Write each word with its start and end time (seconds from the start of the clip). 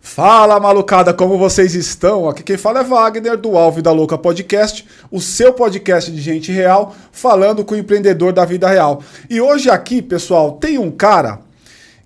Fala 0.00 0.60
malucada, 0.60 1.14
como 1.14 1.38
vocês 1.38 1.74
estão? 1.74 2.28
Aqui 2.28 2.42
quem 2.42 2.56
fala 2.58 2.80
é 2.80 2.84
Wagner 2.84 3.36
do 3.38 3.56
Alvo 3.56 3.80
da 3.80 3.92
Louca 3.92 4.18
Podcast, 4.18 4.86
o 5.10 5.20
seu 5.20 5.52
podcast 5.52 6.10
de 6.10 6.20
gente 6.20 6.52
real, 6.52 6.94
falando 7.12 7.64
com 7.64 7.74
o 7.74 7.78
empreendedor 7.78 8.32
da 8.32 8.44
vida 8.44 8.68
real. 8.68 9.02
E 9.30 9.40
hoje 9.40 9.70
aqui, 9.70 10.02
pessoal, 10.02 10.52
tem 10.52 10.76
um 10.78 10.90
cara 10.90 11.40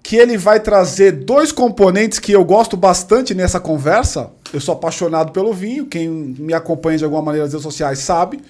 que 0.02 0.16
ele 0.16 0.36
vai 0.36 0.60
trazer 0.60 1.12
dois 1.12 1.50
componentes 1.50 2.18
que 2.18 2.30
eu 2.30 2.44
gosto 2.44 2.76
bastante 2.76 3.34
nessa 3.34 3.58
conversa. 3.58 4.30
Eu 4.56 4.60
sou 4.60 4.74
apaixonado 4.74 5.32
pelo 5.32 5.52
vinho, 5.52 5.86
quem 5.86 6.08
me 6.08 6.54
acompanha 6.54 6.98
de 6.98 7.04
alguma 7.04 7.22
maneira 7.22 7.44
nas 7.44 7.52
redes 7.52 7.64
sociais 7.64 7.98
sabe, 7.98 8.40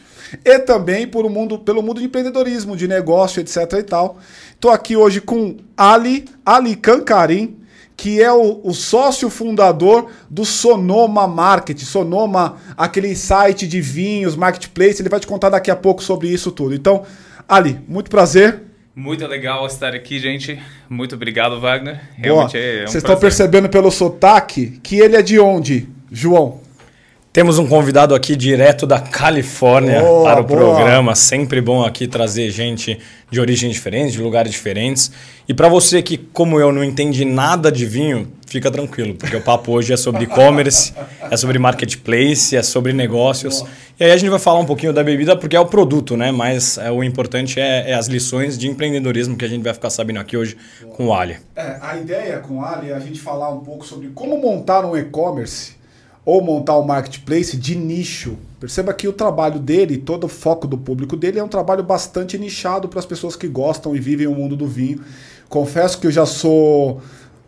e 0.44 0.58
também 0.58 1.06
por 1.06 1.24
um 1.24 1.30
mundo, 1.30 1.58
pelo 1.58 1.82
mundo 1.82 2.00
de 2.00 2.06
empreendedorismo, 2.06 2.76
de 2.76 2.86
negócio, 2.86 3.40
etc 3.40 3.56
e 3.78 3.82
tal. 3.82 4.18
Estou 4.52 4.70
aqui 4.70 4.96
hoje 4.96 5.20
com 5.20 5.56
Ali, 5.76 6.26
Ali 6.44 6.76
Cancarim, 6.76 7.56
que 7.96 8.20
é 8.20 8.32
o, 8.32 8.60
o, 8.64 8.74
sócio 8.74 9.30
fundador 9.30 10.10
do 10.28 10.44
Sonoma 10.44 11.26
Market. 11.26 11.80
Sonoma, 11.80 12.56
aquele 12.76 13.14
site 13.14 13.66
de 13.66 13.80
vinhos, 13.80 14.34
marketplace. 14.34 15.00
Ele 15.00 15.08
vai 15.08 15.20
te 15.20 15.26
contar 15.26 15.50
daqui 15.50 15.70
a 15.70 15.76
pouco 15.76 16.02
sobre 16.02 16.28
isso 16.28 16.50
tudo. 16.50 16.74
Então, 16.74 17.04
Ali, 17.48 17.78
muito 17.86 18.10
prazer. 18.10 18.62
Muito 18.96 19.26
legal 19.26 19.66
estar 19.66 19.92
aqui, 19.92 20.18
gente. 20.18 20.60
Muito 20.88 21.14
obrigado, 21.14 21.60
Wagner. 21.60 22.00
Realmente 22.16 22.52
Boa. 22.52 22.64
é 22.64 22.82
um 22.82 22.86
Vocês 22.86 23.02
estão 23.02 23.16
percebendo 23.16 23.68
pelo 23.68 23.90
sotaque 23.90 24.78
que 24.82 25.00
ele 25.00 25.16
é 25.16 25.22
de 25.22 25.38
onde, 25.38 25.88
João? 26.14 26.60
Temos 27.32 27.58
um 27.58 27.66
convidado 27.66 28.14
aqui 28.14 28.36
direto 28.36 28.86
da 28.86 29.00
Califórnia 29.00 30.00
boa, 30.00 30.22
para 30.22 30.40
o 30.40 30.44
boa. 30.44 30.76
programa. 30.76 31.16
Sempre 31.16 31.60
bom 31.60 31.84
aqui 31.84 32.06
trazer 32.06 32.48
gente 32.52 33.00
de 33.28 33.40
origem 33.40 33.68
diferente, 33.68 34.12
de 34.12 34.22
lugares 34.22 34.52
diferentes. 34.52 35.10
E 35.48 35.52
para 35.52 35.68
você 35.68 36.00
que, 36.00 36.16
como 36.16 36.60
eu, 36.60 36.70
não 36.70 36.84
entende 36.84 37.24
nada 37.24 37.72
de 37.72 37.84
vinho, 37.84 38.32
fica 38.46 38.70
tranquilo, 38.70 39.16
porque 39.16 39.34
o 39.34 39.40
papo 39.40 39.72
hoje 39.72 39.92
é 39.92 39.96
sobre 39.96 40.22
e-commerce, 40.22 40.94
é 41.28 41.36
sobre 41.36 41.58
marketplace, 41.58 42.54
é 42.54 42.62
sobre 42.62 42.92
negócios. 42.92 43.58
Boa. 43.58 43.70
E 43.98 44.04
aí 44.04 44.12
a 44.12 44.16
gente 44.16 44.30
vai 44.30 44.38
falar 44.38 44.60
um 44.60 44.66
pouquinho 44.66 44.92
da 44.92 45.02
bebida, 45.02 45.36
porque 45.36 45.56
é 45.56 45.60
o 45.60 45.66
produto, 45.66 46.16
né? 46.16 46.30
Mas 46.30 46.78
é, 46.78 46.92
o 46.92 47.02
importante 47.02 47.58
é, 47.58 47.90
é, 47.90 47.94
as 47.94 48.06
lições 48.06 48.56
de 48.56 48.68
empreendedorismo 48.68 49.36
que 49.36 49.44
a 49.44 49.48
gente 49.48 49.64
vai 49.64 49.74
ficar 49.74 49.90
sabendo 49.90 50.20
aqui 50.20 50.36
hoje 50.36 50.56
com 50.96 51.08
o 51.08 51.12
Ali. 51.12 51.38
É, 51.56 51.78
a 51.80 51.96
ideia 51.96 52.38
com 52.38 52.58
o 52.58 52.64
Ali 52.64 52.90
é 52.90 52.94
a 52.94 53.00
gente 53.00 53.18
falar 53.18 53.48
um 53.48 53.58
pouco 53.58 53.84
sobre 53.84 54.10
como 54.14 54.40
montar 54.40 54.84
um 54.84 54.96
e-commerce 54.96 55.82
ou 56.24 56.42
montar 56.42 56.78
um 56.78 56.84
marketplace 56.84 57.56
de 57.56 57.76
nicho. 57.76 58.36
Perceba 58.58 58.94
que 58.94 59.06
o 59.06 59.12
trabalho 59.12 59.58
dele, 59.58 59.98
todo 59.98 60.24
o 60.24 60.28
foco 60.28 60.66
do 60.66 60.78
público 60.78 61.16
dele 61.16 61.38
é 61.38 61.44
um 61.44 61.48
trabalho 61.48 61.82
bastante 61.82 62.38
nichado 62.38 62.88
para 62.88 62.98
as 62.98 63.06
pessoas 63.06 63.36
que 63.36 63.46
gostam 63.46 63.94
e 63.94 64.00
vivem 64.00 64.26
o 64.26 64.34
mundo 64.34 64.56
do 64.56 64.66
vinho. 64.66 65.00
Confesso 65.48 65.98
que 65.98 66.06
eu 66.06 66.10
já 66.10 66.24
sou 66.24 67.02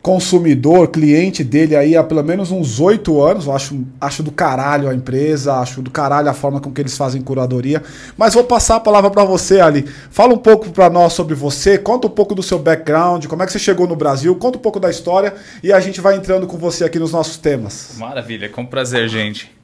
consumidor, 0.07 0.87
cliente 0.87 1.43
dele 1.43 1.75
aí 1.75 1.97
há 1.97 2.05
pelo 2.05 2.23
menos 2.23 2.53
uns 2.53 2.79
oito 2.79 3.21
anos. 3.21 3.47
Eu 3.47 3.53
acho, 3.53 3.85
acho 4.01 4.23
do 4.23 4.31
caralho 4.31 4.89
a 4.89 4.95
empresa, 4.95 5.55
acho 5.55 5.83
do 5.83 5.91
caralho 5.91 6.31
a 6.31 6.33
forma 6.33 6.61
com 6.61 6.71
que 6.71 6.81
eles 6.81 6.97
fazem 6.97 7.21
curadoria. 7.21 7.83
Mas 8.17 8.35
vou 8.35 8.45
passar 8.45 8.77
a 8.77 8.81
palavra 8.81 9.11
para 9.11 9.25
você, 9.25 9.59
Ali. 9.59 9.85
Fala 10.09 10.33
um 10.33 10.39
pouco 10.39 10.71
para 10.71 10.89
nós 10.89 11.13
sobre 11.13 11.35
você, 11.35 11.77
conta 11.77 12.07
um 12.07 12.11
pouco 12.11 12.37
do 12.37 12.43
seu 12.43 12.57
background, 12.57 13.27
como 13.27 13.43
é 13.43 13.47
que 13.47 13.53
você 13.53 13.59
chegou 13.59 13.89
no 13.89 13.97
Brasil, 13.97 14.33
conta 14.37 14.59
um 14.59 14.61
pouco 14.61 14.79
da 14.79 14.89
história 14.89 15.35
e 15.61 15.73
a 15.73 15.81
gente 15.81 16.01
vai 16.01 16.15
entrando 16.15 16.47
com 16.47 16.57
você 16.57 16.85
aqui 16.85 17.01
nos 17.01 17.11
nossos 17.11 17.37
temas. 17.37 17.97
Maravilha, 17.99 18.49
com 18.49 18.65
prazer, 18.65 19.09
gente. 19.09 19.56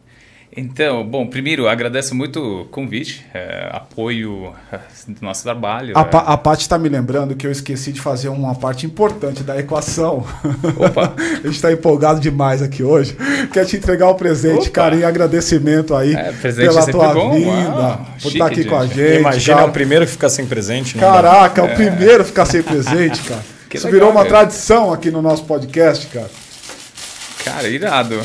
Então, 0.54 1.02
bom, 1.02 1.26
primeiro, 1.26 1.66
agradeço 1.66 2.14
muito 2.14 2.60
o 2.60 2.64
convite, 2.66 3.24
é, 3.32 3.70
apoio 3.72 4.52
é, 4.70 4.78
do 5.08 5.22
nosso 5.22 5.42
trabalho. 5.42 5.96
A, 5.96 6.02
é. 6.02 6.08
a 6.12 6.36
Paty 6.36 6.60
está 6.60 6.78
me 6.78 6.90
lembrando 6.90 7.34
que 7.34 7.46
eu 7.46 7.50
esqueci 7.50 7.90
de 7.90 8.02
fazer 8.02 8.28
uma 8.28 8.54
parte 8.54 8.84
importante 8.84 9.42
da 9.42 9.58
equação. 9.58 10.26
Opa! 10.76 11.14
a 11.16 11.46
gente 11.46 11.54
está 11.54 11.72
empolgado 11.72 12.20
demais 12.20 12.60
aqui 12.60 12.82
hoje. 12.82 13.16
Quer 13.50 13.64
te 13.64 13.78
entregar 13.78 14.08
o 14.08 14.12
um 14.12 14.14
presente, 14.14 14.68
Opa. 14.68 14.70
cara, 14.70 14.96
em 14.96 15.04
agradecimento 15.04 15.94
aí 15.94 16.14
é, 16.14 16.32
pela 16.32 16.86
tua 16.86 17.14
bom. 17.14 17.32
vinda, 17.32 17.70
Uau, 17.70 18.06
por 18.20 18.20
chique, 18.20 18.28
estar 18.34 18.46
aqui 18.46 18.56
gente. 18.56 18.68
com 18.68 18.76
a 18.76 18.86
gente. 18.86 19.20
Imagina, 19.20 19.56
cara. 19.56 19.66
é 19.66 19.70
o 19.70 19.72
primeiro 19.72 20.04
que 20.04 20.12
fica 20.12 20.28
sem 20.28 20.44
presente. 20.44 20.98
Caraca, 20.98 21.62
é 21.62 21.64
o 21.64 21.74
primeiro 21.74 22.22
a 22.22 22.26
ficar 22.26 22.44
sem 22.44 22.62
presente, 22.62 23.22
cara. 23.24 23.42
Que 23.70 23.78
Isso 23.78 23.86
legal, 23.86 24.00
virou 24.00 24.10
uma 24.10 24.26
tradição 24.26 24.92
aqui 24.92 25.10
no 25.10 25.22
nosso 25.22 25.44
podcast, 25.44 26.06
cara. 26.08 26.30
Cara, 27.42 27.68
irado. 27.68 28.20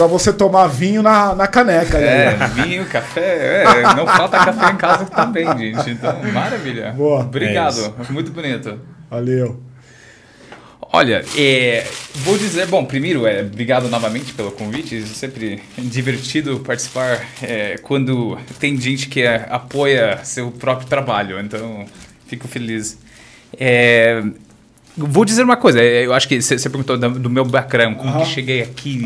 Pra 0.00 0.06
você 0.06 0.32
tomar 0.32 0.66
vinho 0.66 1.02
na, 1.02 1.34
na 1.34 1.46
caneca. 1.46 1.98
É, 1.98 2.34
né? 2.34 2.48
vinho, 2.54 2.86
café. 2.86 3.64
É, 3.64 3.82
não 3.94 4.06
falta 4.06 4.38
café 4.38 4.70
em 4.70 4.76
casa 4.78 5.04
também, 5.04 5.44
gente. 5.58 5.90
Então, 5.90 6.22
maravilha. 6.32 6.92
Boa. 6.92 7.20
Obrigado. 7.20 7.94
É 8.08 8.10
muito 8.10 8.30
bonito. 8.30 8.80
Valeu. 9.10 9.62
Olha, 10.90 11.22
é, 11.36 11.86
vou 12.14 12.38
dizer, 12.38 12.66
bom, 12.66 12.82
primeiro, 12.82 13.26
é, 13.26 13.42
obrigado 13.42 13.90
novamente 13.90 14.32
pelo 14.32 14.50
convite. 14.52 14.96
É 14.96 15.04
sempre 15.04 15.62
divertido 15.76 16.60
participar 16.60 17.22
é, 17.42 17.76
quando 17.82 18.38
tem 18.58 18.80
gente 18.80 19.06
que 19.06 19.20
é, 19.20 19.46
apoia 19.50 20.18
seu 20.24 20.50
próprio 20.50 20.88
trabalho. 20.88 21.38
Então, 21.38 21.84
fico 22.26 22.48
feliz. 22.48 22.96
É, 23.58 24.22
Vou 24.96 25.24
dizer 25.24 25.42
uma 25.42 25.56
coisa, 25.56 25.80
é, 25.80 26.04
eu 26.04 26.12
acho 26.12 26.28
que 26.28 26.40
você 26.40 26.68
perguntou 26.68 26.98
do 26.98 27.30
meu 27.30 27.44
background, 27.44 27.96
como 27.96 28.20
que 28.20 28.26
cheguei 28.26 28.62
aqui, 28.62 29.02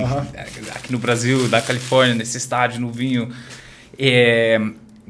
aqui 0.75 0.91
no 0.91 0.99
Brasil, 0.99 1.47
da 1.49 1.61
Califórnia, 1.61 2.15
nesse 2.15 2.39
estádio, 2.39 2.81
no 2.81 2.91
vinho. 2.91 3.29
É, 3.99 4.61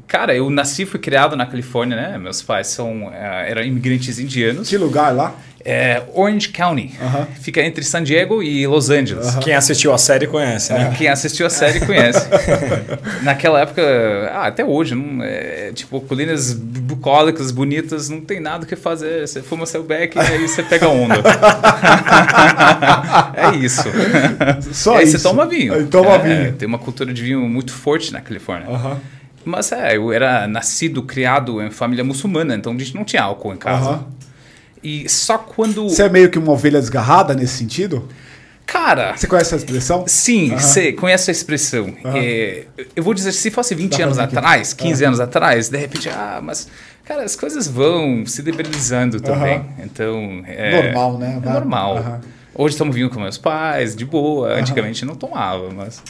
cara, 0.07 0.35
eu 0.35 0.49
nasci 0.49 0.83
e 0.83 0.85
fui 0.85 0.99
criado 0.99 1.35
na 1.35 1.45
Califórnia, 1.45 1.95
né? 1.95 2.17
Meus 2.17 2.41
pais 2.41 2.67
são, 2.67 3.11
é, 3.13 3.49
eram 3.49 3.63
imigrantes 3.63 4.19
indianos. 4.19 4.69
Que 4.69 4.77
lugar 4.77 5.13
lá? 5.13 5.35
É 5.67 6.03
Orange 6.13 6.49
County. 6.49 6.91
Uh 7.01 7.05
-huh. 7.05 7.25
Fica 7.41 7.59
entre 7.59 7.83
San 7.83 8.03
Diego 8.03 8.43
e 8.43 8.67
Los 8.67 8.91
Angeles. 8.91 9.25
Uh 9.25 9.31
-huh. 9.31 9.39
Quem 9.39 9.55
assistiu 9.55 9.91
a 9.91 9.97
série 9.97 10.27
conhece, 10.27 10.71
né? 10.71 10.93
Quem 10.95 11.07
assistiu 11.07 11.47
a 11.47 11.49
série 11.49 11.79
conhece. 11.79 12.23
Naquela 13.23 13.61
época, 13.61 13.81
ah, 14.31 14.45
até 14.45 14.63
hoje, 14.63 14.93
não, 14.93 15.23
é, 15.23 15.71
tipo, 15.73 15.99
colinas 16.01 16.53
bucólicas, 16.53 17.49
bonitas, 17.49 18.09
não 18.09 18.21
tem 18.21 18.39
nada 18.39 18.63
o 18.63 18.67
que 18.67 18.75
fazer. 18.75 19.27
Você 19.27 19.41
fuma 19.41 19.65
seu 19.65 19.83
beck 19.83 20.15
e 20.15 20.19
aí 20.19 20.47
você 20.47 20.61
pega 20.61 20.87
onda. 20.87 21.15
é 23.35 23.55
isso. 23.55 23.89
Só 24.71 24.97
aí 24.97 25.05
isso. 25.05 25.17
você 25.17 25.23
toma 25.23 25.47
vinho. 25.47 25.73
Aí 25.73 25.83
toma 25.85 26.11
é, 26.11 26.19
vinho. 26.19 26.53
Tem 26.53 26.67
uma 26.67 26.77
cultura 26.77 27.11
de 27.11 27.23
vinho 27.23 27.41
muito 27.49 27.73
forte 27.73 28.13
na 28.13 28.21
Califórnia. 28.21 28.69
Uh 28.69 28.75
-huh. 28.75 28.97
Mas 29.45 29.71
é, 29.71 29.95
eu 29.95 30.11
era 30.11 30.47
nascido, 30.47 31.03
criado 31.03 31.61
em 31.61 31.69
família 31.69 32.03
muçulmana, 32.03 32.55
então 32.55 32.73
a 32.73 32.77
gente 32.77 32.95
não 32.95 33.05
tinha 33.05 33.21
álcool 33.21 33.53
em 33.53 33.57
casa. 33.57 34.03
E 34.83 35.07
só 35.09 35.37
quando. 35.37 35.89
Você 35.89 36.03
é 36.03 36.09
meio 36.09 36.29
que 36.29 36.37
uma 36.37 36.51
ovelha 36.51 36.79
desgarrada 36.79 37.33
nesse 37.33 37.57
sentido? 37.57 38.07
Cara. 38.65 39.15
Você 39.15 39.27
conhece 39.27 39.53
essa 39.53 39.63
expressão? 39.63 40.03
Sim, 40.07 40.51
uhum. 40.51 40.59
você 40.59 40.91
conhece 40.91 41.29
a 41.29 41.33
expressão. 41.33 41.85
Uhum. 41.85 42.13
É, 42.15 42.65
eu 42.95 43.03
vou 43.03 43.13
dizer, 43.13 43.31
se 43.31 43.51
fosse 43.51 43.75
20 43.75 44.01
anos 44.01 44.19
atrás, 44.19 44.73
15 44.73 45.01
uhum. 45.01 45.07
anos 45.07 45.19
atrás, 45.19 45.69
de 45.69 45.77
repente, 45.77 46.09
ah, 46.09 46.39
mas. 46.41 46.67
Cara, 47.03 47.23
as 47.23 47.35
coisas 47.35 47.67
vão 47.67 48.25
se 48.25 48.41
debilizando 48.41 49.21
também. 49.21 49.63
Então. 49.83 50.43
É, 50.47 50.81
normal, 50.83 51.17
né? 51.19 51.41
É 51.43 51.49
normal. 51.49 52.21
Hoje 52.53 52.73
estamos 52.73 52.95
vindo 52.95 53.09
com 53.11 53.19
meus 53.19 53.37
pais, 53.37 53.95
de 53.95 54.05
boa. 54.05 54.53
Antigamente 54.53 55.05
não 55.05 55.15
tomava, 55.15 55.69
mas. 55.71 56.01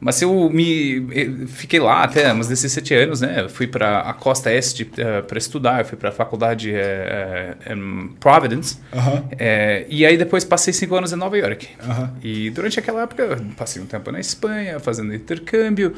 Mas 0.00 0.22
eu 0.22 0.48
me 0.50 1.46
fiquei 1.48 1.80
lá 1.80 2.04
até 2.04 2.32
uns 2.32 2.48
17 2.48 2.94
anos, 2.94 3.20
né? 3.20 3.42
Eu 3.42 3.48
fui 3.48 3.66
para 3.66 4.00
a 4.00 4.12
costa 4.14 4.52
este 4.52 4.84
uh, 4.84 4.88
eh, 4.96 5.22
para 5.22 5.38
estudar, 5.38 5.80
eu 5.80 5.84
fui 5.84 5.98
para 5.98 6.10
a 6.10 6.12
faculdade 6.12 6.72
uh, 6.72 7.72
em 7.72 8.08
Providence. 8.20 8.78
Uh 8.92 8.98
-huh. 8.98 9.86
e 9.88 10.06
aí 10.06 10.16
depois 10.16 10.44
passei 10.44 10.72
cinco 10.72 10.94
anos 10.94 11.12
em 11.12 11.16
Nova 11.16 11.36
York. 11.36 11.68
-huh. 11.80 12.10
E 12.22 12.50
durante 12.50 12.78
aquela 12.78 13.02
época 13.02 13.38
passei 13.56 13.82
um 13.82 13.86
tempo 13.86 14.12
na 14.12 14.20
Espanha 14.20 14.78
fazendo 14.78 15.14
intercâmbio. 15.14 15.94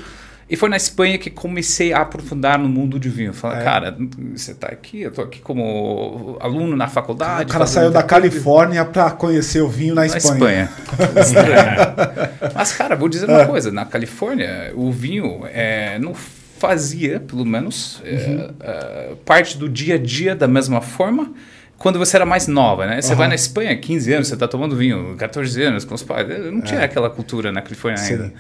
E 0.51 0.57
foi 0.57 0.69
na 0.69 0.77
Espanha 0.77 1.17
que 1.17 1.31
comecei 1.31 1.93
a 1.93 2.01
aprofundar 2.01 2.59
no 2.59 2.69
mundo 2.69 2.99
de 2.99 3.09
vinho. 3.09 3.33
Falei, 3.33 3.61
é. 3.61 3.63
cara, 3.63 3.97
você 4.35 4.51
está 4.51 4.67
aqui, 4.67 5.03
eu 5.03 5.11
estou 5.11 5.25
aqui 5.25 5.39
como 5.39 6.37
aluno 6.41 6.77
na 6.77 6.89
faculdade. 6.89 7.49
O 7.49 7.53
cara 7.53 7.69
saiu 7.69 7.93
da 7.93 8.03
Califórnia 8.03 8.85
para 8.85 9.13
conhecer 9.13 9.61
o 9.61 9.69
vinho 9.69 9.95
na, 9.95 10.01
na 10.01 10.07
Espanha. 10.09 10.69
Espanha. 11.17 12.51
Mas, 12.53 12.73
cara, 12.73 12.97
vou 12.97 13.09
dizer 13.09 13.27
uma 13.27 13.43
é. 13.43 13.47
coisa: 13.47 13.71
na 13.71 13.85
Califórnia, 13.85 14.73
o 14.75 14.91
vinho 14.91 15.43
é, 15.53 16.01
não 16.01 16.15
fazia, 16.59 17.21
pelo 17.21 17.45
menos, 17.45 18.03
é, 18.05 18.13
uhum. 18.13 18.55
é, 18.61 19.13
parte 19.25 19.57
do 19.57 19.69
dia 19.69 19.95
a 19.95 19.99
dia 19.99 20.35
da 20.35 20.49
mesma 20.49 20.81
forma 20.81 21.33
quando 21.79 21.99
você 21.99 22.17
era 22.17 22.27
mais 22.27 22.49
nova, 22.49 22.87
né? 22.87 23.01
Você 23.01 23.13
uhum. 23.13 23.19
vai 23.19 23.29
na 23.29 23.37
Espanha, 23.37 23.75
15 23.75 24.13
anos, 24.13 24.29
você 24.29 24.35
está 24.35 24.49
tomando 24.49 24.77
vinho, 24.77 25.15
14 25.17 25.63
anos 25.63 25.85
com 25.85 25.95
os 25.95 26.03
pais. 26.03 26.29
Não 26.53 26.61
tinha 26.61 26.81
é. 26.81 26.85
aquela 26.85 27.09
cultura 27.09 27.53
na 27.53 27.63
Califórnia 27.63 28.03
ainda. 28.03 28.33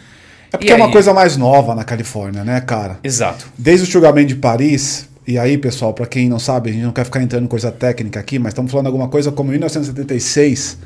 É 0.52 0.56
porque 0.56 0.72
é 0.72 0.76
uma 0.76 0.90
coisa 0.90 1.14
mais 1.14 1.36
nova 1.36 1.74
na 1.74 1.84
Califórnia, 1.84 2.44
né, 2.44 2.60
cara? 2.60 2.98
Exato. 3.04 3.46
Desde 3.56 3.88
o 3.88 3.90
julgamento 3.90 4.28
de 4.28 4.36
Paris, 4.36 5.08
e 5.26 5.38
aí, 5.38 5.56
pessoal, 5.56 5.94
para 5.94 6.06
quem 6.06 6.28
não 6.28 6.38
sabe, 6.38 6.70
a 6.70 6.72
gente 6.72 6.82
não 6.82 6.92
quer 6.92 7.04
ficar 7.04 7.22
entrando 7.22 7.44
em 7.44 7.48
coisa 7.48 7.70
técnica 7.70 8.18
aqui, 8.18 8.38
mas 8.38 8.50
estamos 8.50 8.70
falando 8.70 8.86
alguma 8.86 9.08
coisa 9.08 9.30
como 9.30 9.50
1976, 9.50 10.78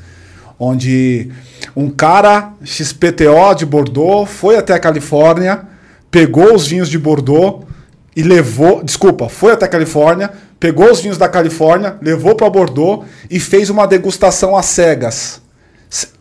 onde 0.58 1.30
um 1.74 1.88
cara 1.88 2.52
XPTO 2.62 3.54
de 3.56 3.64
Bordeaux 3.64 4.30
foi 4.30 4.56
até 4.56 4.74
a 4.74 4.78
Califórnia 4.78 5.74
pegou 6.14 6.54
os 6.54 6.64
vinhos 6.64 6.88
de 6.88 6.96
Bordeaux 6.96 7.66
e 8.14 8.22
levou, 8.22 8.84
desculpa, 8.84 9.28
foi 9.28 9.50
até 9.50 9.64
a 9.64 9.68
Califórnia, 9.68 10.30
pegou 10.60 10.88
os 10.88 11.00
vinhos 11.00 11.18
da 11.18 11.28
Califórnia, 11.28 11.96
levou 12.00 12.36
para 12.36 12.48
Bordeaux 12.48 13.04
e 13.28 13.40
fez 13.40 13.68
uma 13.68 13.84
degustação 13.84 14.56
às 14.56 14.66
cegas. 14.66 15.42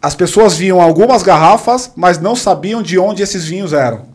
As 0.01 0.13
pessoas 0.15 0.55
viam 0.55 0.79
algumas 0.79 1.23
garrafas, 1.23 1.91
mas 1.95 2.19
não 2.19 2.35
sabiam 2.35 2.81
de 2.81 2.99
onde 2.99 3.23
esses 3.23 3.45
vinhos 3.45 3.73
eram. 3.73 4.05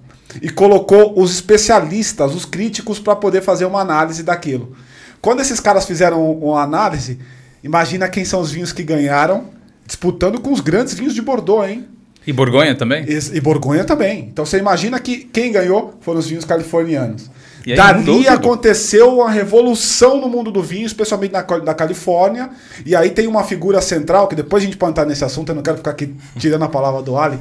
E 0.41 0.49
colocou 0.51 1.19
os 1.21 1.33
especialistas, 1.33 2.35
os 2.35 2.45
críticos, 2.45 2.99
para 2.99 3.17
poder 3.17 3.43
fazer 3.43 3.65
uma 3.65 3.81
análise 3.81 4.23
daquilo. 4.23 4.77
Quando 5.21 5.41
esses 5.41 5.59
caras 5.59 5.85
fizeram 5.85 6.31
uma 6.31 6.63
análise, 6.63 7.19
imagina 7.65 8.09
quem 8.09 8.25
são 8.25 8.41
os 8.41 8.53
vinhos 8.53 8.73
que 8.73 8.83
ganharam, 8.85 9.47
disputando 9.85 10.41
com 10.41 10.53
os 10.53 10.61
grandes 10.61 10.95
vinhos 10.95 11.15
de 11.15 11.23
Bordeaux, 11.23 11.69
hein? 11.69 11.87
E 12.27 12.33
Borgonha 12.33 12.75
também? 12.75 13.05
E, 13.09 13.37
e 13.37 13.41
Borgonha 13.41 13.85
também. 13.85 14.29
Então 14.31 14.45
você 14.45 14.59
imagina 14.59 15.01
que 15.01 15.25
quem 15.25 15.51
ganhou 15.51 15.95
foram 16.01 16.21
os 16.21 16.29
vinhos 16.29 16.45
californianos. 16.45 17.31
E 17.69 17.73
aí 17.73 17.77
Dali 17.77 18.27
aconteceu 18.27 19.17
uma 19.17 19.31
revolução 19.31 20.19
no 20.19 20.27
mundo 20.27 20.51
do 20.51 20.63
vinho, 20.63 20.87
especialmente 20.87 21.33
na, 21.33 21.45
na 21.63 21.75
Califórnia. 21.75 22.49
E 22.87 22.97
aí 22.97 23.11
tem 23.11 23.27
uma 23.27 23.45
figura 23.45 23.83
central, 23.83 24.27
que 24.27 24.35
depois 24.35 24.63
a 24.63 24.67
gente 24.67 24.79
pode 24.79 24.93
entrar 24.93 25.05
nesse 25.05 25.23
assunto, 25.23 25.51
eu 25.51 25.55
não 25.55 25.63
quero 25.63 25.77
ficar 25.77 25.91
aqui 25.91 26.15
tirando 26.39 26.65
a 26.65 26.69
palavra 26.69 27.03
do 27.03 27.19
Ali, 27.19 27.39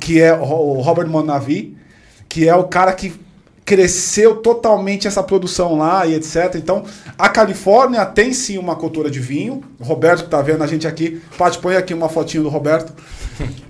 que 0.00 0.18
é 0.18 0.32
o 0.32 0.70
o 0.70 0.80
Robert 0.80 1.08
Monavi, 1.08 1.76
que 2.26 2.48
é 2.48 2.54
o 2.54 2.64
cara 2.64 2.94
que 2.94 3.12
cresceu 3.66 4.36
totalmente 4.36 5.06
essa 5.06 5.22
produção 5.22 5.76
lá 5.76 6.06
e 6.06 6.14
etc. 6.14 6.54
Então, 6.56 6.82
a 7.18 7.28
Califórnia 7.28 8.04
tem 8.06 8.32
sim 8.32 8.56
uma 8.56 8.74
cultura 8.74 9.10
de 9.10 9.20
vinho. 9.20 9.62
O 9.78 9.84
Roberto 9.84 10.24
que 10.24 10.30
tá 10.30 10.40
vendo 10.40 10.64
a 10.64 10.66
gente 10.66 10.86
aqui, 10.86 11.20
Paty, 11.36 11.58
põe 11.58 11.76
aqui 11.76 11.92
uma 11.92 12.08
fotinho 12.08 12.42
do 12.44 12.48
Roberto. 12.48 12.92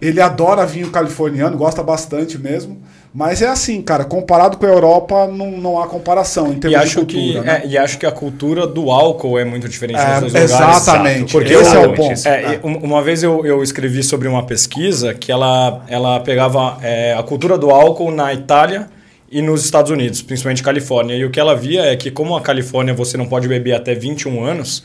Ele 0.00 0.20
adora 0.20 0.64
vinho 0.64 0.90
californiano, 0.90 1.56
gosta 1.56 1.82
bastante 1.82 2.38
mesmo. 2.38 2.80
Mas 3.12 3.42
é 3.42 3.48
assim, 3.48 3.82
cara, 3.82 4.04
comparado 4.04 4.56
com 4.56 4.64
a 4.64 4.68
Europa, 4.68 5.26
não, 5.26 5.50
não 5.50 5.80
há 5.82 5.86
comparação 5.88 6.52
em 6.52 6.52
E 6.52 6.60
termos 6.60 6.78
de 6.80 6.84
acho, 6.86 6.96
cultura. 7.00 7.20
que, 7.22 7.40
né? 7.40 7.62
é, 7.64 7.66
e 7.66 7.76
acho 7.76 7.98
que 7.98 8.06
a 8.06 8.12
cultura 8.12 8.68
do 8.68 8.88
álcool 8.88 9.36
é 9.36 9.44
muito 9.44 9.68
diferente 9.68 9.98
É, 9.98 10.20
nos 10.20 10.32
dois 10.32 10.50
lugares. 10.52 10.76
exatamente. 10.76 11.32
Porque 11.32 11.52
Esse 11.52 11.74
eu- 11.74 11.82
é 11.82 11.86
o 11.88 11.92
ponto. 11.94 12.28
é, 12.28 12.54
e 12.62 12.66
um- 12.66 12.78
uma 12.84 13.02
vez 13.02 13.22
eu, 13.24 13.44
eu 13.44 13.64
escrevi 13.64 14.04
sobre 14.04 14.28
uma 14.28 14.44
pesquisa 14.44 15.12
que 15.12 15.32
ela, 15.32 15.84
ela 15.88 16.20
pegava 16.20 16.78
é, 16.82 17.12
a 17.14 17.22
cultura 17.24 17.58
do 17.58 17.70
álcool 17.70 18.12
na 18.12 18.32
Itália 18.32 18.88
e 19.28 19.42
nos 19.42 19.64
Estados 19.64 19.90
Unidos, 19.90 20.22
principalmente 20.22 20.62
Califórnia. 20.62 21.16
E 21.16 21.24
o 21.24 21.30
que 21.30 21.40
ela 21.40 21.56
via 21.56 21.82
é 21.86 21.96
que 21.96 22.12
como 22.12 22.36
a 22.36 22.40
Califórnia 22.40 22.94
você 22.94 23.16
não 23.16 23.26
pode 23.26 23.48
beber 23.48 23.72
até 23.72 23.92
21 23.92 24.44
anos 24.44 24.84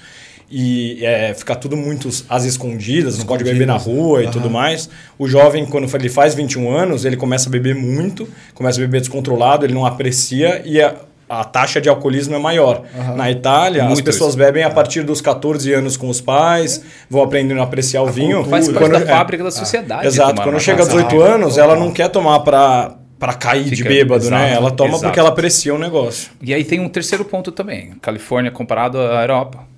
e 0.49 1.03
é, 1.03 1.33
fica 1.33 1.55
tudo 1.55 1.75
muito 1.75 2.07
às 2.29 2.45
escondidas, 2.45 3.17
não 3.17 3.25
pode 3.25 3.43
beber 3.43 3.65
na 3.65 3.77
rua 3.77 4.23
e 4.23 4.27
tudo 4.29 4.49
mais. 4.49 4.89
O 5.17 5.27
jovem, 5.27 5.65
quando 5.65 5.89
ele 5.95 6.09
faz 6.09 6.33
21 6.35 6.69
anos, 6.71 7.03
ele 7.05 7.17
começa 7.17 7.49
a 7.49 7.51
beber 7.51 7.73
muito, 7.75 8.27
começa 8.53 8.79
a 8.79 8.81
beber 8.81 8.99
descontrolado, 9.01 9.65
ele 9.65 9.73
não 9.73 9.85
aprecia 9.85 10.61
e 10.63 10.79
a, 10.81 10.93
a 11.27 11.43
taxa 11.43 11.81
de 11.81 11.89
alcoolismo 11.89 12.35
é 12.35 12.39
maior. 12.39 12.83
Na 13.15 13.31
Itália, 13.31 13.83
as 13.83 13.89
Muito 13.89 14.03
pessoas 14.03 14.29
isso. 14.29 14.37
bebem 14.37 14.63
a 14.63 14.69
partir 14.69 15.01
dos 15.01 15.19
14 15.19 15.73
anos 15.73 15.97
com 15.97 16.07
os 16.09 16.21
pais, 16.21 16.83
vão 17.09 17.23
aprendendo 17.23 17.59
a 17.59 17.63
apreciar 17.63 18.03
o 18.03 18.07
vinho. 18.07 18.43
Faz 18.45 18.67
parte 18.69 18.79
Quando- 18.79 18.91
da 18.91 18.99
é, 18.99 19.05
fábrica 19.17 19.43
da 19.43 19.51
sociedade. 19.51 20.05
Exato, 20.07 20.31
tomar 20.35 20.43
quando 20.43 20.59
chega 20.59 20.83
a 20.83 20.85
taça. 20.85 20.97
18 21.03 21.21
anos, 21.21 21.57
ela 21.57 21.75
não 21.75 21.91
quer 21.91 22.09
tomar 22.09 22.41
pra, 22.41 22.93
pra 23.17 23.33
cair 23.33 23.63
de 23.63 23.77
Fica- 23.77 23.89
bêbado, 23.89 24.29
né? 24.29 24.49
exato, 24.49 24.61
Ela 24.61 24.71
toma 24.71 24.89
exato. 24.91 25.03
porque 25.05 25.19
ela 25.19 25.29
aprecia 25.29 25.73
o 25.73 25.79
negócio. 25.79 26.29
E 26.39 26.53
aí 26.53 26.63
tem 26.63 26.79
um 26.79 26.87
terceiro 26.87 27.25
ponto 27.25 27.51
também. 27.51 27.93
Califórnia 27.99 28.51
comparado 28.51 28.99
à 28.99 29.21
Europa. 29.23 29.73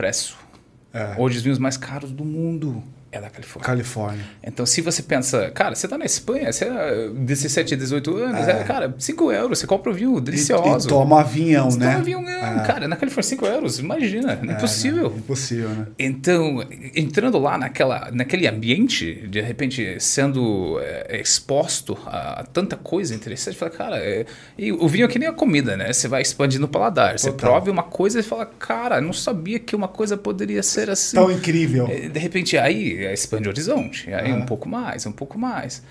Preço. 0.00 0.38
É. 0.94 1.14
Hoje 1.18 1.36
os 1.36 1.42
vinhos 1.42 1.58
mais 1.58 1.76
caros 1.76 2.10
do 2.10 2.24
mundo 2.24 2.82
é 3.12 3.20
da 3.20 3.28
Califórnia. 3.28 3.66
Califórnia. 3.66 4.24
Então, 4.42 4.64
se 4.64 4.80
você 4.80 5.02
pensa, 5.02 5.50
cara, 5.50 5.74
você 5.74 5.88
tá 5.88 5.98
na 5.98 6.04
Espanha, 6.04 6.52
você 6.52 6.64
é 6.66 7.08
17, 7.12 7.74
18 7.76 8.16
anos, 8.16 8.46
é, 8.48 8.62
cara, 8.64 8.94
5 8.98 9.32
euros, 9.32 9.58
você 9.58 9.66
compra 9.66 9.90
o 9.90 9.94
vinho 9.94 10.16
E, 10.18 10.20
delicioso. 10.20 10.86
e 10.86 10.88
toma 10.88 11.22
vinhão, 11.24 11.70
Você 11.70 11.78
né? 11.78 11.92
toma 11.92 12.04
vinho, 12.04 12.28
é, 12.28 12.62
cara, 12.66 12.86
na 12.86 12.94
Califórnia 12.96 13.28
5 13.28 13.46
euros, 13.46 13.78
imagina, 13.80 14.38
É, 14.40 14.52
impossível. 14.52 15.10
né? 15.10 15.16
Impossível, 15.18 15.68
né? 15.70 15.86
Então, 15.98 16.64
entrando 16.94 17.38
lá 17.38 17.58
naquela, 17.58 18.10
naquele 18.12 18.46
ambiente, 18.46 19.26
de 19.28 19.40
repente 19.40 19.96
sendo 19.98 20.78
é, 20.80 21.20
exposto 21.20 21.98
a, 22.06 22.44
tanta 22.52 22.76
coisa 22.76 23.14
interessante, 23.14 23.56
fala, 23.56 23.70
cara, 23.72 23.96
é, 23.98 24.24
e 24.56 24.70
o 24.72 24.86
vinho 24.86 25.04
é 25.04 25.08
que 25.08 25.18
nem 25.18 25.28
a 25.28 25.32
comida, 25.32 25.76
né? 25.76 25.92
Você 25.92 26.06
vai 26.06 26.22
expandindo 26.22 26.66
o 26.66 26.68
paladar. 26.68 27.18
Você 27.18 27.30
Total. 27.32 27.50
prova 27.50 27.70
uma 27.70 27.82
coisa 27.82 28.20
e 28.20 28.22
fala, 28.22 28.46
cara, 28.46 29.00
não 29.00 29.12
sabia 29.12 29.58
que 29.58 29.74
uma 29.74 29.88
coisa 29.88 30.16
poderia 30.16 30.62
ser 30.62 30.88
assim. 30.90 31.16
Tão 31.16 31.30
incrível. 31.30 31.88
É, 31.90 32.08
De 32.08 32.18
repente, 32.20 32.56
aí 32.56 32.98
é, 32.99 32.99
expande 33.04 33.48
o 33.48 33.50
horizonte, 33.50 34.12
aí 34.12 34.32
um 34.32 34.44
pouco 34.46 34.68
mais, 34.68 35.06
um 35.06 35.12
pouco 35.12 35.38
mais. 35.38 35.82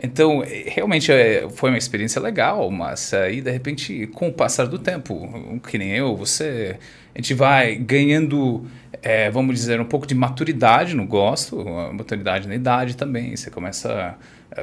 Então, 0.00 0.44
realmente 0.66 1.10
é, 1.10 1.48
foi 1.50 1.70
uma 1.70 1.78
experiência 1.78 2.20
legal, 2.20 2.70
mas 2.70 3.12
aí, 3.12 3.40
de 3.40 3.50
repente, 3.50 4.06
com 4.08 4.28
o 4.28 4.32
passar 4.32 4.66
do 4.66 4.78
tempo, 4.78 5.60
que 5.68 5.76
nem 5.76 5.90
eu, 5.90 6.14
você, 6.14 6.76
a 7.14 7.18
gente 7.18 7.34
vai 7.34 7.74
ganhando, 7.74 8.64
é, 9.02 9.28
vamos 9.28 9.56
dizer, 9.56 9.80
um 9.80 9.84
pouco 9.84 10.06
de 10.06 10.14
maturidade 10.14 10.94
no 10.94 11.04
gosto, 11.04 11.64
maturidade 11.92 12.46
na 12.46 12.54
idade 12.54 12.96
também. 12.96 13.34
Você 13.34 13.50
começa 13.50 13.92
a 13.92 14.14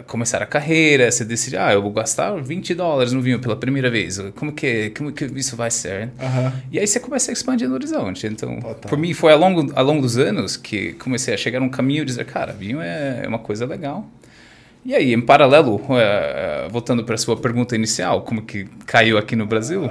começar 0.07 0.41
a 0.41 0.45
carreira, 0.45 1.11
você 1.11 1.23
decide, 1.23 1.57
ah, 1.57 1.71
eu 1.71 1.81
vou 1.81 1.91
gastar 1.91 2.31
20 2.41 2.73
dólares 2.73 3.13
no 3.13 3.21
vinho 3.21 3.39
pela 3.39 3.55
primeira 3.55 3.89
vez, 3.89 4.19
como 4.35 4.51
que, 4.51 4.89
como 4.91 5.11
que 5.11 5.25
isso 5.25 5.55
vai 5.55 5.69
ser? 5.71 6.09
Aham. 6.19 6.53
E 6.71 6.79
aí 6.79 6.87
você 6.87 6.99
começa 6.99 7.31
a 7.31 7.33
expandir 7.33 7.67
no 7.67 7.75
horizonte. 7.75 8.27
Então, 8.27 8.59
Total. 8.59 8.89
por 8.89 8.97
mim, 8.97 9.13
foi 9.13 9.31
ao 9.31 9.39
longo, 9.39 9.71
ao 9.75 9.85
longo 9.85 10.01
dos 10.01 10.17
anos 10.17 10.57
que 10.57 10.93
comecei 10.93 11.33
a 11.33 11.37
chegar 11.37 11.59
num 11.59 11.69
caminho 11.69 12.01
e 12.01 12.05
dizer, 12.05 12.25
cara, 12.25 12.51
vinho 12.51 12.81
é 12.81 13.23
uma 13.27 13.39
coisa 13.39 13.65
legal. 13.65 14.07
E 14.85 14.93
aí, 14.93 15.13
em 15.13 15.21
paralelo, 15.21 15.81
eh, 15.97 16.67
voltando 16.69 17.03
para 17.03 17.15
a 17.15 17.17
sua 17.17 17.35
pergunta 17.35 17.75
inicial, 17.75 18.21
como 18.21 18.43
que 18.43 18.65
caiu 18.85 19.17
aqui 19.17 19.35
no 19.35 19.47
Brasil, 19.47 19.89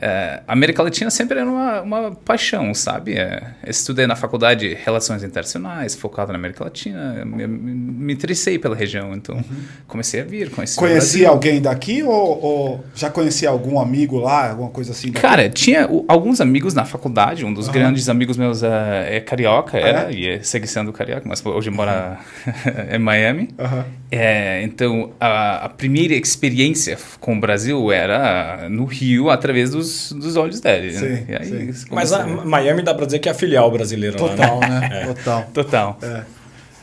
eh, 0.00 0.42
a 0.46 0.52
América 0.52 0.82
Latina 0.82 1.10
sempre 1.10 1.38
era 1.40 1.48
uma, 1.48 1.80
uma 1.82 2.10
paixão, 2.12 2.72
sabe? 2.74 3.14
Eh, 3.18 3.42
estudei 3.66 4.06
na 4.06 4.14
faculdade 4.16 4.68
de 4.68 4.74
Relações 4.74 5.22
Internacionais, 5.22 5.94
focado 5.94 6.32
na 6.32 6.38
América 6.38 6.64
Latina, 6.64 7.24
me, 7.24 7.46
me- 7.46 8.12
interessei 8.12 8.58
pela 8.58 8.74
região, 8.76 9.14
então 9.14 9.42
comecei 9.86 10.20
a 10.20 10.24
vir, 10.24 10.50
conheci 10.50 10.78
Brasil. 10.80 11.28
alguém 11.28 11.60
daqui 11.60 12.02
ou, 12.02 12.12
ou 12.12 12.84
já 12.94 13.10
conhecia 13.10 13.48
algum 13.50 13.80
amigo 13.80 14.18
lá, 14.18 14.50
alguma 14.50 14.70
coisa 14.70 14.92
assim? 14.92 15.08
daqui? 15.08 15.20
Cara, 15.20 15.48
tinha 15.48 15.86
o- 15.90 16.04
alguns 16.08 16.40
amigos 16.40 16.74
na 16.74 16.84
faculdade, 16.84 17.44
um 17.44 17.52
dos 17.52 17.68
grandes 17.68 18.08
amigos 18.08 18.36
meus 18.36 18.62
é, 18.62 19.16
é 19.16 19.20
carioca, 19.20 19.78
era, 19.78 20.10
é? 20.10 20.14
e 20.14 20.28
é, 20.28 20.42
segue 20.42 20.66
sendo 20.66 20.92
carioca, 20.92 21.22
mas 21.26 21.44
hoje 21.44 21.70
mora 21.70 22.18
em 22.92 22.98
Miami. 22.98 23.48
Aham. 23.58 23.84
É, 24.10 24.62
então, 24.62 25.12
a, 25.20 25.66
a 25.66 25.68
primeira 25.68 26.14
experiência 26.14 26.96
com 27.20 27.36
o 27.36 27.40
Brasil 27.40 27.92
era 27.92 28.66
no 28.70 28.84
Rio, 28.86 29.28
através 29.28 29.70
dos, 29.70 30.12
dos 30.12 30.34
olhos 30.36 30.60
dele. 30.60 30.92
né? 30.92 30.98
Sim, 30.98 31.24
E 31.28 31.34
aí, 31.36 31.72
sim. 31.74 31.86
Mas 31.90 32.12
a, 32.12 32.26
Miami 32.26 32.82
dá 32.82 32.94
pra 32.94 33.04
dizer 33.04 33.18
que 33.18 33.28
é 33.28 33.32
a 33.32 33.34
filial 33.34 33.70
brasileira 33.70 34.16
Total, 34.16 34.60
lá, 34.60 34.68
né? 34.68 34.88
né? 34.88 35.06
Total. 35.14 35.42
Total. 35.52 35.98
É. 36.02 36.22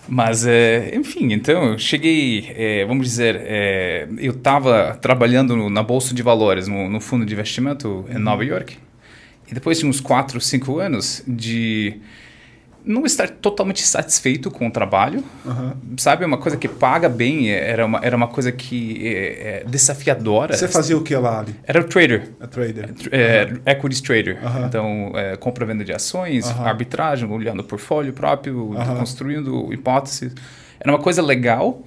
Mas, 0.07 0.45
é, 0.45 0.91
enfim, 0.95 1.33
então 1.33 1.71
eu 1.71 1.79
cheguei, 1.79 2.51
é, 2.55 2.85
vamos 2.85 3.07
dizer, 3.07 3.41
é, 3.43 4.07
eu 4.19 4.33
estava 4.33 4.95
trabalhando 5.01 5.55
no- 5.57 5.67
na 5.67 5.81
Bolsa 5.81 6.13
de 6.13 6.21
Valores, 6.21 6.67
no, 6.67 6.87
no 6.87 6.99
fundo 7.01 7.25
de 7.25 7.33
investimento 7.33 8.05
em 8.07 8.19
Nova 8.19 8.45
York. 8.45 8.77
E 9.49 9.53
depois 9.55 9.79
de 9.79 9.85
uns 9.87 9.99
4, 9.99 10.39
5 10.39 10.77
anos 10.79 11.23
de 11.27 11.95
não 12.85 13.05
estar 13.05 13.29
totalmente 13.29 13.81
satisfeito 13.81 14.51
com 14.51 14.67
o 14.67 14.71
trabalho, 14.71 15.23
sabe? 15.97 16.23
Uma 16.23 16.37
coisa 16.37 16.55
que 16.55 16.67
paga 16.67 17.09
bem, 17.09 17.51
é, 17.51 17.69
era 17.69 17.85
uma, 17.85 17.99
era 18.03 18.15
uma 18.15 18.27
coisa 18.27 18.51
que 18.51 19.05
é, 19.07 19.63
é 19.63 19.63
desafiadora. 19.67 20.55
Você 20.55 20.67
fazia 20.67 20.97
o 20.97 21.01
que 21.01 21.15
lá, 21.15 21.39
Ali? 21.39 21.55
Era 21.63 21.81
o 21.81 21.83
trader. 21.83 22.29
A 22.39 22.47
trader. 22.47 22.93
É, 23.11 23.71
Equities 23.71 24.01
trader. 24.01 24.39
Aham. 24.45 24.65
Então, 24.67 25.11
é, 25.15 25.35
compra 25.35 25.65
e 25.65 25.67
venda 25.67 25.83
de 25.83 25.91
ações, 25.91 26.47
arbitragem, 26.47 27.29
olhando 27.29 27.61
o 27.61 27.63
portfólio 27.63 28.13
próprio, 28.13 28.75
construindo 28.97 29.73
hipóteses. 29.73 30.33
Era 30.79 30.91
uma 30.91 30.99
coisa 30.99 31.21
legal, 31.21 31.81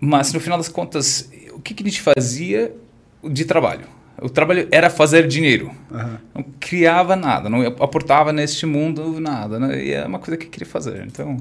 mas 0.00 0.32
no 0.32 0.40
final 0.40 0.56
das 0.56 0.68
contas, 0.68 1.30
o 1.52 1.60
que, 1.60 1.74
que 1.74 1.82
a 1.82 1.86
gente 1.86 2.00
fazia 2.00 2.74
de 3.22 3.44
trabalho? 3.44 3.93
O 4.20 4.28
trabalho 4.28 4.68
era 4.70 4.88
fazer 4.88 5.26
dinheiro. 5.26 5.70
Aham. 5.92 6.18
Não 6.34 6.44
criava 6.60 7.16
nada, 7.16 7.48
não 7.48 7.66
aportava 7.66 8.32
neste 8.32 8.64
mundo 8.66 9.20
nada. 9.20 9.58
Né? 9.58 9.84
E 9.84 9.92
é 9.92 10.06
uma 10.06 10.18
coisa 10.18 10.36
que 10.36 10.46
eu 10.46 10.50
queria 10.50 10.66
fazer. 10.66 11.04
Então, 11.06 11.36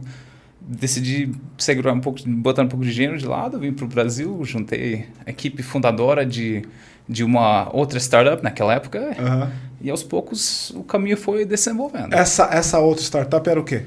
decidi 0.60 1.32
segurar 1.58 1.94
um 1.94 2.00
pouco, 2.00 2.20
botar 2.28 2.64
um 2.64 2.68
pouco 2.68 2.86
de 2.86 2.94
dinheiro 2.94 3.18
de 3.18 3.26
lado, 3.26 3.60
vim 3.60 3.74
para 3.74 3.86
o 3.86 3.88
Brasil, 3.88 4.44
juntei 4.44 5.06
a 5.26 5.30
equipe 5.30 5.62
fundadora 5.62 6.26
de, 6.26 6.64
de 7.08 7.24
uma 7.24 7.70
outra 7.76 8.00
startup 8.00 8.44
naquela 8.44 8.74
época. 8.74 9.16
Aham. 9.20 9.52
E 9.82 9.90
aos 9.90 10.02
poucos 10.02 10.70
o 10.72 10.84
caminho 10.84 11.18
foi 11.18 11.44
desenvolvendo. 11.44 12.14
Essa, 12.14 12.46
essa 12.52 12.80
outra 12.80 13.04
startup 13.04 13.48
era 13.50 13.60
o 13.60 13.64
quê? 13.64 13.84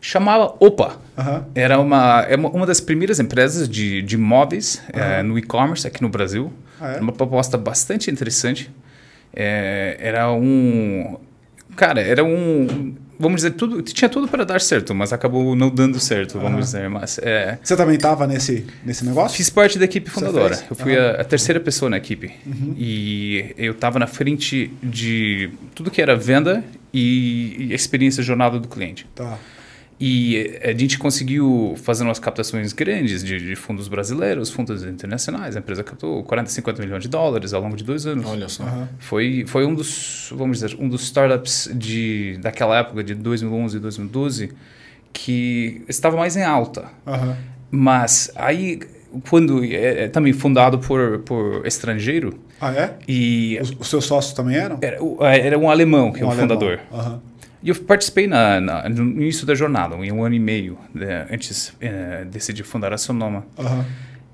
Chamava 0.00 0.54
Opa. 0.60 0.96
Era 1.54 1.78
uma, 1.80 2.22
é 2.28 2.36
uma 2.36 2.48
uma 2.50 2.66
das 2.66 2.80
primeiras 2.80 3.18
empresas 3.18 3.68
de, 3.68 4.02
de 4.02 4.16
móveis 4.16 4.80
eh, 4.92 5.22
no 5.22 5.38
e-commerce 5.38 5.86
aqui 5.86 6.00
no 6.02 6.08
Brasil. 6.08 6.52
Ah, 6.80 6.92
é? 6.92 7.00
Uma 7.00 7.12
proposta 7.12 7.58
bastante 7.58 8.10
interessante. 8.10 8.70
Eh, 9.34 9.96
era 10.00 10.32
um. 10.32 11.18
Cara, 11.76 12.00
era 12.00 12.24
um. 12.24 12.94
vamos 13.18 13.36
dizer, 13.36 13.52
tudo 13.52 13.82
tinha 13.82 14.08
tudo 14.08 14.28
para 14.28 14.44
dar 14.44 14.60
certo, 14.60 14.94
mas 14.94 15.12
acabou 15.12 15.54
não 15.56 15.68
dando 15.70 15.98
certo, 15.98 16.38
vamos 16.38 16.66
dizer. 16.66 16.88
Mas, 16.88 17.18
é, 17.18 17.58
Você 17.62 17.76
também 17.76 17.96
estava 17.96 18.26
nesse, 18.26 18.64
nesse 18.84 19.04
negócio? 19.04 19.36
Fiz 19.36 19.50
parte 19.50 19.78
da 19.78 19.84
equipe 19.84 20.08
fundadora. 20.08 20.58
Eu 20.70 20.76
fui 20.76 20.96
a, 20.96 21.20
a 21.20 21.24
terceira 21.24 21.58
pessoa 21.60 21.90
na 21.90 21.96
equipe. 21.96 22.32
E 22.76 23.54
eu 23.58 23.72
estava 23.72 23.98
na 23.98 24.06
frente 24.06 24.72
de 24.82 25.50
tudo 25.74 25.90
que 25.90 26.00
era 26.00 26.14
venda 26.16 26.64
e, 26.92 27.68
e 27.70 27.74
experiência 27.74 28.22
jornada 28.22 28.58
do 28.58 28.68
cliente. 28.68 29.06
Tá. 29.14 29.36
E 30.00 30.58
a 30.62 30.68
gente 30.72 30.96
conseguiu 30.96 31.74
fazer 31.82 32.04
umas 32.04 32.20
captações 32.20 32.72
grandes 32.72 33.24
de, 33.24 33.38
de 33.44 33.56
fundos 33.56 33.88
brasileiros, 33.88 34.48
fundos 34.48 34.84
internacionais. 34.84 35.56
A 35.56 35.58
empresa 35.58 35.82
captou 35.82 36.22
40, 36.22 36.50
50 36.50 36.82
milhões 36.82 37.02
de 37.02 37.08
dólares 37.08 37.52
ao 37.52 37.60
longo 37.60 37.76
de 37.76 37.82
dois 37.82 38.06
anos. 38.06 38.24
Olha 38.26 38.48
só. 38.48 38.64
Foi, 39.00 39.44
foi 39.48 39.66
um 39.66 39.74
dos, 39.74 40.32
vamos 40.36 40.60
dizer, 40.60 40.76
um 40.78 40.88
dos 40.88 41.02
startups 41.02 41.68
de, 41.74 42.38
daquela 42.40 42.78
época, 42.78 43.02
de 43.02 43.12
2011 43.14 43.76
e 43.76 43.80
2012, 43.80 44.52
que 45.12 45.82
estava 45.88 46.16
mais 46.16 46.36
em 46.36 46.44
alta. 46.44 46.84
Aham. 47.04 47.36
Mas 47.70 48.30
aí, 48.36 48.80
quando 49.28 49.64
é, 49.64 50.04
é 50.04 50.08
também 50.08 50.32
fundado 50.32 50.78
por, 50.78 51.18
por 51.20 51.66
estrangeiro, 51.66 52.38
Ah, 52.60 52.72
é? 52.72 52.94
e 53.08 53.58
Os, 53.60 53.74
os 53.80 53.88
seus 53.88 54.04
sócios 54.04 54.32
também 54.32 54.56
eram? 54.56 54.78
era, 54.80 55.02
o- 55.02 55.18
era 55.24 55.58
um 55.58 55.68
alemão 55.68 56.12
que 56.12 56.20
é 56.20 56.24
Um 56.24 56.28
o 56.28 56.30
alemão. 56.30 56.48
fundador. 56.56 56.80
Aham. 56.92 57.20
E 57.62 57.68
eu 57.70 57.74
participei 57.74 58.26
na, 58.26 58.60
na- 58.60 58.88
no 58.88 59.02
início 59.20 59.46
da 59.46 59.54
jornada, 59.54 59.96
em 59.96 60.12
um 60.12 60.24
ano 60.24 60.34
e 60.34 60.38
meio, 60.38 60.78
né, 60.94 61.26
antes 61.30 61.72
eh, 61.80 62.22
de 62.24 62.30
decidir 62.30 62.62
fundar 62.62 62.92
a 62.92 62.98
Sonoma. 62.98 63.44
Aham. 63.58 63.84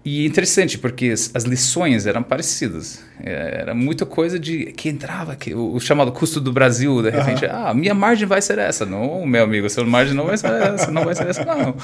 E 0.07 0.27
interessante, 0.27 0.77
porque 0.77 1.07
as, 1.35 1.45
lições 1.45 2.05
eram 2.07 2.23
parecidas. 2.23 3.03
Eh, 3.19 3.61
Era 3.63 3.75
muita 3.75 4.05
coisa 4.05 4.39
de 4.39 4.67
que 4.77 4.91
entrava, 4.91 5.35
que, 5.35 5.55
o, 5.55 5.73
o 5.73 5.81
chamado 5.81 6.13
custo 6.13 6.39
do 6.43 6.53
Brasil, 6.53 7.01
de 7.03 7.09
repente, 7.09 7.47
ah, 7.47 7.73
minha 7.73 7.95
margem 7.95 8.29
vai 8.29 8.43
ser 8.43 8.59
essa. 8.59 8.85
Não, 8.85 9.25
meu 9.25 9.45
amigo, 9.45 9.71
sua 9.71 9.83
margem 9.87 10.15
não 10.15 10.27
vai 10.27 10.37
ser 10.37 10.49
essa, 10.53 10.91
não 10.91 11.05
vai 11.07 11.15
ser 11.15 11.27
essa, 11.29 11.43
não. 11.47 11.75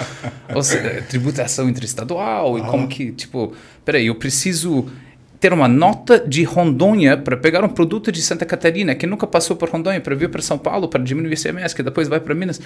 Ou 0.55 0.63
seja, 0.63 1.01
tributação 1.09 1.67
interestadual 1.71 2.59
e 2.59 2.63
como 2.63 2.87
que, 2.89 3.11
tipo, 3.13 3.55
peraí, 3.87 4.09
eu 4.09 4.15
preciso 4.15 4.87
ter 5.41 5.55
uma 5.55 5.67
nota 5.67 6.19
de 6.21 6.45
Rondônia 6.45 7.17
para 7.17 7.35
pegar 7.35 7.65
um 7.65 7.69
produto 7.69 8.13
de 8.13 8.21
Santa 8.21 8.45
Catarina 8.45 8.95
que 8.95 9.07
nunca 9.07 9.27
passou 9.27 9.57
por 9.57 9.71
Rondônia 9.71 10.01
para 10.01 10.15
vir 10.15 10.29
para 10.29 10.43
São 10.43 10.59
Paulo 10.59 10.87
para 10.87 11.03
diminuir 11.03 11.31
o 11.31 11.35
ICMS, 11.35 11.75
que 11.75 11.83
depois 11.83 12.07
vai 12.09 12.21
para 12.21 12.35
Minas. 12.35 12.61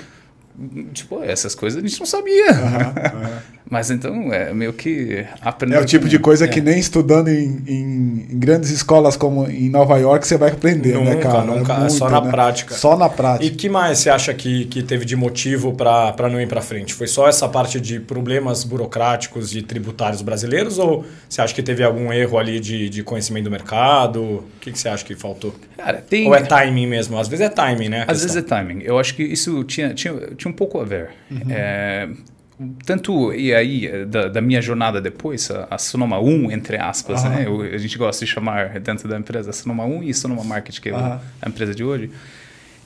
Tipo, 0.93 1.23
essas 1.23 1.55
coisas 1.55 1.83
a 1.83 1.87
gente 1.87 1.99
não 1.99 2.07
sabia. 2.07 2.47
Mas 3.69 3.91
então 3.91 4.33
é 4.33 4.53
meio 4.53 4.73
que 4.75 5.25
aprender. 5.41 5.77
É 5.77 5.81
o 5.81 5.85
tipo 5.87 6.05
com- 6.05 6.11
de 6.11 6.19
coisa 6.19 6.45
é. 6.45 6.49
que 6.49 6.61
nem 6.61 6.79
estudando 6.79 7.29
em, 7.29 7.63
em- 7.67 8.27
em 8.31 8.39
grandes 8.39 8.71
escolas 8.71 9.17
como 9.17 9.49
em 9.49 9.71
Nova 9.71 9.97
York 9.99 10.27
você 10.27 10.37
vai 10.37 10.51
aprender, 10.51 10.99
né, 10.99 11.15
Nunca, 11.15 11.29
cara? 11.29 11.45
nunca, 11.45 11.73
é 11.87 11.89
só 11.89 12.11
na 12.11 12.21
prática. 12.21 12.75
Só 12.75 12.95
na 12.97 13.07
E 13.07 13.11
prática. 13.11 13.57
que 13.57 13.69
mais 13.71 13.99
você 13.99 14.11
acha 14.11 14.35
que, 14.35 14.67
que 14.67 14.83
teve 14.83 15.07
de 15.07 15.17
motivo 15.17 15.73
para 15.73 16.29
não 16.31 16.39
ir 16.41 16.47
para 16.47 16.61
frente? 16.61 16.93
Foi 16.93 17.07
só 17.07 17.27
essa 17.27 17.49
parte 17.49 17.81
de 17.81 17.99
problemas 17.99 18.65
burocráticos 18.65 19.57
e 19.57 19.63
tributários 19.63 20.21
brasileiros 20.21 20.79
ou 20.79 21.05
você 21.29 21.41
acha 21.41 21.55
que 21.55 21.63
teve 21.63 21.83
algum 21.83 22.13
erro 22.13 22.39
ali 22.39 22.61
de, 22.61 22.89
de 22.91 23.03
conhecimento 23.03 23.45
do 23.45 23.51
mercado? 23.51 24.23
O 24.23 24.45
que, 24.61 24.73
que 24.73 24.79
você 24.79 24.91
acha 24.91 25.05
que 25.05 25.15
faltou? 25.15 25.55
Cara, 25.79 26.03
tem. 26.07 26.27
Ou 26.29 26.35
é 26.35 26.43
timing 26.43 26.87
mesmo? 26.87 27.19
Às 27.19 27.29
vezes 27.29 27.47
é 27.47 27.49
timing, 27.49 27.89
né? 27.89 28.05
a 28.07 28.13
Às 28.13 28.21
vezes 28.23 28.37
é 28.37 28.43
timing. 28.43 28.81
Eu 28.83 28.99
acho 28.99 29.15
que 29.15 29.23
isso 29.23 29.65
tinha, 29.65 29.95
tinha, 29.95 30.15
tinha 30.37 30.51
um 30.51 30.55
pouco 30.55 30.79
a 30.81 30.85
ver. 30.85 31.09
Uhum. 31.31 31.41
É, 31.51 32.09
tanto, 32.87 33.33
e 33.33 33.53
aí, 33.55 34.07
da, 34.07 34.29
da 34.29 34.41
minha 34.41 34.63
jornada 34.63 35.01
depois, 35.01 35.51
a, 35.51 35.67
a 35.71 35.79
Sonoma 35.79 36.21
1, 36.21 36.53
entre 36.53 36.77
aspas, 36.77 37.23
né? 37.31 37.45
Eu- 37.47 37.63
a 37.63 37.79
gente 37.79 37.99
gosta 37.99 38.25
de 38.25 38.31
chamar 38.31 38.79
dentro 38.81 39.09
da 39.09 39.19
empresa 39.19 39.53
Sonoma 39.53 39.85
1 39.85 40.03
e 40.05 40.15
Sonoma 40.15 40.45
Market, 40.45 40.79
que 40.81 40.89
é 40.89 40.93
a 40.95 41.49
empresa 41.49 41.75
de 41.75 41.83
hoje. 41.83 42.11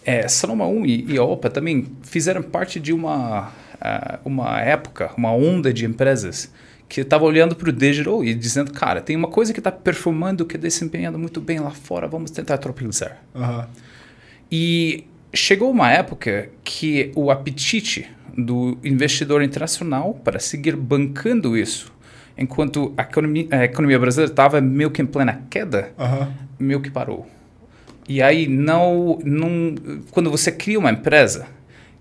É, 0.04 0.26
Sonoma 0.26 0.66
1 0.66 0.87
e, 0.87 1.04
e 1.12 1.18
a 1.18 1.22
OPA 1.22 1.50
também 1.50 1.87
fizeram 2.02 2.42
parte 2.42 2.80
de 2.80 2.92
uma, 2.94 3.52
ah, 3.80 4.18
uma 4.25 4.58
época, 4.60 5.10
uma 5.18 5.32
onda 5.32 5.70
de 5.72 5.84
empresas 5.84 6.50
que 6.88 7.02
estava 7.02 7.25
olhando 7.26 7.54
para 7.54 7.68
o 7.68 7.72
digital 7.72 8.25
e 8.25 8.32
dizendo, 8.34 8.72
cara, 8.72 9.02
tem 9.02 9.14
uma 9.14 9.28
coisa 9.28 9.52
que 9.52 9.60
está 9.60 9.70
performando, 9.70 10.46
que 10.46 10.56
está 10.56 10.66
desempenhando 10.66 11.18
muito 11.18 11.38
bem 11.42 11.58
lá 11.58 11.70
fora, 11.72 12.08
vamos 12.08 12.30
tentar 12.30 12.56
tropicalizar. 12.56 13.18
E 14.50 15.04
chegou 15.34 15.70
uma 15.70 15.90
época 15.92 16.48
que 16.64 17.12
o 17.14 17.30
apetite 17.30 18.08
do 18.37 18.78
investidor 18.85 19.42
internacional 19.42 20.14
para 20.25 20.38
seguir 20.38 20.76
bancando 20.76 21.56
isso, 21.56 21.92
enquanto 22.37 22.92
a 22.97 23.02
economia, 23.02 23.47
a 23.50 23.64
economia 23.64 23.99
brasileira 23.99 24.32
estava 24.32 24.61
meio 24.61 24.90
que 24.90 25.02
em 25.02 25.06
plena 25.06 25.42
queda, 25.50 25.90
Aham. 25.99 26.32
meio 26.58 26.80
que 26.80 26.90
parou. 26.90 27.26
E 28.08 28.23
aí 28.23 28.47
não, 28.49 29.18
não, 29.25 29.75
quando 30.11 30.30
você 30.30 30.50
cria 30.50 30.78
uma 30.78 30.90
empresa 30.90 31.47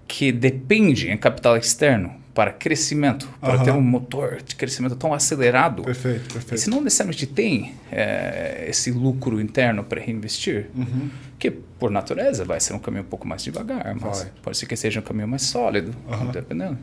que 0.07 0.31
depende 0.31 1.09
em 1.09 1.17
capital 1.17 1.57
externo 1.57 2.13
para 2.33 2.51
crescimento, 2.51 3.27
para 3.41 3.55
Aham. 3.55 3.63
ter 3.63 3.71
um 3.71 3.81
motor 3.81 4.37
de 4.45 4.55
crescimento 4.55 4.95
tão 4.95 5.13
acelerado, 5.13 5.81
Perfeito, 5.83 6.31
perfeito. 6.31 6.61
se 6.61 6.69
não 6.69 6.81
necessariamente 6.81 7.25
tem 7.25 7.73
eh, 7.91 8.67
esse 8.69 8.91
lucro 8.91 9.41
interno 9.41 9.83
para 9.83 9.99
reinvestir, 9.99 10.67
Uhum. 10.75 11.09
que 11.39 11.51
por 11.79 11.91
natureza 11.91 12.43
vai 12.45 12.59
ser 12.59 12.73
um 12.73 12.79
caminho 12.79 13.03
um 13.03 13.07
pouco 13.07 13.27
mais 13.27 13.43
devagar, 13.43 13.95
mas 13.99 14.19
Vai. 14.23 14.31
pode 14.41 14.57
ser 14.57 14.65
que 14.65 14.75
seja 14.75 14.99
um 14.99 15.03
caminho 15.03 15.27
mais 15.27 15.43
sólido, 15.43 15.93
Aham. 16.09 16.31
dependendo. 16.31 16.77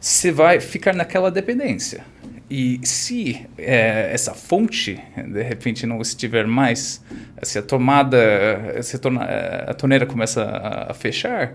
Você 0.00 0.32
vai 0.32 0.60
ficar 0.60 0.94
naquela 0.94 1.30
dependência. 1.30 2.04
E 2.48 2.80
se 2.82 3.46
eh, 3.58 4.10
essa 4.12 4.34
fonte, 4.34 5.00
de 5.28 5.42
repente, 5.42 5.86
não 5.86 6.00
estiver 6.00 6.46
mais, 6.46 7.00
se 7.42 7.58
a 7.58 7.62
tomada, 7.62 8.18
se 8.82 8.96
a, 8.96 8.98
torna- 8.98 9.24
a 9.68 9.74
torneira 9.74 10.06
começa 10.06 10.42
a 10.88 10.94
fechar, 10.94 11.54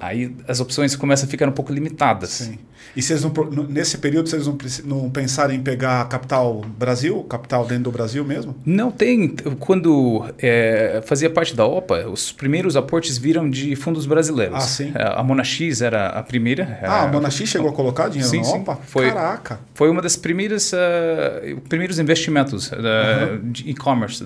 aí 0.00 0.34
as 0.46 0.60
opções 0.60 0.94
começam 0.96 1.26
a 1.26 1.30
ficar 1.30 1.48
um 1.48 1.52
pouco 1.52 1.72
limitadas. 1.72 2.30
Sim. 2.30 2.58
E 2.96 3.02
vocês 3.02 3.22
não, 3.22 3.32
nesse 3.68 3.98
período 3.98 4.28
vocês 4.28 4.46
não, 4.46 4.56
não 4.84 5.10
pensaram 5.10 5.52
em 5.52 5.60
pegar 5.60 6.00
a 6.00 6.04
capital 6.06 6.62
Brasil? 6.78 7.22
Capital 7.24 7.66
dentro 7.66 7.84
do 7.84 7.90
Brasil 7.92 8.24
mesmo? 8.24 8.56
Não 8.64 8.90
tem. 8.90 9.28
Quando 9.58 10.24
eh, 10.38 11.02
fazia 11.04 11.28
parte 11.28 11.54
da 11.54 11.66
OPA, 11.66 12.08
os 12.08 12.32
primeiros 12.32 12.76
aportes 12.76 13.18
viram 13.18 13.48
de 13.50 13.76
fundos 13.76 14.06
brasileiros. 14.06 14.56
Ah, 14.56 14.60
sim. 14.60 14.92
Eh, 14.94 15.12
A 15.16 15.22
Monax 15.22 15.80
era 15.82 16.08
a 16.08 16.22
primeira. 16.22 16.78
Ah, 16.82 17.02
a 17.04 17.08
eh, 17.08 17.12
Monaxi 17.12 17.46
chegou 17.46 17.68
a 17.68 17.72
colocar 17.72 18.08
dinheiro 18.08 18.30
Sim, 18.30 18.38
na 18.38 18.44
sim. 18.44 18.58
OPA? 18.60 18.76
Foi- 18.86 19.08
Caraca. 19.12 19.60
Foi 19.74 19.90
uma 19.90 20.00
das 20.00 20.16
primeiras 20.16 20.72
eh, 20.72 21.56
primeiros 21.68 21.98
investimentos 21.98 22.70
da- 22.70 23.36
de 23.42 23.68
e-commerce 23.70 24.24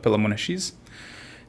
pela 0.00 0.16
Monax. 0.18 0.74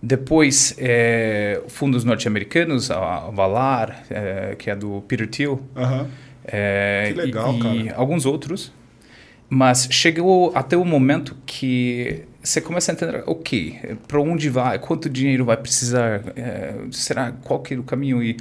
Depois, 0.08 0.76
eh, 0.78 1.64
fundos 1.68 2.04
norte-americanos, 2.04 2.92
a 2.92 3.32
Valar, 3.32 4.04
eh, 4.12 4.56
que 4.58 4.70
é 4.70 4.76
do 4.76 5.02
Peter 5.08 5.28
Thiel, 5.28 5.60
é, 6.46 7.06
Que 7.08 7.22
legal, 7.22 7.54
e, 7.54 7.58
e 7.58 7.84
cara. 7.88 8.00
alguns 8.00 8.24
outros. 8.24 8.72
Mas 9.50 9.88
chegou 9.90 10.52
até 10.54 10.78
o 10.78 10.86
momento 10.86 11.36
que 11.44 12.22
você 12.44 12.62
começa 12.62 12.92
a 12.92 12.94
entender, 12.94 13.24
ok, 13.26 13.98
para 14.08 14.22
onde 14.22 14.48
vai, 14.48 14.78
quanto 14.78 15.10
dinheiro 15.10 15.44
vai 15.44 15.58
precisar, 15.58 16.22
é, 16.36 16.76
será 16.92 17.32
qual 17.32 17.60
que 17.62 17.74
é 17.74 17.78
o 17.78 17.84
caminho 17.84 18.22
e 18.22 18.38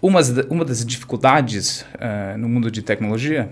uma, 0.00 0.20
uma 0.48 0.64
das 0.64 0.82
dificuldades 0.82 1.84
é, 2.00 2.38
no 2.38 2.48
mundo 2.48 2.70
de 2.70 2.80
tecnologia 2.80 3.50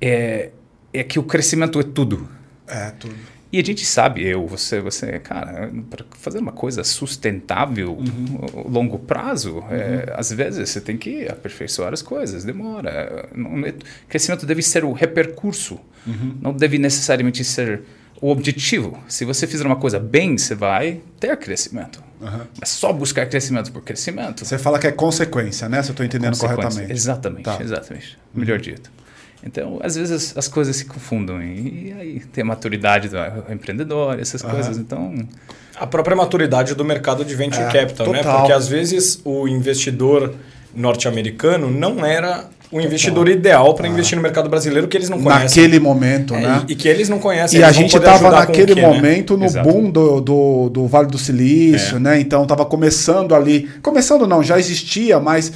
é, 0.00 0.50
é 0.92 1.02
que 1.02 1.18
o 1.18 1.24
crescimento 1.24 1.80
é 1.80 1.82
tudo. 1.82 2.28
É, 2.68 2.90
tudo. 2.92 3.14
E 3.52 3.60
a 3.60 3.62
gente 3.62 3.84
sabe, 3.84 4.24
eu, 4.26 4.46
você, 4.46 4.80
você, 4.80 5.18
cara, 5.18 5.70
para 5.90 6.04
fazer 6.18 6.38
uma 6.38 6.52
coisa 6.52 6.82
sustentável, 6.82 7.92
Uhum. 7.98 8.64
a 8.66 8.68
longo 8.68 8.98
prazo, 8.98 9.62
é, 9.70 10.10
às 10.16 10.32
vezes 10.32 10.70
você 10.70 10.80
tem 10.80 10.96
que 10.96 11.28
aperfeiçoar 11.28 11.92
as 11.92 12.00
coisas, 12.00 12.44
demora. 12.44 13.28
Não 13.34 13.64
é- 13.66 13.74
crescimento 14.08 14.46
deve 14.46 14.62
ser 14.62 14.84
o 14.84 14.92
repercurso, 14.92 15.78
Uhum. 16.06 16.36
não 16.40 16.52
deve 16.54 16.78
necessariamente 16.78 17.44
ser 17.44 17.82
o 18.22 18.30
objetivo. 18.30 18.98
Se 19.06 19.24
você 19.24 19.46
fizer 19.46 19.66
uma 19.66 19.76
coisa 19.76 19.98
bem, 20.00 20.38
você 20.38 20.54
vai 20.54 21.00
ter 21.20 21.36
crescimento. 21.36 22.02
Aham. 22.22 22.46
Mas 22.58 22.70
só 22.70 22.92
buscar 22.92 23.26
crescimento 23.26 23.70
por 23.72 23.82
crescimento. 23.82 24.44
Você 24.46 24.56
fala 24.56 24.78
que 24.78 24.86
é 24.86 24.92
consequência, 24.92 25.68
né? 25.68 25.82
Se 25.82 25.90
eu 25.90 25.92
estou 25.92 26.06
entendendo 26.06 26.30
consequência. 26.30 26.56
corretamente. 26.62 26.92
Exatamente, 26.92 27.44
Tá. 27.44 27.58
exatamente. 27.60 28.16
Melhor 28.32 28.58
dito. 28.60 28.90
Então, 29.44 29.80
às 29.82 29.96
vezes 29.96 30.36
as 30.36 30.46
coisas 30.48 30.76
se 30.76 30.84
confundem 30.84 31.40
e, 31.88 31.92
aí 31.98 32.20
tem 32.32 32.42
a 32.42 32.44
maturidade 32.46 33.08
do 33.08 33.16
empreendedor, 33.52 34.18
essas 34.20 34.42
Aham. 34.44 34.52
coisas. 34.54 34.78
Então, 34.78 35.14
A 35.76 35.86
própria 35.86 36.14
maturidade 36.14 36.74
do 36.74 36.84
mercado 36.84 37.24
de 37.24 37.34
venture 37.34 37.62
É, 37.64 37.72
capital, 37.72 38.12
né? 38.12 38.18
total. 38.22 38.38
Porque 38.38 38.52
às 38.52 38.68
vezes 38.68 39.20
o 39.24 39.48
investidor 39.48 40.34
norte-americano 40.74 41.70
não 41.70 42.04
era 42.04 42.48
o 42.72 42.80
investidor 42.80 43.28
ideal 43.28 43.74
para 43.74 43.86
investir 43.86 44.16
no 44.16 44.22
mercado 44.22 44.48
brasileiro 44.48 44.88
que 44.88 44.96
eles 44.96 45.10
não 45.10 45.20
conhecem. 45.20 45.62
Naquele 45.62 45.78
momento, 45.78 46.34
É, 46.34 46.40
né? 46.40 46.64
e, 46.66 46.72
e 46.72 46.74
que 46.74 46.88
eles 46.88 47.06
não 47.06 47.18
conhecem. 47.18 47.60
E 47.60 47.62
a 47.62 47.70
gente 47.70 47.94
estava 47.94 48.30
naquele 48.30 48.74
quê, 48.74 48.80
né? 48.80 48.86
momento 48.86 49.36
no 49.36 49.44
Exato. 49.44 49.68
boom 49.70 49.90
do, 49.90 50.20
do, 50.22 50.68
do 50.70 50.86
Vale 50.86 51.08
do 51.08 51.18
Silício, 51.18 51.98
É. 51.98 52.00
né? 52.00 52.20
Então 52.20 52.44
estava 52.44 52.64
começando 52.64 53.34
ali. 53.34 53.68
Começando 53.82 54.26
não, 54.26 54.42
já 54.42 54.58
existia, 54.58 55.20
mas 55.20 55.52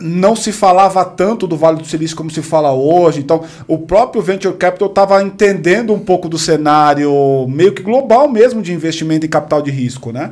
não 0.00 0.34
se 0.34 0.50
falava 0.50 1.04
tanto 1.04 1.46
do 1.46 1.58
Vale 1.58 1.76
do 1.76 1.84
Silício 1.86 2.16
como 2.16 2.30
se 2.30 2.40
fala 2.40 2.72
hoje. 2.72 3.20
Então, 3.20 3.44
o 3.68 3.76
próprio 3.76 4.22
Venture 4.22 4.54
Capital 4.56 4.88
estava 4.88 5.22
entendendo 5.22 5.92
um 5.92 5.98
pouco 5.98 6.26
do 6.26 6.38
cenário 6.38 7.46
meio 7.48 7.72
que 7.72 7.82
global 7.82 8.28
mesmo 8.30 8.62
de 8.62 8.72
investimento 8.72 9.26
em 9.26 9.28
capital 9.28 9.60
de 9.60 9.70
risco, 9.70 10.10
né? 10.10 10.30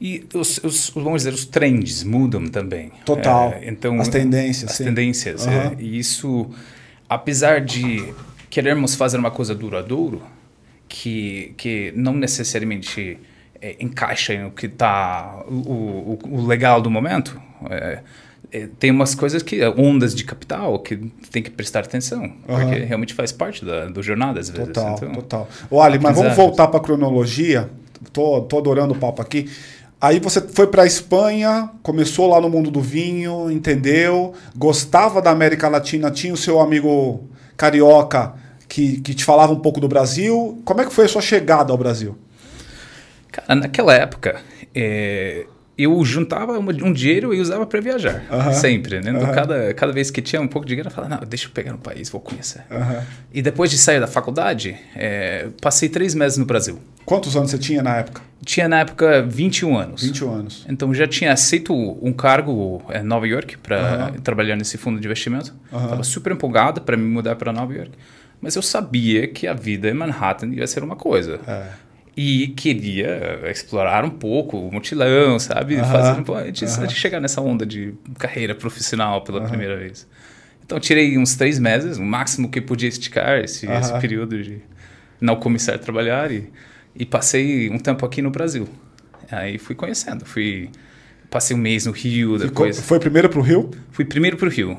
E 0.00 0.24
os, 0.32 0.58
os, 0.58 0.90
vamos 0.90 1.22
dizer, 1.22 1.34
os 1.34 1.44
trends 1.44 2.04
mudam 2.04 2.46
também. 2.46 2.92
Total. 3.04 3.52
É, 3.52 3.68
então, 3.68 4.00
as 4.00 4.08
tendências. 4.08 4.70
As 4.70 4.76
sim. 4.76 4.84
tendências. 4.84 5.46
Uhum. 5.46 5.52
É, 5.52 5.76
e 5.78 5.98
isso, 5.98 6.48
apesar 7.08 7.60
de 7.60 8.12
querermos 8.48 8.94
fazer 8.94 9.18
uma 9.18 9.30
coisa 9.30 9.54
duradouro, 9.54 10.22
que, 10.88 11.52
que 11.56 11.92
não 11.94 12.14
necessariamente 12.14 13.18
é, 13.60 13.76
encaixa 13.80 14.36
no 14.42 14.50
que 14.50 14.66
está 14.66 15.44
o, 15.46 15.52
o, 15.52 16.18
o, 16.30 16.46
legal 16.46 16.80
do 16.80 16.90
momento, 16.90 17.40
é, 17.68 18.00
é, 18.50 18.68
tem 18.78 18.90
umas 18.90 19.14
coisas 19.14 19.42
que 19.42 19.62
ondas 19.76 20.14
de 20.14 20.24
capital 20.24 20.78
que 20.78 20.96
tem 21.30 21.42
que 21.42 21.50
prestar 21.50 21.80
atenção 21.80 22.22
uhum. 22.22 22.32
porque 22.46 22.78
realmente 22.78 23.12
faz 23.12 23.30
parte 23.30 23.62
da, 23.62 23.86
do 23.86 24.02
jornada 24.02 24.40
às 24.40 24.48
vezes 24.48 24.66
total 24.68 24.94
então, 24.96 25.12
total 25.12 25.48
olha 25.70 26.00
mas 26.00 26.16
vamos 26.16 26.34
voltar 26.34 26.68
para 26.68 26.80
a 26.80 26.82
cronologia 26.82 27.68
tô, 28.10 28.40
tô 28.42 28.56
adorando 28.56 28.94
o 28.94 28.96
papo 28.96 29.20
aqui 29.20 29.50
Aí 30.00 30.20
você 30.20 30.40
foi 30.40 30.68
para 30.68 30.84
a 30.84 30.86
Espanha, 30.86 31.70
começou 31.82 32.28
lá 32.28 32.40
no 32.40 32.48
mundo 32.48 32.70
do 32.70 32.80
vinho, 32.80 33.50
entendeu? 33.50 34.32
Gostava 34.56 35.20
da 35.20 35.30
América 35.30 35.68
Latina, 35.68 36.10
tinha 36.10 36.32
o 36.32 36.36
seu 36.36 36.60
amigo 36.60 37.28
carioca 37.56 38.34
que, 38.68 39.00
que 39.00 39.12
te 39.12 39.24
falava 39.24 39.52
um 39.52 39.58
pouco 39.58 39.80
do 39.80 39.88
Brasil. 39.88 40.62
Como 40.64 40.80
é 40.80 40.84
que 40.84 40.92
foi 40.92 41.06
a 41.06 41.08
sua 41.08 41.20
chegada 41.20 41.72
ao 41.72 41.78
Brasil? 41.78 42.16
Cara, 43.32 43.56
naquela 43.56 43.92
época, 43.92 44.40
é, 44.72 45.46
eu 45.78 46.04
juntava 46.04 46.58
um 46.58 46.92
dinheiro 46.92 47.32
e 47.32 47.40
usava 47.40 47.64
para 47.64 47.80
viajar. 47.80 48.24
Uh 48.28 48.34
-huh. 48.34 48.52
Sempre. 48.52 49.00
Né? 49.00 49.12
Uh 49.12 49.18
-huh. 49.18 49.34
cada, 49.34 49.72
cada 49.74 49.92
vez 49.92 50.10
que 50.10 50.20
tinha 50.20 50.42
um 50.42 50.48
pouco 50.48 50.66
de 50.66 50.70
dinheiro, 50.70 50.88
eu 50.88 50.92
falava, 50.92 51.14
não, 51.14 51.26
deixa 51.26 51.46
eu 51.46 51.52
pegar 51.52 51.70
no 51.70 51.78
país, 51.78 52.10
vou 52.10 52.20
conhecer. 52.20 52.64
Uh 52.68 52.74
-huh. 52.74 53.02
E 53.32 53.40
depois 53.40 53.70
de 53.70 53.78
sair 53.78 54.00
da 54.00 54.08
faculdade, 54.08 54.76
é, 54.96 55.46
passei 55.62 55.88
três 55.88 56.16
meses 56.16 56.36
no 56.36 56.44
Brasil. 56.44 56.80
Quantos 57.04 57.36
anos 57.36 57.52
você 57.52 57.58
tinha 57.58 57.80
na 57.80 57.96
época? 57.96 58.20
Tinha 58.44 58.68
na 58.68 58.80
época 58.80 59.22
21 59.22 59.78
anos. 59.78 60.02
21 60.02 60.32
anos. 60.32 60.66
Então 60.68 60.92
já 60.92 61.06
tinha 61.06 61.32
aceito 61.32 61.72
um 61.72 62.12
cargo 62.12 62.82
em 62.92 63.02
Nova 63.02 63.26
York 63.26 63.56
para 63.58 64.12
trabalhar 64.22 64.56
nesse 64.56 64.76
fundo 64.76 65.00
de 65.00 65.06
investimento. 65.06 65.54
Estava 65.66 66.02
super 66.02 66.32
empolgado 66.32 66.80
para 66.80 66.96
me 66.96 67.04
mudar 67.04 67.36
para 67.36 67.52
Nova 67.52 67.72
York. 67.72 67.92
Mas 68.40 68.56
eu 68.56 68.62
sabia 68.62 69.26
que 69.26 69.46
a 69.46 69.54
vida 69.54 69.88
em 69.88 69.94
Manhattan 69.94 70.48
ia 70.48 70.66
ser 70.66 70.82
uma 70.82 70.96
coisa. 70.96 71.40
É 71.46 71.87
e 72.20 72.48
queria 72.48 73.40
explorar 73.48 74.04
um 74.04 74.10
pouco 74.10 74.56
o 74.58 74.72
mutilão, 74.72 75.38
sabe? 75.38 75.76
Uh 75.76 75.82
-huh. 75.82 75.92
Fazer, 75.92 76.22
pô, 76.24 76.34
antes 76.34 76.76
-huh. 76.76 76.84
de 76.84 76.92
chegar 76.92 77.20
nessa 77.20 77.40
onda 77.40 77.64
de 77.64 77.94
carreira 78.18 78.56
profissional 78.56 79.22
pela 79.22 79.42
primeira 79.42 79.76
vez. 79.76 80.04
Então 80.64 80.80
tirei 80.80 81.16
uns 81.16 81.36
três 81.36 81.60
meses, 81.60 81.96
o 81.96 82.02
máximo 82.02 82.50
que 82.50 82.60
podia 82.60 82.88
esticar 82.88 83.38
esse, 83.38 83.70
esse 83.70 83.92
período 84.00 84.42
de 84.42 84.60
não 85.20 85.36
começar 85.36 85.76
a 85.76 85.78
trabalhar 85.78 86.32
e, 86.32 86.50
e 86.92 87.06
passei 87.06 87.70
um 87.70 87.78
tempo 87.78 88.04
aqui 88.04 88.20
no 88.20 88.32
Brasil. 88.32 88.68
Aí 89.30 89.56
fui 89.56 89.76
conhecendo, 89.76 90.24
fui 90.24 90.70
passei 91.30 91.56
um 91.56 91.60
mês 91.60 91.86
no 91.86 91.92
Rio 91.92 92.36
depois. 92.36 92.78
Ficou, 92.78 92.88
foi 92.88 92.98
primeiro 92.98 93.28
para 93.28 93.38
o 93.38 93.42
Rio? 93.42 93.70
Fui 93.92 94.04
primeiro 94.04 94.36
para 94.36 94.48
o 94.48 94.50
Rio. 94.50 94.76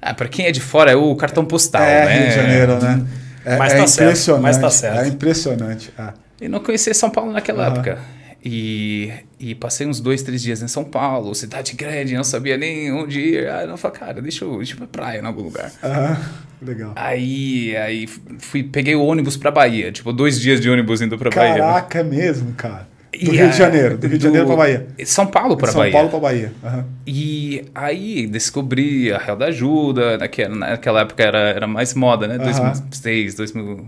Ah, 0.00 0.14
para 0.14 0.28
quem 0.28 0.46
é 0.46 0.50
de 0.50 0.60
fora 0.60 0.92
é 0.92 0.96
o 0.96 1.14
cartão 1.14 1.44
postal, 1.44 1.82
é, 1.82 2.06
né? 2.06 2.18
Rio 2.18 2.28
de 2.28 2.34
Janeiro, 2.34 2.82
né? 2.82 3.06
É, 3.44 3.58
mas, 3.58 3.72
é 3.74 3.76
tá 3.76 3.82
impressionante, 3.82 4.18
certo, 4.18 4.42
mas 4.42 4.58
tá 4.58 4.70
certo. 4.70 5.00
É 5.00 5.08
impressionante. 5.08 5.92
Ah. 5.98 6.14
E 6.44 6.48
não 6.48 6.60
conhecia 6.60 6.92
São 6.92 7.08
Paulo 7.08 7.32
naquela 7.32 7.66
uhum. 7.66 7.74
época. 7.74 7.98
E, 8.44 9.10
e 9.40 9.54
passei 9.54 9.86
uns 9.86 9.98
dois, 9.98 10.22
três 10.22 10.42
dias 10.42 10.60
em 10.60 10.68
São 10.68 10.84
Paulo, 10.84 11.34
cidade 11.34 11.72
grande, 11.72 12.14
não 12.14 12.22
sabia 12.22 12.58
nem 12.58 12.92
onde 12.92 13.18
ir. 13.18 13.48
Aí 13.48 13.66
eu 13.66 13.76
falei, 13.78 13.98
cara, 13.98 14.20
deixa 14.20 14.44
eu, 14.44 14.58
deixa 14.58 14.74
eu 14.74 14.76
ir 14.76 14.78
pra 14.80 14.86
praia 14.86 15.20
em 15.20 15.24
algum 15.24 15.40
lugar. 15.40 15.72
Uhum. 15.82 16.66
Legal. 16.66 16.92
Aí, 16.94 17.74
aí 17.78 18.06
fui, 18.38 18.62
peguei 18.62 18.94
o 18.94 19.02
ônibus 19.02 19.38
pra 19.38 19.50
Bahia, 19.50 19.90
tipo, 19.90 20.12
dois 20.12 20.38
dias 20.38 20.60
de 20.60 20.68
ônibus 20.68 21.00
indo 21.00 21.16
pra 21.16 21.30
Caraca, 21.30 21.50
Bahia. 21.50 21.64
Caraca, 21.64 21.98
é 22.00 22.02
mesmo, 22.02 22.52
cara. 22.52 22.86
Do 23.10 23.32
e 23.32 23.36
Rio 23.38 23.48
de 23.48 23.56
Janeiro, 23.56 23.96
do 23.96 24.06
Rio 24.06 24.18
de 24.18 24.24
Janeiro 24.24 24.46
para 24.46 24.56
Bahia. 24.56 24.86
São 25.06 25.26
Paulo 25.26 25.56
para 25.56 25.72
Bahia. 25.72 25.92
São 25.92 26.00
Paulo 26.00 26.10
para 26.10 26.20
Bahia. 26.20 26.52
Uhum. 26.62 26.84
E 27.06 27.64
aí 27.74 28.26
descobri 28.26 29.10
a 29.10 29.16
Real 29.16 29.38
da 29.38 29.46
Ajuda, 29.46 30.18
naquela, 30.18 30.54
naquela 30.54 31.00
época 31.00 31.22
era, 31.22 31.38
era 31.38 31.66
mais 31.66 31.94
moda, 31.94 32.28
né? 32.28 32.36
Uhum. 32.36 32.44
2006, 32.44 33.34
2000, 33.36 33.86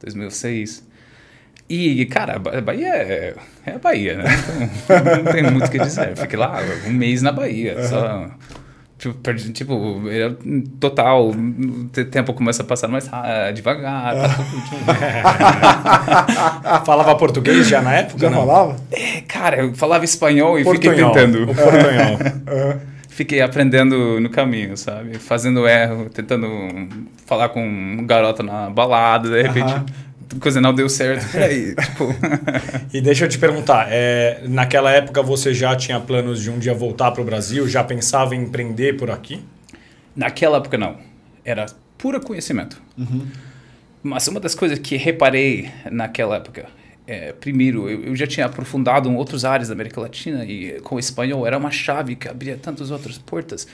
2006. 0.00 0.86
E, 1.68 2.06
cara, 2.06 2.36
a 2.36 2.60
Bahia 2.60 2.88
é, 2.88 3.34
é 3.64 3.72
a 3.72 3.78
Bahia, 3.78 4.18
né? 4.18 4.24
Então, 4.84 5.04
não 5.24 5.32
tem 5.32 5.42
muito 5.42 5.66
o 5.66 5.70
que 5.70 5.78
dizer. 5.78 6.10
Eu 6.10 6.16
fiquei 6.16 6.38
lá 6.38 6.60
um 6.86 6.92
mês 6.92 7.22
na 7.22 7.32
Bahia, 7.32 7.76
uhum. 7.76 7.88
só... 7.88 8.30
Tipo, 8.98 9.34
tipo, 9.52 10.02
total, 10.80 11.28
o 11.28 11.84
tempo 12.10 12.32
começa 12.32 12.62
a 12.62 12.66
passar 12.66 12.88
mais 12.88 13.10
devagar. 13.54 14.14
Tá 16.64 16.80
falava 16.86 17.14
português 17.14 17.68
já 17.68 17.82
na 17.82 17.92
época? 17.92 18.18
Já 18.18 18.30
não? 18.30 18.38
falava? 18.38 18.76
É, 18.90 19.20
cara, 19.28 19.58
eu 19.58 19.74
falava 19.74 20.02
espanhol 20.02 20.58
e 20.58 20.64
portunhol. 20.64 20.94
fiquei 20.94 21.12
tentando. 21.12 21.42
O 21.42 21.54
portunhol. 21.54 22.18
fiquei 23.10 23.42
aprendendo 23.42 24.18
no 24.18 24.30
caminho, 24.30 24.78
sabe? 24.78 25.18
Fazendo 25.18 25.68
erro, 25.68 26.08
tentando 26.08 26.48
falar 27.26 27.50
com 27.50 27.60
um 27.62 28.06
garoto 28.06 28.42
na 28.42 28.70
balada, 28.70 29.28
de 29.28 29.42
repente 29.42 29.74
coisa 30.40 30.60
não 30.60 30.74
deu 30.74 30.88
certo. 30.88 31.26
Peraí, 31.32 31.74
tipo... 31.74 32.14
e 32.92 33.00
deixa 33.00 33.24
eu 33.24 33.28
te 33.28 33.38
perguntar, 33.38 33.88
é, 33.90 34.42
naquela 34.48 34.90
época 34.90 35.22
você 35.22 35.54
já 35.54 35.74
tinha 35.76 36.00
planos 36.00 36.42
de 36.42 36.50
um 36.50 36.58
dia 36.58 36.74
voltar 36.74 37.10
para 37.12 37.22
o 37.22 37.24
Brasil? 37.24 37.68
Já 37.68 37.82
pensava 37.84 38.34
em 38.34 38.42
empreender 38.42 38.96
por 38.96 39.10
aqui? 39.10 39.42
Naquela 40.14 40.58
época 40.58 40.78
não. 40.78 40.96
Era 41.44 41.66
puro 41.98 42.20
conhecimento. 42.20 42.80
Uhum. 42.96 43.26
Mas 44.02 44.26
uma 44.28 44.40
das 44.40 44.54
coisas 44.54 44.78
que 44.78 44.96
reparei 44.96 45.70
naquela 45.90 46.36
época, 46.36 46.66
é, 47.06 47.32
primeiro, 47.32 47.88
eu, 47.88 48.04
eu, 48.04 48.16
já 48.16 48.26
tinha 48.26 48.46
aprofundado 48.46 49.08
em 49.08 49.14
outras 49.16 49.44
áreas 49.44 49.68
da 49.68 49.74
América 49.74 50.00
Latina 50.00 50.44
e 50.44 50.80
com 50.80 50.96
o 50.96 50.98
espanhol 50.98 51.46
era 51.46 51.56
uma 51.58 51.70
chave 51.70 52.16
que 52.16 52.28
abria 52.28 52.56
tantas 52.56 52.90
outras 52.90 53.18
portas. 53.18 53.66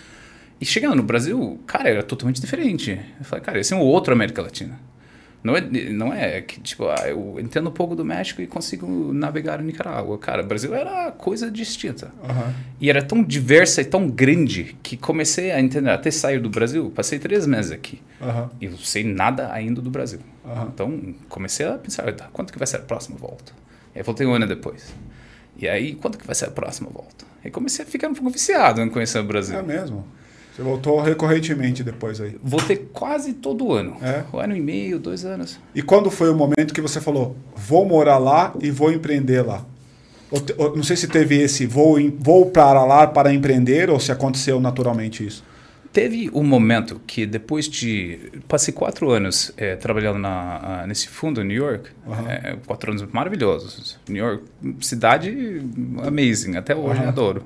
E 0.61 0.65
chegando 0.65 0.97
no 0.97 1.03
Brasil, 1.03 1.61
cara, 1.67 1.88
era 1.88 2.03
totalmente 2.03 2.41
diferente. 2.41 2.99
Eu 3.19 3.25
falei, 3.25 3.45
cara, 3.45 3.61
esse 3.61 3.73
é 3.73 3.77
um 3.77 3.81
outro 3.81 4.12
América 4.12 4.43
Latina. 4.43 4.79
Não 5.43 5.57
é, 5.57 5.61
não 5.61 6.15
é 6.15 6.41
que, 6.41 6.61
tipo, 6.61 6.87
ah, 6.89 7.09
eu 7.09 7.37
entendo 7.41 7.69
um 7.69 7.73
pouco 7.73 7.97
do 7.97 8.05
México 8.05 8.41
e 8.41 8.47
consigo 8.47 9.13
navegar 9.13 9.61
em 9.61 9.65
Nicarágua. 9.65 10.17
Cara, 10.17 10.43
o 10.43 10.47
Brasil 10.47 10.73
era 10.73 11.11
coisa 11.11 11.51
distinta. 11.51 12.13
Uhum. 12.23 12.53
E 12.81 12.89
era 12.89 13.03
tão 13.03 13.25
diversa 13.25 13.81
e 13.81 13.85
tão 13.85 14.09
grande 14.09 14.77
que 14.83 14.97
comecei 14.97 15.51
a 15.51 15.61
entender. 15.61 15.91
Até 15.91 16.13
sair 16.13 16.39
do 16.39 16.49
Brasil, 16.49 16.93
passei 16.95 17.19
três 17.19 17.45
meses 17.45 17.73
aqui. 17.73 18.01
Uhum. 18.21 18.49
E 18.61 18.69
não 18.69 18.79
sei 18.79 19.03
nada 19.03 19.53
ainda 19.53 19.83
do 19.83 19.91
Brasil. 19.91 20.21
Uhum. 20.45 20.69
Então, 20.73 21.15
comecei 21.29 21.67
a 21.67 21.73
pensar, 21.73 22.13
tá, 22.13 22.29
quanto 22.33 22.53
que 22.53 22.59
vai 22.59 22.67
ser 22.67 22.77
a 22.77 22.81
próxima 22.81 23.17
volta? 23.19 23.53
E 23.95 23.99
aí 23.99 24.05
voltei 24.05 24.25
um 24.25 24.33
ano 24.33 24.47
depois. 24.47 24.95
E 25.57 25.69
aí, 25.69 25.95
quanto 25.95 26.19
que 26.19 26.27
vai 26.27 26.37
ser 26.37 26.47
a 26.47 26.51
próxima 26.51 26.89
volta? 26.89 27.25
E 27.45 27.51
comecei 27.51 27.85
a 27.85 27.89
ficar 27.89 28.09
um 28.09 28.15
pouco 28.15 28.31
viciado 28.31 28.81
em 28.81 28.89
conhecer 28.89 29.19
o 29.19 29.25
Brasil. 29.25 29.59
É 29.59 29.63
mesmo? 29.63 30.07
Você 30.55 30.62
voltou 30.62 31.01
recorrentemente 31.01 31.83
depois 31.83 32.21
aí? 32.21 32.37
Voltei 32.43 32.77
quase 32.77 33.33
todo 33.33 33.73
ano. 33.73 33.97
É? 34.03 34.23
Um 34.33 34.38
ano 34.38 34.55
e 34.55 34.61
meio, 34.61 34.99
dois 34.99 35.25
anos. 35.25 35.59
E 35.75 35.81
quando 35.81 36.11
foi 36.11 36.31
o 36.31 36.35
momento 36.35 36.75
que 36.75 36.81
você 36.81 37.01
falou, 37.01 37.37
vou 37.57 37.87
morar 37.87 38.19
lá 38.19 38.53
e 38.61 38.71
vou 38.71 38.93
empreender 38.93 39.43
lá? 39.43 39.65
não 40.75 40.83
sei 40.83 40.97
se 40.97 41.07
teve 41.09 41.38
esse 41.38 41.67
vou, 41.67 41.99
vou 42.19 42.47
para 42.47 42.83
lá 42.87 43.07
para 43.07 43.35
empreender 43.35 43.91
ou 43.91 44.01
se 44.01 44.11
aconteceu 44.11 44.59
naturalmente 44.61 45.27
isso. 45.27 45.45
Teve 45.93 46.31
um 46.33 46.43
momento 46.43 47.03
que 47.07 47.27
depois 47.27 47.69
de... 47.69 48.19
Passei 48.49 48.73
quatro 48.73 49.11
anos 49.11 49.53
é, 49.59 49.77
trabalhando 49.77 50.19
na, 50.19 50.87
nesse 50.87 51.07
fundo 51.07 51.43
em 51.43 51.45
New 51.45 51.57
York. 51.57 51.91
Uhum. 52.07 52.31
É, 52.31 52.57
quatro 52.67 52.93
anos 52.93 53.05
maravilhosos. 53.12 53.99
New 54.09 54.25
York, 54.25 54.45
cidade 54.81 55.62
amazing. 56.03 56.57
Até 56.57 56.75
hoje 56.75 57.03
uhum. 57.03 57.09
adoro. 57.09 57.45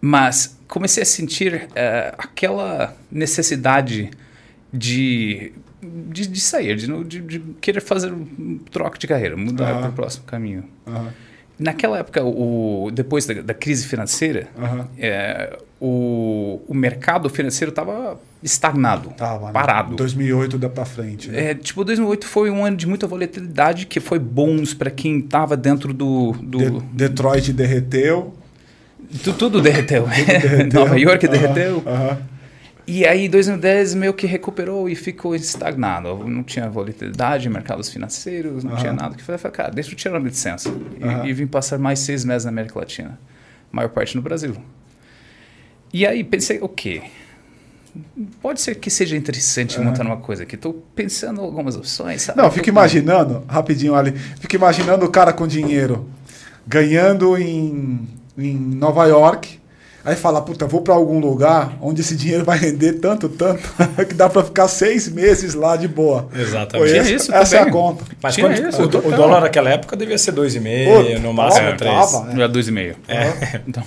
Mas 0.00 0.58
comecei 0.68 1.02
a 1.02 1.06
sentir 1.06 1.68
uh, 1.70 2.14
aquela 2.18 2.96
necessidade 3.10 4.10
de, 4.72 5.52
de, 5.82 6.26
de 6.26 6.40
sair, 6.40 6.76
de, 6.76 7.04
de, 7.04 7.20
de, 7.20 7.38
querer 7.60 7.80
fazer 7.80 8.12
um 8.12 8.58
troca 8.70 8.98
de 8.98 9.06
carreira, 9.06 9.36
mudar 9.36 9.74
uhum. 9.74 9.80
para 9.80 9.90
o 9.90 9.92
próximo 9.92 10.24
caminho. 10.24 10.64
Uhum. 10.86 11.08
Naquela 11.58 11.98
época, 11.98 12.22
o, 12.22 12.90
depois 12.92 13.26
da, 13.26 13.34
da 13.34 13.54
crise 13.54 13.86
financeira, 13.86 14.46
uhum. 14.56 14.84
é, 14.96 15.58
o, 15.80 16.60
o 16.68 16.74
mercado 16.74 17.28
financeiro 17.28 17.70
estava 17.70 18.20
estagnado, 18.42 19.10
tava, 19.10 19.46
né? 19.46 19.52
parado. 19.52 19.90
Né? 19.90 19.96
2008 19.96 20.58
dá 20.58 20.68
para 20.68 20.84
frente. 20.84 21.28
Né? 21.28 21.50
É, 21.50 21.54
tipo, 21.54 21.82
2008 21.84 22.26
foi 22.26 22.50
um 22.50 22.64
ano 22.64 22.76
de 22.76 22.86
muita 22.86 23.06
volatilidade 23.08 23.86
que 23.86 23.98
foi 23.98 24.20
bons 24.20 24.72
para 24.72 24.90
quem 24.90 25.18
estava 25.18 25.56
dentro 25.56 25.92
do... 25.92 26.32
do... 26.32 26.58
De, 26.58 26.80
Detroit 26.92 27.52
derreteu. 27.52 28.34
Tu, 29.22 29.32
tudo 29.32 29.60
derreteu. 29.60 30.04
Tudo 30.08 30.26
derreteu. 30.26 30.80
Nova 30.80 30.98
York 30.98 31.28
derreteu. 31.28 31.82
E 32.86 33.06
aí, 33.06 33.28
2010 33.28 33.94
meio 33.94 34.14
que 34.14 34.26
recuperou 34.26 34.88
e 34.88 34.94
ficou 34.94 35.34
estagnado. 35.34 36.26
Não 36.26 36.42
tinha 36.42 36.68
volatilidade, 36.68 37.48
mercados 37.48 37.90
financeiros, 37.90 38.64
não 38.64 38.76
tinha 38.76 38.92
nada. 38.92 39.14
que 39.14 39.22
fazer. 39.22 39.38
Falei, 39.38 39.56
cara, 39.56 39.70
deixa 39.70 39.92
eu 39.92 39.96
tirar 39.96 40.18
uma 40.18 40.26
licença. 40.26 40.70
E, 41.24 41.28
e, 41.28 41.32
vim 41.32 41.46
passar 41.46 41.78
mais 41.78 41.98
seis 41.98 42.24
meses 42.24 42.44
na 42.44 42.50
América 42.50 42.78
Latina. 42.78 43.18
Maior 43.70 43.88
parte 43.88 44.16
no 44.16 44.22
Brasil. 44.22 44.56
E 45.92 46.06
aí 46.06 46.22
pensei, 46.24 46.58
o 46.60 46.68
quê? 46.68 47.02
Pode 48.40 48.60
ser 48.60 48.74
que 48.76 48.90
seja 48.90 49.16
interessante 49.16 49.80
montar 49.80 50.06
uma 50.06 50.18
coisa 50.18 50.44
aqui. 50.44 50.54
Estou 50.54 50.84
pensando 50.94 51.40
algumas 51.40 51.76
opções. 51.76 52.22
Sabe? 52.22 52.40
Não, 52.40 52.50
fico 52.50 52.68
imaginando, 52.68 53.44
rapidinho 53.48 53.94
ali, 53.94 54.12
fico 54.12 54.54
imaginando 54.54 55.04
o 55.04 55.10
cara 55.10 55.32
com 55.32 55.46
dinheiro 55.46 56.08
ganhando 56.68 57.34
em, 57.38 58.06
em 58.38 58.54
Nova 58.56 59.04
York. 59.06 59.58
Aí 60.04 60.16
fala, 60.16 60.40
puta, 60.40 60.66
vou 60.66 60.80
para 60.80 60.94
algum 60.94 61.18
lugar 61.18 61.76
onde 61.82 62.00
esse 62.00 62.16
dinheiro 62.16 62.44
vai 62.44 62.56
render 62.56 62.94
tanto, 62.94 63.28
tanto, 63.28 63.60
que 64.08 64.14
dá 64.14 64.28
para 64.30 64.42
ficar 64.44 64.66
seis 64.68 65.08
meses 65.08 65.54
lá 65.54 65.76
de 65.76 65.86
boa. 65.86 66.28
Exatamente. 66.34 66.88
Foi 66.88 66.98
esse, 66.98 67.14
isso 67.14 67.34
essa 67.34 67.56
é 67.56 67.60
a 67.60 67.70
conta. 67.70 68.04
Mas 68.22 68.34
Tinha 68.34 68.48
quando, 68.48 68.68
isso, 68.68 68.82
o, 68.82 69.08
o 69.08 69.16
dólar 69.16 69.40
naquela 69.42 69.68
época 69.68 69.96
devia 69.96 70.16
ser 70.16 70.32
2,5, 70.32 71.02
Puta, 71.04 71.18
no 71.18 71.32
máximo 71.34 71.66
tava, 71.66 71.76
3. 71.76 72.12
tava. 72.12 72.36
Já 72.36 72.46
dois 72.46 72.68
e 72.68 72.72
meio. 72.72 72.96
É. 73.06 73.60
Então, 73.68 73.82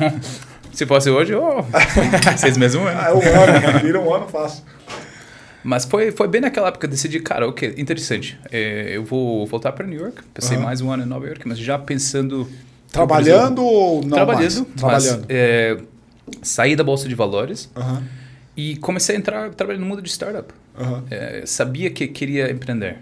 se 0.71 0.85
fosse 0.85 1.09
hoje, 1.09 1.33
oh, 1.33 1.63
seis 2.37 2.55
meses 2.57 2.75
um 2.75 2.85
ano. 2.85 2.99
Ah, 3.01 3.09
é 3.09 3.13
um 3.13 3.19
ano, 3.19 3.79
vira 3.79 3.99
um 3.99 4.13
ano 4.13 4.27
fácil. 4.27 4.63
Mas 5.63 5.85
foi, 5.85 6.11
foi 6.11 6.27
bem 6.27 6.41
naquela 6.41 6.67
época 6.67 6.81
que 6.81 6.85
eu 6.87 6.89
decidi, 6.89 7.19
cara, 7.19 7.47
ok, 7.47 7.75
interessante. 7.77 8.39
É, 8.51 8.95
eu 8.95 9.03
vou 9.03 9.45
voltar 9.45 9.71
para 9.71 9.85
New 9.85 9.99
York. 9.99 10.21
Passei 10.33 10.57
Aham. 10.57 10.65
mais 10.65 10.81
um 10.81 10.91
ano 10.91 11.03
em 11.03 11.05
Nova 11.05 11.25
York, 11.25 11.47
mas 11.47 11.57
já 11.57 11.77
pensando. 11.77 12.47
Trabalhando 12.91 13.63
ou 13.63 14.01
não 14.03 14.09
trabalhando, 14.17 14.41
mais? 14.41 14.59
mas, 14.59 14.75
Trabalhando. 14.75 15.25
é, 15.29 15.77
saí 16.41 16.75
da 16.75 16.83
bolsa 16.83 17.07
de 17.07 17.15
valores 17.15 17.69
Aham, 17.75 18.03
e 18.55 18.75
comecei 18.77 19.15
a 19.15 19.19
entrar 19.19 19.49
trabalhando 19.53 19.81
no 19.83 19.87
mundo 19.87 20.01
de 20.01 20.09
startup. 20.09 20.53
aham. 20.77 21.03
É, 21.09 21.43
sabia 21.45 21.89
que 21.89 22.07
queria 22.07 22.51
empreender. 22.51 22.97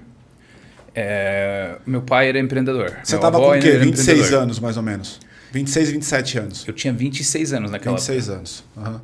É, 0.95 1.77
meu 1.85 2.01
pai 2.01 2.29
era 2.29 2.39
empreendedor. 2.39 2.97
Você 3.03 3.13
meu 3.13 3.21
tava 3.21 3.37
avô 3.37 3.51
com 3.51 3.57
o 3.57 3.61
quê? 3.61 3.69
era 3.69 3.79
26 3.79 4.07
empreendedor. 4.09 4.43
anos, 4.43 4.59
mais 4.59 4.77
ou 4.77 4.83
menos. 4.83 5.19
26, 5.51 5.91
27 5.91 6.37
anos. 6.39 6.67
Eu 6.67 6.73
tinha 6.73 6.93
26 6.93 7.53
anos 7.53 7.71
naquela 7.71 7.95
26 7.95 8.29
anos. 8.29 8.63
Aham. 8.77 9.01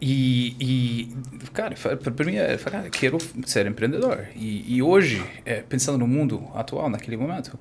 E, 0.00 0.54
e, 0.60 1.16
cara, 1.54 1.74
para 2.14 2.24
mim, 2.26 2.34
eu 2.34 2.58
falei, 2.58 2.80
cara, 2.80 2.90
quero 2.90 3.16
ser 3.46 3.66
empreendedor. 3.66 4.26
E, 4.36 4.76
e 4.76 4.82
hoje, 4.82 5.22
é, 5.44 5.62
pensando 5.66 5.96
no 5.96 6.06
mundo 6.06 6.42
atual, 6.54 6.90
naquele 6.90 7.16
momento, 7.16 7.58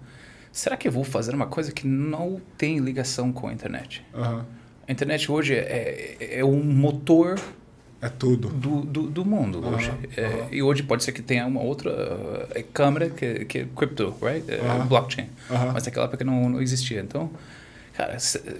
será 0.56 0.78
que 0.78 0.88
eu 0.88 0.91
vou 0.91 1.04
fazer 1.04 1.36
uma 1.36 1.46
coisa 1.48 1.72
que 1.72 1.86
não 1.86 2.41
tem 2.58 2.80
ligação 2.80 3.32
com 3.32 3.48
a 3.48 3.54
internet? 3.54 4.04
Aham. 4.13 4.46
A 4.88 4.91
internet 4.91 5.32
hoje 5.32 5.54
é, 5.56 6.15
é, 6.20 6.39
é 6.39 6.46
um 6.46 6.63
motor 6.63 7.39
É 8.02 8.08
tudo. 8.08 8.50
do, 8.50 8.82
do, 8.82 9.04
do 9.10 9.26
mundo 9.26 9.60
Aham, 9.60 9.76
hoje. 9.76 9.91
É, 10.15 10.26
aham. 10.26 10.48
E 10.52 10.63
hoje 10.63 10.84
pode 10.84 11.04
ser 11.04 11.12
que 11.12 11.22
tenha 11.22 11.46
uma 11.46 11.62
outra 11.62 11.91
uh, 11.91 12.63
câmera 12.72 13.10
que, 13.10 13.46
que 13.46 13.60
é 13.60 13.68
crypto, 13.76 14.15
right? 14.22 14.50
É, 14.50 14.60
Aham. 14.62 14.86
blockchain. 14.88 15.28
Mas 15.74 15.86
naquela 15.86 16.06
época 16.06 16.24
não, 16.24 16.50
não 16.50 16.62
existia. 16.62 17.02
Então, 17.02 17.30
cara, 17.96 18.18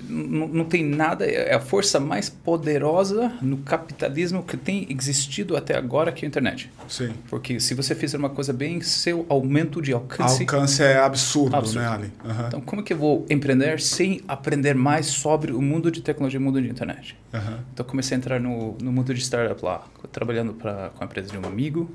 não, 0.08 0.48
não 0.48 0.66
tem 0.66 0.84
nada. 0.86 1.26
É 1.26 1.54
a 1.54 1.60
força 1.60 2.00
mais 2.00 2.30
poderosa 2.30 3.34
no 3.42 3.58
capitalismo 3.58 4.44
que 4.44 4.56
tem 4.58 4.88
existido 4.90 5.56
até 5.58 5.76
agora 5.78 6.12
que 6.12 6.24
é 6.24 6.28
a 6.28 6.30
internet. 6.30 6.72
Sim. 6.88 7.14
Porque 7.30 7.60
se 7.60 7.74
você 7.74 7.94
fizer 7.94 8.18
uma 8.18 8.30
coisa 8.30 8.54
bem, 8.54 8.82
seu 8.82 9.26
aumento 9.30 9.82
de 9.82 9.94
alcance. 9.94 10.42
Alcance 10.44 10.82
é 10.82 10.98
absurdo, 10.98 11.56
Absurdo. 11.56 11.80
né, 11.82 11.88
Ali? 11.88 12.14
Aham. 12.24 12.48
Então, 12.48 12.62
como 12.62 12.82
é 12.82 12.86
que 12.86 12.94
eu 12.94 12.98
vou 12.98 13.26
empreender 13.30 13.80
sem 13.82 14.22
aprender 14.28 14.74
mais 14.74 15.08
sobre 15.08 15.52
o 15.52 15.62
mundo 15.62 15.92
de 15.92 16.02
tecnologia 16.02 16.40
e 16.40 16.42
o 16.42 16.44
mundo 16.46 16.62
de 16.62 16.70
internet? 16.70 17.18
Aham. 17.34 17.60
Então, 17.74 17.86
comecei 17.86 18.16
a 18.16 18.18
entrar 18.18 18.40
no, 18.40 18.78
no 18.82 18.92
mundo 18.92 19.14
de 19.14 19.22
startup 19.22 19.64
lá, 19.64 19.84
trabalhando 20.12 20.54
pra, 20.54 20.90
com 20.96 21.04
a 21.04 21.06
empresa 21.06 21.30
de 21.30 21.38
um 21.38 21.46
amigo. 21.46 21.90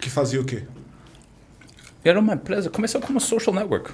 Que 0.00 0.10
fazia 0.10 0.40
o 0.40 0.44
quê? 0.44 0.64
Era 2.04 2.18
uma 2.18 2.34
empresa, 2.34 2.68
começou 2.68 3.00
como 3.00 3.20
social 3.20 3.54
network 3.54 3.92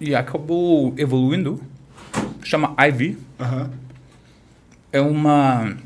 e 0.00 0.14
acabou 0.14 0.94
evoluindo. 0.96 1.60
Chama 2.42 2.74
Ivy. 2.78 3.18
É 4.92 5.00
uma 5.00 5.76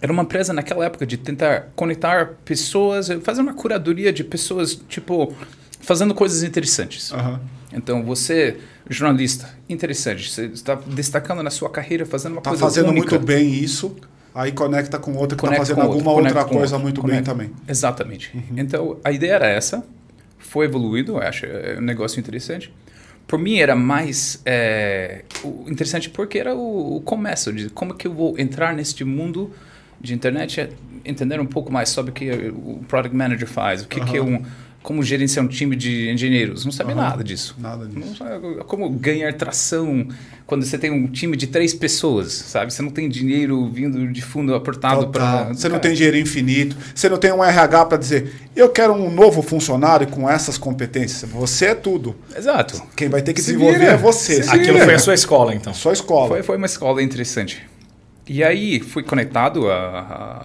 era 0.00 0.12
uma 0.12 0.22
empresa 0.22 0.52
naquela 0.52 0.84
época 0.84 1.06
de 1.06 1.16
tentar 1.16 1.68
conectar 1.74 2.34
pessoas, 2.44 3.08
fazer 3.22 3.40
uma 3.40 3.54
curadoria 3.54 4.12
de 4.12 4.22
pessoas, 4.22 4.74
tipo, 4.88 5.32
fazendo 5.80 6.14
coisas 6.14 6.42
interessantes. 6.42 7.12
Então, 7.72 8.04
você, 8.04 8.58
jornalista, 8.88 9.48
interessante, 9.68 10.30
você 10.30 10.46
está 10.46 10.74
destacando 10.74 11.42
na 11.42 11.50
sua 11.50 11.70
carreira, 11.70 12.04
fazendo 12.06 12.32
uma 12.32 12.42
Tá 12.42 12.50
coisa 12.50 12.64
fazendo 12.64 12.90
única. 12.90 13.10
muito 13.10 13.26
bem 13.26 13.52
isso, 13.54 13.96
aí 14.34 14.52
conecta 14.52 14.98
com 14.98 15.14
outra 15.14 15.34
que 15.34 15.42
tá 15.42 15.48
Conecta 15.48 15.66
fazendo 15.66 15.78
outro, 15.82 15.98
alguma 15.98 16.14
conecta 16.14 16.38
outra 16.40 16.54
coisa 16.56 16.74
outro, 16.76 16.82
muito 16.82 17.02
bem 17.02 17.22
também. 17.22 17.50
Exatamente. 17.66 18.30
Então, 18.56 18.98
a 19.02 19.10
ideia 19.10 19.32
era 19.32 19.48
essa, 19.48 19.82
foi 20.56 20.64
evoluído, 20.64 21.12
eu 21.12 21.18
acho 21.18 21.44
é 21.44 21.76
um 21.78 21.82
negócio 21.82 22.18
interessante. 22.18 22.72
Por 23.26 23.38
mim, 23.38 23.58
era 23.58 23.76
mais 23.76 24.40
é, 24.46 25.22
interessante 25.66 26.08
porque 26.08 26.38
era 26.38 26.54
o, 26.54 26.96
o 26.96 27.00
começo 27.02 27.52
de 27.52 27.68
como 27.68 27.92
que 27.92 28.06
eu 28.06 28.14
vou 28.14 28.38
entrar 28.38 28.74
neste 28.74 29.04
mundo 29.04 29.52
de 30.00 30.14
internet, 30.14 30.62
é 30.62 30.70
entender 31.04 31.38
um 31.40 31.46
pouco 31.46 31.70
mais 31.70 31.90
sobre 31.90 32.10
o 32.10 32.14
que 32.14 32.30
o 32.48 32.82
Product 32.88 33.14
Manager 33.14 33.46
faz, 33.46 33.82
o 33.82 33.88
que, 33.88 34.00
que 34.00 34.16
é 34.16 34.22
um... 34.22 34.42
Como 34.86 35.02
gerenciar 35.02 35.44
um 35.44 35.48
time 35.48 35.74
de 35.74 36.08
engenheiros. 36.10 36.64
Não 36.64 36.70
sabia 36.70 36.94
Aham. 36.94 37.02
nada 37.02 37.24
disso. 37.24 37.56
Nada 37.58 37.84
disso. 37.88 38.18
Sabe 38.18 38.62
como 38.68 38.88
ganhar 38.88 39.32
tração 39.34 40.06
quando 40.46 40.64
você 40.64 40.78
tem 40.78 40.92
um 40.92 41.08
time 41.08 41.36
de 41.36 41.48
três 41.48 41.74
pessoas, 41.74 42.32
sabe? 42.32 42.72
Você 42.72 42.82
não 42.82 42.92
tem 42.92 43.08
dinheiro 43.08 43.68
vindo 43.68 44.06
de 44.06 44.22
fundo 44.22 44.54
apertado 44.54 45.06
Total. 45.06 45.46
para... 45.46 45.54
Você 45.54 45.68
não 45.68 45.80
tem 45.80 45.92
dinheiro 45.92 46.16
infinito, 46.16 46.76
você 46.94 47.08
não 47.08 47.16
tem 47.18 47.32
um 47.32 47.42
RH 47.42 47.84
para 47.86 47.98
dizer, 47.98 48.32
eu 48.54 48.68
quero 48.68 48.92
um 48.92 49.10
novo 49.10 49.42
funcionário 49.42 50.06
com 50.06 50.30
essas 50.30 50.56
competências. 50.56 51.28
Você 51.32 51.66
é 51.66 51.74
tudo. 51.74 52.14
Exato. 52.36 52.80
Quem 52.94 53.08
vai 53.08 53.22
ter 53.22 53.32
que 53.32 53.40
Se 53.40 53.54
desenvolver 53.54 53.80
vira. 53.80 53.92
é 53.94 53.96
você. 53.96 54.44
Aquilo 54.48 54.78
foi 54.78 54.94
a 54.94 54.98
sua 55.00 55.14
escola, 55.14 55.52
então. 55.52 55.74
Só 55.74 55.90
escola. 55.90 56.28
Foi, 56.28 56.44
foi 56.44 56.56
uma 56.58 56.66
escola 56.66 57.02
interessante. 57.02 57.60
E 58.28 58.42
aí 58.42 58.80
fui 58.80 59.04
conectado 59.04 59.70
à, 59.70 59.76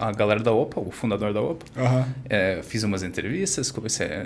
à, 0.00 0.08
à 0.08 0.12
galera 0.12 0.40
da 0.40 0.52
OPA, 0.52 0.78
o 0.80 0.92
fundador 0.92 1.32
da 1.34 1.40
OPA. 1.40 1.66
Aham. 1.76 2.06
É, 2.30 2.60
fiz 2.62 2.84
umas 2.84 3.02
entrevistas, 3.02 3.72
comecei 3.72 4.06
a 4.06 4.24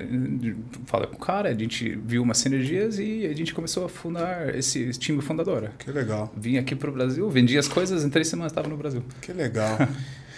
falar 0.85 1.07
com 1.07 1.17
o 1.17 1.19
cara, 1.19 1.49
a 1.49 1.55
gente 1.55 1.99
viu 2.05 2.23
umas 2.23 2.37
sinergias 2.39 2.99
e 2.99 3.25
a 3.27 3.35
gente 3.35 3.55
começou 3.55 3.87
a 3.87 3.89
fundar 3.89 4.55
esse 4.55 4.91
time 4.93 5.23
fundador. 5.23 5.71
Que 5.79 5.91
legal. 5.91 6.31
Vim 6.37 6.59
aqui 6.59 6.75
para 6.75 6.91
o 6.91 6.93
Brasil, 6.93 7.31
vendi 7.31 7.57
as 7.57 7.67
coisas, 7.67 8.05
em 8.05 8.11
três 8.11 8.29
semanas 8.29 8.53
estava 8.53 8.69
no 8.69 8.77
Brasil. 8.77 9.03
Que 9.23 9.33
legal. 9.33 9.79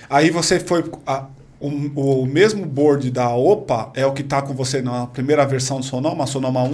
Aí 0.09 0.31
você 0.31 0.61
foi. 0.61 0.85
a- 1.07 1.26
o, 1.61 2.22
o 2.22 2.24
mesmo 2.26 2.64
board 2.64 3.11
da 3.11 3.35
OPA 3.35 3.90
é 3.96 4.07
o 4.07 4.12
que 4.12 4.22
está 4.22 4.40
com 4.40 4.54
você 4.54 4.81
na 4.81 5.09
primeira 5.09 5.44
versão 5.44 5.81
do 5.81 5.85
Sonoma, 5.85 6.22
a 6.22 6.26
Sonoma 6.28 6.62
1. 6.62 6.72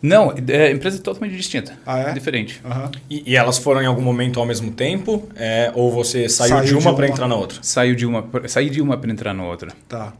Não, 0.00 0.32
é 0.48 0.70
empresa 0.70 0.98
totalmente 0.98 1.36
distinta. 1.36 1.78
Ah, 1.86 1.98
é? 1.98 2.12
Diferente. 2.12 2.60
Aham. 2.64 2.90
E, 3.08 3.32
e 3.32 3.36
elas 3.36 3.58
foram 3.58 3.82
em 3.82 3.86
algum 3.86 4.02
momento 4.02 4.38
ao 4.38 4.46
mesmo 4.46 4.70
tempo? 4.70 5.26
É, 5.34 5.72
ou 5.74 5.90
você 5.90 6.28
saiu, 6.28 6.50
Saiu 6.50 6.64
de 6.64 6.74
uma 6.74 6.90
uma. 6.90 6.96
para 6.96 7.08
entrar 7.08 7.28
na 7.28 7.34
outra? 7.34 7.58
Saiu 7.62 7.94
de 7.94 8.06
uma, 8.06 8.24
saí 8.46 8.70
de 8.70 8.80
uma 8.82 8.96
para 8.96 9.10
entrar 9.10 9.32
na 9.34 9.44
outra. 9.44 9.72
Tá. 9.88 10.12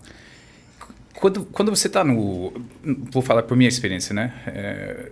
Quando, 1.15 1.45
quando 1.47 1.71
você 1.75 1.87
está 1.87 2.03
no. 2.03 2.53
Vou 3.11 3.23
falar 3.23 3.43
por 3.43 3.57
minha 3.57 3.69
experiência, 3.69 4.15
né? 4.15 4.33
É, 4.47 5.11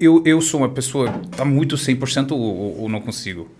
eu, 0.00 0.22
eu 0.24 0.40
sou 0.40 0.60
uma 0.60 0.68
pessoa 0.68 1.12
que 1.12 1.26
está 1.26 1.44
muito 1.44 1.76
100% 1.76 2.32
ou, 2.32 2.82
ou 2.82 2.88
não 2.88 3.00
consigo. 3.00 3.50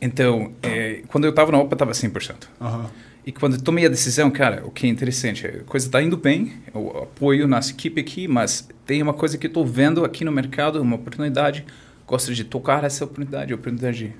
Então, 0.00 0.52
é, 0.62 1.02
quando 1.08 1.24
eu 1.24 1.30
estava 1.30 1.50
na 1.50 1.58
OPA, 1.58 1.74
estava 1.74 1.92
100%. 1.92 2.34
Aham. 2.60 2.86
E 3.26 3.32
quando 3.32 3.60
tomei 3.60 3.84
a 3.84 3.88
decisão, 3.88 4.30
cara, 4.30 4.62
o 4.64 4.70
que 4.70 4.86
é 4.86 4.88
interessante, 4.88 5.44
a 5.46 5.64
coisa 5.64 5.86
está 5.86 6.00
indo 6.00 6.16
bem, 6.16 6.52
eu 6.72 7.02
apoio 7.02 7.48
nossa 7.48 7.72
equipe 7.72 8.00
aqui, 8.00 8.28
mas 8.28 8.68
tem 8.86 9.02
uma 9.02 9.12
coisa 9.12 9.36
que 9.36 9.48
estou 9.48 9.66
vendo 9.66 10.04
aqui 10.04 10.24
no 10.24 10.30
mercado, 10.30 10.80
uma 10.80 10.94
oportunidade, 10.94 11.64
gosto 12.06 12.32
de 12.32 12.44
tocar 12.44 12.84
essa 12.84 13.04
oportunidade, 13.04 13.52
a 13.52 13.56
oportunidade 13.56 14.14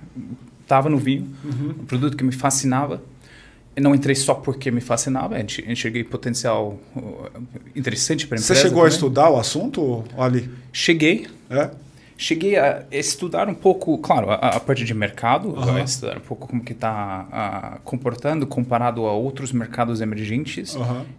estava 0.60 0.90
no 0.90 0.98
vinho, 0.98 1.28
um 1.44 1.84
produto 1.84 2.16
que 2.16 2.24
me 2.24 2.32
fascinava. 2.32 3.00
Eu 3.76 3.82
não 3.82 3.94
entrei 3.94 4.16
só 4.16 4.34
porque 4.34 4.70
me 4.72 4.80
fascinava, 4.80 5.38
enx- 5.38 5.60
enxerguei 5.68 6.02
potencial 6.02 6.80
uh, 6.96 7.30
interessante 7.76 8.26
para 8.26 8.38
a 8.38 8.40
Você 8.40 8.54
empresa. 8.54 8.62
chegou 8.68 8.80
a 8.82 8.86
também. 8.86 8.94
estudar 8.96 9.30
o 9.30 9.38
assunto, 9.38 10.02
Ali? 10.18 10.50
Cheguei, 10.72 11.28
É? 11.48 11.70
Cheguei 12.18 12.56
a 12.58 12.82
estudar 12.90 13.48
um 13.48 13.54
pouco, 13.54 13.98
claro, 13.98 14.30
a, 14.30 14.34
a 14.34 14.60
parte 14.60 14.84
de 14.84 14.94
mercado, 14.94 15.54
estudar 15.84 16.16
um 16.16 16.20
pouco 16.20 16.48
como 16.48 16.62
que 16.64 16.72
está 16.72 17.78
comportando 17.84 18.46
comparado 18.46 19.04
a 19.06 19.12
outros 19.12 19.52
mercados 19.52 20.00
emergentes. 20.00 20.74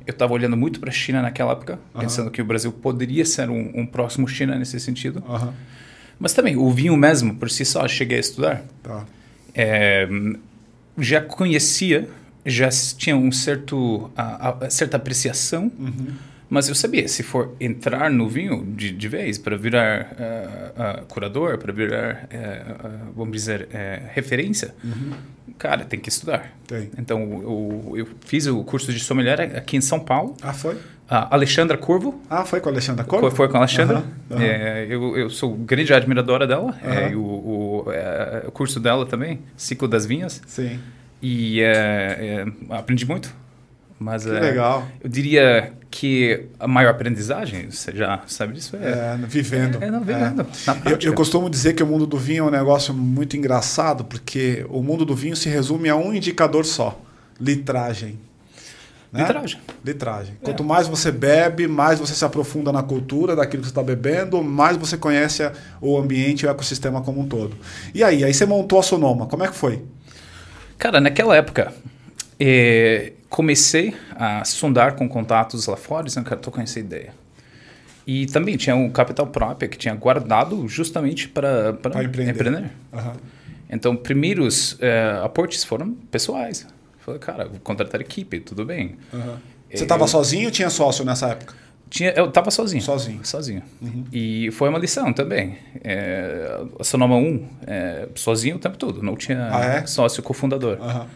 Eu 0.06 0.12
estava 0.12 0.34
olhando 0.34 0.58
muito 0.58 0.80
para 0.80 0.90
a 0.90 0.94
China 0.94 1.22
naquela 1.22 1.52
época, 1.52 1.80
pensando 2.00 2.32
que 2.32 2.42
o 2.42 2.46
Brasil 2.46 2.72
poderia 2.72 3.24
ser 3.26 3.50
um, 3.50 3.72
um 3.76 3.86
próximo 3.86 4.28
China 4.28 4.56
nesse 4.58 4.80
sentido. 4.80 5.24
Mas 6.20 6.34
também, 6.34 6.56
o 6.58 6.72
vinho 6.72 6.98
mesmo, 6.98 7.36
por 7.36 7.50
si 7.50 7.64
só, 7.64 7.88
cheguei 7.88 8.18
a 8.18 8.22
estudar. 8.22 8.64
Tá. 8.82 9.06
É, 9.54 10.08
já 10.98 11.22
conhecia, 11.22 12.10
já 12.44 12.70
tinha 12.70 13.16
um 13.16 13.32
certo, 13.32 14.10
a, 14.18 14.56
a- 14.66 14.70
certa 14.70 14.98
apreciação, 14.98 15.72
Uhum. 15.78 16.08
Mas 16.50 16.70
eu 16.70 16.76
sabia, 16.76 17.08
se 17.08 17.24
for 17.24 17.54
entrar 17.60 18.10
no 18.10 18.28
vinho 18.28 18.66
de, 18.76 18.92
de 18.92 19.08
vez, 19.08 19.38
para 19.38 19.58
virar 19.58 20.16
ah, 20.20 20.72
ah, 20.78 21.04
curador, 21.08 21.58
para 21.58 21.74
virar, 21.74 22.28
ah, 22.34 23.10
vamos 23.16 23.34
dizer, 23.34 23.68
referência, 24.14 24.74
cara, 25.58 25.84
tem 25.86 26.00
que 26.00 26.10
estudar. 26.10 26.52
Tem. 26.66 26.90
Então, 26.98 27.20
eu, 27.22 27.94
eu 27.98 28.08
fiz 28.26 28.48
o 28.48 28.64
curso 28.64 28.94
de 28.94 29.00
sommelier 29.00 29.40
aqui 29.58 29.78
em 29.78 29.82
São 29.82 30.00
Paulo. 30.00 30.36
Ah, 30.42 30.54
foi? 30.54 30.78
A 31.10 31.34
Alexandra 31.34 31.78
Curvo 31.78 32.22
Ah, 32.30 32.44
foi 32.44 32.60
com 32.60 32.68
a 32.68 32.72
Alexandra 32.74 33.06
Corvo? 33.06 33.32
foi, 33.32 33.48
com 33.48 33.56
a 33.56 33.62
Alexandra. 33.62 33.98
Aham, 33.98 34.06
aham. 34.32 34.44
É, 34.44 34.86
eu, 34.90 35.18
eu 35.18 35.30
sou 35.30 35.56
grande 35.56 35.94
admiradora 35.94 36.46
dela. 36.46 36.78
É, 36.84 37.16
o, 37.16 37.22
o, 37.22 37.86
é, 37.94 38.44
o 38.46 38.52
curso 38.52 38.78
dela 38.78 39.06
também, 39.06 39.40
Ciclo 39.56 39.88
das 39.88 40.06
Vinhas. 40.06 40.42
Sim. 40.46 40.80
E 41.22 41.62
é, 41.62 42.46
é, 42.70 42.76
aprendi 42.76 43.06
muito 43.06 43.34
Mas 44.00 44.24
Que 44.24 44.30
é, 44.30 44.40
legal. 44.40 44.88
eu 45.04 45.10
diria 45.10 45.74
que 45.90 46.46
a 46.60 46.68
maior 46.68 46.92
aprendizagem, 46.92 47.72
você 47.72 47.92
já 47.96 48.22
sabe 48.28 48.54
disso, 48.54 48.76
é, 48.76 48.90
É, 48.90 49.18
vivendo. 49.28 49.82
é, 49.84 49.90
não 49.90 50.02
vivendo, 50.02 50.46
na 50.68 50.78
Eu, 50.92 51.00
eu 51.02 51.14
costumo 51.14 51.50
dizer 51.50 51.74
que 51.74 51.82
o 51.82 51.88
mundo 51.88 52.06
do 52.06 52.18
vinho 52.18 52.44
é 52.44 52.48
um 52.48 52.52
negócio 52.52 52.94
muito 52.94 53.36
engraçado, 53.36 54.04
porque 54.06 54.66
o 54.70 54.84
mundo 54.84 55.04
do 55.04 55.16
vinho 55.16 55.36
se 55.36 55.50
resume 55.50 55.90
a 55.90 55.96
um 55.96 56.14
indicador 56.14 56.64
só: 56.66 57.02
litragem. 57.40 58.20
né? 59.12 59.22
Litragem. 59.24 59.60
Litragem. 59.84 60.38
Quanto 60.44 60.64
mais 60.64 60.88
você 60.88 61.12
bebe, 61.12 61.68
mais 61.68 62.00
você 62.00 62.14
se 62.14 62.24
aprofunda 62.24 62.72
na 62.72 62.84
cultura 62.84 63.36
daquilo 63.36 63.62
que 63.64 63.68
você 63.70 63.72
está 63.72 63.82
bebendo, 63.82 64.44
mais 64.44 64.78
você 64.78 64.96
conhece 64.98 65.50
o 65.82 65.98
ambiente 65.98 66.44
e 66.44 66.46
o 66.46 66.52
ecossistema 66.52 67.02
como 67.02 67.22
um 67.22 67.28
todo. 67.28 67.58
E 67.96 68.04
aí, 68.04 68.24
aí 68.24 68.34
você 68.34 68.46
montou 68.46 68.78
a 68.80 68.84
Sonoma. 68.84 69.26
Como 69.26 69.44
é 69.44 69.48
que 69.48 69.56
foi? 69.56 69.82
Cara, 70.78 71.00
naquela 71.02 71.36
época, 71.36 71.74
eh, 72.40 73.14
comecei 73.30 73.94
a 74.16 74.44
sondar 74.46 74.96
com 74.96 75.08
contatos 75.08 75.68
lá 75.68 75.76
fora, 75.78 76.06
dizendo, 76.06 76.26
cara, 76.26 76.40
tô 76.40 76.52
com 76.52 76.62
essa 76.62 76.80
ideia. 76.80 77.14
E 78.06 78.26
também 78.28 78.56
tinha 78.56 78.76
um 78.76 78.90
capital 78.90 79.28
próprio 79.28 79.70
que 79.70 79.78
tinha 79.78 79.94
guardado 79.94 80.68
justamente 80.68 81.28
para 81.28 81.78
empreender. 82.04 82.32
empreender. 82.32 82.72
Aham. 82.94 83.14
Então, 83.70 83.96
primeiros 83.98 84.78
eh, 84.80 85.20
aportes 85.22 85.64
foram 85.66 85.92
pessoais. 86.10 86.66
Falei, 87.00 87.20
cara, 87.20 87.46
vou 87.50 87.60
contratar 87.60 88.00
equipe, 88.00 88.40
tudo 88.40 88.64
bem. 88.66 88.96
Aham. 89.14 89.40
Você 89.74 89.84
estava 89.84 90.08
sozinho 90.08 90.46
ou 90.46 90.52
tinha 90.52 90.70
sócio 90.70 91.04
nessa 91.04 91.28
época? 91.28 91.54
Tinha, 91.90 92.12
eu 92.12 92.32
tava 92.32 92.50
sozinho. 92.52 92.82
Sozinho. 92.82 93.20
Sozinho. 93.26 93.62
E 94.12 94.50
foi 94.52 94.70
uma 94.70 94.80
lição 94.80 95.12
também. 95.12 95.58
É, 95.84 96.62
a 96.80 96.84
Sonoma 96.86 97.16
1, 97.18 97.48
é, 97.66 98.08
sozinho 98.16 98.56
o 98.56 98.60
tempo 98.60 98.78
todo. 98.78 99.02
Não 99.04 99.18
tinha 99.18 99.50
Ah, 99.54 99.66
é? 99.66 99.86
sócio 99.86 100.24
cofundador. 100.24 100.78
Aham. 100.82 101.08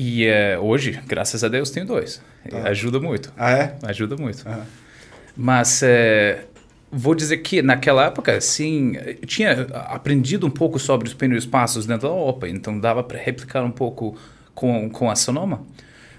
E 0.00 0.24
é, 0.24 0.56
hoje, 0.56 1.00
graças 1.08 1.42
a 1.42 1.48
Deus, 1.48 1.70
tenho 1.70 1.84
dois. 1.84 2.22
Ajuda 2.64 3.00
muito. 3.00 3.32
Ah, 3.36 3.50
é? 3.50 3.76
Ajuda 3.82 4.16
muito. 4.16 4.44
Mas 5.36 5.82
é, 5.82 6.44
vou 6.90 7.16
dizer 7.16 7.38
que 7.38 7.60
naquela 7.62 8.06
época, 8.06 8.40
sim, 8.40 8.92
eu 8.96 9.26
tinha 9.26 9.62
aprendido 9.86 10.46
um 10.46 10.50
pouco 10.50 10.78
sobre 10.78 11.08
os 11.08 11.14
primeiros 11.14 11.44
passos 11.44 11.84
dentro 11.84 12.08
da 12.08 12.14
OPA, 12.14 12.48
então 12.48 12.78
dava 12.78 13.02
para 13.02 13.18
replicar 13.18 13.64
um 13.64 13.72
pouco 13.72 14.16
com, 14.54 14.88
com 14.88 15.10
a 15.10 15.16
Sonoma. 15.16 15.62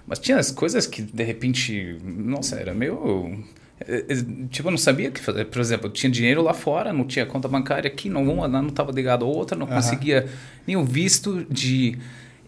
Mas 0.06 0.20
tinha 0.20 0.38
as 0.38 0.52
coisas 0.52 0.86
que, 0.86 1.02
de 1.02 1.24
repente, 1.24 1.98
nossa, 2.04 2.58
era 2.58 2.74
meio... 2.74 3.46
é, 3.80 4.04
Tipo, 4.50 4.68
eu 4.68 4.72
não 4.72 4.78
sabia 4.78 5.08
o 5.08 5.12
que 5.12 5.22
fazer. 5.22 5.46
Por 5.46 5.62
exemplo, 5.62 5.88
eu 5.88 5.92
tinha 5.92 6.12
dinheiro 6.12 6.42
lá 6.42 6.54
fora, 6.54 6.92
não 6.92 7.06
tinha 7.06 7.26
conta 7.26 7.48
bancária 7.48 7.88
aqui, 7.88 8.10
não 8.10 8.28
uma 8.28 8.46
não 8.48 8.68
estava 8.68 8.92
ligado 8.92 9.24
à 9.24 9.28
outra, 9.28 9.58
não 9.58 9.68
Aham. 9.68 9.76
conseguia 9.76 10.28
o 10.68 10.84
visto 10.84 11.46
de... 11.50 11.98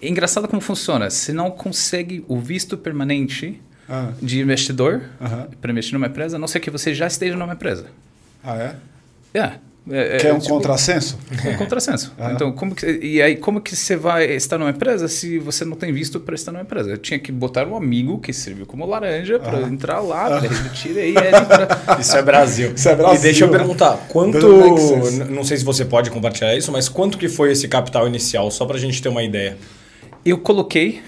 É 0.01 0.07
engraçado 0.09 0.47
como 0.47 0.61
funciona. 0.61 1.09
Você 1.09 1.31
não 1.31 1.51
consegue 1.51 2.23
o 2.27 2.39
visto 2.39 2.77
permanente 2.77 3.61
Ah, 3.87 4.09
de 4.21 4.39
investidor 4.39 5.01
para 5.59 5.71
investir 5.71 5.93
numa 5.93 6.07
empresa, 6.07 6.37
a 6.37 6.39
não 6.39 6.47
ser 6.47 6.59
que 6.59 6.69
você 6.71 6.93
já 6.93 7.07
esteja 7.07 7.35
numa 7.35 7.53
empresa. 7.53 7.87
Ah, 8.43 8.57
é? 8.57 8.75
É. 9.33 9.53
é, 9.91 10.17
Que 10.17 10.27
é 10.27 10.33
um 10.33 10.39
tipo, 10.39 10.55
contrassenso? 10.55 11.17
É 11.45 11.49
um 11.49 11.57
contrassenso. 11.57 12.13
Aham. 12.19 12.31
Então, 12.33 12.51
como 12.51 12.73
que, 12.73 12.85
e 13.01 13.21
aí, 13.21 13.35
como 13.35 13.61
que 13.61 13.75
você 13.75 13.95
vai 13.95 14.25
estar 14.31 14.57
numa 14.57 14.71
empresa 14.71 15.07
se 15.07 15.37
você 15.39 15.63
não 15.63 15.75
tem 15.75 15.91
visto 15.93 16.19
para 16.19 16.33
estar 16.35 16.51
numa 16.51 16.61
empresa? 16.63 16.89
Eu 16.91 16.97
tinha 16.97 17.19
que 17.19 17.31
botar 17.31 17.67
um 17.67 17.75
amigo 17.75 18.17
que 18.19 18.33
serviu 18.33 18.65
como 18.65 18.85
laranja 18.85 19.39
para 19.39 19.61
entrar 19.61 19.99
lá, 19.99 20.41
tira 20.73 21.01
aí, 21.01 21.09
ele 21.15 21.45
pra... 21.85 21.99
Isso 21.99 22.15
é 22.17 22.21
Brasil. 22.21 22.73
Isso 22.75 22.89
é 22.89 22.95
Brasil. 22.95 23.19
E 23.19 23.21
deixa 23.21 23.45
eu 23.45 23.49
perguntar, 23.49 23.97
quanto. 24.09 24.39
Não 25.29 25.43
sei 25.43 25.57
se 25.57 25.63
você 25.63 25.85
pode 25.85 26.09
compartilhar 26.09 26.55
isso, 26.55 26.71
mas 26.71 26.89
quanto 26.89 27.17
que 27.17 27.29
foi 27.29 27.51
esse 27.51 27.67
capital 27.67 28.07
inicial, 28.07 28.49
só 28.49 28.65
pra 28.65 28.77
gente 28.79 29.01
ter 29.01 29.09
uma 29.09 29.23
ideia? 29.23 29.57
Eu 30.25 30.37
coloquei 30.37 31.01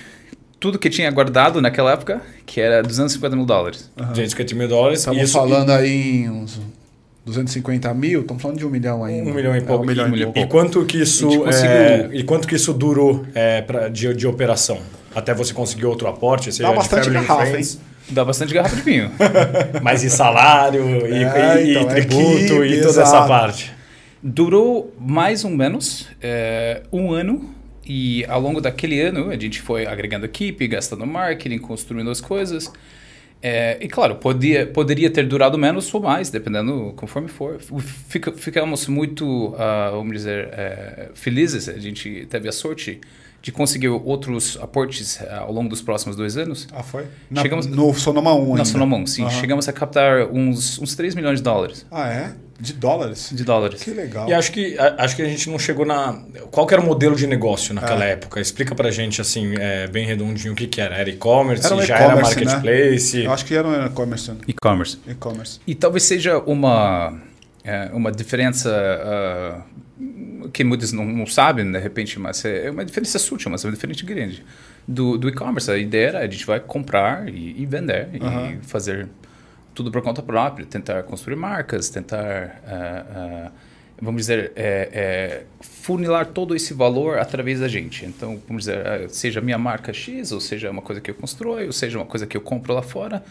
tudo 0.59 0.79
que 0.79 0.89
tinha 0.89 1.09
guardado 1.11 1.61
naquela 1.61 1.91
época, 1.91 2.21
que 2.45 2.59
era 2.61 2.81
250 2.81 3.35
mil 3.35 3.45
dólares. 3.45 3.91
250 3.95 4.55
mil 4.55 4.67
dólares. 4.67 4.99
Estamos 4.99 5.21
isso- 5.23 5.33
falando 5.33 5.69
aí 5.71 6.23
em 6.23 6.29
uns 6.29 6.59
250 7.25 7.93
mil, 7.93 8.21
estamos 8.21 8.41
falando 8.41 8.57
de 8.57 8.65
um 8.65 8.69
milhão 8.69 9.03
ainda. 9.03 9.29
Um 9.29 9.33
milhão 9.33 9.53
e 9.55 9.59
É, 9.59 9.61
pouco. 9.61 9.83
um 9.83 9.87
milhão 9.87 10.07
e 10.07 10.11
milhão 10.11 10.31
pouco. 10.31 10.47
E 10.47 10.49
quanto 10.49 10.85
que 10.85 11.01
isso, 11.01 11.27
A 11.27 11.31
gente 11.31 11.43
conseguiu- 11.43 11.69
é, 11.71 12.09
e 12.13 12.23
quanto 12.23 12.47
que 12.47 12.55
isso 12.55 12.73
durou 12.73 13.25
é, 13.35 13.61
pra, 13.61 13.87
de, 13.89 14.13
de 14.13 14.27
operação? 14.27 14.79
Até 15.15 15.33
você 15.33 15.53
conseguir 15.53 15.85
outro 15.85 16.07
aporte? 16.07 16.51
Seja 16.51 16.63
Dá 16.63 16.69
de 16.71 16.75
bastante 16.75 17.09
garrafa, 17.11 17.57
hein? 17.57 17.67
Dá 18.09 18.25
bastante 18.25 18.53
garrafa 18.53 18.75
de 18.75 18.81
vinho. 18.81 19.11
Mas 19.81 20.03
e 20.03 20.09
salário, 20.09 20.83
e, 21.07 21.23
É, 21.23 21.61
e- 21.63 21.67
e 21.67 21.71
então, 21.77 21.87
tributo, 21.87 22.63
equipe, 22.63 22.73
e 22.73 22.77
toda 22.81 22.89
essa 22.89 23.01
exato. 23.03 23.27
parte? 23.27 23.71
Durou 24.21 24.93
mais 24.99 25.43
ou 25.45 25.51
menos 25.51 26.07
é, 26.21 26.81
um 26.91 27.11
ano 27.11 27.49
e 27.85 28.25
ao 28.27 28.39
longo 28.41 28.59
daquele 28.61 28.99
ano 29.01 29.29
a 29.29 29.37
gente 29.37 29.61
foi 29.61 29.85
agregando 29.85 30.25
equipe, 30.25 30.67
gastando 30.67 31.05
marketing, 31.05 31.57
construindo 31.59 32.09
as 32.09 32.21
coisas. 32.21 32.71
É, 33.45 33.77
e 33.81 33.89
claro, 33.89 34.15
podia, 34.15 34.65
poderia 34.65 35.09
ter 35.09 35.27
durado 35.27 35.57
menos 35.57 35.93
ou 35.93 36.01
mais, 36.01 36.29
dependendo 36.29 36.93
conforme 36.95 37.27
for. 37.27 37.59
Fica, 38.07 38.31
ficamos 38.31 38.87
muito, 38.87 39.53
ah, 39.57 39.89
vamos 39.91 40.13
dizer, 40.13 40.47
é, 40.53 41.09
felizes. 41.13 41.67
A 41.67 41.77
gente 41.77 42.25
teve 42.29 42.47
a 42.47 42.53
sorte 42.53 43.01
de 43.41 43.51
conseguir 43.51 43.89
outros 43.89 44.57
aportes 44.61 45.21
ah, 45.21 45.39
ao 45.39 45.51
longo 45.51 45.67
dos 45.67 45.81
próximos 45.81 46.15
dois 46.15 46.37
anos. 46.37 46.69
Ah, 46.71 46.81
foi? 46.83 47.03
Na, 47.29 47.41
Chegamos- 47.41 47.65
no 47.67 47.93
Sonoma 47.93 48.33
1 48.33 48.39
ainda. 48.45 48.57
Na 48.59 48.65
Sonomon, 48.65 49.05
sim. 49.05 49.23
Aham. 49.23 49.31
Chegamos 49.31 49.67
a 49.67 49.73
captar 49.73 50.25
uns, 50.31 50.79
uns 50.79 50.95
3 50.95 51.13
milhões 51.13 51.39
de 51.39 51.43
dólares. 51.43 51.85
Ah, 51.91 52.07
é? 52.09 52.33
De 52.59 52.71
dólares? 52.73 53.29
De 53.33 53.43
dólares. 53.43 53.81
Que 53.83 53.91
legal. 53.91 54.29
E 54.29 54.33
acho 54.33 54.51
que, 54.51 54.77
a- 54.77 54.95
acho 54.99 55.15
que 55.15 55.21
a 55.21 55.25
gente 55.25 55.49
não 55.49 55.57
chegou 55.59 55.85
na. 55.85 56.21
Qual 56.51 56.65
que 56.67 56.73
era 56.73 56.81
o 56.81 56.85
modelo 56.85 57.15
de 57.15 57.25
negócio 57.27 57.73
naquela 57.73 58.05
É. 58.05 58.11
época? 58.11 58.39
Explica 58.39 58.73
pra 58.75 58.91
gente, 58.91 59.19
assim, 59.19 59.55
é, 59.57 59.87
bem 59.87 60.05
redondinho, 60.05 60.53
o 60.53 60.55
que, 60.55 60.67
que 60.67 60.79
era. 60.79 60.95
Era 60.95 61.09
e-commerce? 61.09 61.65
Era 61.65 61.75
um 61.75 61.81
já 61.81 61.95
era 61.95 62.05
e-commerce, 62.05 62.35
né? 62.39 62.45
marketplace? 62.45 63.23
Eu 63.23 63.31
acho 63.33 63.45
que 63.45 63.55
era 63.55 63.67
um 63.67 63.85
e-commerce. 63.85 64.31
E-commerce. 64.47 64.99
E-commerce. 65.07 65.59
E 65.67 65.75
talvez 65.75 66.03
seja 66.03 66.37
uma, 66.39 67.19
é, 67.63 67.89
uma 67.91 68.11
diferença 68.11 68.69
ah, 68.71 69.61
que 70.53 70.63
muitos 70.63 70.91
não, 70.91 71.05
não 71.05 71.25
sabem, 71.25 71.69
de 71.71 71.79
repente, 71.79 72.19
mas 72.19 72.43
é 72.45 72.69
uma 72.69 72.85
diferença 72.85 73.17
sutil, 73.19 73.49
mas 73.51 73.63
é 73.63 73.67
uma 73.67 73.73
diferença 73.73 74.05
grande. 74.05 74.45
Do, 74.87 75.17
do 75.17 75.27
e-commerce, 75.29 75.71
a 75.71 75.77
ideia 75.77 76.07
era 76.09 76.19
a 76.19 76.27
gente 76.29 76.45
vai 76.45 76.59
comprar 76.59 77.27
e, 77.29 77.55
e 77.61 77.65
vender 77.65 78.09
Aham. 78.21 78.51
e 78.61 78.65
fazer 78.67 79.07
tudo 79.73 79.91
por 79.91 80.01
conta 80.01 80.21
própria, 80.21 80.65
tentar 80.65 81.03
construir 81.03 81.35
marcas, 81.35 81.89
tentar, 81.89 82.61
ah, 82.65 83.05
ah, 83.15 83.51
vamos 84.01 84.21
dizer, 84.21 84.51
é, 84.55 84.89
é, 84.93 85.43
funilar 85.61 86.27
todo 86.27 86.55
esse 86.55 86.73
valor 86.73 87.17
através 87.17 87.59
da 87.59 87.67
gente. 87.67 88.05
Então, 88.05 88.41
vamos 88.47 88.65
dizer, 88.65 89.09
seja 89.09 89.41
minha 89.41 89.57
marca 89.57 89.91
X, 89.91 90.31
ou 90.31 90.39
seja 90.39 90.69
uma 90.69 90.81
coisa 90.81 91.01
que 91.01 91.11
eu 91.11 91.15
construo, 91.15 91.65
ou 91.65 91.71
seja 91.71 91.97
uma 91.97 92.05
coisa 92.05 92.27
que 92.27 92.37
eu 92.37 92.41
compro 92.41 92.73
lá 92.73 92.81
fora, 92.81 93.23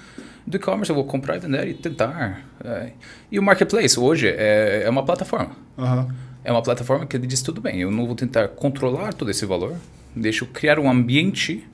do 0.47 0.57
e-commerce 0.57 0.91
eu 0.91 0.97
vou 0.97 1.05
comprar 1.05 1.37
e 1.37 1.39
vender 1.39 1.69
e 1.69 1.75
tentar. 1.75 2.45
é. 2.65 2.93
E 3.31 3.39
o 3.39 3.43
marketplace 3.43 3.99
hoje 3.99 4.29
é, 4.29 4.83
é 4.85 4.91
uma 4.91 5.05
plataforma. 5.05 5.57
Aham. 5.79 6.15
É 6.45 6.51
uma 6.51 6.63
plataforma 6.63 7.07
que 7.07 7.17
ele 7.17 7.27
diz 7.27 7.41
tudo 7.41 7.61
bem, 7.61 7.81
eu 7.81 7.91
não 7.91 8.05
vou 8.05 8.17
tentar 8.17 8.49
controlar 8.49 9.13
todo 9.15 9.31
esse 9.31 9.47
valor, 9.47 9.77
deixa 10.15 10.43
eu 10.43 10.49
criar 10.49 10.77
um 10.81 10.91
ambiente 10.91 11.65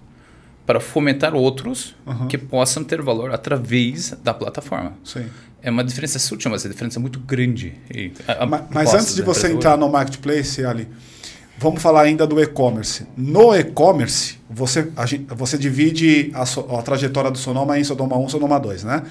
para 0.69 0.81
fomentar 0.81 1.35
outros 1.35 1.97
Aham. 2.07 2.27
que 2.29 2.37
possam 2.37 2.85
ter 2.85 3.01
valor 3.01 3.33
através 3.33 4.15
da 4.23 4.35
plataforma. 4.35 4.93
Sim. 5.03 5.25
É 5.63 5.71
uma 5.71 5.83
diferença 5.83 6.19
sutil, 6.19 6.51
mas 6.51 6.63
é 6.63 6.69
uma 6.69 6.75
diferença 6.75 7.01
muito 7.01 7.19
grande. 7.19 7.73
E 7.91 8.13
a- 8.29 8.43
a 8.43 8.47
Ma- 8.47 8.59
Mas, 8.59 8.69
proposta 8.69 8.97
antes 8.99 9.15
de 9.15 9.23
da 9.23 9.27
você 9.27 9.51
entrar 9.51 9.71
hoje- 9.73 9.81
no 9.81 9.89
marketplace, 9.89 10.63
Ali, 10.67 10.87
vamos 11.57 11.81
falar 11.81 12.03
ainda 12.03 12.27
do 12.27 12.39
e-commerce. 12.39 13.07
No 13.17 13.57
e-commerce, 13.57 14.37
você, 14.51 14.93
a 14.95 15.35
você 15.35 15.57
divide 15.57 16.31
a, 16.35 16.45
so- 16.45 16.69
a 16.77 16.83
trajetória 16.83 17.31
do 17.31 17.39
Sonoma 17.39 17.79
em 17.79 17.83
Sonoma 17.85 18.19
1 18.19 18.29
Sonoma 18.29 18.61
2, 18.61 18.85
né? 18.85 19.05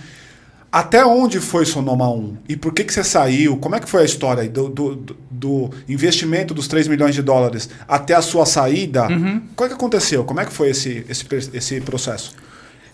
Até 0.72 1.06
onde 1.06 1.40
foi 1.40 1.66
Sonoma 1.66 2.10
1? 2.10 2.38
E 2.50 2.56
por 2.58 2.74
que, 2.74 2.84
que 2.84 2.94
você 2.94 3.04
saiu? 3.04 3.58
Como 3.58 3.76
é 3.76 3.80
que 3.80 3.90
foi 3.90 4.02
a 4.02 4.06
história 4.06 4.48
do, 4.50 4.68
do, 4.70 4.96
do- 5.32 5.70
investimento 5.88 6.54
dos 6.54 6.68
3 6.68 6.88
milhões 6.88 7.16
de 7.16 7.22
dólares 7.22 7.70
até 7.88 8.14
a 8.14 8.22
sua 8.22 8.46
saída? 8.46 9.08
Uhum. 9.08 9.42
O 9.58 9.64
é 9.64 9.68
que 9.70 9.74
aconteceu? 9.74 10.26
Como 10.26 10.40
é 10.42 10.46
que 10.46 10.52
foi 10.52 10.70
esse, 10.70 11.06
esse, 11.10 11.26
esse 11.54 11.82
processo? 11.82 12.36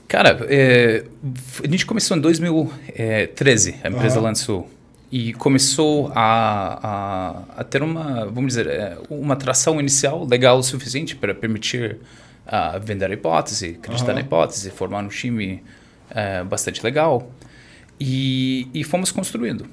Cara, 0.08 0.38
é, 0.50 1.04
a 1.64 1.68
gente 1.68 1.86
começou 1.86 2.16
em 2.16 2.22
2013, 2.22 3.76
a 3.84 3.90
empresa 3.90 4.16
Aham. 4.18 4.24
lançou. 4.24 4.70
E 5.12 5.34
começou 5.34 6.12
a, 6.16 6.80
a, 7.58 7.62
a 7.62 7.64
ter 7.64 7.84
uma, 7.84 8.26
vamos 8.26 8.48
dizer, 8.56 8.68
é, 8.68 8.98
uma 9.10 9.36
tração 9.36 9.80
inicial 9.80 10.26
legal 10.26 10.58
o 10.58 10.64
suficiente 10.64 11.16
para 11.16 11.34
permitir 11.36 11.98
ah, 12.48 12.80
vender 12.80 13.10
a 13.10 13.14
hipótese, 13.14 13.78
acreditar 13.80 14.08
Aham. 14.12 14.16
na 14.16 14.22
hipótese, 14.22 14.70
formar 14.72 15.04
um 15.04 15.08
time 15.08 15.64
é, 16.10 16.44
bastante 16.44 16.84
legal. 16.84 17.32
E, 18.00 18.68
e 18.74 18.84
fomos 18.84 19.12
construindo. 19.12 19.66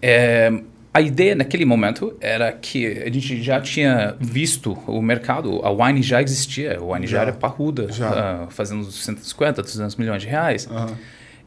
É, 0.00 0.52
a 0.92 1.00
ideia 1.00 1.34
naquele 1.34 1.64
momento 1.64 2.14
era 2.20 2.52
que 2.52 2.86
a 2.86 3.10
gente 3.10 3.42
já 3.42 3.60
tinha 3.60 4.14
visto 4.20 4.72
o 4.86 5.02
mercado, 5.02 5.60
a 5.64 5.70
Wine 5.70 6.02
já 6.02 6.22
existia, 6.22 6.78
a 6.78 6.82
Wine 6.84 7.06
já, 7.06 7.16
Já. 7.18 7.22
era 7.22 7.32
parruda, 7.32 7.90
Já. 7.90 8.08
ah, 8.08 8.46
fazendo 8.50 8.84
150, 8.90 9.62
200 9.62 9.96
milhões 9.96 10.22
de 10.22 10.28
reais. 10.28 10.68
Aham. 10.70 10.94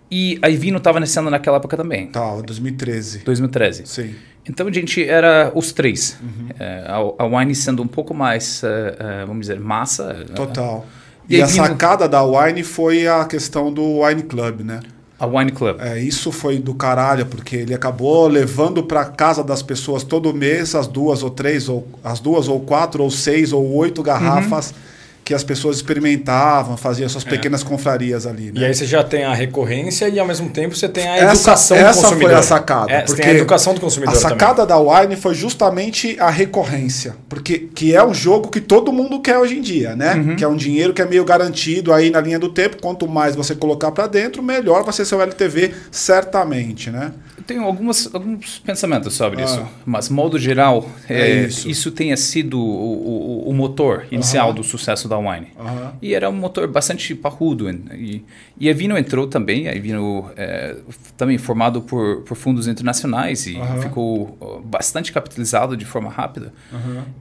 E 0.10 0.40
a 0.42 0.50
Ivino 0.50 0.78
estava 0.78 1.02
nascendo 1.02 1.30
naquela 1.30 1.58
época 1.58 1.76
também, 1.76 2.08
Tá, 2.08 2.36
2013. 2.42 3.20
2013. 3.26 3.86
Sim. 3.86 4.16
Então 4.50 4.66
a 4.68 4.72
gente 4.72 5.04
era 5.04 5.52
os 5.54 5.74
três. 5.74 6.18
Uhum. 6.22 6.48
É, 6.58 6.86
a, 6.88 7.24
a 7.24 7.26
Wine 7.26 7.54
sendo 7.54 7.84
um 7.84 7.88
pouco 7.88 8.14
mais, 8.14 8.62
eh, 8.64 9.26
vamos 9.26 9.42
dizer, 9.48 9.60
massa. 9.60 10.26
Total. 10.34 10.86
E, 11.30 11.36
e 11.36 11.42
a 11.42 11.48
sacada 11.48 12.08
da 12.08 12.24
Wine 12.24 12.64
foi 12.64 13.06
a 13.06 13.26
questão 13.26 13.72
do 13.74 14.00
Wine 14.02 14.24
Club, 14.24 14.62
né? 14.62 14.80
A 15.20 15.26
Wine 15.26 15.52
Club. 15.52 15.78
É, 15.80 16.00
isso 16.00 16.32
foi 16.32 16.60
do 16.60 16.74
caralho, 16.74 17.26
porque 17.26 17.56
ele 17.56 17.74
acabou 17.74 18.28
levando 18.28 18.84
para 18.84 19.06
casa 19.06 19.44
das 19.44 19.64
pessoas 19.64 20.04
todo 20.04 20.34
mês 20.34 20.76
as 20.76 20.88
duas 20.88 21.24
ou 21.24 21.30
três, 21.30 21.68
ou 21.68 21.88
as 22.04 22.20
duas 22.20 22.48
ou 22.48 22.60
quatro 22.60 23.04
ou 23.04 23.10
seis 23.10 23.52
ou 23.52 23.74
oito 23.74 24.04
garrafas. 24.04 24.72
Uhum 24.72 24.97
que 25.28 25.34
as 25.34 25.44
pessoas 25.44 25.76
experimentavam, 25.76 26.78
faziam 26.78 27.10
suas 27.10 27.26
é. 27.26 27.30
pequenas 27.30 27.62
confrarias 27.62 28.26
ali. 28.26 28.46
Né? 28.46 28.62
E 28.62 28.66
aí 28.66 28.74
você 28.74 28.86
já 28.86 29.04
tem 29.04 29.26
a 29.26 29.34
recorrência 29.34 30.08
e 30.08 30.18
ao 30.18 30.26
mesmo 30.26 30.50
tempo 30.50 30.74
você 30.74 30.88
tem 30.88 31.06
a 31.06 31.18
educação 31.18 31.76
essa, 31.76 31.90
essa 31.90 32.00
do 32.00 32.04
consumidor. 32.04 32.32
Essa 32.32 32.48
foi 32.48 32.56
a 32.56 32.60
sacada. 32.60 32.92
É, 32.94 33.02
porque 33.02 33.22
a 33.24 33.34
educação 33.34 33.74
do 33.74 33.82
consumidor. 33.82 34.16
A 34.16 34.18
sacada 34.18 34.66
também. 34.66 34.86
da 34.86 35.02
Wine 35.02 35.18
foi 35.18 35.36
justamente 35.36 36.16
a 36.18 36.30
recorrência, 36.30 37.14
porque 37.28 37.60
que 37.76 37.94
é 37.94 38.02
um 38.02 38.14
jogo 38.14 38.48
que 38.48 38.62
todo 38.62 38.94
mundo 38.94 39.20
quer 39.20 39.38
hoje 39.38 39.58
em 39.58 39.62
dia, 39.62 39.98
né? 39.98 40.14
Uhum. 40.14 40.38
Que 40.38 40.46
é 40.46 40.48
um 40.48 40.56
dinheiro 40.56 40.94
que 40.94 41.02
é 41.02 41.06
meio 41.06 41.26
garantido 41.26 41.92
aí 41.92 42.10
na 42.10 42.22
linha 42.22 42.40
do 42.40 42.48
tempo. 42.48 42.78
Quanto 42.82 43.06
mais 43.06 43.36
você 43.36 43.54
colocar 43.54 43.92
para 43.92 44.08
dentro, 44.08 44.42
melhor 44.42 44.86
vai 44.86 44.94
ser 44.94 45.04
seu 45.04 45.22
LTV, 45.22 45.74
certamente, 45.92 46.90
né? 46.90 47.12
Tenho 47.48 47.64
algumas, 47.64 48.14
alguns 48.14 48.60
pensamentos 48.60 49.14
sobre 49.14 49.42
ah. 49.42 49.46
isso, 49.46 49.66
mas, 49.86 50.10
modo 50.10 50.38
geral, 50.38 50.88
é, 51.10 51.22
é 51.22 51.44
isso. 51.46 51.70
isso. 51.70 51.92
tenha 51.92 52.18
sido 52.18 52.60
o, 52.60 53.46
o, 53.46 53.50
o 53.50 53.54
motor 53.54 54.06
inicial 54.12 54.50
uh 54.50 54.52
-huh. 54.52 54.56
do 54.58 54.64
sucesso 54.64 55.08
da 55.08 55.18
Wine. 55.18 55.48
Uh 55.58 55.64
-huh. 55.64 55.92
E 56.02 56.14
era 56.14 56.30
um 56.30 56.34
motor 56.34 56.68
bastante 56.68 57.16
parrudo. 57.16 57.70
E, 57.70 58.24
e 58.60 58.70
a 58.70 58.74
Vino 58.74 58.98
entrou 58.98 59.28
também, 59.28 59.70
a 59.70 59.74
Vino 59.74 60.30
é, 60.36 60.76
também 61.16 61.38
formado 61.38 61.82
por, 61.82 62.22
por 62.24 62.36
fundos 62.36 62.68
internacionais 62.68 63.48
e 63.48 63.56
uh 63.56 63.62
-huh. 63.62 63.82
ficou 63.82 64.62
bastante 64.66 65.14
capitalizado 65.14 65.78
de 65.78 65.86
forma 65.86 66.10
rápida. 66.10 66.52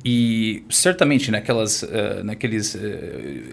E 0.04 0.64
certamente 0.68 1.30
naquelas, 1.30 1.82
uh, 1.82 2.24
naqueles 2.24 2.74
uh, 2.74 2.78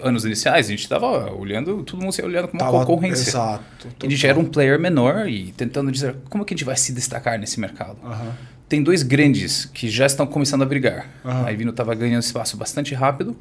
anos 0.01 0.25
iniciais 0.25 0.67
a 0.67 0.69
gente 0.69 0.81
estava 0.81 1.31
olhando, 1.33 1.83
todo 1.83 2.01
mundo 2.01 2.13
olhando 2.23 2.47
como 2.47 2.63
uma 2.63 2.85
concorrência. 2.85 3.29
Exato. 3.29 3.87
A 4.01 4.09
gente 4.09 4.25
era 4.25 4.39
um 4.39 4.45
player 4.45 4.79
menor 4.79 5.27
e 5.27 5.51
tentando 5.51 5.91
dizer 5.91 6.15
como 6.29 6.43
que 6.43 6.53
a 6.53 6.55
gente 6.55 6.62
vai 6.63 6.75
se 6.75 6.91
destacar 6.93 7.39
nesse 7.39 7.59
mercado. 7.59 7.97
Uhum. 8.03 8.31
Tem 8.67 8.81
dois 8.81 9.03
grandes 9.03 9.65
que 9.65 9.89
já 9.89 10.05
estão 10.05 10.25
começando 10.25 10.61
a 10.61 10.65
brigar. 10.65 11.07
Uhum. 11.23 11.45
A 11.45 11.51
Ivino 11.51 11.71
estava 11.71 11.93
ganhando 11.93 12.23
espaço 12.23 12.57
bastante 12.57 12.93
rápido, 12.93 13.35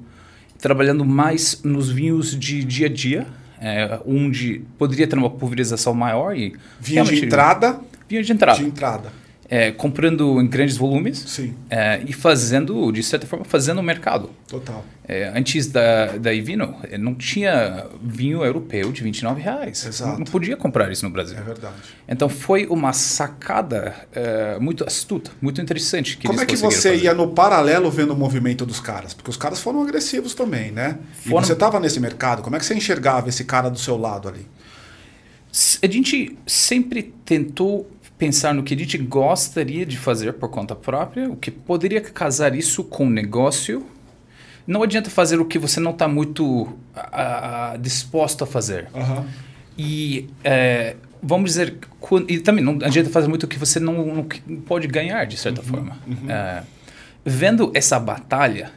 trabalhando 0.58 1.04
mais 1.04 1.62
nos 1.62 1.90
vinhos 1.90 2.38
de 2.38 2.64
dia 2.64 2.86
a 2.86 2.90
dia, 2.90 3.26
é, 3.60 4.00
onde 4.04 4.62
poderia 4.76 5.06
ter 5.06 5.16
uma 5.16 5.30
pulverização 5.30 5.94
maior 5.94 6.36
e 6.36 6.54
vinho 6.80 7.04
de 7.04 7.24
entrada. 7.24 7.80
Vinho 8.08 8.22
de 8.22 8.32
entrada. 8.32 8.58
De 8.58 8.66
entrada 8.66 9.21
é, 9.52 9.70
comprando 9.70 10.40
em 10.40 10.46
grandes 10.46 10.78
volumes 10.78 11.38
é, 11.68 12.02
e 12.06 12.12
fazendo, 12.14 12.90
de 12.90 13.02
certa 13.02 13.26
forma, 13.26 13.44
fazendo 13.44 13.80
o 13.80 13.82
mercado. 13.82 14.30
Total. 14.48 14.82
É, 15.06 15.30
antes 15.36 15.66
da, 15.66 16.16
da 16.16 16.32
Ivino, 16.32 16.74
é, 16.90 16.96
não 16.96 17.14
tinha 17.14 17.84
vinho 18.02 18.42
europeu 18.42 18.90
de 18.90 19.02
29 19.02 19.42
reais. 19.42 19.84
Exato. 19.84 20.18
Não, 20.18 20.24
podia 20.24 20.56
comprar 20.56 20.90
isso 20.90 21.04
no 21.04 21.10
Brasil. 21.10 21.36
É 21.36 21.42
verdade. 21.42 21.74
Então 22.08 22.30
foi 22.30 22.66
uma 22.66 22.94
sacada 22.94 23.94
é, 24.14 24.58
muito 24.58 24.84
astuta, 24.84 25.30
muito 25.38 25.60
interessante. 25.60 26.16
Como 26.16 26.40
é 26.40 26.46
que 26.46 26.56
você 26.56 26.92
fazer. 26.92 27.04
ia 27.04 27.12
no 27.12 27.28
paralelo 27.28 27.90
vendo 27.90 28.14
o 28.14 28.16
movimento 28.16 28.64
dos 28.64 28.80
caras? 28.80 29.12
Porque 29.12 29.28
os 29.28 29.36
caras 29.36 29.60
foram 29.60 29.82
agressivos 29.82 30.32
também, 30.32 30.72
né? 30.72 30.96
Foram... 31.24 31.42
E 31.42 31.46
você 31.46 31.52
estava 31.52 31.78
nesse 31.78 32.00
mercado, 32.00 32.40
como 32.40 32.56
é 32.56 32.58
que 32.58 32.64
você 32.64 32.74
enxergava 32.74 33.28
esse 33.28 33.44
cara 33.44 33.68
do 33.68 33.78
seu 33.78 33.98
lado 33.98 34.30
ali? 34.30 34.46
A 35.82 35.86
gente 35.86 36.38
sempre 36.46 37.12
tentou 37.26 37.86
pensar 38.22 38.54
no 38.54 38.62
que 38.62 38.72
a 38.72 38.78
gente 38.78 38.96
gostaria 38.98 39.84
de 39.84 39.98
fazer 39.98 40.34
por 40.34 40.48
conta 40.48 40.76
própria, 40.76 41.28
o 41.28 41.34
que 41.34 41.50
poderia 41.50 42.00
casar 42.00 42.54
isso 42.54 42.84
com 42.84 43.08
o 43.08 43.10
negócio. 43.10 43.84
Não 44.64 44.80
adianta 44.80 45.10
fazer 45.10 45.40
o 45.40 45.44
que 45.44 45.58
você 45.58 45.80
não 45.80 45.90
está 45.90 46.06
muito 46.06 46.72
a, 46.94 47.72
a, 47.72 47.76
disposto 47.76 48.44
a 48.44 48.46
fazer. 48.46 48.86
Uhum. 48.94 49.26
E 49.76 50.30
é, 50.44 50.94
vamos 51.20 51.50
dizer, 51.50 51.76
e 52.28 52.38
também 52.38 52.64
não 52.64 52.78
adianta 52.84 53.10
fazer 53.10 53.26
muito 53.26 53.42
o 53.42 53.48
que 53.48 53.58
você 53.58 53.80
não, 53.80 54.06
não 54.06 54.60
pode 54.60 54.86
ganhar, 54.86 55.24
de 55.24 55.36
certa 55.36 55.60
uhum. 55.60 55.66
forma. 55.66 55.98
Uhum. 56.06 56.30
É, 56.30 56.62
vendo 57.24 57.72
essa 57.74 57.98
batalha 57.98 58.70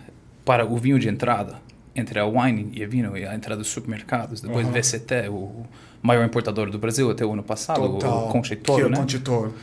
para 0.44 0.66
o 0.66 0.76
vinho 0.76 0.98
de 0.98 1.08
entrada, 1.08 1.58
entre 1.96 2.20
a 2.20 2.26
wine 2.26 2.72
e 2.74 2.84
a 2.84 2.88
vinho, 2.88 3.16
e 3.16 3.28
a 3.28 3.36
entrada 3.36 3.62
dos 3.62 3.70
supermercados, 3.70 4.42
depois 4.42 4.66
uhum. 4.66 4.74
do 4.74 4.82
VCT, 4.82 5.30
o 5.30 5.68
maior 6.06 6.26
importador 6.26 6.70
do 6.70 6.78
Brasil 6.78 7.10
até 7.10 7.26
o 7.26 7.34
ano 7.34 7.44
passado, 7.44 7.82
Total, 7.82 8.28
o 8.28 8.32
Conche 8.32 8.56
Toro, 8.56 8.78
que 8.78 8.84
é 8.84 8.86
o 8.86 8.90
né? 8.90 9.06
Toro. 9.24 9.54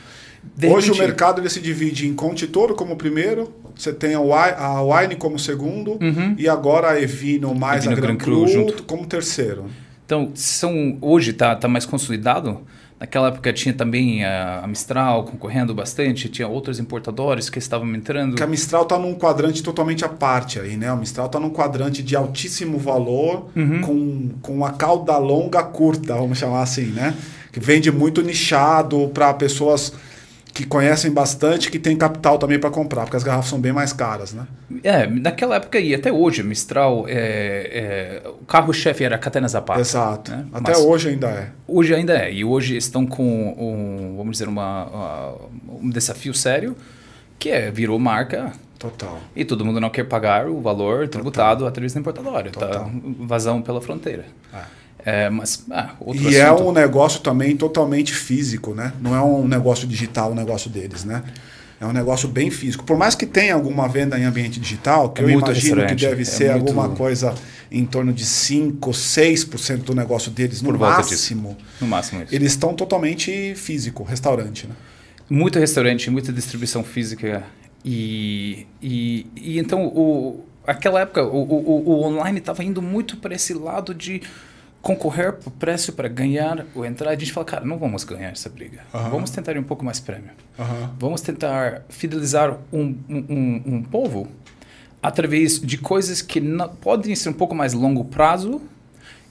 Hoje 0.71 0.91
o 0.91 0.97
mercado 0.97 1.41
ele 1.41 1.49
se 1.49 1.61
divide 1.61 2.07
em 2.07 2.13
Conte 2.13 2.47
Toro 2.47 2.75
como 2.75 2.95
primeiro, 2.95 3.53
você 3.75 3.93
tem 3.93 4.13
a 4.13 4.81
Wine 4.81 5.15
como 5.15 5.39
segundo 5.39 5.93
uhum. 5.93 6.35
e 6.37 6.47
agora 6.47 6.91
a 6.91 7.01
Evino 7.01 7.55
mais 7.55 7.85
Evino 7.85 7.97
a 7.97 8.01
Gran 8.01 8.15
Cru, 8.17 8.45
como 8.85 9.05
terceiro. 9.05 9.65
Então, 10.05 10.31
são, 10.35 10.97
hoje 11.01 11.31
está 11.31 11.55
tá 11.55 11.67
mais 11.67 11.85
consolidado. 11.85 12.61
Naquela 13.03 13.27
época 13.27 13.51
tinha 13.51 13.73
também 13.73 14.23
a, 14.23 14.63
Mistral 14.65 15.25
concorrendo 15.25 15.75
bastante, 15.75 16.29
tinha 16.29 16.47
outros 16.47 16.79
importadores 16.79 17.49
que 17.49 17.59
estavam 17.59 17.93
entrando. 17.93 18.37
Que 18.37 18.43
a 18.43 18.47
Mistral 18.47 18.83
está 18.83 18.97
num 18.97 19.13
quadrante 19.13 19.61
totalmente 19.61 20.05
à 20.05 20.07
parte 20.07 20.57
aí, 20.57 20.77
né? 20.77 20.87
A 20.87 20.95
Mistral 20.95 21.25
está 21.25 21.37
num 21.37 21.49
quadrante 21.49 22.01
de 22.01 22.15
altíssimo 22.15 22.77
valor, 22.77 23.49
uhum. 23.53 23.81
com, 23.81 24.29
com 24.41 24.53
uma 24.53 24.71
cauda 24.71 25.17
longa 25.17 25.61
curta, 25.63 26.13
vamos 26.15 26.37
chamar 26.37 26.61
assim, 26.61 26.85
né? 26.91 27.13
Que 27.51 27.59
vende 27.59 27.91
muito 27.91 28.21
nichado 28.21 29.11
para 29.13 29.33
pessoas 29.33 29.91
que 30.53 30.65
conhecem 30.65 31.11
bastante, 31.11 31.71
que 31.71 31.79
tem 31.79 31.97
capital 31.97 32.37
também 32.37 32.59
para 32.59 32.69
comprar, 32.69 33.05
porque 33.05 33.17
as 33.17 33.23
garrafas 33.23 33.49
são 33.49 33.59
bem 33.59 33.73
mais 33.73 33.91
caras, 33.91 34.33
né? 34.33 34.45
É, 34.83 35.07
naquela 35.07 35.55
época 35.55 35.79
e 35.79 35.95
até 35.95 36.11
hoje, 36.11 36.43
Mistral, 36.43 37.05
é, 37.07 38.21
é, 38.23 38.29
o 38.29 38.45
carro-chefe 38.45 39.03
era 39.03 39.15
a 39.15 39.17
Catena 39.17 39.47
Zapata. 39.47 39.81
Exato. 39.81 40.29
Né? 40.29 40.45
Até 40.53 40.71
Mas 40.73 40.81
hoje 40.81 41.09
ainda 41.09 41.27
é. 41.27 41.49
Hoje 41.67 41.95
ainda 41.95 42.13
é. 42.15 42.31
E 42.31 42.45
hoje 42.45 42.77
estão 42.77 43.03
com, 43.03 43.23
um, 43.23 44.15
vamos 44.15 44.33
dizer, 44.33 44.47
uma, 44.47 45.33
um 45.67 45.89
desafio 45.89 46.35
sério, 46.35 46.77
que 47.39 47.49
é, 47.49 47.71
virou 47.71 47.97
marca. 47.97 48.53
Total. 48.77 49.19
E 49.35 49.43
todo 49.43 49.65
mundo 49.65 49.79
não 49.79 49.89
quer 49.89 50.03
pagar 50.03 50.47
o 50.47 50.61
valor 50.61 51.07
tributado 51.07 51.59
Total. 51.59 51.67
através 51.69 51.93
da 51.93 51.99
importadora. 51.99 52.51
Tá 52.51 52.59
Total. 52.59 52.83
Tá 52.83 52.91
vazão 53.21 53.59
pela 53.59 53.81
fronteira. 53.81 54.25
É. 54.53 54.82
É, 55.05 55.29
mas, 55.29 55.65
ah, 55.69 55.95
e 56.13 56.35
é 56.35 56.43
assunto. 56.43 56.63
é 56.63 56.65
um 56.65 56.71
negócio 56.71 57.19
também 57.19 57.57
totalmente 57.57 58.13
físico, 58.13 58.73
né? 58.73 58.93
Não 59.01 59.13
é 59.13 59.21
um 59.21 59.47
negócio 59.47 59.85
digital 59.85 60.31
o 60.31 60.35
negócio 60.35 60.69
deles, 60.69 61.03
né? 61.03 61.23
É 61.79 61.85
um 61.85 61.91
negócio 61.91 62.29
bem 62.29 62.49
físico. 62.49 62.85
Por 62.85 62.97
mais 62.97 63.13
que 63.13 63.25
tenha 63.25 63.53
alguma 63.53 63.89
venda 63.89 64.17
em 64.17 64.23
ambiente 64.23 64.57
digital, 64.59 65.09
que 65.09 65.21
é 65.21 65.25
eu 65.25 65.29
imagino 65.29 65.85
que 65.85 65.95
deve 65.95 66.21
é 66.21 66.25
ser 66.25 66.51
muito... 66.51 66.69
alguma 66.69 66.95
coisa 66.95 67.35
em 67.69 67.85
torno 67.85 68.13
de 68.13 68.23
5, 68.23 68.91
6% 68.91 69.77
do 69.79 69.93
negócio 69.93 70.31
deles, 70.31 70.61
no 70.61 70.77
máximo. 70.77 71.57
No 71.81 71.87
máximo 71.87 72.23
isso. 72.23 72.33
Eles 72.33 72.53
estão 72.53 72.73
totalmente 72.73 73.53
físico, 73.55 74.03
restaurante, 74.03 74.67
né? 74.67 74.75
Muito 75.29 75.59
restaurante, 75.59 76.09
muita 76.09 76.31
distribuição 76.31 76.83
física. 76.83 77.43
E, 77.83 78.65
e, 78.81 79.27
e 79.35 79.59
então, 79.59 79.87
o, 79.87 80.45
aquela 80.65 81.01
época, 81.01 81.25
o, 81.25 81.41
o, 81.41 81.89
o 81.89 82.03
online 82.03 82.39
estava 82.39 82.63
indo 82.63 82.81
muito 82.81 83.17
para 83.17 83.35
esse 83.35 83.53
lado 83.53 83.93
de 83.93 84.21
concorrer 84.83 85.31
por 85.31 85.49
preço 85.51 85.93
para 85.93 86.09
ganhar 86.09 86.65
ou 86.75 86.85
entrar, 86.85 87.11
a 87.11 87.15
gente 87.15 87.31
fala, 87.31 87.45
cara, 87.45 87.65
não 87.65 87.77
vamos 87.77 88.03
ganhar 88.03 88.31
essa 88.31 88.49
briga. 88.49 88.81
Uhum. 88.93 89.09
Vamos 89.11 89.29
tentar 89.31 89.53
ir 89.53 89.57
um 89.57 89.63
pouco 89.63 89.83
mais 89.83 90.01
prêmio. 90.01 90.31
Uhum. 90.59 90.89
Vamos 90.99 91.21
tentar 91.21 91.83
fidelizar 91.87 92.57
um, 92.71 92.93
um, 93.09 93.61
um, 93.65 93.81
povo 93.81 94.27
através 95.01 95.57
de 95.57 95.77
coisas 95.77 96.21
que 96.21 96.41
não, 96.41 96.67
podem 96.67 97.15
ser 97.15 97.29
um 97.29 97.33
pouco 97.33 97.55
mais 97.55 97.71
longo 97.71 98.03
prazo, 98.03 98.61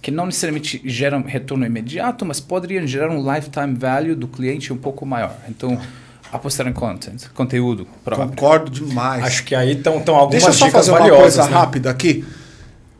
que 0.01 0.11
não 0.11 0.25
necessariamente 0.25 0.81
geram 0.87 1.23
retorno 1.23 1.67
imediato, 1.67 2.25
mas 2.25 2.41
poderiam 2.41 2.87
gerar 2.87 3.11
um 3.11 3.35
lifetime 3.35 3.75
value 3.75 4.15
do 4.15 4.27
cliente 4.27 4.73
um 4.73 4.79
pouco 4.79 5.05
maior. 5.05 5.37
Então, 5.51 5.79
apostar 6.33 6.67
em 6.67 6.73
content, 6.73 7.29
conteúdo 7.35 7.87
próprio. 8.03 8.29
Concordo 8.31 8.71
demais. 8.71 9.23
Acho 9.23 9.45
que 9.45 9.55
aí 9.55 9.73
estão 9.73 9.97
algumas 10.17 10.31
Deixa 10.31 10.49
eu 10.49 10.53
só 10.55 10.71
fazer 10.71 10.93
uma 10.93 11.11
coisa 11.11 11.45
né? 11.45 11.51
rápida 11.53 11.91
aqui. 11.91 12.25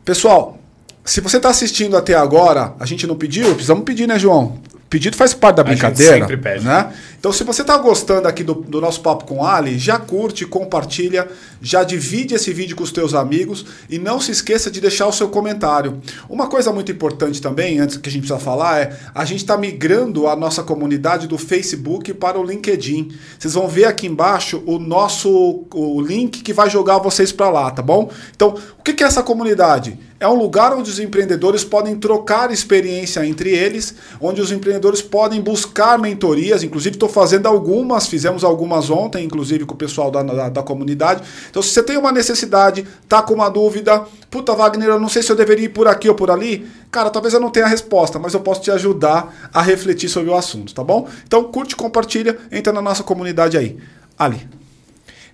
Pessoal, 0.05 0.59
se 1.05 1.21
você 1.21 1.37
está 1.37 1.49
assistindo 1.49 1.97
até 1.97 2.13
agora, 2.13 2.73
a 2.79 2.85
gente 2.85 3.05
não 3.05 3.15
pediu? 3.15 3.53
Precisamos 3.53 3.83
pedir, 3.83 4.07
né, 4.07 4.17
João? 4.17 4.59
Pedido 4.89 5.17
faz 5.17 5.33
parte 5.33 5.57
da 5.57 5.63
brincadeira. 5.63 6.13
A 6.13 6.17
gente 6.17 6.27
sempre 6.27 6.37
pede. 6.37 6.65
Né? 6.65 6.91
Então, 7.23 7.31
se 7.31 7.45
você 7.45 7.61
está 7.61 7.77
gostando 7.77 8.27
aqui 8.27 8.43
do, 8.43 8.53
do, 8.53 8.81
nosso 8.81 8.99
papo 8.99 9.23
com 9.23 9.45
Ali, 9.45 9.79
já 9.79 9.97
curte, 9.97 10.45
compartilha, 10.45 11.25
já 11.61 11.81
divide 11.81 12.35
esse 12.35 12.51
vídeo 12.51 12.75
com 12.75 12.83
os 12.83 12.91
teus 12.91 13.13
amigos 13.13 13.65
e 13.89 13.97
não 13.97 14.19
se 14.19 14.31
esqueça 14.31 14.69
de 14.69 14.81
deixar 14.81 15.07
o 15.07 15.13
seu 15.13 15.29
comentário. 15.29 16.01
Uma 16.27 16.47
coisa 16.47 16.73
muito 16.73 16.91
importante 16.91 17.41
também, 17.41 17.79
antes 17.79 17.95
que 17.95 18.09
a 18.09 18.11
gente 18.11 18.23
precisa 18.23 18.45
falar, 18.45 18.81
é 18.81 18.99
a 19.15 19.23
gente 19.23 19.37
está 19.37 19.55
migrando 19.55 20.27
a 20.27 20.35
nossa 20.35 20.63
comunidade 20.63 21.25
do 21.25 21.37
Facebook 21.37 22.13
para 22.13 22.37
o 22.37 22.43
LinkedIn. 22.43 23.13
Vocês 23.39 23.53
vão 23.53 23.69
ver 23.69 23.85
aqui 23.85 24.05
embaixo 24.05 24.61
o 24.65 24.77
nosso 24.77 25.63
o 25.73 26.01
link 26.01 26.43
que 26.43 26.51
vai 26.51 26.69
jogar 26.69 26.97
vocês 26.97 27.31
para 27.31 27.49
lá, 27.49 27.71
tá 27.71 27.81
bom? 27.81 28.11
Então, 28.35 28.53
o 28.77 28.83
que 28.83 29.01
é 29.01 29.07
essa 29.07 29.23
comunidade? 29.23 29.97
É 30.23 30.27
um 30.29 30.35
lugar 30.35 30.73
onde 30.73 30.89
os 30.89 30.99
empreendedores 30.99 31.65
podem 31.65 31.97
trocar 31.97 32.49
experiência 32.49 33.25
entre 33.25 33.49
eles, 33.49 33.93
onde 34.21 34.39
os 34.39 34.53
empreendedores 34.53 35.01
podem 35.01 35.41
buscar 35.41 35.99
mentorias. 35.99 36.63
Inclusive, 36.63 36.95
estou 36.95 37.09
fazendo 37.13 37.47
algumas, 37.47 38.07
fizemos 38.07 38.43
algumas 38.43 38.89
ontem, 38.89 39.23
inclusive 39.23 39.65
com 39.65 39.73
o 39.73 39.77
pessoal 39.77 40.11
da, 40.11 40.23
da, 40.23 40.49
da 40.49 40.63
comunidade. 40.63 41.23
Então, 41.49 41.61
se 41.61 41.69
você 41.69 41.83
tem 41.83 41.95
uma 41.97 42.11
necessidade, 42.11 42.85
tá 43.07 43.21
com 43.21 43.33
uma 43.33 43.49
dúvida, 43.49 44.03
puta, 44.29 44.53
Wagner, 44.53 44.89
eu 44.89 44.99
não 44.99 45.07
sei 45.07 45.21
se 45.23 45.31
eu 45.31 45.35
deveria 45.35 45.65
ir 45.65 45.69
por 45.69 45.87
aqui 45.87 46.09
ou 46.09 46.15
por 46.15 46.29
ali, 46.31 46.67
cara, 46.91 47.09
talvez 47.09 47.33
eu 47.33 47.39
não 47.39 47.49
tenha 47.49 47.65
a 47.65 47.69
resposta, 47.69 48.19
mas 48.19 48.33
eu 48.33 48.39
posso 48.39 48.61
te 48.61 48.71
ajudar 48.71 49.49
a 49.53 49.61
refletir 49.61 50.09
sobre 50.09 50.29
o 50.29 50.35
assunto, 50.35 50.73
tá 50.73 50.83
bom? 50.83 51.07
Então, 51.25 51.43
curte, 51.45 51.75
compartilha, 51.75 52.37
entra 52.51 52.73
na 52.73 52.81
nossa 52.81 53.03
comunidade 53.03 53.57
aí. 53.57 53.77
Ali. 54.17 54.47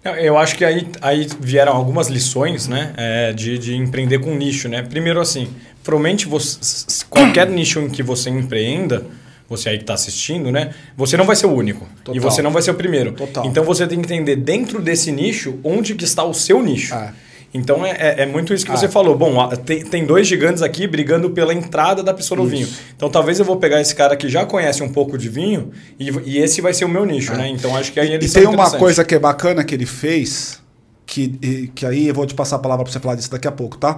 Eu 0.03 0.37
acho 0.37 0.55
que 0.55 0.63
aí, 0.63 0.87
aí 1.01 1.27
vieram 1.41 1.73
algumas 1.73 2.07
lições 2.07 2.69
né, 2.69 2.93
é, 2.95 3.33
de, 3.33 3.57
de 3.57 3.75
empreender 3.75 4.19
com 4.19 4.33
nicho. 4.33 4.69
Né? 4.69 4.81
Primeiro, 4.81 5.19
assim, 5.19 5.53
provavelmente 5.83 6.25
você, 6.25 7.03
qualquer 7.09 7.49
nicho 7.49 7.81
em 7.81 7.89
que 7.89 8.01
você 8.01 8.29
empreenda, 8.29 9.05
você 9.49 9.69
aí 9.69 9.77
que 9.77 9.83
está 9.83 9.95
assistindo, 9.95 10.51
né? 10.51 10.73
Você 10.95 11.17
não 11.17 11.25
vai 11.25 11.35
ser 11.35 11.47
o 11.47 11.53
único. 11.53 11.87
Total. 12.03 12.15
E 12.15 12.19
você 12.19 12.41
não 12.41 12.51
vai 12.51 12.61
ser 12.61 12.71
o 12.71 12.75
primeiro. 12.75 13.13
Total. 13.13 13.45
Então 13.45 13.63
você 13.63 13.87
tem 13.87 13.99
que 13.99 14.05
entender 14.05 14.35
dentro 14.35 14.81
desse 14.81 15.11
nicho 15.11 15.59
onde 15.63 15.95
que 15.95 16.03
está 16.03 16.23
o 16.23 16.33
seu 16.33 16.61
nicho. 16.61 16.93
É. 16.93 17.13
Então 17.53 17.83
é, 17.83 17.91
é, 17.91 18.15
é, 18.19 18.25
muito 18.25 18.53
isso 18.53 18.63
que 18.63 18.71
ah. 18.71 18.77
você 18.77 18.87
falou. 18.87 19.17
Bom, 19.17 19.47
tem, 19.65 19.83
tem 19.83 20.05
dois 20.05 20.27
gigantes 20.27 20.61
aqui 20.61 20.85
brigando 20.85 21.31
pela 21.31 21.53
entrada 21.53 22.03
da 22.03 22.13
pessoa 22.13 22.39
no 22.39 22.45
vinho. 22.45 22.67
Então 22.95 23.09
talvez 23.09 23.39
eu 23.39 23.45
vou 23.45 23.57
pegar 23.57 23.81
esse 23.81 23.95
cara 23.95 24.15
que 24.15 24.29
já 24.29 24.45
conhece 24.45 24.83
um 24.83 24.89
pouco 24.89 25.17
de 25.17 25.27
vinho 25.29 25.71
e, 25.99 26.11
e 26.25 26.37
esse 26.37 26.61
vai 26.61 26.73
ser 26.73 26.85
o 26.85 26.89
meu 26.89 27.05
nicho, 27.05 27.33
é. 27.33 27.37
né? 27.37 27.49
Então 27.49 27.75
acho 27.75 27.91
que 27.91 27.99
aí 27.99 28.13
ele 28.13 28.25
E 28.25 28.29
tem 28.29 28.45
uma 28.45 28.69
coisa 28.71 29.03
que 29.03 29.15
é 29.15 29.19
bacana 29.19 29.63
que 29.63 29.73
ele 29.73 29.87
fez, 29.87 30.61
que, 31.05 31.71
que 31.73 31.85
aí 31.85 32.07
eu 32.07 32.13
vou 32.13 32.27
te 32.27 32.35
passar 32.35 32.57
a 32.57 32.59
palavra 32.59 32.83
para 32.83 32.93
você 32.93 32.99
falar 32.99 33.15
disso 33.15 33.31
daqui 33.31 33.47
a 33.47 33.51
pouco, 33.51 33.77
tá? 33.77 33.97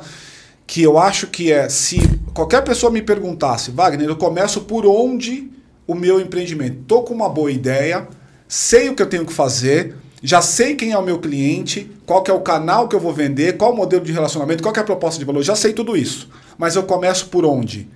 Que 0.66 0.82
eu 0.82 0.98
acho 0.98 1.28
que 1.28 1.52
é 1.52 1.68
se 1.70 2.00
qualquer 2.34 2.64
pessoa 2.64 2.92
me 2.92 3.02
perguntasse, 3.02 3.72
Wagner, 3.72 4.08
eu 4.08 4.16
começo 4.16 4.62
por 4.62 4.86
onde 4.86 5.52
o 5.86 5.94
meu 5.94 6.20
empreendimento? 6.20 6.84
Tô 6.88 7.04
com 7.04 7.14
uma 7.14 7.28
boa 7.28 7.52
ideia, 7.52 8.08
sei 8.48 8.90
o 8.90 8.96
que 8.96 9.02
eu 9.02 9.10
tenho 9.10 9.26
que 9.26 9.34
fazer 9.34 9.96
já 10.24 10.40
sei 10.40 10.76
quem 10.76 10.92
é 10.92 10.98
o 10.98 11.02
meu 11.02 11.18
cliente, 11.18 11.90
qual 12.06 12.24
é 12.28 12.32
o 12.32 12.42
canal 12.42 12.88
que 12.88 12.96
eu 12.96 13.00
vou 13.00 13.12
vender, 13.12 13.58
qual 13.58 13.74
o 13.74 13.76
modelo 13.76 14.06
de 14.06 14.12
relacionamento, 14.12 14.62
qual 14.62 14.76
é 14.76 14.80
a 14.80 14.84
proposta 14.84 15.18
de 15.18 15.26
valor, 15.26 15.42
já 15.42 15.56
sei 15.56 15.74
tudo 15.74 15.98
isso. 15.98 16.30
Mas 16.60 16.76
eu 16.76 16.84
começo 16.84 17.28
por 17.30 17.44
onde? 17.44 17.90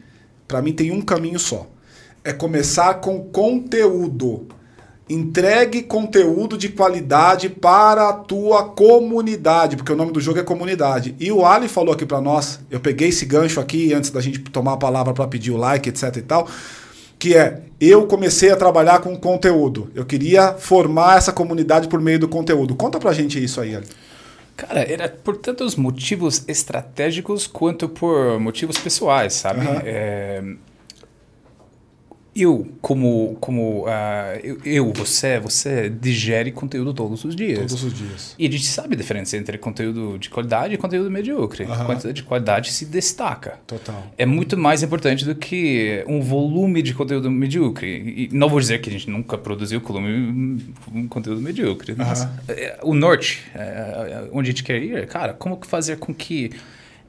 Para 0.48 0.60
mim 0.60 0.74
tem 0.74 0.92
um 0.92 1.02
caminho 1.02 1.38
só. 1.38 1.68
É 2.24 2.34
começar 2.34 2.96
com 2.96 3.22
conteúdo. 3.26 4.48
Entregue 5.08 5.84
conteúdo 5.84 6.58
de 6.58 6.70
qualidade 6.70 7.50
para 7.50 8.10
a 8.10 8.14
tua 8.14 8.70
comunidade, 8.70 9.76
porque 9.76 9.92
o 9.92 9.96
nome 9.96 10.12
do 10.12 10.20
jogo 10.20 10.40
é 10.40 10.44
comunidade. 10.44 11.16
E 11.20 11.32
o 11.32 11.46
Ali 11.46 11.68
falou 11.68 11.94
aqui 11.94 12.06
para 12.06 12.20
nós, 12.20 12.60
eu 12.72 12.80
peguei 12.80 13.10
esse 13.10 13.26
gancho 13.26 13.60
aqui 13.60 13.94
antes 13.94 14.10
da 14.10 14.20
gente 14.20 14.40
tomar 14.40 14.74
a 14.74 14.78
palavra 14.78 15.14
para 15.14 15.28
pedir 15.28 15.52
o 15.52 15.58
like, 15.58 15.90
etc 15.90 16.16
e 16.18 16.22
tal 16.22 16.48
que 17.18 17.36
é 17.36 17.62
eu 17.80 18.08
comecei 18.08 18.52
a 18.52 18.56
trabalhar 18.56 19.00
com 19.00 19.16
conteúdo. 19.18 19.92
Eu 19.94 20.06
queria 20.06 20.54
formar 20.54 21.18
essa 21.18 21.34
comunidade 21.34 21.88
por 21.88 22.00
meio 22.00 22.20
do 22.20 22.28
conteúdo. 22.28 22.76
Conta 22.76 23.00
pra 23.00 23.14
gente 23.14 23.44
isso 23.44 23.60
aí, 23.60 23.76
Ali. 23.76 23.88
Cara, 24.56 24.80
era 24.80 25.10
por 25.10 25.36
tantos 25.38 25.76
motivos 25.76 26.44
estratégicos 26.48 27.46
quanto 27.46 27.90
por 27.90 28.40
motivos 28.40 28.78
pessoais, 28.78 29.34
sabe? 29.34 29.66
Uhum. 29.66 29.82
É, 29.84 30.44
eu, 32.36 32.68
como, 32.82 33.38
como 33.40 33.86
uh, 33.86 34.40
eu, 34.44 34.58
eu, 34.66 34.94
você, 34.94 35.40
você 35.40 35.90
digere 35.90 36.52
conteúdo 36.52 36.94
todos 36.94 37.24
os 37.24 37.34
dias. 37.34 37.60
Todos 37.60 37.84
os 37.86 37.94
dias. 37.94 38.36
E 38.38 38.46
a 38.46 38.52
gente 38.52 38.66
sabe 38.66 38.94
a 38.94 38.98
diferença 38.98 39.38
entre 39.38 39.58
conteúdo 39.58 40.18
de 40.20 40.30
qualidade 40.30 40.74
e 40.74 40.78
conteúdo 40.78 41.10
medíocre. 41.10 41.64
Uhum. 41.64 41.86
Conteúdo 41.86 42.14
de 42.14 42.24
qualidade 42.24 42.74
se 42.74 42.86
destaca. 42.86 43.60
Total. 43.66 44.12
É 44.18 44.26
muito 44.26 44.58
mais 44.58 44.84
importante 44.84 45.24
do 45.24 45.34
que 45.34 46.04
um 46.08 46.20
volume 46.20 46.82
de 46.82 46.94
conteúdo 46.94 47.32
medíocre. 47.32 47.88
E 47.88 48.30
não 48.34 48.50
vou 48.50 48.60
dizer 48.60 48.82
que 48.82 48.90
a 48.90 48.92
gente 48.92 49.10
nunca 49.10 49.38
produziu 49.38 49.80
volume, 49.80 50.76
um 50.94 51.08
conteúdo 51.08 51.42
medíocre. 51.42 51.94
Uhum. 51.94 52.00
Mas 52.00 52.28
é, 52.50 52.78
o 52.84 52.94
norte, 52.94 53.46
é, 53.56 54.28
onde 54.34 54.50
a 54.50 54.52
gente 54.52 54.64
quer 54.64 54.84
ir, 54.84 55.08
cara, 55.08 55.34
como 55.34 55.58
fazer 55.66 56.00
com 56.00 56.14
que 56.14 56.52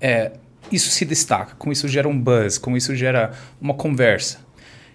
é, 0.00 0.30
isso 0.70 0.88
se 0.90 1.04
destaca, 1.04 1.54
como 1.58 1.72
isso 1.72 1.88
gera 1.88 2.08
um 2.08 2.18
buzz, 2.18 2.58
como 2.58 2.76
isso 2.76 2.94
gera 2.94 3.32
uma 3.60 3.74
conversa. 3.74 4.45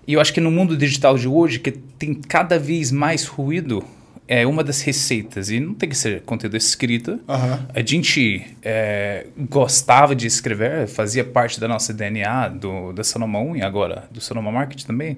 E 0.08 0.14
eu 0.14 0.22
acho 0.22 0.34
que 0.34 0.42
no 0.42 0.52
mundo 0.52 0.76
digital 0.76 1.18
de 1.18 1.28
hoje, 1.28 1.60
que 1.60 1.72
tem 1.72 2.14
cada 2.14 2.58
vez 2.58 2.92
mais 2.92 3.26
ruído, 3.26 3.84
é 4.28 4.48
uma 4.48 4.64
das 4.64 4.82
receitas. 4.82 5.50
E 5.50 5.60
não 5.60 5.74
tem 5.74 5.90
que 5.90 5.98
ser 5.98 6.22
conteúdo 6.22 6.56
escrito. 6.56 7.12
Uhum. 7.12 7.66
A 7.74 7.82
gente 7.82 8.48
é, 8.64 9.28
gostava 9.50 10.16
de 10.16 10.26
escrever, 10.26 10.88
fazia 10.88 11.24
parte 11.24 11.60
da 11.60 11.68
nossa 11.68 11.94
DNA, 11.94 12.48
do, 12.50 12.94
da 12.94 13.04
Sonoma 13.04 13.40
1 13.40 13.58
e 13.58 13.62
agora 13.62 14.06
do 14.10 14.22
Sonoma 14.22 14.52
Market 14.52 14.84
também. 14.84 15.18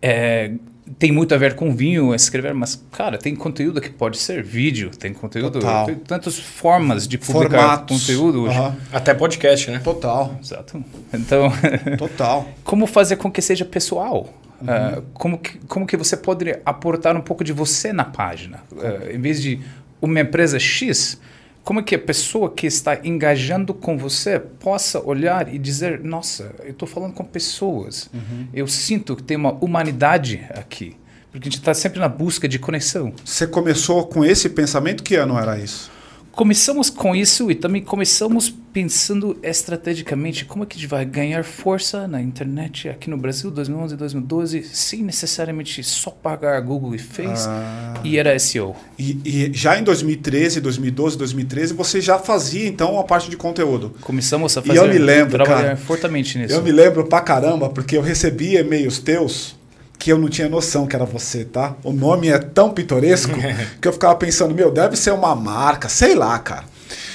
É, 0.00 0.52
tem 0.98 1.10
muito 1.10 1.34
a 1.34 1.38
ver 1.38 1.54
com 1.54 1.74
vinho, 1.74 2.14
escrever, 2.14 2.54
mas, 2.54 2.80
cara, 2.92 3.18
tem 3.18 3.34
conteúdo 3.34 3.80
que 3.80 3.90
pode 3.90 4.18
ser 4.18 4.42
vídeo, 4.42 4.90
tem 4.90 5.12
conteúdo, 5.12 5.58
Total. 5.58 5.86
tem 5.86 5.94
tantas 5.96 6.38
formas 6.38 7.08
de 7.08 7.18
publicar 7.18 7.58
Formatos. 7.58 8.00
conteúdo 8.00 8.42
hoje. 8.42 8.58
Uhum. 8.58 8.76
Até 8.92 9.12
podcast, 9.12 9.70
né? 9.70 9.80
Total. 9.82 10.38
Exato. 10.40 10.82
Então, 11.12 11.50
Total. 11.98 12.48
como 12.62 12.86
fazer 12.86 13.16
com 13.16 13.30
que 13.30 13.42
seja 13.42 13.64
pessoal? 13.64 14.32
Uhum. 14.60 14.98
Uh, 14.98 15.02
como, 15.12 15.38
que, 15.38 15.58
como 15.66 15.86
que 15.86 15.96
você 15.96 16.16
pode 16.16 16.56
aportar 16.64 17.16
um 17.16 17.20
pouco 17.20 17.42
de 17.42 17.52
você 17.52 17.92
na 17.92 18.04
página? 18.04 18.62
Uh, 18.72 19.14
em 19.14 19.20
vez 19.20 19.42
de 19.42 19.60
uma 20.00 20.20
empresa 20.20 20.58
X, 20.58 21.20
como 21.66 21.80
é 21.80 21.82
que 21.82 21.96
a 21.96 21.98
pessoa 21.98 22.48
que 22.48 22.64
está 22.64 23.00
engajando 23.02 23.74
com 23.74 23.98
você 23.98 24.38
possa 24.38 25.00
olhar 25.00 25.52
e 25.52 25.58
dizer, 25.58 25.98
nossa, 25.98 26.54
eu 26.62 26.70
estou 26.70 26.86
falando 26.86 27.12
com 27.12 27.24
pessoas, 27.24 28.08
uhum. 28.14 28.46
eu 28.54 28.68
sinto 28.68 29.16
que 29.16 29.22
tem 29.24 29.36
uma 29.36 29.52
humanidade 29.52 30.46
aqui, 30.50 30.96
porque 31.32 31.48
a 31.48 31.50
gente 31.50 31.58
está 31.58 31.74
sempre 31.74 31.98
na 31.98 32.08
busca 32.08 32.46
de 32.46 32.60
conexão. 32.60 33.12
Você 33.24 33.48
começou 33.48 34.06
com 34.06 34.24
esse 34.24 34.48
pensamento? 34.48 35.02
Que 35.02 35.16
ano 35.16 35.36
era 35.36 35.58
isso? 35.58 35.90
Começamos 36.36 36.90
com 36.90 37.16
isso 37.16 37.50
e 37.50 37.54
também 37.54 37.80
começamos 37.82 38.50
pensando 38.50 39.38
estrategicamente 39.42 40.44
como 40.44 40.64
é 40.64 40.66
que 40.66 40.76
a 40.76 40.78
gente 40.78 40.88
vai 40.88 41.02
ganhar 41.02 41.42
força 41.42 42.06
na 42.06 42.20
internet 42.20 42.90
aqui 42.90 43.08
no 43.08 43.16
Brasil 43.16 43.50
2011 43.50 43.94
e 43.94 43.96
2012 43.96 44.62
sem 44.64 45.02
necessariamente 45.02 45.82
só 45.82 46.10
pagar 46.10 46.60
Google 46.60 46.94
e 46.94 46.98
Face 46.98 47.48
ah. 47.48 47.94
e 48.04 48.18
era 48.18 48.38
SEO. 48.38 48.76
E, 48.98 49.18
e, 49.24 49.50
já 49.54 49.78
em 49.78 49.82
2013, 49.82 50.60
2012, 50.60 51.16
2013 51.16 51.72
você 51.72 52.02
já 52.02 52.18
fazia 52.18 52.68
então 52.68 53.00
a 53.00 53.04
parte 53.04 53.30
de 53.30 53.36
conteúdo. 53.38 53.94
Começamos 54.02 54.54
a 54.58 54.60
fazer. 54.60 54.74
E 54.74 54.76
eu 54.76 54.88
me 54.88 54.98
lembro, 54.98 55.42
trabalhar 55.42 55.62
cara, 55.62 55.76
fortemente 55.78 56.36
nisso. 56.36 56.52
Eu 56.52 56.62
me 56.62 56.70
lembro 56.70 57.06
pra 57.06 57.22
caramba 57.22 57.70
porque 57.70 57.96
eu 57.96 58.02
recebi 58.02 58.56
e-mails 58.56 58.98
teus 58.98 59.56
que 59.98 60.12
eu 60.12 60.18
não 60.18 60.28
tinha 60.28 60.48
noção 60.48 60.86
que 60.86 60.94
era 60.94 61.04
você, 61.04 61.44
tá? 61.44 61.74
O 61.82 61.92
nome 61.92 62.28
é 62.28 62.38
tão 62.38 62.70
pitoresco 62.70 63.32
que 63.80 63.88
eu 63.88 63.92
ficava 63.92 64.14
pensando, 64.14 64.54
meu, 64.54 64.70
deve 64.70 64.96
ser 64.96 65.12
uma 65.12 65.34
marca, 65.34 65.88
sei 65.88 66.14
lá, 66.14 66.38
cara. 66.38 66.64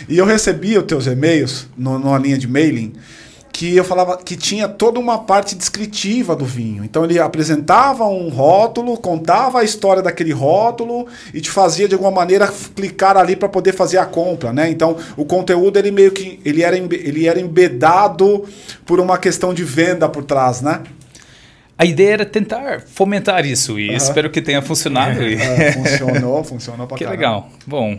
E 0.09 0.17
eu 0.17 0.25
recebia 0.25 0.79
os 0.79 0.85
teus 0.85 1.07
e-mails 1.07 1.67
no, 1.77 1.97
numa 1.99 2.17
linha 2.17 2.37
de 2.37 2.47
mailing 2.47 2.93
que 3.51 3.75
eu 3.75 3.83
falava 3.83 4.17
que 4.17 4.35
tinha 4.35 4.67
toda 4.67 4.99
uma 4.99 5.19
parte 5.19 5.55
descritiva 5.55 6.35
do 6.35 6.45
vinho. 6.45 6.83
Então 6.83 7.03
ele 7.03 7.19
apresentava 7.19 8.05
um 8.05 8.29
rótulo, 8.29 8.97
contava 8.97 9.59
a 9.59 9.63
história 9.63 10.01
daquele 10.01 10.31
rótulo 10.31 11.05
e 11.33 11.41
te 11.41 11.51
fazia 11.51 11.87
de 11.87 11.93
alguma 11.93 12.11
maneira 12.11 12.51
clicar 12.75 13.17
ali 13.17 13.35
para 13.35 13.49
poder 13.49 13.73
fazer 13.73 13.97
a 13.97 14.05
compra, 14.05 14.53
né? 14.53 14.69
Então 14.69 14.97
o 15.17 15.25
conteúdo 15.25 15.77
ele 15.77 15.91
meio 15.91 16.11
que 16.11 16.39
ele 16.45 16.63
era 16.63 16.77
ele 16.77 17.27
era 17.27 17.39
embedado 17.39 18.45
por 18.85 18.99
uma 18.99 19.17
questão 19.17 19.53
de 19.53 19.63
venda 19.63 20.07
por 20.07 20.23
trás, 20.23 20.61
né? 20.61 20.81
A 21.81 21.85
ideia 21.85 22.13
era 22.13 22.25
tentar 22.25 22.81
fomentar 22.81 23.43
isso 23.43 23.79
e 23.79 23.91
espero 23.95 24.29
que 24.29 24.39
tenha 24.39 24.61
funcionado. 24.61 25.19
É, 25.19 25.71
funcionou, 25.73 26.43
funcionou 26.43 26.85
pra 26.85 26.95
Que 26.95 27.03
caramba. 27.03 27.19
legal. 27.19 27.49
Bom, 27.65 27.97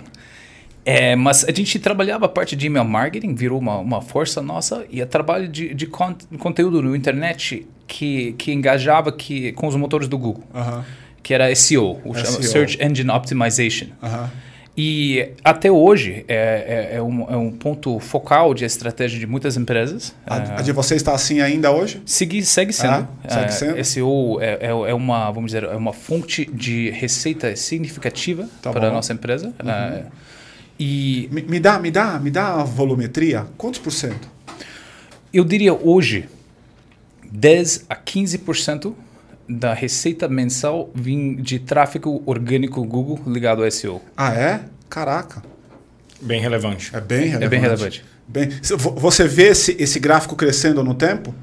é, 0.85 1.17
mas 1.17 1.45
a 1.45 1.51
gente 1.51 1.81
trabalhava 1.81 2.27
a 2.27 2.29
parte 2.29 2.55
de 2.55 2.69
email 2.69 2.85
marketing, 2.85 3.35
virou 3.35 3.59
uma, 3.59 3.79
uma 3.79 4.01
força 4.01 4.41
nossa, 4.41 4.87
e 4.89 5.03
o 5.03 5.07
trabalho 5.07 5.49
de, 5.49 5.75
de 5.75 5.89
con 5.89 6.15
conteúdo 6.39 6.81
no 6.81 6.95
internet 6.95 7.67
que, 7.89 8.35
que 8.35 8.53
engajava 8.53 9.11
que, 9.11 9.51
com 9.55 9.67
os 9.67 9.75
motores 9.75 10.07
do 10.07 10.17
Google, 10.17 10.45
uh 10.55 10.61
-huh. 10.61 10.85
que 11.21 11.35
era 11.35 11.53
SEO, 11.53 12.01
o 12.05 12.15
SEO. 12.15 12.43
Search 12.45 12.79
Engine 12.81 13.11
Optimization. 13.11 13.89
Uh 14.01 14.07
-huh. 14.07 14.31
E 14.77 15.29
até 15.45 15.71
hoje 15.71 16.25
é, 16.27 16.91
é, 16.93 16.97
é, 16.97 17.03
um, 17.03 17.31
é, 17.31 17.37
um, 17.37 17.51
ponto 17.51 17.99
focal 18.01 18.55
de 18.55 18.65
estratégia 18.65 19.19
de 19.19 19.27
muitas 19.27 19.59
empresas. 19.59 20.15
A, 20.27 20.39
é, 20.39 20.55
a 20.59 20.63
de 20.63 20.73
você 20.73 20.95
está 20.95 21.13
assim 21.13 21.43
ainda 21.43 21.71
hoje? 21.71 22.01
Segue, 22.07 22.43
segue 22.43 22.73
sendo. 22.73 23.07
Ah, 23.23 23.29
segue 23.29 23.53
sendo. 23.53 23.85
SEO 23.85 24.41
é, 24.41 24.59
é, 24.63 24.69
é, 24.69 24.95
uma, 24.95 25.31
vamos 25.31 25.53
dizer, 25.53 25.65
é 25.65 25.77
uma 25.77 25.93
fonte 25.93 26.47
de 26.47 26.89
receita 26.91 27.55
significativa 27.55 28.49
tá 28.63 28.73
para 28.73 28.89
a 28.89 28.91
nossa 28.91 29.13
empresa. 29.13 29.53
Uhum. 29.63 29.71
É, 29.71 30.05
e 30.81 31.29
me, 31.31 31.43
me, 31.43 31.61
dá, 31.61 31.79
me 31.79 31.91
dá, 31.91 32.19
me 32.19 32.31
dá 32.31 32.55
a 32.55 32.65
volumetria. 32.65 33.47
Quantos 33.59 33.79
por 33.79 33.93
cento? 33.93 34.27
Eu 35.35 35.45
diria 35.45 35.75
hoje 35.75 36.31
10 37.31 37.85
a 37.91 37.97
15% 37.97 38.95
da 39.49 39.75
receita 39.75 40.29
mensal 40.29 40.91
vem 40.95 41.37
de 41.37 41.59
tráfego 41.59 42.23
orgânico 42.27 42.83
Google 42.85 43.21
ligado 43.27 43.65
ao 43.65 43.71
SEO. 43.71 44.01
Ah, 44.17 44.35
é? 44.35 44.61
Caraca. 44.89 45.43
Bem 46.21 46.41
relevante. 46.41 46.95
É 46.95 47.01
bem 47.01 47.29
relevante. 47.29 47.45
É 47.45 47.49
bem 47.49 47.61
relevante. 47.61 48.05
Bem, 48.29 48.49
você 48.97 49.27
vê 49.27 49.49
esse, 49.49 49.77
esse 49.79 49.99
gráfico 49.99 50.37
crescendo 50.37 50.83
no 50.85 50.95
tempo? 50.95 51.35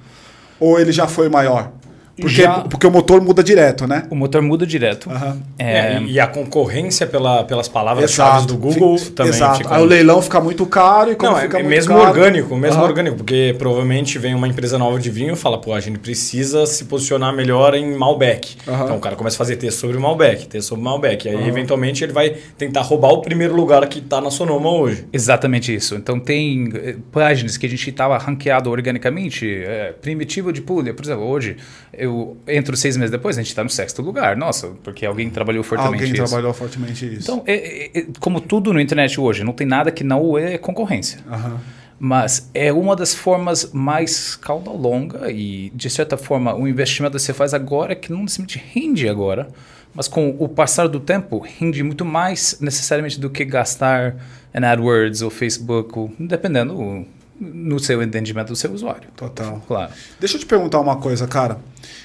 Ou 0.60 0.80
ele 0.80 0.92
já 0.92 1.08
foi 1.08 1.30
maior? 1.30 1.72
Porque, 2.20 2.42
já... 2.42 2.60
porque 2.62 2.86
o 2.86 2.92
motor 2.92 3.22
muda 3.22 3.44
direto, 3.44 3.88
né? 3.88 4.04
O 4.10 4.16
motor 4.16 4.42
muda 4.42 4.66
direto. 4.66 5.10
Uhum. 5.10 5.42
É... 5.58 5.80
É, 5.80 6.02
e 6.04 6.20
a 6.20 6.28
concorrência 6.28 7.08
pela, 7.08 7.44
pelas 7.44 7.68
palavras-chave 7.68 8.48
do 8.48 8.58
Google 8.58 8.98
Fica, 8.98 9.12
também 9.16 9.34
exato. 9.34 9.58
fica... 9.60 9.76
Aí 9.76 9.82
o 9.82 9.86
leilão 9.86 10.22
fica 10.22 10.40
muito 10.40 10.66
caro 10.66 11.12
e 11.12 11.16
como 11.16 11.32
Não, 11.32 11.40
fica 11.40 11.60
é, 11.60 11.64
mesmo 11.64 11.96
caro... 11.96 12.10
orgânico, 12.10 12.56
mesmo 12.56 12.82
uhum. 12.82 12.88
orgânico. 12.88 13.18
Porque 13.18 13.56
provavelmente 13.58 14.18
vem 14.18 14.36
uma 14.36 14.48
empresa 14.48 14.78
nova 14.78 15.00
de 15.00 15.10
vinho 15.10 15.34
e 15.34 15.36
fala, 15.36 15.60
pô, 15.60 15.74
a 15.74 15.80
gente 15.80 16.00
precisa 16.00 16.66
se 16.66 16.86
posicionar 16.86 17.34
melhor 17.34 17.74
em 17.76 17.96
Malbec. 17.96 18.58
Uhum. 18.68 18.84
Então 18.84 18.98
o 18.98 19.00
cara 19.00 19.16
começa 19.16 19.36
a 19.36 19.40
fazer 19.40 19.56
texto 19.56 19.80
sobre 19.80 19.98
Malbec, 19.98 20.48
texto 20.48 20.70
sobre 20.70 20.84
Malbec. 20.84 21.28
E 21.28 21.32
aí, 21.32 21.48
eventualmente, 21.48 22.04
ele 22.04 22.14
vai 22.14 22.36
tentar 22.58 22.82
roubar 22.82 23.10
o 23.10 23.22
primeiro 23.22 23.56
lugar 23.56 23.86
que 23.88 24.00
está 24.00 24.22
na 24.22 24.32
Sonoma 24.32 24.70
hoje. 24.70 25.06
Exatamente 25.12 25.74
isso. 25.74 25.96
Então 25.96 26.20
tem 26.20 26.72
eh, 26.74 26.96
páginas 27.12 27.58
que 27.58 27.66
a 27.66 27.70
gente 27.70 27.90
estava 27.90 28.18
ranqueado 28.18 28.70
organicamente, 28.70 29.48
é, 29.48 29.94
primitivo 30.02 30.52
de 30.52 30.62
Puglia, 30.62 30.94
por 30.94 31.04
exemplo, 31.04 31.26
hoje 31.26 31.58
eu 31.94 32.09
entro 32.48 32.76
seis 32.76 32.96
meses 32.98 33.12
depois, 33.12 33.38
a 33.38 33.42
gente 33.42 33.50
está 33.50 33.64
no 33.64 33.70
sexto 33.70 34.02
lugar. 34.02 34.36
Nossa, 34.36 34.70
porque 34.84 35.06
alguém 35.06 35.30
trabalhou 35.30 35.64
fortemente 35.64 35.96
alguém 35.96 36.14
isso. 36.14 36.22
Alguém 36.22 36.28
trabalhou 36.28 36.54
fortemente 36.54 37.06
isso. 37.06 37.32
Então, 37.32 37.44
é, 37.46 38.00
é, 38.00 38.06
como 38.20 38.40
tudo 38.40 38.74
no 38.74 38.80
internet 38.80 39.20
hoje, 39.20 39.44
não 39.44 39.54
tem 39.54 39.68
nada 39.68 39.92
que 39.92 40.04
não 40.04 40.38
é 40.38 40.58
concorrência. 40.58 41.20
Uhum. 41.30 41.58
Mas 42.00 42.50
é 42.54 42.72
uma 42.72 42.96
das 42.96 43.14
formas 43.14 43.72
mais 43.74 44.36
cauda 44.36 44.72
longa 44.72 45.30
e, 45.30 45.70
de 45.76 45.90
certa 45.90 46.16
forma, 46.16 46.56
o 46.56 46.68
investimento 46.68 47.18
que 47.18 47.22
você 47.22 47.34
faz 47.34 47.54
agora 47.54 47.94
que 47.94 48.12
não 48.12 48.22
necessariamente 48.22 48.64
rende 48.74 49.10
agora, 49.10 49.50
mas 49.94 50.08
com 50.08 50.36
o 50.40 50.48
passar 50.48 50.88
do 50.88 51.00
tempo 51.00 51.40
rende 51.40 51.84
muito 51.84 52.06
mais 52.06 52.58
necessariamente 52.62 53.20
do 53.20 53.30
que 53.30 53.44
gastar 53.44 54.16
em 54.54 54.64
AdWords 54.64 55.22
ou 55.22 55.30
Facebook, 55.30 56.00
ou, 56.00 56.12
dependendo 56.18 57.06
no 57.40 57.80
seu 57.80 58.02
entendimento 58.04 58.50
do 58.50 58.56
seu 58.56 58.72
usuário. 58.72 59.10
Total. 59.16 59.62
Claro. 59.68 59.92
Deixa 60.20 60.36
eu 60.36 60.40
te 60.40 60.46
perguntar 60.46 60.80
uma 60.80 60.98
coisa, 60.98 61.28
cara. 61.28 61.60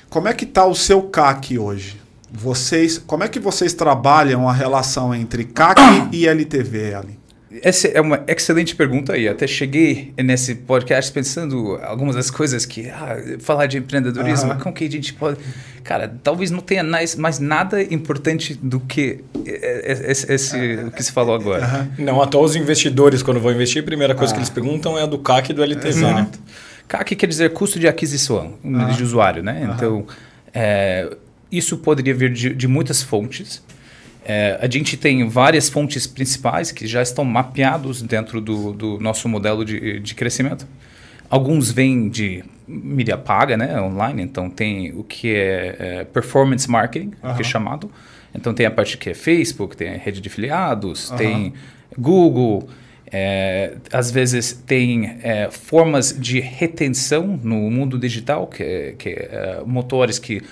Como 0.08 0.28
é 0.28 0.32
que 0.32 0.44
está 0.44 0.64
o 0.64 0.74
seu 0.74 1.02
CAC 1.02 1.58
hoje? 1.58 2.00
Vocês, 2.30 2.98
como 2.98 3.24
é 3.24 3.28
que 3.28 3.40
vocês 3.40 3.72
trabalham 3.72 4.48
a 4.48 4.52
relação 4.52 5.14
entre 5.14 5.44
CAC 5.44 5.80
e 6.12 6.26
LTV 6.26 6.94
ali? 6.94 7.23
Essa 7.62 7.88
é 7.88 8.00
uma 8.00 8.24
excelente 8.26 8.74
pergunta 8.74 9.16
e 9.16 9.28
até 9.28 9.46
cheguei 9.46 10.12
nesse 10.16 10.54
podcast 10.54 11.12
pensando 11.12 11.78
algumas 11.82 12.16
das 12.16 12.30
coisas 12.30 12.66
que 12.66 12.88
ah, 12.88 13.16
falar 13.38 13.66
de 13.66 13.78
empreendedorismo, 13.78 14.52
uhum. 14.52 14.58
como 14.58 14.74
que 14.74 14.84
a 14.84 14.90
gente 14.90 15.12
pode, 15.12 15.38
cara, 15.82 16.12
talvez 16.22 16.50
não 16.50 16.60
tenha 16.60 16.82
mais, 16.82 17.14
mais 17.16 17.38
nada 17.38 17.82
importante 17.82 18.54
do 18.54 18.80
que 18.80 19.20
esse, 19.44 20.32
esse 20.32 20.56
o 20.86 20.90
que 20.90 21.02
se 21.02 21.12
falou 21.12 21.34
agora. 21.34 21.88
Uhum. 21.98 22.04
Não, 22.04 22.22
até 22.22 22.36
os 22.36 22.56
investidores 22.56 23.22
quando 23.22 23.40
vão 23.40 23.52
investir, 23.52 23.82
a 23.82 23.84
primeira 23.84 24.14
coisa 24.14 24.32
ah. 24.32 24.34
que 24.34 24.40
eles 24.40 24.50
perguntam 24.50 24.98
é 24.98 25.02
a 25.02 25.06
do 25.06 25.18
CAC 25.18 25.50
e 25.50 25.54
do 25.54 25.62
LTV, 25.62 26.00
né? 26.00 26.28
CAC 26.88 27.16
quer 27.16 27.26
dizer 27.26 27.50
custo 27.50 27.78
de 27.78 27.86
aquisição 27.86 28.54
uhum. 28.62 28.88
de 28.88 29.02
usuário, 29.02 29.42
né? 29.42 29.70
Então, 29.74 30.06
é, 30.52 31.08
isso 31.50 31.78
poderia 31.78 32.14
vir 32.14 32.32
de, 32.32 32.54
de 32.54 32.68
muitas 32.68 33.02
fontes. 33.02 33.62
É, 34.24 34.58
a 34.60 34.68
gente 34.68 34.96
tem 34.96 35.28
várias 35.28 35.68
fontes 35.68 36.06
principais 36.06 36.72
que 36.72 36.86
já 36.86 37.02
estão 37.02 37.24
mapeados 37.24 38.00
dentro 38.00 38.40
do, 38.40 38.72
do 38.72 38.98
nosso 38.98 39.28
modelo 39.28 39.64
de, 39.64 40.00
de 40.00 40.14
crescimento. 40.14 40.66
Alguns 41.28 41.70
vêm 41.70 42.08
de 42.08 42.44
mídia 42.66 43.18
paga, 43.18 43.56
né, 43.56 43.78
online, 43.80 44.22
então 44.22 44.48
tem 44.48 44.92
o 44.92 45.04
que 45.04 45.34
é, 45.34 45.76
é 45.78 46.04
performance 46.04 46.70
marketing, 46.70 47.12
uhum. 47.22 47.34
que 47.34 47.42
é 47.42 47.44
chamado. 47.44 47.90
Então 48.34 48.54
tem 48.54 48.64
a 48.66 48.70
parte 48.70 48.96
que 48.96 49.10
é 49.10 49.14
Facebook, 49.14 49.76
tem 49.76 49.90
a 49.90 49.96
rede 49.96 50.20
de 50.20 50.28
afiliados, 50.28 51.10
uhum. 51.10 51.16
tem 51.16 51.54
Google, 51.98 52.68
é, 53.12 53.76
às 53.92 54.10
vezes 54.10 54.52
tem 54.66 55.18
é, 55.22 55.48
formas 55.50 56.18
de 56.18 56.40
retenção 56.40 57.38
no 57.42 57.70
mundo 57.70 57.98
digital, 57.98 58.46
que, 58.46 58.62
é, 58.62 58.94
que 58.98 59.10
é, 59.10 59.62
motores 59.64 60.18
que 60.18 60.42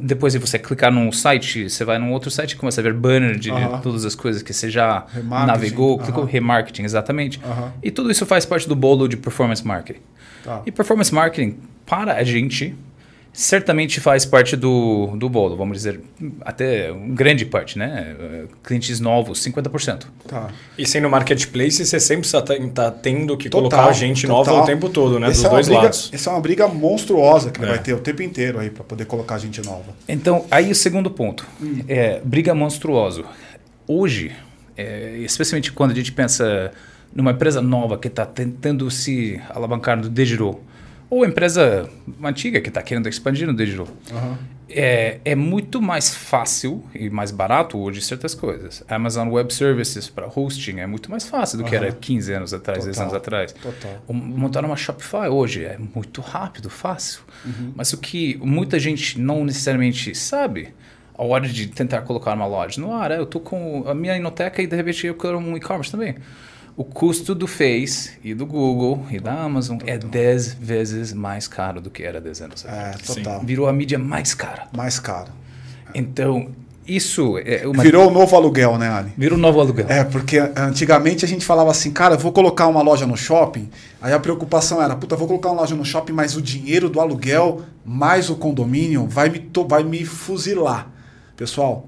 depois 0.00 0.32
de 0.32 0.38
você 0.38 0.58
clicar 0.58 0.92
num 0.92 1.10
site, 1.10 1.68
você 1.68 1.84
vai 1.84 1.98
num 1.98 2.12
outro 2.12 2.30
site 2.30 2.52
e 2.52 2.56
começa 2.56 2.80
a 2.80 2.84
ver 2.84 2.92
banner 2.92 3.38
de 3.38 3.50
todas 3.82 4.04
as 4.04 4.14
coisas 4.14 4.42
que 4.42 4.52
você 4.52 4.70
já 4.70 5.06
navegou, 5.46 5.98
clicou 5.98 6.24
remarketing, 6.24 6.82
exatamente. 6.82 7.40
E 7.82 7.90
tudo 7.90 8.10
isso 8.10 8.24
faz 8.26 8.44
parte 8.44 8.68
do 8.68 8.76
bolo 8.76 9.08
de 9.08 9.16
performance 9.16 9.66
marketing. 9.66 10.00
Tá. 10.44 10.62
E 10.66 10.72
performance 10.72 11.14
marketing, 11.14 11.56
para 11.86 12.14
a 12.14 12.24
gente, 12.24 12.74
certamente 13.32 13.98
faz 13.98 14.26
parte 14.26 14.56
do, 14.56 15.16
do 15.16 15.28
bolo, 15.28 15.56
vamos 15.56 15.78
dizer, 15.78 16.00
até 16.42 16.92
grande 17.08 17.46
parte, 17.46 17.78
né? 17.78 18.14
Clientes 18.62 19.00
novos, 19.00 19.40
50%. 19.40 20.04
Tá. 20.28 20.48
E 20.76 20.86
sendo 20.86 21.08
marketplace, 21.08 21.84
você 21.84 21.98
sempre 21.98 22.26
está 22.26 22.42
tá 22.42 22.90
tendo 22.90 23.36
que 23.36 23.48
total, 23.48 23.70
colocar 23.70 23.92
gente 23.92 24.26
total. 24.26 24.44
nova 24.44 24.62
o 24.62 24.66
tempo 24.66 24.88
todo, 24.90 25.18
né? 25.18 25.28
Essa 25.28 25.42
Dos 25.42 25.46
é 25.46 25.50
dois 25.50 25.66
briga, 25.66 25.82
lados. 25.82 26.10
Essa 26.12 26.30
é 26.30 26.32
uma 26.32 26.40
briga 26.40 26.68
monstruosa 26.68 27.50
que 27.50 27.62
é. 27.64 27.66
vai 27.66 27.78
ter 27.78 27.94
o 27.94 28.00
tempo 28.00 28.22
inteiro 28.22 28.58
aí 28.58 28.68
para 28.68 28.84
poder 28.84 29.06
colocar 29.06 29.38
gente 29.38 29.64
nova. 29.64 29.94
Então, 30.06 30.44
aí 30.50 30.70
o 30.70 30.74
segundo 30.74 31.10
ponto, 31.10 31.46
hum. 31.60 31.80
é 31.88 32.20
briga 32.22 32.54
monstruosa. 32.54 33.24
Hoje, 33.88 34.30
é, 34.76 35.16
especialmente 35.18 35.72
quando 35.72 35.92
a 35.92 35.94
gente 35.94 36.12
pensa 36.12 36.70
numa 37.14 37.30
empresa 37.30 37.62
nova 37.62 37.96
que 37.96 38.08
está 38.08 38.26
tentando 38.26 38.90
se 38.90 39.40
alavancar 39.50 39.96
no 39.96 40.08
digital, 40.08 40.60
ou 41.12 41.26
empresa 41.26 41.90
antiga 42.24 42.58
que 42.58 42.70
está 42.70 42.80
querendo 42.80 43.06
expandir 43.06 43.46
no 43.46 43.52
digital. 43.52 43.86
Uhum. 44.10 44.34
É, 44.66 45.20
é 45.26 45.34
muito 45.34 45.82
mais 45.82 46.14
fácil 46.14 46.82
e 46.94 47.10
mais 47.10 47.30
barato 47.30 47.78
hoje 47.78 48.00
certas 48.00 48.34
coisas. 48.34 48.82
Amazon 48.88 49.28
Web 49.28 49.52
Services 49.52 50.08
para 50.08 50.26
hosting 50.26 50.78
é 50.78 50.86
muito 50.86 51.10
mais 51.10 51.28
fácil 51.28 51.58
do 51.58 51.64
uhum. 51.64 51.68
que 51.68 51.76
era 51.76 51.92
15 51.92 52.32
anos 52.32 52.54
atrás, 52.54 52.78
Total. 52.78 52.92
10 52.92 53.00
anos 53.00 53.14
atrás. 53.14 53.52
Total. 53.52 54.02
Montar 54.08 54.64
uma 54.64 54.74
Shopify 54.74 55.28
hoje 55.28 55.66
é 55.66 55.76
muito 55.94 56.22
rápido, 56.22 56.70
fácil. 56.70 57.20
Uhum. 57.44 57.74
Mas 57.76 57.92
o 57.92 57.98
que 57.98 58.38
muita 58.42 58.78
gente 58.78 59.20
não 59.20 59.44
necessariamente 59.44 60.14
sabe 60.14 60.72
a 61.14 61.22
hora 61.22 61.46
de 61.46 61.66
tentar 61.66 62.00
colocar 62.00 62.32
uma 62.32 62.46
loja 62.46 62.80
no 62.80 62.90
ar, 62.90 63.10
é, 63.10 63.18
eu 63.18 63.24
estou 63.24 63.42
com 63.42 63.84
a 63.86 63.92
minha 63.92 64.16
inoteca 64.16 64.62
e 64.62 64.66
de 64.66 64.74
repente 64.74 65.06
eu 65.06 65.14
quero 65.14 65.36
um 65.36 65.58
e-commerce 65.58 65.90
também 65.90 66.16
o 66.76 66.84
custo 66.84 67.34
do 67.34 67.46
Face 67.46 68.12
e 68.24 68.34
do 68.34 68.46
Google 68.46 69.04
e 69.10 69.20
da 69.20 69.42
Amazon 69.42 69.78
é 69.84 69.98
total. 69.98 70.20
é 70.20 70.24
10 70.24 70.54
vezes 70.54 71.12
mais 71.12 71.46
caro 71.46 71.80
do 71.80 71.90
que 71.90 72.02
era 72.02 72.20
10 72.20 72.42
anos 72.42 72.64
atrás. 72.64 72.96
É, 72.96 73.14
total. 73.14 73.40
Sim. 73.40 73.46
Virou 73.46 73.68
a 73.68 73.72
mídia 73.72 73.98
mais 73.98 74.34
cara. 74.34 74.68
Mais 74.74 74.98
cara. 74.98 75.28
Então, 75.94 76.50
isso 76.86 77.38
é 77.38 77.66
uma... 77.66 77.82
Virou 77.82 78.08
o 78.08 78.10
novo 78.10 78.34
aluguel, 78.34 78.78
né, 78.78 78.88
Ali? 78.88 79.12
Virou 79.16 79.38
o 79.38 79.40
novo 79.40 79.60
aluguel. 79.60 79.86
É, 79.88 80.02
porque 80.02 80.38
antigamente 80.56 81.24
a 81.24 81.28
gente 81.28 81.44
falava 81.44 81.70
assim, 81.70 81.90
cara, 81.92 82.16
vou 82.16 82.32
colocar 82.32 82.66
uma 82.66 82.82
loja 82.82 83.06
no 83.06 83.16
shopping. 83.16 83.68
Aí 84.00 84.12
a 84.12 84.18
preocupação 84.18 84.82
era, 84.82 84.96
puta, 84.96 85.14
vou 85.14 85.28
colocar 85.28 85.50
uma 85.50 85.60
loja 85.60 85.76
no 85.76 85.84
shopping, 85.84 86.12
mas 86.12 86.36
o 86.36 86.42
dinheiro 86.42 86.88
do 86.88 87.00
aluguel 87.00 87.62
mais 87.84 88.30
o 88.30 88.36
condomínio 88.36 89.06
vai 89.06 89.28
me, 89.28 89.50
vai 89.68 89.84
me 89.84 90.04
fuzilar. 90.04 90.90
Pessoal, 91.36 91.86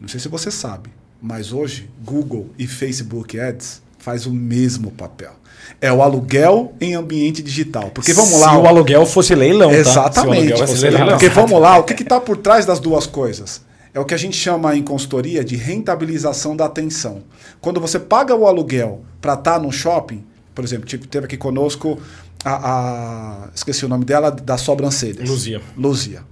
não 0.00 0.08
sei 0.08 0.18
se 0.18 0.28
você 0.28 0.50
sabe, 0.50 0.90
mas 1.22 1.52
hoje 1.52 1.88
Google 2.04 2.50
e 2.58 2.66
Facebook 2.66 3.38
Ads 3.38 3.83
faz 4.04 4.26
o 4.26 4.30
mesmo 4.30 4.90
papel. 4.90 5.32
É 5.80 5.90
o 5.90 6.02
aluguel 6.02 6.74
em 6.78 6.94
ambiente 6.94 7.42
digital. 7.42 7.90
Porque 7.90 8.12
vamos 8.12 8.38
lá. 8.38 8.50
Se 8.50 8.56
o 8.56 8.66
aluguel 8.66 9.06
fosse 9.06 9.34
leilão. 9.34 9.70
Tá? 9.70 9.76
Exatamente. 9.76 10.52
Tá? 10.52 10.66
Fosse 10.66 10.82
leilão. 10.82 11.08
Porque 11.08 11.30
vamos 11.30 11.58
lá, 11.58 11.78
o 11.78 11.84
que 11.84 12.02
está 12.02 12.20
por 12.20 12.36
trás 12.36 12.66
das 12.66 12.78
duas 12.78 13.06
coisas? 13.06 13.62
É 13.94 13.98
o 13.98 14.04
que 14.04 14.12
a 14.12 14.18
gente 14.18 14.36
chama 14.36 14.76
em 14.76 14.82
consultoria 14.82 15.42
de 15.42 15.56
rentabilização 15.56 16.54
da 16.54 16.66
atenção. 16.66 17.22
Quando 17.62 17.80
você 17.80 17.98
paga 17.98 18.34
o 18.34 18.46
aluguel 18.46 19.02
para 19.22 19.34
estar 19.34 19.54
tá 19.54 19.58
no 19.58 19.72
shopping, 19.72 20.22
por 20.54 20.64
exemplo, 20.64 20.84
tipo, 20.84 21.06
teve 21.06 21.24
aqui 21.24 21.38
conosco 21.38 21.98
a, 22.44 22.50
a, 22.52 23.48
Esqueci 23.54 23.86
o 23.86 23.88
nome 23.88 24.04
dela, 24.04 24.30
da 24.30 24.58
sobrancelhas. 24.58 25.26
Luzia. 25.26 25.62
Luzia. 25.78 26.22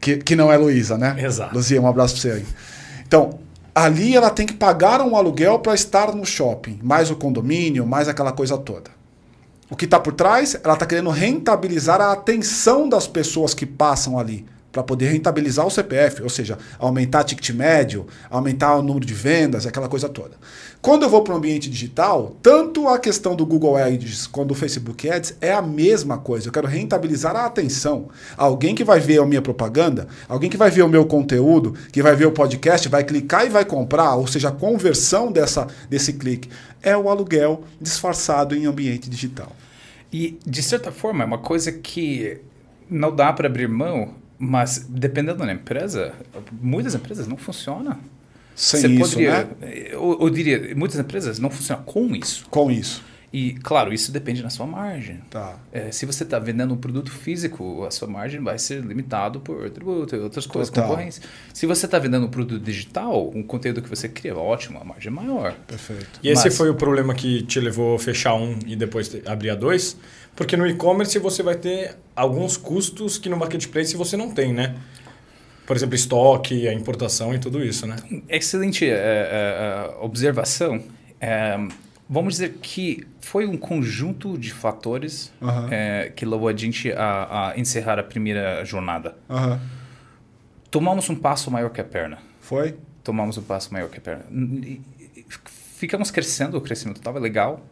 Que, 0.00 0.16
que 0.16 0.34
não 0.34 0.52
é 0.52 0.56
Luísa, 0.56 0.98
né? 0.98 1.14
Exato. 1.18 1.54
Luzia, 1.54 1.80
um 1.80 1.86
abraço 1.86 2.14
para 2.14 2.22
você 2.22 2.30
aí. 2.30 2.46
Então, 3.06 3.38
ali 3.74 4.16
ela 4.16 4.30
tem 4.30 4.46
que 4.46 4.54
pagar 4.54 5.00
um 5.00 5.16
aluguel 5.16 5.58
para 5.58 5.74
estar 5.74 6.14
no 6.14 6.24
shopping, 6.24 6.78
mais 6.82 7.10
o 7.10 7.16
condomínio, 7.16 7.86
mais 7.86 8.08
aquela 8.08 8.32
coisa 8.32 8.58
toda. 8.58 8.90
O 9.70 9.76
que 9.76 9.86
está 9.86 9.98
por 9.98 10.12
trás? 10.12 10.54
Ela 10.62 10.74
está 10.74 10.84
querendo 10.84 11.10
rentabilizar 11.10 12.00
a 12.00 12.12
atenção 12.12 12.88
das 12.88 13.06
pessoas 13.06 13.54
que 13.54 13.64
passam 13.64 14.18
ali 14.18 14.46
para 14.72 14.82
poder 14.82 15.08
rentabilizar 15.08 15.66
o 15.66 15.70
CPF, 15.70 16.22
ou 16.22 16.30
seja, 16.30 16.58
aumentar 16.78 17.24
ticket 17.24 17.50
médio, 17.50 18.06
aumentar 18.30 18.74
o 18.76 18.82
número 18.82 19.04
de 19.04 19.12
vendas, 19.12 19.66
aquela 19.66 19.88
coisa 19.88 20.08
toda. 20.08 20.32
Quando 20.80 21.04
eu 21.04 21.10
vou 21.10 21.22
para 21.22 21.34
o 21.34 21.36
ambiente 21.36 21.70
digital, 21.70 22.34
tanto 22.42 22.88
a 22.88 22.98
questão 22.98 23.36
do 23.36 23.46
Google 23.46 23.76
Ads 23.76 24.26
quanto 24.26 24.48
do 24.48 24.54
Facebook 24.54 25.08
Ads 25.08 25.36
é 25.40 25.52
a 25.52 25.62
mesma 25.62 26.18
coisa. 26.18 26.48
Eu 26.48 26.52
quero 26.52 26.66
rentabilizar 26.66 27.36
a 27.36 27.46
atenção. 27.46 28.08
Alguém 28.36 28.74
que 28.74 28.82
vai 28.82 28.98
ver 28.98 29.20
a 29.20 29.26
minha 29.26 29.42
propaganda, 29.42 30.08
alguém 30.28 30.50
que 30.50 30.56
vai 30.56 30.70
ver 30.70 30.82
o 30.82 30.88
meu 30.88 31.04
conteúdo, 31.04 31.74
que 31.92 32.02
vai 32.02 32.16
ver 32.16 32.26
o 32.26 32.32
podcast, 32.32 32.88
vai 32.88 33.04
clicar 33.04 33.46
e 33.46 33.50
vai 33.50 33.64
comprar, 33.64 34.16
ou 34.16 34.26
seja, 34.26 34.48
a 34.48 34.52
conversão 34.52 35.30
dessa, 35.30 35.68
desse 35.88 36.14
clique 36.14 36.48
é 36.82 36.96
o 36.96 37.08
aluguel 37.08 37.62
disfarçado 37.80 38.56
em 38.56 38.66
ambiente 38.66 39.08
digital. 39.08 39.52
E, 40.12 40.38
de 40.44 40.62
certa 40.62 40.90
forma, 40.90 41.22
é 41.22 41.26
uma 41.26 41.38
coisa 41.38 41.70
que 41.70 42.40
não 42.90 43.14
dá 43.14 43.32
para 43.32 43.46
abrir 43.46 43.68
mão, 43.68 44.14
mas 44.44 44.86
dependendo 44.88 45.38
da 45.38 45.52
empresa, 45.52 46.12
muitas 46.60 46.96
empresas 46.96 47.28
não 47.28 47.36
funcionam 47.36 47.96
sem 48.56 48.80
Você 48.80 48.88
isso, 48.88 49.10
poderia, 49.12 49.44
né? 49.44 49.72
Eu, 49.92 50.18
eu, 50.20 50.30
diria, 50.30 50.74
muitas 50.74 50.98
empresas 50.98 51.38
não 51.38 51.48
funcionam 51.48 51.84
com 51.84 52.14
isso. 52.16 52.44
Com 52.50 52.68
isso. 52.68 53.04
E, 53.32 53.52
claro, 53.62 53.94
isso 53.94 54.10
depende 54.10 54.42
da 54.42 54.50
sua 54.50 54.66
margem. 54.66 55.20
Tá. 55.30 55.56
É, 55.72 55.92
se 55.92 56.04
você 56.04 56.24
está 56.24 56.40
vendendo 56.40 56.74
um 56.74 56.76
produto 56.76 57.10
físico, 57.10 57.84
a 57.84 57.90
sua 57.92 58.06
margem 58.08 58.42
vai 58.42 58.58
ser 58.58 58.82
limitado 58.82 59.38
por 59.40 59.70
tributo 59.70 60.16
e 60.16 60.18
outras 60.18 60.44
coisas, 60.44 60.70
Total. 60.70 60.90
concorrência. 60.90 61.22
Se 61.54 61.64
você 61.64 61.86
está 61.86 61.98
vendendo 62.00 62.26
um 62.26 62.28
produto 62.28 62.62
digital, 62.62 63.30
um 63.34 63.42
conteúdo 63.44 63.80
que 63.80 63.88
você 63.88 64.08
cria, 64.08 64.36
ótimo, 64.36 64.80
a 64.80 64.84
margem 64.84 65.10
é 65.10 65.14
maior. 65.14 65.54
Perfeito. 65.68 66.20
E 66.20 66.28
esse 66.28 66.46
Mas- 66.46 66.56
foi 66.56 66.68
o 66.68 66.74
problema 66.74 67.14
que 67.14 67.42
te 67.42 67.60
levou 67.60 67.94
a 67.94 67.98
fechar 67.98 68.34
um 68.34 68.58
e 68.66 68.74
depois 68.74 69.10
abrir 69.24 69.50
a 69.50 69.54
dois? 69.54 69.96
Porque 70.34 70.56
no 70.56 70.66
e-commerce 70.66 71.18
você 71.18 71.42
vai 71.42 71.54
ter 71.54 71.96
alguns 72.16 72.56
custos 72.56 73.18
que 73.18 73.28
no 73.28 73.36
marketplace 73.36 73.96
você 73.96 74.16
não 74.16 74.30
tem, 74.30 74.52
né? 74.52 74.76
Por 75.66 75.76
exemplo, 75.76 75.94
estoque, 75.94 76.66
a 76.66 76.72
importação 76.72 77.34
e 77.34 77.38
tudo 77.38 77.62
isso, 77.62 77.86
né? 77.86 77.96
Excelente 78.28 78.84
é, 78.84 78.90
é, 78.90 78.94
é, 78.94 79.96
observação. 80.00 80.82
É, 81.20 81.56
vamos 82.08 82.34
dizer 82.34 82.58
que 82.60 83.06
foi 83.20 83.46
um 83.46 83.56
conjunto 83.56 84.36
de 84.36 84.52
fatores 84.52 85.32
que 86.16 86.24
levou 86.24 86.48
a 86.48 86.56
gente 86.56 86.90
a, 86.92 87.50
a 87.50 87.58
encerrar 87.58 87.98
a 87.98 88.02
primeira 88.02 88.64
jornada. 88.64 89.16
Tomamos 90.70 91.08
um 91.10 91.14
passo 91.14 91.50
maior 91.50 91.70
que 91.70 91.80
a 91.80 91.84
perna. 91.84 92.18
Foi? 92.40 92.74
tomamos 93.02 93.36
um 93.36 93.42
passo 93.42 93.72
maior 93.72 93.88
que 93.88 93.98
a 93.98 94.00
perna. 94.00 94.24
Ficamos 95.76 96.10
crescendo, 96.10 96.56
o 96.56 96.60
crescimento 96.60 96.98
estava 96.98 97.18
legal, 97.18 97.64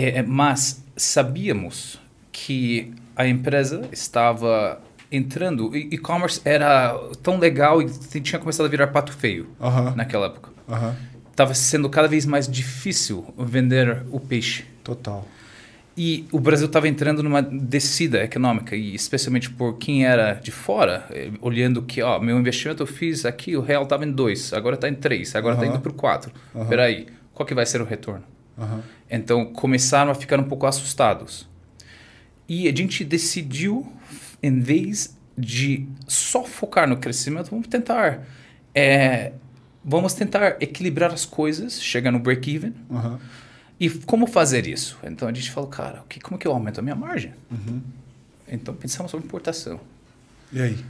é, 0.00 0.18
é, 0.18 0.22
mas 0.22 0.82
sabíamos 0.96 2.00
que 2.32 2.92
a 3.14 3.26
empresa 3.26 3.88
estava 3.92 4.80
entrando, 5.12 5.74
e-commerce 5.76 6.40
era 6.44 6.96
tão 7.22 7.38
legal 7.38 7.82
e 7.82 7.88
tinha 8.20 8.38
começado 8.38 8.66
a 8.66 8.68
virar 8.68 8.86
pato 8.88 9.12
feio 9.12 9.48
naquela 9.96 10.26
época. 10.26 10.50
Estava 11.30 11.52
sendo 11.54 11.88
cada 11.88 12.06
vez 12.06 12.24
mais 12.26 12.46
difícil 12.48 13.26
vender 13.36 14.04
o 14.10 14.20
peixe. 14.20 14.64
Total. 14.84 15.26
E 15.96 16.26
o 16.30 16.38
Brasil 16.38 16.66
estava 16.66 16.88
entrando 16.88 17.22
numa 17.22 17.42
descida 17.42 18.22
econômica, 18.22 18.76
e 18.76 18.94
especialmente 18.94 19.50
por 19.50 19.76
quem 19.76 20.06
era 20.06 20.34
de 20.34 20.50
fora, 20.50 21.04
eh, 21.10 21.30
olhando 21.42 21.82
que, 21.82 22.00
ó, 22.00 22.18
meu 22.20 22.38
investimento 22.38 22.82
eu 22.82 22.86
fiz 22.86 23.26
aqui, 23.26 23.56
o 23.56 23.60
real 23.60 23.82
estava 23.82 24.04
em 24.04 24.12
2, 24.12 24.52
agora 24.52 24.76
está 24.76 24.88
em 24.88 24.94
3, 24.94 25.34
agora 25.34 25.56
está 25.56 25.66
indo 25.66 25.80
para 25.80 25.90
o 25.90 25.94
4. 25.94 26.32
Peraí, 26.68 27.06
qual 27.34 27.46
que 27.46 27.54
vai 27.54 27.66
ser 27.66 27.82
o 27.82 27.84
retorno? 27.84 28.22
Aham. 28.58 28.82
Então 29.10 29.46
começaram 29.46 30.10
a 30.10 30.14
ficar 30.14 30.38
um 30.38 30.44
pouco 30.44 30.66
assustados. 30.66 31.48
E 32.48 32.68
a 32.68 32.74
gente 32.74 33.04
decidiu, 33.04 33.92
em 34.42 34.60
vez 34.60 35.16
de 35.36 35.86
só 36.06 36.44
focar 36.44 36.88
no 36.88 36.96
crescimento, 36.96 37.50
vamos 37.50 37.68
tentar, 37.68 38.26
eh, 38.74 39.32
vamos 39.84 40.14
tentar 40.14 40.56
equilibrar 40.60 41.12
as 41.12 41.24
coisas, 41.24 41.82
chegar 41.82 42.10
no 42.10 42.18
break-even. 42.18 42.74
Aham. 42.90 43.18
E 43.78 43.88
como 43.88 44.26
fazer 44.26 44.66
isso? 44.66 44.98
Então 45.02 45.26
a 45.26 45.32
gente 45.32 45.50
falou, 45.50 45.70
cara, 45.70 46.04
que, 46.08 46.20
como 46.20 46.38
que 46.38 46.46
eu 46.46 46.52
aumento 46.52 46.80
a 46.80 46.82
minha 46.82 46.94
margem? 46.94 47.32
Então 48.46 48.74
pensamos 48.74 49.10
sobre 49.10 49.26
importação. 49.26 49.80
E 50.52 50.60
aí? 50.60 50.84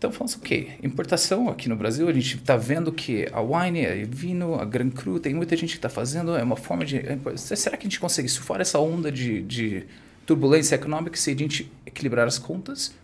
Então 0.00 0.10
falamos, 0.10 0.34
ok, 0.34 0.78
importação 0.82 1.50
aqui 1.50 1.68
no 1.68 1.76
Brasil, 1.76 2.08
a 2.08 2.12
gente 2.14 2.36
está 2.38 2.56
vendo 2.56 2.90
que 2.90 3.28
a 3.30 3.42
wine, 3.42 3.84
a 3.84 3.94
vinho, 4.06 4.54
a 4.54 4.64
Gran 4.64 4.88
Cru, 4.88 5.20
tem 5.20 5.34
muita 5.34 5.54
gente 5.54 5.72
que 5.72 5.76
está 5.76 5.90
fazendo, 5.90 6.34
é 6.34 6.42
uma 6.42 6.56
forma 6.56 6.86
de... 6.86 7.02
Será 7.36 7.76
que 7.76 7.86
a 7.86 7.90
gente 7.90 8.00
consegue 8.00 8.26
surfar 8.26 8.62
essa 8.62 8.78
onda 8.78 9.12
de, 9.12 9.42
de 9.42 9.84
turbulência 10.24 10.74
econômica 10.74 11.18
se 11.18 11.30
a 11.30 11.36
gente 11.36 11.70
equilibrar 11.84 12.26
as 12.26 12.38
contas? 12.38 12.94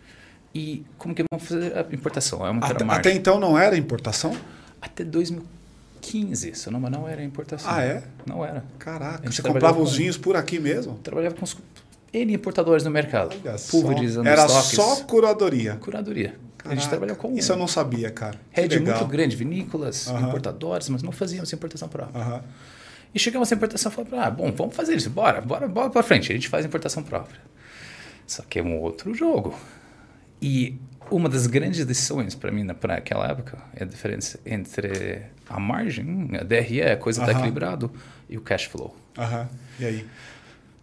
E 0.55 0.83
como 0.97 1.13
que 1.13 1.23
vamos 1.31 1.47
fazer 1.47 1.77
a 1.77 1.81
importação? 1.93 2.43
É 2.43 2.59
Até, 2.65 2.83
até 2.83 3.11
então 3.13 3.39
não 3.39 3.55
era 3.55 3.77
importação? 3.77 4.35
Até 4.81 5.03
2015, 5.03 6.55
se 6.55 6.71
não, 6.71 6.79
mas 6.79 6.89
não 6.89 7.07
era 7.07 7.23
importação. 7.23 7.71
Ah, 7.71 7.83
é? 7.83 8.03
Não 8.25 8.43
era. 8.43 8.65
Caraca, 8.79 9.31
você 9.31 9.43
comprava 9.43 9.79
os 9.79 9.95
vinhos 9.95 10.17
por 10.17 10.35
aqui 10.35 10.57
mesmo? 10.57 10.97
trabalhava 11.03 11.35
com 11.35 11.45
os 11.45 11.55
N 12.11 12.33
importadores 12.33 12.83
no 12.83 12.89
mercado, 12.89 13.35
Olha 13.45 13.55
só. 13.59 13.69
pulverizando 13.69 14.27
Era 14.27 14.47
estoques. 14.47 14.71
só 14.71 14.95
curadoria. 15.03 15.75
curadoria. 15.75 16.46
A 16.67 16.69
Caraca, 16.69 16.81
gente 16.81 16.89
trabalhava 16.89 17.19
com 17.19 17.33
Isso 17.37 17.51
eu 17.51 17.57
não 17.57 17.67
sabia, 17.67 18.11
cara. 18.11 18.39
Rede 18.51 18.77
legal. 18.79 18.97
muito 18.97 19.09
grande, 19.11 19.35
vinícolas, 19.35 20.07
importadores, 20.07 20.89
mas 20.89 21.01
não 21.01 21.11
fazíamos 21.11 21.51
importação 21.51 21.87
própria. 21.87 22.21
Aham. 22.21 22.43
E 23.13 23.19
chegamos 23.19 23.51
à 23.51 23.55
importação 23.55 23.91
falamos, 23.91 24.13
ah, 24.19 24.29
bom, 24.29 24.51
vamos 24.51 24.75
fazer 24.75 24.95
isso, 24.95 25.09
bora, 25.09 25.41
bora, 25.41 25.67
bora 25.67 25.89
para 25.89 26.03
frente, 26.03 26.31
a 26.31 26.35
gente 26.35 26.47
faz 26.49 26.65
importação 26.65 27.01
própria. 27.01 27.39
Só 28.25 28.43
que 28.43 28.59
é 28.59 28.63
um 28.63 28.79
outro 28.79 29.13
jogo. 29.13 29.57
E 30.41 30.77
uma 31.09 31.29
das 31.29 31.47
grandes 31.47 31.79
lições 31.79 32.35
para 32.35 32.51
mim 32.51 32.67
para 32.73 32.95
aquela 32.95 33.27
época 33.27 33.57
é 33.73 33.83
a 33.83 33.87
diferença 33.87 34.39
entre 34.45 35.23
a 35.49 35.59
margem, 35.59 36.29
a 36.39 36.43
DRE, 36.43 36.81
a 36.81 36.97
coisa 36.97 37.21
está 37.21 37.31
Aham. 37.31 37.39
equilibrado, 37.39 37.91
e 38.29 38.37
o 38.37 38.41
cash 38.41 38.65
flow. 38.65 38.95
Aham. 39.17 39.47
E 39.79 39.85
aí? 39.85 40.05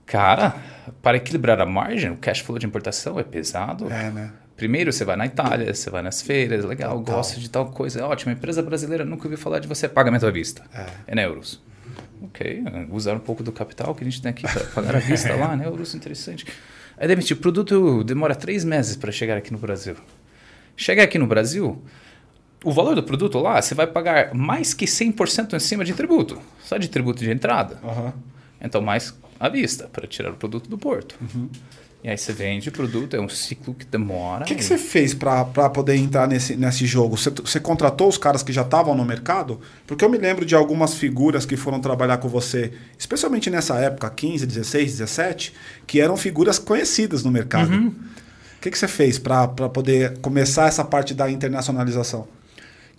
Cara, 0.07 0.55
para 1.03 1.16
equilibrar 1.16 1.61
a 1.61 1.66
margem, 1.66 2.11
o 2.11 2.16
cash 2.16 2.41
flow 2.41 2.59
de 2.59 2.66
importação 2.66 3.18
é 3.18 3.22
pesado. 3.22 3.91
É, 3.91 4.11
né? 4.11 4.32
Primeiro 4.57 4.92
você 4.92 5.05
vai 5.05 5.16
na 5.16 5.26
Itália, 5.26 5.74
você 5.74 5.90
vai 5.90 6.02
nas 6.02 6.22
feiras, 6.22 6.64
legal, 6.64 6.98
Total. 6.98 7.16
gosta 7.16 7.40
de 7.40 7.50
tal 7.50 7.66
coisa, 7.70 8.00
é 8.00 8.02
ótimo. 8.05 8.30
A 8.30 8.34
empresa 8.34 8.62
brasileira 8.62 9.05
nunca 9.05 9.24
ouviu 9.24 9.38
falar 9.38 9.59
de 9.59 9.66
você, 9.66 9.88
pagamento 9.88 10.26
à 10.26 10.30
vista. 10.30 10.62
É. 10.72 10.86
É 11.09 11.14
em 11.14 11.20
euros. 11.20 11.61
Ok, 12.22 12.64
usar 12.90 13.14
um 13.14 13.20
pouco 13.20 13.42
do 13.42 13.52
capital 13.52 13.94
que 13.94 14.02
a 14.02 14.05
gente 14.07 14.22
tem 14.22 14.30
aqui 14.30 14.42
para 14.42 14.64
pagar 14.66 14.96
à 14.96 14.98
vista 14.98 15.34
lá, 15.34 15.57
né? 15.57 15.66
Euros, 15.66 15.94
interessante. 15.94 16.46
Aí 16.96 17.09
demitir, 17.09 17.36
o 17.36 17.40
produto 17.40 18.02
demora 18.05 18.34
três 18.34 18.64
meses 18.64 18.96
para 18.96 19.11
chegar 19.12 19.36
aqui 19.36 19.52
no 19.52 19.59
Brasil. 19.59 19.96
Chegar 20.76 21.02
aqui 21.05 21.18
no 21.18 21.26
Brasil, 21.26 21.82
o 22.64 22.72
valor 22.72 22.94
do 22.94 23.02
produto 23.02 23.38
lá, 23.38 23.61
você 23.61 23.74
vai 23.74 23.86
pagar 23.86 24.32
mais 24.34 24.72
que 24.72 24.86
100% 24.86 25.52
em 25.52 25.59
cima 25.59 25.84
de 25.84 25.92
tributo, 25.92 26.40
só 26.62 26.78
de 26.78 26.88
tributo 26.88 27.20
de 27.22 27.30
entrada. 27.30 27.78
Aham. 27.84 28.12
Então, 28.61 28.80
mais 28.80 29.14
à 29.38 29.48
vista, 29.48 29.88
para 29.88 30.07
tirar 30.07 30.30
o 30.30 30.36
produto 30.36 30.68
do 30.68 30.78
porto. 30.78 31.16
Uhum. 31.20 31.50
E 32.05 32.11
aí 32.11 32.18
você 32.18 32.34
vende 32.34 32.68
o 32.68 32.72
produto, 32.72 33.16
é 33.16 33.20
um 33.20 33.30
ciclo 33.30 33.72
que 33.72 33.86
demora. 33.86 34.44
O 34.44 34.46
que, 34.46 34.55
que 34.55 34.62
você 34.62 34.76
fez 34.76 35.14
para 35.14 35.42
poder 35.70 35.96
entrar 35.96 36.28
nesse, 36.28 36.55
nesse 36.55 36.84
jogo? 36.84 37.16
Você, 37.16 37.30
você 37.30 37.59
contratou 37.59 38.07
os 38.07 38.18
caras 38.18 38.42
que 38.42 38.52
já 38.52 38.61
estavam 38.61 38.94
no 38.94 39.07
mercado? 39.07 39.59
Porque 39.86 40.05
eu 40.05 40.11
me 40.11 40.18
lembro 40.18 40.44
de 40.44 40.55
algumas 40.55 40.92
figuras 40.92 41.46
que 41.46 41.57
foram 41.57 41.80
trabalhar 41.80 42.18
com 42.18 42.28
você, 42.28 42.74
especialmente 42.98 43.48
nessa 43.48 43.76
época, 43.78 44.11
15, 44.11 44.44
16, 44.46 44.98
17, 44.98 45.55
que 45.86 45.98
eram 45.98 46.14
figuras 46.14 46.59
conhecidas 46.59 47.24
no 47.24 47.30
mercado. 47.30 47.72
Uhum. 47.72 47.88
O 47.88 48.61
que, 48.61 48.70
que 48.70 48.76
você 48.78 48.86
fez 48.86 49.18
para 49.18 49.48
poder 49.48 50.18
começar 50.18 50.68
essa 50.68 50.84
parte 50.84 51.14
da 51.14 51.30
internacionalização? 51.30 52.28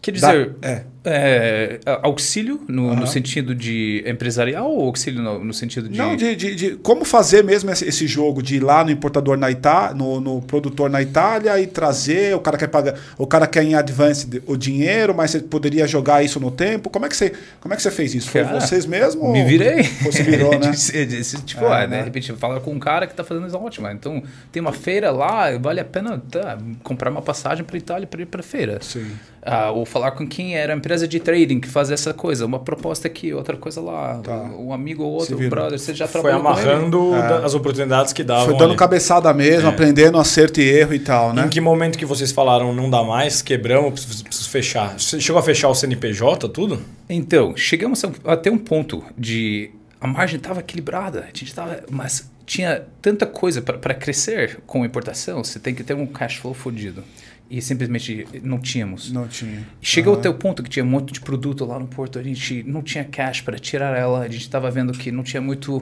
Quer 0.01 0.19
Da- 0.19 0.31
dizer, 0.31 0.55
é. 0.63 0.83
É, 1.05 1.79
auxílio 2.01 2.61
no, 2.67 2.89
Aham. 2.89 3.01
no 3.01 3.07
sentido 3.07 3.53
de 3.53 4.03
empresarial 4.07 4.71
ou 4.71 4.87
auxílio 4.87 5.21
no, 5.21 5.43
no 5.43 5.53
sentido 5.53 5.87
de. 5.87 5.97
Não, 5.97 6.15
de, 6.15 6.35
de, 6.35 6.55
de 6.55 6.71
como 6.77 7.05
fazer 7.05 7.43
mesmo 7.43 7.69
esse, 7.71 7.85
esse 7.87 8.07
jogo 8.07 8.41
de 8.41 8.55
ir 8.57 8.63
lá 8.63 8.83
no 8.83 8.91
importador 8.91 9.37
na 9.37 9.51
Itália, 9.51 9.95
no, 9.95 10.19
no 10.19 10.41
produtor 10.41 10.89
na 10.89 11.01
Itália 11.01 11.59
e 11.59 11.67
trazer, 11.67 12.35
o 12.35 12.39
cara 12.39 12.57
quer 12.57 12.67
pagar, 12.67 12.95
o 13.17 13.27
cara 13.27 13.45
quer 13.47 13.63
em 13.63 13.75
advance 13.75 14.41
o 14.45 14.57
dinheiro, 14.57 15.13
mas 15.13 15.31
você 15.31 15.39
poderia 15.39 15.87
jogar 15.87 16.23
isso 16.23 16.39
no 16.39 16.49
tempo. 16.51 16.89
Como 16.89 17.05
é 17.05 17.09
que 17.09 17.15
você, 17.15 17.31
como 17.61 17.73
é 17.73 17.77
que 17.77 17.83
você 17.83 17.91
fez 17.91 18.15
isso? 18.15 18.29
Foi 18.29 18.43
Cara, 18.43 18.59
vocês 18.59 18.85
mesmo? 18.85 19.31
Me 19.31 19.43
virei. 19.43 19.83
Você 20.01 20.23
virou, 20.23 20.51
né? 20.59 20.71
Disse- 20.71 21.41
tipo, 21.43 21.65
É, 21.65 21.83
ah, 21.83 21.87
né? 21.87 21.99
de 21.99 22.03
repente 22.05 22.33
fala 22.33 22.59
com 22.59 22.71
um 22.71 22.79
cara 22.79 23.05
que 23.05 23.13
está 23.13 23.23
fazendo 23.23 23.47
isso 23.47 23.57
ótimo. 23.57 23.87
Então 23.89 24.23
tem 24.51 24.61
uma 24.61 24.73
feira 24.73 25.11
lá, 25.11 25.55
vale 25.57 25.79
a 25.79 25.85
pena 25.85 26.21
tá, 26.31 26.57
comprar 26.83 27.09
uma 27.11 27.21
passagem 27.21 27.63
para 27.63 27.77
Itália 27.77 28.07
para 28.07 28.21
ir 28.21 28.25
para 28.25 28.41
feira. 28.41 28.79
Sim. 28.81 29.05
Ah, 29.47 29.69
ou 29.69 29.85
falar 29.85 30.11
com 30.11 30.27
quem 30.27 30.55
era 30.57 30.73
a 30.73 30.75
empresa 30.95 31.07
de 31.07 31.19
trading 31.19 31.59
que 31.59 31.67
faz 31.67 31.91
essa 31.91 32.13
coisa, 32.13 32.45
uma 32.45 32.59
proposta 32.59 33.07
aqui, 33.07 33.33
outra 33.33 33.57
coisa 33.57 33.81
lá, 33.81 34.19
Tá. 34.23 34.35
um 34.57 34.71
amigo 34.71 35.03
ou 35.03 35.11
outro, 35.13 35.35
virou. 35.37 35.49
brother, 35.49 35.77
você 35.77 35.93
já 35.93 36.07
Foi 36.07 36.21
trabalhou 36.21 36.41
com 36.53 36.59
ele? 36.59 36.69
amarrando 36.69 37.15
É. 37.15 37.45
as 37.45 37.53
oportunidades 37.53 38.13
que 38.13 38.23
davam. 38.23 38.45
Foi 38.45 38.53
dando 38.57 38.69
ali. 38.71 38.77
cabeçada 38.77 39.33
mesmo, 39.33 39.67
É. 39.67 39.71
aprendendo 39.71 40.17
acerto 40.17 40.61
e 40.61 40.63
erro 40.63 40.93
e 40.93 40.99
tal, 40.99 41.33
né? 41.33 41.45
Em 41.45 41.49
que 41.49 41.59
momento 41.59 41.97
que 41.97 42.05
vocês 42.05 42.31
falaram 42.31 42.73
não 42.73 42.89
dá 42.89 43.03
mais, 43.03 43.41
quebramos, 43.41 44.05
preciso, 44.05 44.49
fechar? 44.49 44.97
Você 44.99 45.19
chegou 45.19 45.39
a 45.39 45.43
fechar 45.43 45.67
o 45.69 45.75
CNPJ, 45.75 46.47
tudo? 46.49 46.81
Então, 47.09 47.55
chegamos 47.57 48.01
até 48.25 48.49
um 48.49 48.57
ponto 48.57 49.03
de 49.17 49.71
a 49.99 50.07
margem 50.07 50.37
estava 50.37 50.59
equilibrada, 50.61 51.21
a 51.21 51.25
gente 51.27 51.45
estava, 51.45 51.83
mas 51.89 52.29
tinha 52.45 52.83
tanta 53.01 53.25
coisa 53.25 53.61
para 53.61 53.93
crescer 53.95 54.59
com 54.67 54.85
importação, 54.85 55.43
você 55.43 55.59
tem 55.59 55.73
que 55.73 55.83
ter 55.83 55.93
um 55.95 56.05
cash 56.05 56.35
flow 56.35 56.53
fodido. 56.53 57.03
E 57.49 57.61
simplesmente 57.61 58.27
não 58.41 58.57
tínhamos. 58.59 59.11
Não 59.11 59.27
tinha. 59.27 59.63
Chegou 59.79 60.13
Aham. 60.13 60.19
até 60.19 60.29
o 60.29 60.33
ponto 60.33 60.63
que 60.63 60.69
tinha 60.69 60.83
um 60.83 60.87
monte 60.87 61.13
de 61.13 61.21
produto 61.21 61.63
lá 61.63 61.77
no 61.79 61.87
porto, 61.87 62.17
a 62.17 62.23
gente 62.23 62.63
não 62.63 62.81
tinha 62.81 63.03
cash 63.03 63.41
para 63.41 63.59
tirar 63.59 63.95
ela, 63.95 64.21
a 64.21 64.27
gente 64.27 64.41
estava 64.41 64.71
vendo 64.71 64.91
que 64.93 65.11
não 65.11 65.21
tinha 65.23 65.39
muito 65.41 65.81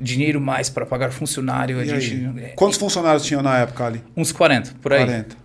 dinheiro 0.00 0.40
mais 0.40 0.68
para 0.68 0.84
pagar 0.84 1.12
funcionário, 1.12 1.78
E 1.84 1.90
aí? 1.92 2.00
gente 2.00 2.40
é, 2.44 2.48
Quantos 2.56 2.78
funcionários 2.78 3.24
tinham 3.24 3.42
na 3.42 3.58
época 3.58 3.84
ali? 3.86 4.02
uns 4.16 4.32
40 4.32 4.72
por 4.82 4.92
aí. 4.92 5.04
40. 5.04 5.36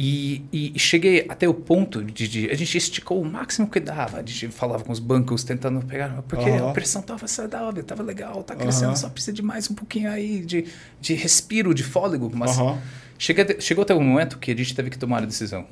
E, 0.00 0.44
e 0.52 0.78
cheguei 0.78 1.26
até 1.28 1.48
o 1.48 1.54
ponto 1.54 2.04
de, 2.04 2.28
de- 2.28 2.50
A 2.50 2.54
gente 2.54 2.78
esticou 2.78 3.20
o 3.20 3.24
máximo 3.24 3.68
que 3.68 3.80
dava. 3.80 4.18
A 4.18 4.22
gente 4.24 4.48
falava 4.48 4.84
com 4.84 4.92
os 4.92 5.00
bancos 5.00 5.42
tentando 5.42 5.84
pegar. 5.84 6.22
Porque 6.28 6.48
Aham. 6.48 6.70
a 6.70 6.72
pressão 6.72 7.00
estava 7.00 7.26
saudável, 7.26 7.80
estava 7.80 8.02
legal, 8.04 8.44
tá 8.44 8.54
crescendo, 8.54 8.88
Aham. 8.88 8.96
só 8.96 9.08
precisa 9.08 9.32
de 9.32 9.42
mais 9.42 9.68
um 9.68 9.74
pouquinho 9.74 10.08
aí 10.08 10.40
de, 10.44 10.66
de 11.00 11.14
respiro, 11.14 11.74
de 11.74 11.82
fôlego. 11.82 12.30
Mas 12.32 12.56
Aham. 12.56 12.78
Chega 13.18 13.60
chegou 13.60 13.82
até 13.82 13.94
um 13.94 14.02
momento 14.02 14.38
que 14.38 14.52
a 14.52 14.56
gente 14.56 14.74
teve 14.74 14.88
que 14.88 14.98
tomar 14.98 15.22
a 15.22 15.26
decisão. 15.26 15.66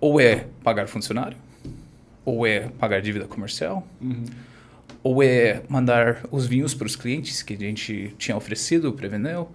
Ou 0.00 0.20
é 0.20 0.46
pagar 0.62 0.86
funcionário, 0.86 1.36
ou 2.24 2.46
é 2.46 2.68
pagar 2.78 3.02
dívida 3.02 3.26
comercial, 3.26 3.86
ou 5.02 5.22
é 5.22 5.62
mandar 5.68 6.24
os 6.30 6.46
vinhos 6.46 6.72
para 6.72 6.86
os 6.86 6.94
clientes 6.94 7.42
que 7.42 7.54
a 7.54 7.56
gente 7.56 8.14
tinha 8.16 8.36
oferecido, 8.36 8.92
prevendeu. 8.92 9.50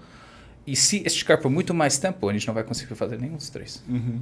E 0.65 0.75
se 0.75 1.03
esticar 1.05 1.39
por 1.39 1.49
muito 1.49 1.73
mais 1.73 1.97
tempo, 1.97 2.29
a 2.29 2.33
gente 2.33 2.45
não 2.47 2.53
vai 2.53 2.63
conseguir 2.63 2.95
fazer 2.95 3.19
nenhum 3.19 3.35
dos 3.35 3.49
três. 3.49 3.83
Uhum. 3.87 4.19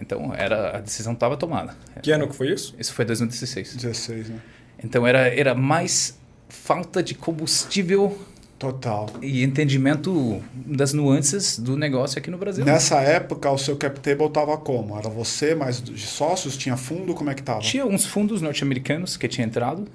Então 0.00 0.34
era 0.34 0.76
a 0.76 0.80
decisão 0.80 1.12
estava 1.12 1.36
tomada. 1.36 1.76
Que 2.02 2.10
ano 2.10 2.28
que 2.28 2.34
foi 2.34 2.52
isso? 2.52 2.74
Isso 2.78 2.92
foi 2.92 3.04
2016. 3.04 3.76
16, 3.76 4.28
né? 4.30 4.40
Então 4.82 5.06
era 5.06 5.28
era 5.28 5.54
mais 5.54 6.18
falta 6.48 7.02
de 7.02 7.14
combustível 7.14 8.18
Total. 8.62 9.10
e 9.20 9.42
entendimento 9.42 10.40
das 10.54 10.92
nuances 10.92 11.58
do 11.58 11.76
negócio 11.76 12.16
aqui 12.16 12.30
no 12.30 12.38
Brasil. 12.38 12.64
Nessa 12.64 13.00
época, 13.00 13.50
o 13.50 13.58
seu 13.58 13.74
cap 13.76 13.98
table 13.98 14.30
tava 14.30 14.56
como? 14.56 14.96
Era 14.96 15.08
você, 15.08 15.52
mais 15.52 15.82
de 15.82 15.98
sócios? 15.98 16.56
Tinha 16.56 16.76
fundo? 16.76 17.12
Como 17.12 17.28
é 17.28 17.34
que 17.34 17.42
tava? 17.42 17.58
Tinha 17.58 17.84
uns 17.84 18.06
fundos 18.06 18.40
norte-americanos 18.40 19.16
que 19.16 19.26
tinham 19.26 19.48
entrado 19.48 19.88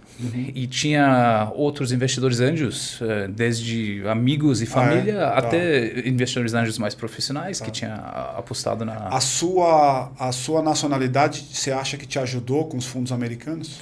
e 0.54 0.68
tinha 0.68 1.50
outros 1.56 1.94
investidores 1.94 2.42
anjos, 2.42 3.00
eh, 3.02 3.30
desde 3.30 4.06
amigos 4.06 4.62
e 4.62 4.66
família 4.66 5.16
Tá. 5.18 5.38
até 5.38 6.06
investidores 6.06 6.54
anjos 6.54 6.78
mais 6.78 6.94
profissionais 6.94 7.62
que 7.62 7.72
tinham 7.72 7.96
apostado 8.36 8.84
na. 8.84 9.08
A 9.08 9.22
sua, 9.22 10.12
a 10.20 10.34
sua 10.34 10.62
nacionalidade, 10.62 11.46
você 11.54 11.72
acha 11.72 11.96
que 11.96 12.06
te 12.06 12.20
ajudou 12.20 12.66
com 12.66 12.76
os 12.76 12.86
fundos 12.86 13.14
americanos? 13.14 13.80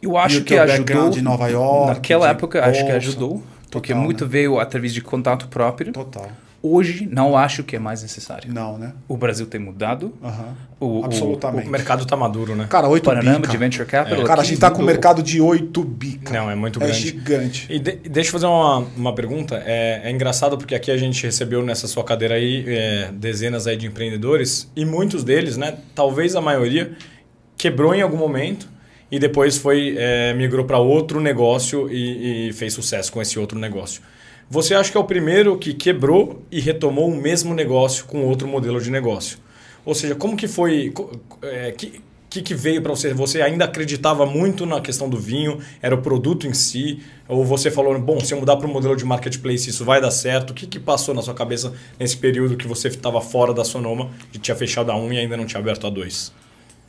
Eu 0.00 0.16
acho 0.16 0.42
que 0.42 0.56
ajudou. 0.56 1.10
de 1.10 1.20
Nova 1.20 1.48
York, 1.48 1.88
Naquela 1.88 2.30
época, 2.30 2.64
acho 2.64 2.86
que 2.86 2.92
bolsa. 2.92 3.57
Ajudou. 3.68 3.70
Porque 3.70 3.92
Total, 3.92 4.04
muito 4.04 4.24
né? 4.24 4.30
veio 4.30 4.58
através 4.58 4.92
de 4.94 5.00
contato 5.00 5.48
próprio. 5.48 5.92
Total. 5.92 6.28
Hoje, 6.60 7.08
não 7.12 7.36
acho 7.36 7.62
que 7.62 7.76
é 7.76 7.78
mais 7.78 8.02
necessário. 8.02 8.52
Não, 8.52 8.76
né? 8.76 8.92
O 9.06 9.16
Brasil 9.16 9.46
tem 9.46 9.60
mudado. 9.60 10.12
Aham. 10.20 10.56
O, 10.80 11.04
Absolutamente. 11.04 11.68
O 11.68 11.70
mercado 11.70 12.04
tá 12.04 12.16
maduro, 12.16 12.56
né? 12.56 12.66
Cara, 12.68 12.88
8 12.88 13.08
bi, 13.10 13.24
cara. 13.24 13.38
de 13.46 13.56
venture 13.56 13.86
capital. 13.86 14.24
Cara, 14.24 14.40
a 14.40 14.44
gente 14.44 14.58
tá 14.58 14.68
com 14.68 14.82
um 14.82 14.84
mercado 14.84 15.22
de 15.22 15.40
8 15.40 15.84
bi, 15.84 16.14
cara. 16.18 16.40
Não, 16.40 16.50
é 16.50 16.56
muito 16.56 16.82
É 16.82 16.86
grande. 16.86 16.98
gigante. 17.00 17.66
E 17.70 17.78
de- 17.78 17.92
deixa 18.08 18.30
eu 18.30 18.32
fazer 18.32 18.46
uma, 18.46 18.78
uma 18.96 19.14
pergunta. 19.14 19.62
É, 19.64 20.00
é 20.02 20.10
engraçado 20.10 20.58
porque 20.58 20.74
aqui 20.74 20.90
a 20.90 20.96
gente 20.96 21.22
recebeu 21.22 21.62
nessa 21.64 21.86
sua 21.86 22.02
cadeira 22.02 22.34
aí 22.34 22.64
é, 22.66 23.10
dezenas 23.12 23.68
aí 23.68 23.76
de 23.76 23.86
empreendedores 23.86 24.68
e 24.74 24.84
muitos 24.84 25.22
deles, 25.22 25.56
né? 25.56 25.76
Talvez 25.94 26.34
a 26.34 26.40
maioria 26.40 26.90
quebrou 27.56 27.94
em 27.94 28.02
algum 28.02 28.16
momento 28.16 28.68
e 29.10 29.18
depois 29.18 29.56
foi 29.58 29.94
é, 29.98 30.32
migrou 30.34 30.64
para 30.64 30.78
outro 30.78 31.20
negócio 31.20 31.90
e, 31.90 32.48
e 32.48 32.52
fez 32.52 32.72
sucesso 32.72 33.10
com 33.12 33.20
esse 33.20 33.38
outro 33.38 33.58
negócio. 33.58 34.02
Você 34.50 34.74
acha 34.74 34.90
que 34.90 34.96
é 34.96 35.00
o 35.00 35.04
primeiro 35.04 35.58
que 35.58 35.74
quebrou 35.74 36.42
e 36.50 36.58
retomou 36.58 37.10
o 37.10 37.16
mesmo 37.16 37.52
negócio 37.54 38.06
com 38.06 38.24
outro 38.24 38.48
modelo 38.48 38.80
de 38.80 38.90
negócio? 38.90 39.38
Ou 39.84 39.94
seja, 39.94 40.14
como 40.14 40.36
que 40.36 40.48
foi? 40.48 40.92
é, 41.42 41.72
que, 41.72 42.00
que, 42.30 42.42
que 42.42 42.54
veio 42.54 42.80
para 42.80 42.90
você? 42.90 43.12
Você 43.12 43.42
ainda 43.42 43.66
acreditava 43.66 44.24
muito 44.24 44.64
na 44.64 44.80
questão 44.80 45.08
do 45.08 45.18
vinho? 45.18 45.58
Era 45.82 45.94
o 45.94 46.00
produto 46.00 46.46
em 46.46 46.54
si? 46.54 47.02
Ou 47.28 47.44
você 47.44 47.70
falou, 47.70 47.98
bom, 47.98 48.20
se 48.20 48.32
eu 48.32 48.40
mudar 48.40 48.56
para 48.56 48.66
o 48.66 48.70
modelo 48.70 48.96
de 48.96 49.04
marketplace, 49.04 49.68
isso 49.68 49.84
vai 49.84 50.00
dar 50.00 50.10
certo? 50.10 50.50
O 50.50 50.54
que, 50.54 50.66
que 50.66 50.78
passou 50.78 51.14
na 51.14 51.20
sua 51.20 51.34
cabeça 51.34 51.74
nesse 51.98 52.16
período 52.16 52.56
que 52.56 52.66
você 52.66 52.88
estava 52.88 53.20
fora 53.20 53.52
da 53.52 53.64
Sonoma 53.64 54.10
e 54.32 54.38
tinha 54.38 54.54
fechado 54.56 54.90
a 54.90 54.96
1 54.96 55.12
e 55.12 55.18
ainda 55.18 55.36
não 55.36 55.44
tinha 55.44 55.60
aberto 55.60 55.86
a 55.86 55.90
2? 55.90 56.32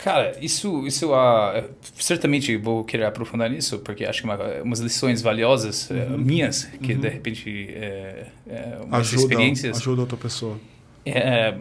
Cara, 0.02 0.34
isso, 0.40 0.88
isso 0.88 1.14
ah, 1.14 1.62
certamente 1.96 2.56
vou 2.56 2.86
querer 2.86 3.04
aprofundar 3.04 3.50
nisso, 3.50 3.80
porque 3.80 4.06
acho 4.06 4.22
que 4.22 4.28
uma, 4.28 4.38
umas 4.64 4.80
lições 4.80 5.22
valiosas 5.22 5.92
eh, 5.92 6.08
minhas, 6.18 6.64
que 6.82 6.94
de 6.94 7.10
repente 7.10 7.68
é, 7.74 8.28
é, 8.48 8.78
umas 8.82 9.02
Ajuda, 9.02 9.22
experiências. 9.24 9.78
ajuda 9.78 10.02
outra 10.02 10.16
pessoa. 10.16 10.58
É, 11.06 11.54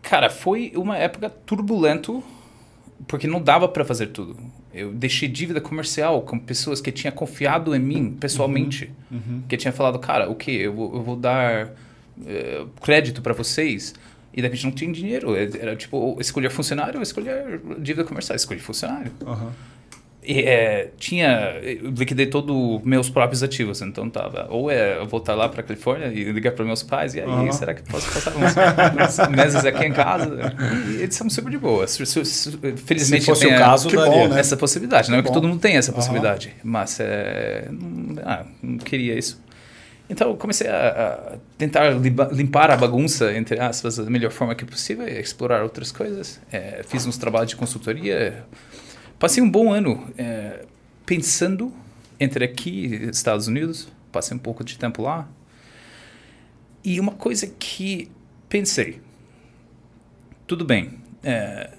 cara, 0.00 0.30
foi 0.30 0.72
uma 0.76 0.96
época 0.96 1.28
turbulento, 1.30 2.22
porque 3.08 3.26
não 3.26 3.42
dava 3.42 3.66
para 3.66 3.84
fazer 3.84 4.06
tudo. 4.06 4.36
Eu 4.72 4.92
deixei 4.92 5.28
dívida 5.28 5.60
comercial 5.60 6.22
com 6.22 6.38
pessoas 6.38 6.80
que 6.80 6.92
tinham 6.92 7.12
confiado 7.12 7.74
em 7.74 7.80
mim 7.80 8.16
pessoalmente, 8.20 8.88
que 9.48 9.56
tinha 9.56 9.72
falado, 9.72 9.98
cara, 9.98 10.30
o 10.30 10.36
que 10.36 10.52
eu 10.52 10.72
vou, 10.72 10.94
eu 10.94 11.02
vou 11.02 11.16
dar 11.16 11.72
eh, 12.24 12.64
crédito 12.80 13.20
para 13.20 13.32
vocês 13.34 13.94
e 14.32 14.36
de 14.36 14.42
repente 14.42 14.64
não 14.64 14.72
tinha 14.72 14.92
dinheiro. 14.92 15.34
Era 15.36 15.74
tipo, 15.76 16.16
escolher 16.20 16.50
funcionário 16.50 16.96
ou 16.96 17.02
escolher 17.02 17.60
dívida 17.78 18.04
comercial. 18.04 18.36
Escolhi 18.36 18.60
funcionário. 18.60 19.12
Aham. 19.26 19.52
E, 20.22 20.40
é, 20.42 20.90
tinha 20.98 21.58
eu 21.62 21.90
liquidei 21.92 22.26
todos 22.26 22.82
meus 22.84 23.08
próprios 23.08 23.42
ativos 23.42 23.80
então 23.80 24.08
tava 24.10 24.46
ou 24.50 24.70
é 24.70 24.98
eu 24.98 25.06
voltar 25.06 25.34
lá 25.34 25.48
para 25.48 25.62
Califórnia 25.62 26.08
e 26.08 26.24
ligar 26.30 26.52
para 26.52 26.62
meus 26.62 26.82
pais 26.82 27.14
e 27.14 27.20
aí 27.20 27.26
Aham. 27.26 27.50
será 27.52 27.72
que 27.72 27.82
posso 27.90 28.06
passar 28.12 28.32
uns, 28.36 28.52
uns 28.54 29.28
meses 29.34 29.64
aqui 29.64 29.86
em 29.86 29.92
casa 29.94 30.54
e 30.90 30.96
eles 31.02 31.14
são 31.14 31.28
super 31.30 31.50
de 31.50 31.56
boa 31.56 31.86
felizmente 31.88 33.22
Se 33.24 33.30
fosse 33.30 33.46
tem 33.46 33.52
o 33.54 33.56
a- 33.56 33.58
caso, 33.60 33.88
Que 33.88 33.96
bom, 33.96 34.02
daria. 34.04 34.28
né? 34.28 34.40
essa 34.40 34.58
possibilidade 34.58 35.10
não 35.10 35.16
é 35.18 35.22
que 35.22 35.32
todo 35.32 35.48
mundo 35.48 35.58
tem 35.58 35.76
essa 35.78 35.90
possibilidade 35.90 36.52
mas 36.62 37.00
é, 37.00 37.68
não, 37.70 38.22
ah, 38.22 38.44
não 38.62 38.76
queria 38.76 39.18
isso 39.18 39.42
então 40.10 40.36
comecei 40.36 40.68
a, 40.68 41.34
a 41.34 41.38
tentar 41.56 41.90
limpar 42.32 42.70
a 42.70 42.76
bagunça 42.76 43.32
entre 43.32 43.58
aspas 43.58 43.96
da 43.96 44.10
melhor 44.10 44.30
forma 44.30 44.54
que 44.54 44.64
possível 44.64 45.06
explorar 45.08 45.62
outras 45.62 45.90
coisas 45.90 46.40
É, 46.52 46.82
fiz 46.86 47.06
uns 47.06 47.16
trabalhos 47.16 47.50
de 47.50 47.56
consultoria 47.56 48.44
Passei 49.20 49.42
um 49.42 49.50
bom 49.50 49.70
ano 49.70 50.10
é, 50.16 50.64
pensando 51.04 51.70
entre 52.18 52.42
aqui 52.42 52.86
e 52.86 53.10
Estados 53.10 53.48
Unidos. 53.48 53.86
Passei 54.10 54.34
um 54.34 54.40
pouco 54.40 54.64
de 54.64 54.78
tempo 54.78 55.02
lá. 55.02 55.28
E 56.82 56.98
uma 56.98 57.12
coisa 57.12 57.46
que 57.46 58.10
pensei. 58.48 58.98
Tudo 60.46 60.64
bem. 60.64 60.98
é, 61.22 61.74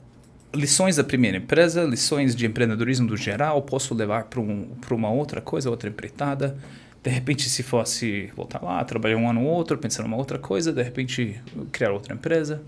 lições 0.54 0.98
da 0.98 1.04
primeira 1.04 1.38
empresa, 1.38 1.84
lições 1.84 2.36
de 2.36 2.46
empreendedorismo 2.46 3.08
do 3.08 3.18
geral, 3.18 3.60
posso 3.64 3.96
levar 3.96 4.26
para 4.26 4.40
um, 4.40 4.78
uma 4.92 5.10
outra 5.10 5.42
coisa, 5.42 5.68
outra 5.68 5.90
empreitada. 5.90 6.56
De 7.04 7.10
repente, 7.10 7.50
se 7.50 7.64
fosse 7.64 8.32
voltar 8.36 8.62
lá, 8.64 8.84
trabalhar 8.84 9.18
um 9.18 9.28
ano 9.30 9.42
ou 9.44 9.48
outro, 9.48 9.78
pensar 9.78 10.04
numa 10.04 10.18
outra 10.18 10.38
coisa, 10.38 10.72
de 10.72 10.84
repente 10.84 11.42
criar 11.72 11.92
outra 11.92 12.14
empresa 12.14 12.62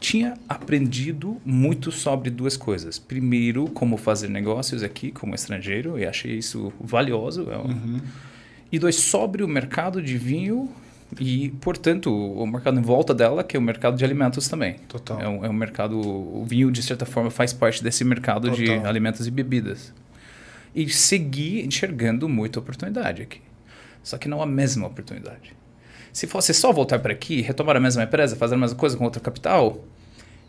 tinha 0.00 0.34
aprendido 0.48 1.38
muito 1.44 1.90
sobre 1.90 2.30
duas 2.30 2.56
coisas. 2.56 2.98
Primeiro, 3.00 3.66
como 3.70 3.96
fazer 3.96 4.28
negócios 4.28 4.82
aqui 4.84 5.10
como 5.10 5.34
estrangeiro, 5.34 5.98
e 5.98 6.06
achei 6.06 6.38
isso 6.38 6.72
valioso. 6.80 7.50
É 7.50 7.58
um- 7.58 8.00
E 8.70 8.78
dois, 8.78 8.94
sobre 8.96 9.42
o 9.42 9.48
mercado 9.48 10.00
de 10.00 10.16
vinho 10.16 10.70
e, 11.18 11.48
portanto, 11.60 12.14
o 12.14 12.46
mercado 12.46 12.78
em 12.78 12.82
volta 12.82 13.12
dela, 13.14 13.42
que 13.42 13.56
é 13.56 13.58
o 13.58 13.62
mercado 13.62 13.96
de 13.96 14.04
alimentos 14.04 14.46
também. 14.46 14.74
Total. 14.86 15.20
É 15.20 15.26
um, 15.28 15.44
é 15.44 15.48
um 15.48 15.52
mercado... 15.54 15.98
O 15.98 16.44
vinho, 16.46 16.70
de 16.70 16.82
certa 16.82 17.04
forma, 17.06 17.28
faz 17.30 17.52
parte 17.52 17.82
desse 17.82 18.04
mercado 18.04 18.50
de 18.50 18.66
Total. 18.66 18.86
alimentos 18.86 19.26
e 19.26 19.30
bebidas. 19.32 19.92
E 20.74 20.88
segui 20.88 21.64
enxergando 21.64 22.28
muita 22.28 22.58
oportunidade 22.58 23.22
aqui. 23.22 23.40
Só 24.02 24.16
que 24.18 24.28
não 24.28 24.40
a 24.42 24.46
mesma 24.46 24.86
oportunidade. 24.86 25.54
Se 26.12 26.26
fosse 26.26 26.52
só 26.54 26.72
voltar 26.72 26.98
para 27.00 27.12
aqui, 27.12 27.40
retomar 27.40 27.76
a 27.76 27.80
mesma 27.80 28.02
empresa, 28.04 28.36
fazer 28.36 28.54
a 28.54 28.58
mesma 28.58 28.76
coisa 28.76 28.96
com 28.96 29.04
outro 29.04 29.20
capital, 29.20 29.84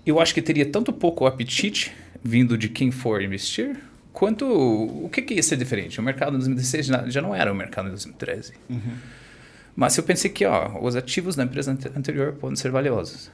eu 0.06 0.20
acho 0.20 0.34
que 0.34 0.42
teria 0.42 0.66
tanto 0.66 0.92
pouco 0.94 1.26
apetite 1.26 1.92
vindo 2.24 2.58
de 2.58 2.70
quem 2.70 2.92
for 2.92 3.22
investir, 3.22 3.78
quanto 4.14 4.46
o 4.46 5.10
que, 5.10 5.22
que 5.22 5.34
ia 5.36 5.44
ser 5.44 5.58
diferente. 5.58 6.00
O 6.00 6.04
mercado 6.04 6.32
em 6.36 6.40
2016 6.40 6.86
já, 7.12 7.22
não 7.22 7.34
era 7.36 7.52
o 7.52 7.56
mercado 7.56 7.88
em 7.88 7.92
2013. 7.92 8.54
Mas 9.76 9.98
eu 9.98 10.04
pensei 10.04 10.30
que 10.30 10.46
ó, 10.46 10.78
os 10.82 10.96
ativos 10.96 11.36
da 11.36 11.44
empresa 11.44 11.72
ante- 11.72 11.88
anterior 11.96 12.34
podem 12.34 12.56
ser 12.56 12.72
valiosos. 12.72 13.32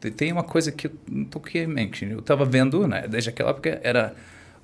Te- 0.00 0.10
Tem 0.10 0.32
uma 0.32 0.42
coisa 0.42 0.72
que 0.72 0.86
eu 0.88 0.92
não 1.08 1.24
toquei 1.24 1.62
em 1.64 1.66
mente. 1.68 2.04
Eu 2.04 2.18
estava 2.20 2.44
vendo, 2.44 2.86
né, 2.88 3.06
desde 3.08 3.30
aquela 3.30 3.50
época, 3.50 3.80
era 3.82 4.14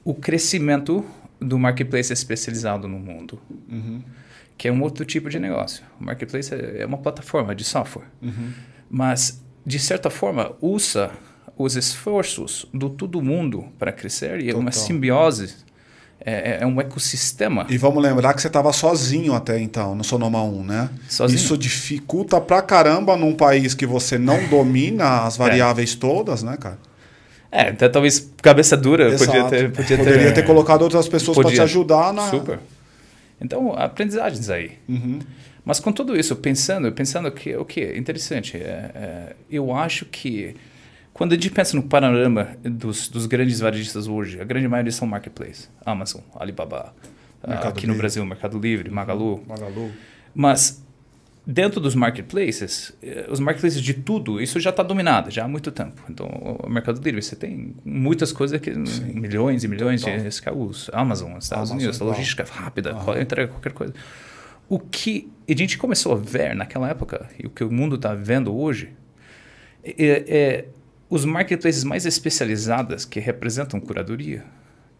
o 0.05 0.14
crescimento 0.14 1.05
do 1.41 1.59
marketplace 1.59 2.12
especializado 2.12 2.86
no 2.86 2.99
mundo 2.99 3.41
que 4.59 4.68
é 4.68 4.72
um 4.72 4.82
outro 4.82 5.07
tipo 5.07 5.30
de 5.30 5.38
negócio. 5.38 5.82
O 5.99 6.05
marketplace 6.05 6.53
é 6.55 6.82
é 6.82 6.86
uma 6.86 6.99
plataforma 6.99 7.55
de 7.55 7.64
software, 7.64 8.05
mas 8.91 9.43
de 9.64 9.78
certa 9.78 10.11
forma 10.11 10.53
usa 10.61 11.11
os 11.57 11.76
esforços 11.76 12.66
do 12.72 12.91
todo 12.91 13.20
mundo 13.22 13.66
para 13.78 13.91
crescer 13.93 14.41
e 14.41 14.51
é 14.51 14.55
uma 14.55 14.70
Total. 14.70 14.86
simbiose, 14.86 15.55
é, 16.22 16.32
é- 16.32 16.59
é 16.62 16.66
um 16.66 16.78
ecossistema. 16.80 17.66
E 17.70 17.78
vamos 17.78 18.03
lembrar 18.03 18.34
que 18.34 18.43
você 18.43 18.49
estava 18.49 18.70
sozinho 18.72 19.34
até 19.34 19.59
então, 19.59 19.95
no 19.95 20.05
Sonoma 20.05 20.43
1, 20.43 20.62
né? 20.64 20.91
Sozinho. 21.09 21.36
Isso 21.36 21.57
dificulta 21.57 22.38
pra 22.41 22.61
caramba 22.61 23.16
num 23.16 23.34
país 23.34 23.72
que 23.74 23.86
você 23.86 24.18
não 24.18 24.47
domina 24.49 25.22
as 25.24 25.36
variáveis 25.38 25.95
todas, 25.95 26.43
né, 26.43 26.57
cara? 26.59 26.78
É, 27.53 27.70
então 27.70 27.90
talvez 27.90 28.32
cabeça 28.40 28.76
dura 28.76 29.11
podia 29.12 29.24
Exato. 29.24 29.51
ter, 29.51 29.72
podia 29.72 29.96
ter, 29.96 30.05
Poderia 30.05 30.32
ter 30.32 30.44
colocado 30.44 30.82
outras 30.82 31.09
pessoas 31.09 31.36
para 31.36 31.44
te 31.44 31.51
Podia. 31.51 31.64
ajudar 31.64 32.12
na. 32.12 32.28
super. 32.30 32.61
Então 33.40 33.72
aprendizagens 33.74 34.48
aí. 34.51 34.72
Uhum. 34.88 35.18
Mas 35.64 35.80
com 35.80 35.92
tudo 35.92 36.18
isso, 36.18 36.36
pensando, 36.36 36.90
pensando 36.92 37.30
que 37.30 37.55
o 37.57 37.64
que 37.64 37.96
interessante, 37.96 38.57
é, 38.57 38.90
é, 38.94 39.36
eu 39.51 39.74
acho 39.74 40.05
que 40.07 40.55
quando 41.12 41.32
a 41.32 41.34
gente 41.34 41.51
pensa 41.51 41.76
no 41.76 41.82
panorama 41.82 42.57
dos, 42.62 43.09
dos 43.09 43.26
grandes 43.26 43.61
varejistas 43.61 44.07
hoje, 44.09 44.40
a 44.40 44.44
grande 44.44 44.66
maioria 44.68 44.92
são 44.92 45.07
marketplace, 45.07 45.68
Amazon, 45.84 46.22
Alibaba, 46.34 46.94
ah, 47.42 47.48
Mercado 47.51 47.68
aqui 47.72 47.86
no 47.86 47.92
Livre. 47.92 47.98
Brasil, 47.98 48.24
Mercado 48.24 48.59
Livre, 48.59 48.90
Magalu, 48.90 49.42
Magalu. 49.46 49.90
mas 50.34 50.82
dentro 51.51 51.80
dos 51.80 51.96
marketplaces, 51.96 52.92
eh, 53.03 53.26
os 53.28 53.40
marketplaces 53.40 53.82
de 53.82 53.92
tudo, 53.92 54.40
isso 54.40 54.61
já 54.61 54.70
está 54.70 54.84
dominado 54.84 55.30
já 55.32 55.44
há 55.44 55.48
muito 55.48 55.72
tempo. 55.72 56.01
Então, 56.09 56.26
o 56.62 56.68
Mercado 56.68 57.01
Livre, 57.03 57.20
você 57.20 57.34
tem 57.34 57.74
muitas 57.84 58.32
coisas 58.32 58.61
que 58.61 58.72
Sim. 58.86 59.12
milhões 59.14 59.64
e 59.64 59.68
milhões 59.68 60.01
Total. 60.01 60.20
de 60.20 60.28
escravos. 60.28 60.88
Amazon, 60.92 61.36
Estados 61.38 61.72
Amazon, 61.72 61.78
Unidos, 61.78 61.98
logística 61.98 62.44
rápida, 62.44 62.94
uhum. 62.94 63.20
entrega 63.20 63.51
qualquer 63.51 63.72
coisa. 63.72 63.92
O 64.68 64.78
que 64.78 65.28
a 65.48 65.57
gente 65.57 65.76
começou 65.76 66.12
a 66.12 66.16
ver 66.16 66.55
naquela 66.55 66.88
época 66.88 67.28
e 67.36 67.46
o 67.46 67.51
que 67.51 67.64
o 67.64 67.72
mundo 67.72 67.96
está 67.96 68.14
vendo 68.14 68.57
hoje 68.57 68.92
é, 69.82 70.24
é 70.28 70.64
os 71.09 71.24
marketplaces 71.24 71.82
mais 71.82 72.07
especializados 72.07 73.05
que 73.05 73.18
representam 73.18 73.80
curadoria, 73.80 74.44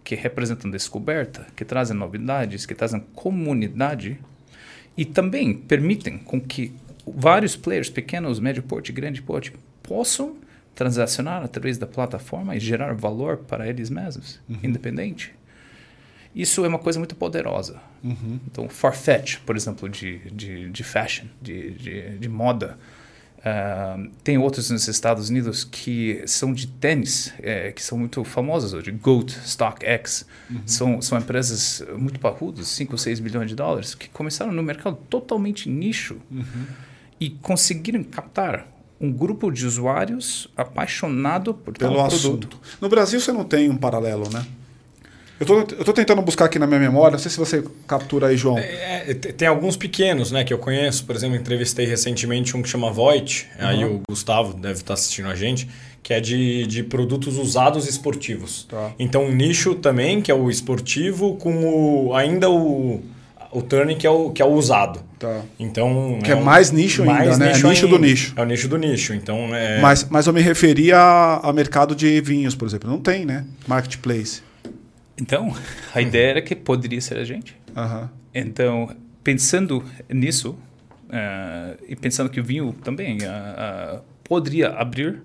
que 0.03 0.16
representam 0.16 0.68
descoberta, 0.68 1.46
que 1.55 1.64
trazem 1.64 1.96
novidades, 1.96 2.66
que 2.66 2.74
trazem 2.74 2.98
comunidade 3.14 4.18
e 4.97 5.05
também 5.05 5.55
permitem 5.55 6.18
com 6.18 6.41
que 6.41 6.72
vários 7.07 7.57
players, 7.57 7.91
pequenos, 7.91 8.38
médio 8.38 8.62
porte, 8.62 8.93
grande 8.93 9.22
porte, 9.22 9.53
possam 9.82 10.36
transacionar 10.74 11.43
através 11.43 11.78
da 11.78 11.86
plataforma 11.86 12.57
e 12.57 12.61
gerar 12.61 12.95
valor 12.95 13.38
para 13.38 13.68
eles 13.68 13.91
mesmos, 13.91 14.41
uhum. 14.49 14.59
independente. 14.62 15.34
Isso 16.34 16.64
é 16.64 16.68
uma 16.68 16.78
coisa 16.78 16.99
muito 16.99 17.16
poderosa. 17.16 17.80
Uhum. 18.05 18.38
Então, 18.47 18.68
Farfetch, 18.68 19.38
por 19.45 19.57
exemplo, 19.57 19.88
de, 19.88 20.18
de, 20.30 20.70
de 20.70 20.84
fashion, 20.84 21.26
de, 21.43 21.72
de, 21.72 22.18
de 22.18 22.28
moda, 22.28 22.78
Uh, 23.41 24.11
tem 24.22 24.36
outros 24.36 24.70
nos 24.70 24.86
Estados 24.86 25.30
Unidos 25.30 25.64
que 25.64 26.22
são 26.26 26.53
de 26.53 26.66
tênis, 26.66 27.32
é, 27.38 27.72
que 27.72 27.82
são 27.82 27.97
muito 27.97 28.22
famosos 28.22 28.74
hoje. 28.74 28.91
Goat, 28.91 29.32
StockX. 29.47 30.26
Uhum. 30.51 30.61
São, 30.66 31.03
são 31.03 31.18
empresas 31.18 31.82
muito 31.97 32.20
parrudas, 32.20 32.68
5 32.68 32.93
ou 32.93 32.99
6 32.99 33.18
bilhões 33.20 33.49
de 33.49 33.55
dólares, 33.55 33.95
que 33.95 34.09
começaram 34.11 34.53
no 34.53 34.62
mercado 34.62 34.99
totalmente 35.09 35.70
nicho 35.70 36.18
uhum. 36.30 36.66
e 37.18 37.30
conseguiram 37.30 38.05
captar 38.05 38.66
um 39.01 39.11
grupo 39.11 39.51
de 39.51 39.66
usuários 39.66 40.47
apaixonado 40.55 41.55
por 41.55 41.72
Pelo 41.76 41.97
tal 41.97 42.07
assunto. 42.07 42.47
produto. 42.47 42.61
No 42.80 42.88
Brasil 42.91 43.18
você 43.18 43.32
não 43.32 43.45
tem 43.45 43.70
um 43.70 43.76
paralelo, 43.76 44.28
né? 44.28 44.45
Eu 45.41 45.47
tô, 45.47 45.59
eu 45.61 45.84
tô 45.86 45.93
tentando 45.95 46.20
buscar 46.20 46.45
aqui 46.45 46.59
na 46.59 46.66
minha 46.66 46.78
memória, 46.78 47.12
não 47.12 47.18
sei 47.18 47.30
se 47.30 47.38
você 47.38 47.64
captura 47.88 48.26
aí, 48.26 48.36
João. 48.36 48.59
É, 48.59 49.07
é, 49.09 49.14
tem 49.14 49.49
alguns 49.49 49.74
pequenos, 49.74 50.30
né, 50.30 50.45
que 50.45 50.53
eu 50.53 50.59
conheço. 50.59 51.07
Por 51.07 51.16
exemplo, 51.16 51.34
entrevistei 51.34 51.86
recentemente 51.86 52.55
um 52.55 52.61
que 52.61 52.68
chama 52.68 52.91
Voit, 52.93 53.49
uhum. 53.59 53.66
aí 53.66 53.84
o 53.86 54.03
Gustavo 54.07 54.53
deve 54.53 54.80
estar 54.80 54.93
assistindo 54.93 55.28
a 55.28 55.34
gente, 55.34 55.66
que 56.03 56.12
é 56.12 56.20
de, 56.20 56.66
de 56.66 56.82
produtos 56.82 57.38
usados 57.38 57.88
esportivos. 57.88 58.66
Tá. 58.68 58.93
Então, 58.99 59.24
um 59.24 59.32
nicho 59.32 59.74
também, 59.74 60.20
que 60.20 60.30
é 60.30 60.34
o 60.34 60.51
esportivo, 60.51 61.34
com 61.36 61.64
o, 61.64 62.14
ainda 62.14 62.51
o, 62.51 63.03
o 63.51 63.62
turning, 63.62 63.97
que 63.97 64.07
é 64.07 64.11
o, 64.11 64.30
que 64.32 64.43
é 64.43 64.45
o 64.45 64.53
usado. 64.53 65.01
Tá. 65.18 65.41
Então, 65.59 66.18
que 66.22 66.32
é, 66.32 66.36
um, 66.36 66.43
mais 66.43 66.70
nicho 66.70 67.03
mais 67.03 67.32
ainda, 67.32 67.38
né? 67.38 67.53
Nicho 67.55 67.66
é 67.66 67.70
nicho 67.70 67.86
ainda. 67.86 67.99
do 67.99 68.05
nicho. 68.05 68.32
É 68.36 68.43
o 68.43 68.45
nicho 68.45 68.68
do 68.68 68.76
nicho. 68.76 69.14
Então, 69.14 69.55
é... 69.55 69.80
mas, 69.80 70.07
mas 70.11 70.26
eu 70.26 70.34
me 70.34 70.43
referia 70.43 70.99
a, 70.99 71.49
a 71.49 71.53
mercado 71.55 71.95
de 71.95 72.20
vinhos, 72.20 72.55
por 72.55 72.68
exemplo. 72.68 72.91
Não 72.91 72.99
tem, 72.99 73.24
né? 73.24 73.47
Marketplace. 73.66 74.49
Então, 75.21 75.55
a 75.95 76.01
ideia 76.01 76.31
era 76.31 76.43
que 76.43 76.57
poderia 76.57 77.01
ser 77.01 77.18
a 77.18 77.25
gente. 77.25 77.57
Uhum. 77.77 78.09
Então, 78.35 78.97
pensando 79.23 79.85
nisso, 80.09 80.57
uh, 81.09 81.85
e 81.87 81.95
pensando 81.95 82.31
que 82.31 82.41
o 82.41 82.45
vinho 82.45 82.73
também 82.85 83.18
uh, 83.18 83.99
uh, 83.99 84.03
poderia 84.25 84.71
abrir 84.71 85.23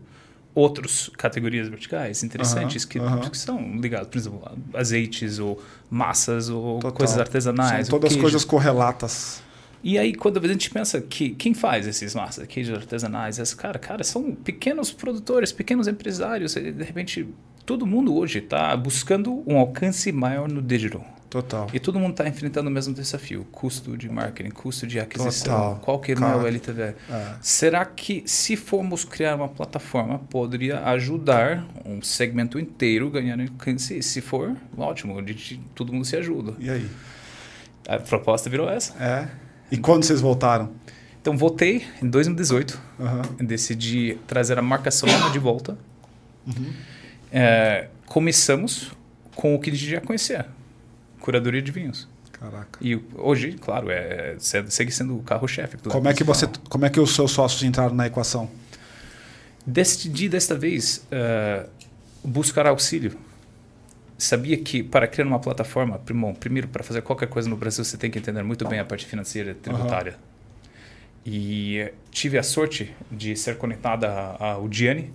outras 0.53 1.09
categorias 1.17 1.67
verticais 1.67 2.23
interessantes 2.23 2.85
que, 2.85 2.97
que, 3.29 3.37
são 3.37 3.77
ligadas, 3.77 4.07
por 4.07 4.17
exemplo, 4.17 4.41
azeites 4.73 5.37
ou 5.37 5.61
massas 5.89 6.49
ou 6.49 6.79
Total. 6.79 6.93
coisas 6.93 7.17
artesanais. 7.17 7.87
São 7.87 7.99
todas 7.99 8.15
coisas 8.15 8.45
correlatas. 8.45 9.43
E 9.83 9.99
aí, 9.99 10.15
quando 10.15 10.43
a 10.43 10.47
gente 10.47 10.71
pensa 10.71 10.99
que 10.99 11.31
quem 11.31 11.53
faz 11.53 11.85
esses 11.85 12.15
massas, 12.15 12.47
queijos 12.47 12.75
artesanais, 12.75 13.37
esses 13.37 13.53
cara, 13.53 13.77
cara, 13.77 14.03
são 14.03 14.33
pequenos 14.33 14.91
produtores, 14.91 15.51
pequenos 15.51 15.87
empresários, 15.87 16.55
de 16.55 16.83
repente 16.83 17.27
todo 17.65 17.85
mundo 17.85 18.15
hoje 18.15 18.39
está 18.39 18.75
buscando 18.77 19.43
um 19.47 19.57
alcance 19.57 20.11
maior 20.11 20.47
no 20.47 20.61
digital. 20.61 21.05
Total. 21.29 21.67
E 21.73 21.79
todo 21.79 21.99
mundo 21.99 22.11
está 22.11 22.27
enfrentando 22.27 22.69
o 22.69 22.71
mesmo 22.71 22.93
desafio: 22.93 23.45
custo 23.51 23.97
de 23.97 24.07
marketing, 24.07 24.51
custo 24.51 24.87
de 24.87 24.99
aquisição, 24.99 25.53
Total. 25.53 25.75
qualquer 25.83 26.17
meu 26.17 26.47
LTV. 26.47 26.81
É. 26.81 26.95
Será 27.41 27.83
que, 27.83 28.23
se 28.25 28.55
formos 28.55 29.03
criar 29.03 29.35
uma 29.35 29.49
plataforma, 29.49 30.19
poderia 30.29 30.79
ajudar 30.85 31.65
um 31.83 32.01
segmento 32.01 32.57
inteiro 32.57 33.07
a 33.07 33.11
ganhar 33.11 33.37
alcance? 33.41 34.01
Se 34.01 34.21
for, 34.21 34.55
ótimo, 34.77 35.17
todo 35.73 35.91
mundo 35.91 36.05
se 36.05 36.15
ajuda. 36.15 36.53
E 36.57 36.69
aí? 36.69 36.89
A 37.87 37.99
proposta 37.99 38.49
virou 38.49 38.69
essa. 38.69 38.93
É. 39.03 39.27
E 39.69 39.77
quando 39.77 40.03
vocês 40.03 40.21
voltaram? 40.21 40.71
Então, 41.21 41.35
voltei 41.35 41.83
em 42.01 42.07
2018. 42.07 42.79
Uhum. 42.99 43.45
Decidi 43.45 44.17
trazer 44.25 44.57
a 44.57 44.61
marca 44.61 44.89
Solana 44.89 45.31
de 45.31 45.39
volta. 45.39 45.77
Uhum 46.47 46.71
é, 47.35 47.89
começamos 48.05 48.91
com 49.35 49.53
o 49.53 49.59
que 49.59 49.69
a 49.69 49.73
gente 49.73 49.89
já 49.89 49.99
conhecia, 49.99 50.45
curadoria 51.19 51.61
de 51.61 51.69
vinhos. 51.69 52.07
Caraca. 52.31 52.79
E 52.81 52.95
hoje, 53.15 53.53
claro, 53.53 53.89
é, 53.89 54.35
segue 54.39 54.91
sendo 54.91 55.17
o 55.17 55.23
carro-chefe. 55.23 55.77
Como 55.77 56.07
é 56.07 56.13
que 56.13 56.23
você, 56.23 56.47
como 56.69 56.85
é 56.85 56.89
que 56.89 56.99
os 56.99 57.13
seus 57.13 57.31
sócios 57.31 57.61
entraram 57.63 57.93
na 57.93 58.07
equação? 58.07 58.49
Decidi 59.65 60.29
desta 60.29 60.55
vez 60.55 61.05
uh, 61.11 61.69
buscar 62.23 62.67
auxílio. 62.67 63.17
Sabia 64.17 64.55
que 64.57 64.81
para 64.81 65.07
criar 65.07 65.25
uma 65.25 65.39
plataforma, 65.39 65.99
primeiro 66.39 66.69
para 66.69 66.83
fazer 66.83 67.01
qualquer 67.01 67.27
coisa 67.27 67.49
no 67.49 67.57
Brasil 67.57 67.83
você 67.83 67.97
tem 67.97 68.09
que 68.09 68.17
entender 68.17 68.43
muito 68.43 68.65
bem 68.67 68.79
a 68.79 68.85
parte 68.85 69.05
financeira 69.05 69.51
e 69.51 69.55
tributária. 69.55 70.13
Uhum. 70.13 71.33
E 71.33 71.91
tive 72.11 72.37
a 72.37 72.43
sorte 72.43 72.95
de 73.11 73.35
ser 73.35 73.57
conectada 73.57 74.09
ao 74.39 74.71
Gianni, 74.71 75.11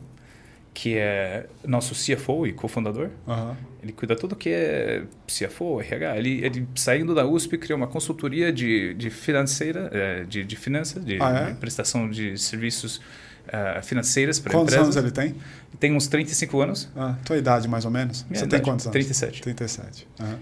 que 0.73 0.97
é 0.97 1.47
nosso 1.67 1.95
CFO 1.95 2.47
e 2.47 2.53
cofundador. 2.53 3.11
Uhum. 3.27 3.55
Ele 3.83 3.93
cuida 3.93 4.15
tudo 4.15 4.37
que 4.37 4.51
é 4.51 5.03
CFO, 5.27 5.81
RH. 5.81 6.17
Ele, 6.17 6.45
ele 6.45 6.69
saindo 6.75 7.15
da 7.15 7.27
USP 7.27 7.59
criou 7.59 7.77
uma 7.77 7.87
consultoria 7.87 8.53
de, 8.53 8.95
de 8.95 9.11
financeira, 9.11 9.91
é, 9.93 10.25
de, 10.25 10.45
de 10.45 10.57
finanças, 10.57 11.05
de, 11.05 11.19
ah, 11.21 11.49
é? 11.49 11.53
de 11.53 11.59
prestação 11.59 12.09
de 12.09 12.39
serviços 12.39 12.97
uh, 12.97 13.83
financeiras 13.83 14.39
para 14.39 14.53
empresas. 14.53 14.79
Quantos 14.79 14.97
anos 14.97 14.97
ele 14.97 15.11
tem? 15.11 15.35
Tem 15.79 15.95
uns 15.95 16.07
35 16.09 16.61
anos. 16.61 16.89
Ah, 16.95 17.17
tua 17.25 17.37
idade 17.37 17.67
mais 17.69 17.85
ou 17.85 17.91
menos? 17.91 18.25
Minha 18.25 18.39
Você 18.39 18.45
idade, 18.45 18.63
tem 18.63 18.71
quantos 18.71 18.87
anos? 18.87 18.93
37. 18.93 19.43
37. 19.43 20.09
Uhum. 20.21 20.39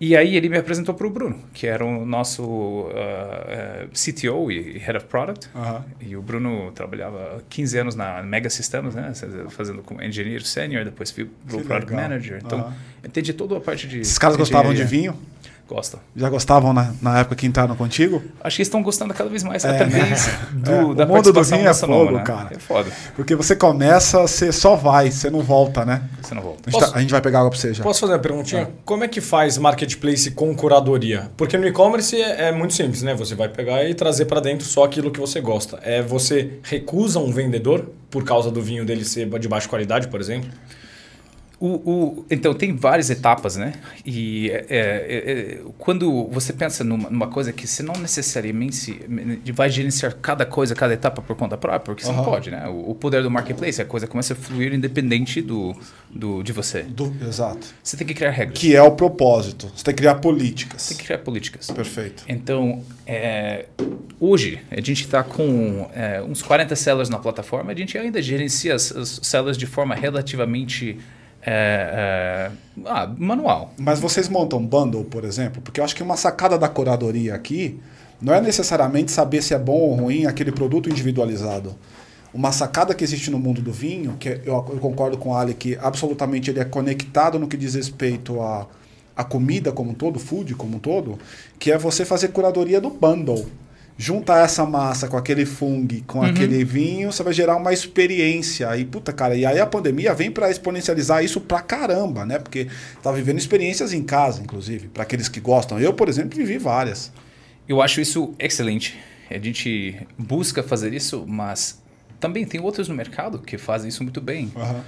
E 0.00 0.16
aí 0.16 0.36
ele 0.36 0.48
me 0.48 0.56
apresentou 0.56 0.94
para 0.94 1.06
o 1.06 1.10
Bruno, 1.10 1.40
que 1.52 1.66
era 1.66 1.84
o 1.84 2.06
nosso 2.06 2.42
uh, 2.42 2.86
uh, 2.86 3.88
CTO 3.92 4.50
e 4.50 4.78
Head 4.78 4.98
of 4.98 5.06
Product. 5.06 5.48
Uhum. 5.52 5.82
E 6.00 6.16
o 6.16 6.22
Bruno 6.22 6.70
trabalhava 6.72 7.42
15 7.48 7.78
anos 7.78 7.94
na 7.96 8.22
Mega 8.22 8.48
Systems, 8.48 8.94
né? 8.94 9.12
Fazendo 9.48 9.82
como 9.82 10.00
engenheiro 10.02 10.44
sênior, 10.44 10.84
depois 10.84 11.10
pro 11.10 11.26
Product 11.46 11.90
legal. 11.90 12.08
Manager. 12.08 12.40
Então, 12.44 12.60
uhum. 12.60 12.72
entendi 13.04 13.32
toda 13.32 13.56
a 13.56 13.60
parte 13.60 13.88
de 13.88 14.00
Esses 14.00 14.18
caras 14.18 14.36
gostavam 14.36 14.72
de 14.72 14.84
vinho? 14.84 15.18
Gostam. 15.68 16.00
Já 16.16 16.30
gostavam 16.30 16.72
na, 16.72 16.94
na 17.02 17.18
época 17.20 17.36
que 17.36 17.46
entraram 17.46 17.76
contigo? 17.76 18.22
Acho 18.42 18.56
que 18.56 18.62
estão 18.62 18.82
gostando 18.82 19.12
cada 19.12 19.28
vez 19.28 19.44
mais, 19.44 19.66
é, 19.66 19.68
através 19.68 20.26
né? 20.26 20.38
do, 20.54 20.70
é, 20.70 20.94
da 20.94 21.04
o 21.04 21.08
mundo 21.08 21.30
do 21.30 21.44
vinho 21.44 21.68
é 21.68 21.74
fogo, 21.74 22.12
né? 22.12 22.22
cara. 22.22 22.48
É 22.54 22.58
foda. 22.58 22.90
Porque 23.14 23.34
você 23.34 23.54
começa, 23.54 24.22
você 24.22 24.50
só 24.50 24.74
vai, 24.74 25.10
você 25.10 25.28
não 25.28 25.42
volta, 25.42 25.84
né? 25.84 26.08
Você 26.22 26.34
não 26.34 26.40
volta. 26.40 26.62
A 26.66 26.70
gente, 26.70 26.80
tá, 26.80 26.96
a 26.96 27.00
gente 27.02 27.10
vai 27.10 27.20
pegar 27.20 27.40
água 27.40 27.50
para 27.50 27.58
você 27.58 27.74
já. 27.74 27.84
Posso 27.84 28.00
fazer 28.00 28.14
uma 28.14 28.18
perguntinha? 28.18 28.62
É. 28.62 28.68
Como 28.82 29.04
é 29.04 29.08
que 29.08 29.20
faz 29.20 29.58
marketplace 29.58 30.30
com 30.30 30.54
curadoria? 30.54 31.30
Porque 31.36 31.58
no 31.58 31.66
e-commerce 31.66 32.16
é, 32.16 32.48
é, 32.48 32.52
muito 32.52 32.72
simples, 32.72 33.02
né? 33.02 33.14
Você 33.14 33.34
vai 33.34 33.50
pegar 33.50 33.84
e 33.84 33.92
trazer 33.92 34.24
para 34.24 34.40
dentro 34.40 34.66
só 34.66 34.84
aquilo 34.84 35.10
que 35.10 35.20
você 35.20 35.38
gosta. 35.38 35.78
É 35.82 36.00
Você 36.00 36.60
recusa 36.62 37.18
um 37.18 37.30
vendedor 37.30 37.90
por 38.10 38.24
causa 38.24 38.50
do 38.50 38.62
vinho 38.62 38.86
dele 38.86 39.04
ser 39.04 39.28
de 39.38 39.48
baixa 39.48 39.68
qualidade, 39.68 40.08
por 40.08 40.18
exemplo? 40.18 40.48
O, 41.60 41.66
o, 41.66 42.26
então, 42.30 42.54
tem 42.54 42.76
várias 42.76 43.10
etapas, 43.10 43.56
né? 43.56 43.72
E 44.06 44.48
é, 44.48 44.66
é, 44.68 45.32
é, 45.32 45.60
quando 45.76 46.28
você 46.28 46.52
pensa 46.52 46.84
numa, 46.84 47.10
numa, 47.10 47.26
coisa 47.26 47.52
que 47.52 47.66
você 47.66 47.82
não 47.82 47.94
necessariamente 47.94 49.00
vai 49.52 49.68
gerenciar 49.68 50.14
cada 50.22 50.46
coisa, 50.46 50.72
cada 50.76 50.94
etapa 50.94 51.20
por 51.20 51.34
conta 51.34 51.56
própria, 51.56 51.80
porque 51.80 52.04
você 52.04 52.10
uhum. 52.10 52.18
não 52.18 52.24
pode, 52.24 52.52
né? 52.52 52.68
O, 52.68 52.90
o, 52.90 52.94
poder 52.94 53.24
do 53.24 53.30
marketplace, 53.30 53.82
a 53.82 53.84
coisa 53.84 54.06
começa 54.06 54.34
a 54.34 54.36
fluir 54.36 54.72
independente 54.72 55.42
do, 55.42 55.74
do, 56.08 56.44
de 56.44 56.52
você. 56.52 56.82
Do, 56.82 57.12
exato. 57.26 57.66
Você 57.82 57.96
tem 57.96 58.06
que 58.06 58.14
criar 58.14 58.30
regras. 58.30 58.56
Que 58.56 58.76
é 58.76 58.82
o 58.82 58.92
propósito. 58.92 59.68
Você 59.74 59.82
tem 59.82 59.94
que 59.94 59.98
criar 59.98 60.14
políticas. 60.16 60.82
Você 60.82 60.88
tem 60.90 60.98
que 60.98 61.04
criar 61.06 61.18
políticas. 61.18 61.68
Perfeito. 61.72 62.22
Então, 62.28 62.84
é, 63.04 63.66
hoje, 64.20 64.60
a 64.70 64.76
gente 64.76 65.02
está 65.02 65.24
com 65.24 65.90
é, 65.92 66.22
uns 66.22 66.40
40 66.40 66.76
sellers 66.76 67.08
na 67.08 67.18
plataforma, 67.18 67.72
a 67.72 67.74
gente 67.74 67.98
ainda 67.98 68.22
gerencia 68.22 68.76
as, 68.76 68.92
as 68.94 69.18
sellers 69.24 69.58
de 69.58 69.66
forma 69.66 69.96
relativamente 69.96 70.96
é, 71.42 72.50
é, 72.50 72.86
ah, 72.86 73.06
manual. 73.16 73.72
Mas 73.78 74.00
vocês 74.00 74.28
montam 74.28 74.64
bundle, 74.64 75.04
por 75.04 75.24
exemplo? 75.24 75.62
Porque 75.62 75.80
eu 75.80 75.84
acho 75.84 75.94
que 75.94 76.02
uma 76.02 76.16
sacada 76.16 76.58
da 76.58 76.68
curadoria 76.68 77.34
aqui 77.34 77.80
não 78.20 78.34
é 78.34 78.40
necessariamente 78.40 79.12
saber 79.12 79.42
se 79.42 79.54
é 79.54 79.58
bom 79.58 79.78
ou 79.78 79.94
ruim 79.94 80.26
aquele 80.26 80.52
produto 80.52 80.88
individualizado. 80.88 81.74
Uma 82.34 82.52
sacada 82.52 82.94
que 82.94 83.02
existe 83.02 83.30
no 83.30 83.38
mundo 83.38 83.62
do 83.62 83.72
vinho, 83.72 84.16
que 84.18 84.28
eu, 84.28 84.54
eu 84.54 84.78
concordo 84.80 85.16
com 85.16 85.30
o 85.30 85.36
Ali 85.36 85.54
que 85.54 85.78
absolutamente 85.80 86.50
ele 86.50 86.60
é 86.60 86.64
conectado 86.64 87.38
no 87.38 87.48
que 87.48 87.56
diz 87.56 87.74
respeito 87.74 88.40
a, 88.42 88.66
a 89.16 89.24
comida 89.24 89.72
como 89.72 89.92
um 89.92 89.94
todo, 89.94 90.18
food 90.18 90.54
como 90.54 90.76
um 90.76 90.80
todo, 90.80 91.18
que 91.58 91.72
é 91.72 91.78
você 91.78 92.04
fazer 92.04 92.28
curadoria 92.28 92.80
do 92.80 92.90
bundle. 92.90 93.46
Junta 94.00 94.38
essa 94.38 94.64
massa 94.64 95.08
com 95.08 95.16
aquele 95.16 95.44
fungo, 95.44 96.00
com 96.06 96.20
uhum. 96.20 96.26
aquele 96.26 96.64
vinho, 96.64 97.10
você 97.10 97.20
vai 97.20 97.32
gerar 97.32 97.56
uma 97.56 97.72
experiência. 97.72 98.74
E 98.76 98.84
puta, 98.84 99.12
cara, 99.12 99.34
e 99.34 99.44
aí 99.44 99.58
a 99.58 99.66
pandemia 99.66 100.14
vem 100.14 100.30
para 100.30 100.48
exponencializar 100.48 101.24
isso 101.24 101.40
pra 101.40 101.60
caramba, 101.60 102.24
né? 102.24 102.38
Porque 102.38 102.68
tá 103.02 103.10
vivendo 103.10 103.38
experiências 103.38 103.92
em 103.92 104.04
casa, 104.04 104.40
inclusive, 104.40 104.86
para 104.86 105.02
aqueles 105.02 105.28
que 105.28 105.40
gostam. 105.40 105.80
Eu, 105.80 105.92
por 105.92 106.08
exemplo, 106.08 106.38
vivi 106.38 106.58
várias. 106.58 107.12
Eu 107.68 107.82
acho 107.82 108.00
isso 108.00 108.32
excelente. 108.38 108.96
A 109.28 109.38
gente 109.38 110.06
busca 110.16 110.62
fazer 110.62 110.94
isso, 110.94 111.24
mas 111.26 111.82
também 112.20 112.44
tem 112.44 112.60
outros 112.60 112.88
no 112.88 112.94
mercado 112.94 113.40
que 113.40 113.58
fazem 113.58 113.88
isso 113.88 114.04
muito 114.04 114.20
bem. 114.20 114.52
Uhum. 114.54 114.80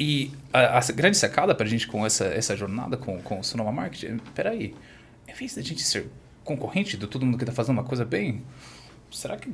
E 0.00 0.32
a, 0.50 0.78
a, 0.78 0.92
grande 0.92 1.18
sacada 1.18 1.54
para 1.54 1.66
a 1.66 1.68
gente 1.68 1.86
com 1.86 2.04
essa, 2.04 2.24
essa 2.24 2.56
jornada 2.56 2.96
com, 2.96 3.20
com 3.20 3.40
o 3.40 3.44
Sonoma 3.44 3.70
Marketing, 3.70 4.18
peraí, 4.34 4.74
em 5.28 5.34
vez 5.34 5.54
da 5.54 5.62
gente 5.62 5.82
ser 5.82 6.06
concorrente 6.44 6.96
de 6.96 7.06
todo 7.06 7.24
mundo 7.24 7.38
que 7.38 7.44
está 7.44 7.52
fazendo 7.52 7.78
uma 7.78 7.84
coisa 7.84 8.04
bem, 8.04 8.42
será 9.10 9.36
que 9.36 9.50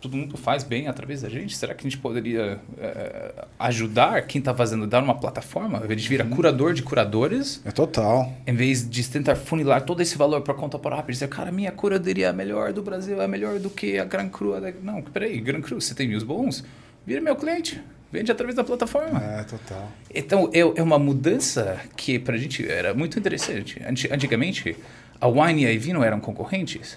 todo 0.00 0.18
mundo 0.18 0.36
faz 0.36 0.62
bem 0.62 0.86
através 0.86 1.22
da 1.22 1.30
gente? 1.30 1.56
Será 1.56 1.74
que 1.74 1.80
a 1.86 1.88
gente 1.88 1.98
poderia 1.98 2.60
é, 2.78 3.46
ajudar 3.58 4.26
quem 4.26 4.38
está 4.38 4.54
fazendo, 4.54 4.86
dar 4.86 5.02
uma 5.02 5.14
plataforma? 5.14 5.78
Ao 5.78 5.84
invés 5.84 6.02
de 6.02 6.08
virar 6.08 6.24
uhum. 6.24 6.30
curador 6.30 6.74
de 6.74 6.82
curadores. 6.82 7.62
É 7.64 7.70
total. 7.70 8.30
Em 8.46 8.54
vez 8.54 8.88
de 8.88 9.08
tentar 9.08 9.34
funilar 9.34 9.82
todo 9.82 10.02
esse 10.02 10.18
valor 10.18 10.42
para 10.42 10.52
conta 10.52 10.78
própria 10.78 11.10
e 11.10 11.14
dizer, 11.14 11.28
cara, 11.28 11.50
minha 11.50 11.72
curadoria 11.72 12.26
é 12.26 12.28
a 12.28 12.32
melhor 12.34 12.72
do 12.72 12.82
Brasil, 12.82 13.20
é 13.22 13.26
melhor 13.26 13.58
do 13.58 13.70
que 13.70 13.98
a 13.98 14.04
Gran 14.04 14.28
Cru. 14.28 14.52
Não, 14.82 15.00
peraí, 15.00 15.40
Gran 15.40 15.62
Cru, 15.62 15.80
você 15.80 15.94
tem 15.94 16.06
vinhos 16.06 16.22
bons? 16.22 16.62
Vira 17.06 17.22
meu 17.22 17.34
cliente. 17.34 17.82
Vende 18.14 18.30
através 18.30 18.54
da 18.54 18.62
plataforma. 18.62 19.20
É, 19.20 19.42
total. 19.42 19.90
Então, 20.14 20.48
é, 20.54 20.60
é 20.60 20.82
uma 20.82 21.00
mudança 21.00 21.80
que 21.96 22.16
para 22.16 22.36
a 22.36 22.38
gente 22.38 22.64
era 22.64 22.94
muito 22.94 23.18
interessante. 23.18 23.82
Antigamente, 24.08 24.76
a 25.20 25.26
Wine 25.26 25.64
e 25.64 25.66
a 25.66 25.72
Evino 25.72 26.00
eram 26.00 26.20
concorrentes. 26.20 26.96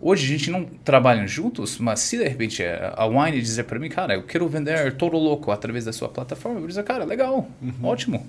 Hoje 0.00 0.24
a 0.24 0.36
gente 0.36 0.50
não 0.50 0.64
trabalha 0.64 1.24
juntos, 1.28 1.78
mas 1.78 2.00
se 2.00 2.18
de 2.18 2.26
repente 2.26 2.64
a 2.64 3.06
Wine 3.06 3.40
dizer 3.40 3.64
para 3.64 3.78
mim, 3.78 3.88
cara, 3.88 4.14
eu 4.14 4.24
quero 4.24 4.48
vender 4.48 4.96
todo 4.96 5.16
louco 5.16 5.52
através 5.52 5.84
da 5.84 5.92
sua 5.92 6.08
plataforma, 6.08 6.56
eu 6.56 6.62
vou 6.62 6.68
dizer, 6.68 6.82
cara, 6.82 7.04
legal, 7.04 7.48
uhum. 7.62 7.72
ótimo. 7.84 8.26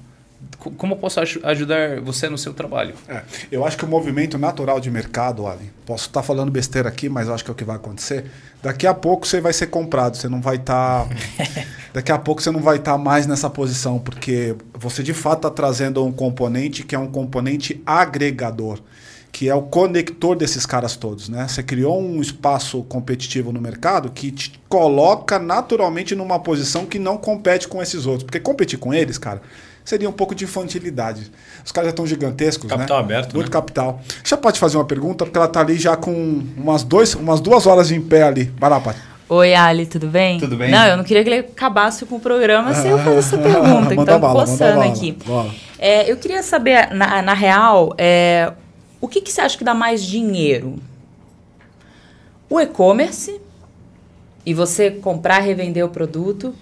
Como 0.77 0.95
posso 0.97 1.19
ajudar 1.19 2.01
você 2.01 2.29
no 2.29 2.37
seu 2.37 2.53
trabalho? 2.53 2.93
É, 3.07 3.23
eu 3.51 3.65
acho 3.65 3.77
que 3.77 3.85
o 3.85 3.87
movimento 3.87 4.37
natural 4.37 4.79
de 4.79 4.89
mercado, 4.91 5.47
Ali, 5.47 5.71
posso 5.85 6.07
estar 6.07 6.21
falando 6.21 6.51
besteira 6.51 6.89
aqui, 6.89 7.07
mas 7.07 7.27
eu 7.27 7.33
acho 7.33 7.43
que 7.43 7.51
é 7.51 7.53
o 7.53 7.55
que 7.55 7.63
vai 7.63 7.75
acontecer. 7.75 8.25
Daqui 8.61 8.85
a 8.85 8.93
pouco 8.93 9.25
você 9.25 9.39
vai 9.39 9.53
ser 9.53 9.67
comprado, 9.67 10.17
você 10.17 10.27
não 10.27 10.41
vai 10.41 10.57
estar. 10.57 11.07
Tá, 11.07 11.15
daqui 11.93 12.11
a 12.11 12.17
pouco 12.17 12.41
você 12.41 12.51
não 12.51 12.61
vai 12.61 12.77
estar 12.77 12.93
tá 12.93 12.97
mais 12.97 13.25
nessa 13.25 13.49
posição, 13.49 13.99
porque 13.99 14.55
você 14.73 15.01
de 15.01 15.13
fato 15.13 15.39
está 15.39 15.49
trazendo 15.49 16.05
um 16.05 16.11
componente 16.11 16.83
que 16.83 16.95
é 16.95 16.99
um 16.99 17.07
componente 17.07 17.81
agregador 17.85 18.79
que 19.31 19.47
é 19.47 19.55
o 19.55 19.61
conector 19.61 20.35
desses 20.35 20.65
caras 20.65 20.95
todos, 20.95 21.29
né? 21.29 21.47
Você 21.47 21.61
criou 21.61 22.01
um 22.01 22.19
espaço 22.19 22.83
competitivo 22.83 23.51
no 23.51 23.61
mercado 23.61 24.11
que 24.11 24.31
te 24.31 24.59
coloca 24.67 25.37
naturalmente 25.37 26.15
numa 26.15 26.39
posição 26.39 26.85
que 26.85 26.97
não 26.97 27.17
compete 27.17 27.67
com 27.67 27.81
esses 27.81 28.05
outros, 28.05 28.23
porque 28.23 28.39
competir 28.39 28.79
com 28.79 28.93
eles, 28.93 29.17
cara, 29.17 29.41
seria 29.89 30.07
um 30.07 30.13
pouco 30.13 30.35
de 30.35 30.43
infantilidade. 30.43 31.31
Os 31.65 31.71
caras 31.71 31.87
já 31.87 31.89
estão 31.89 32.05
gigantescos, 32.05 32.69
capital 32.69 32.97
né? 32.97 33.03
aberto, 33.03 33.33
Muito 33.33 33.47
né? 33.47 33.51
capital. 33.51 33.99
Já 34.23 34.37
pode 34.37 34.59
fazer 34.59 34.77
uma 34.77 34.85
pergunta, 34.85 35.25
porque 35.25 35.37
ela 35.37 35.47
está 35.47 35.61
ali 35.61 35.79
já 35.79 35.97
com 35.97 36.43
umas, 36.55 36.83
dois, 36.83 37.15
umas 37.15 37.41
duas 37.41 37.65
horas 37.65 37.89
em 37.89 37.99
pé 37.99 38.21
ali. 38.21 38.53
Vai 38.59 38.69
lá, 38.69 38.79
Paty. 38.79 38.99
Oi, 39.27 39.53
Ali, 39.55 39.87
tudo 39.87 40.07
bem? 40.07 40.39
Tudo 40.39 40.55
bem? 40.55 40.69
Não, 40.69 40.85
eu 40.85 40.97
não 40.97 41.03
queria 41.03 41.23
que 41.23 41.29
ele 41.29 41.39
acabasse 41.39 42.05
com 42.05 42.15
o 42.15 42.19
programa 42.19 42.73
sem 42.73 42.91
eu 42.91 42.99
fazer 42.99 43.17
essa 43.17 43.37
pergunta, 43.41 43.93
então 43.95 44.15
eu 44.15 44.21
coçando 44.21 44.81
aqui. 44.81 45.17
É, 45.79 46.11
eu 46.11 46.17
queria 46.17 46.43
saber, 46.43 46.93
na, 46.93 47.21
na 47.21 47.33
real, 47.33 47.93
é, 47.97 48.53
o 49.01 49.07
que, 49.07 49.21
que 49.21 49.31
você 49.31 49.41
acha 49.41 49.57
que 49.57 49.63
dá 49.63 49.73
mais 49.73 50.03
dinheiro? 50.03 50.77
O 52.47 52.59
e-commerce 52.59 53.39
e 54.45 54.53
você 54.53 54.91
comprar 54.91 55.41
e 55.41 55.45
revender 55.45 55.85
o 55.85 55.89
produto 55.89 56.53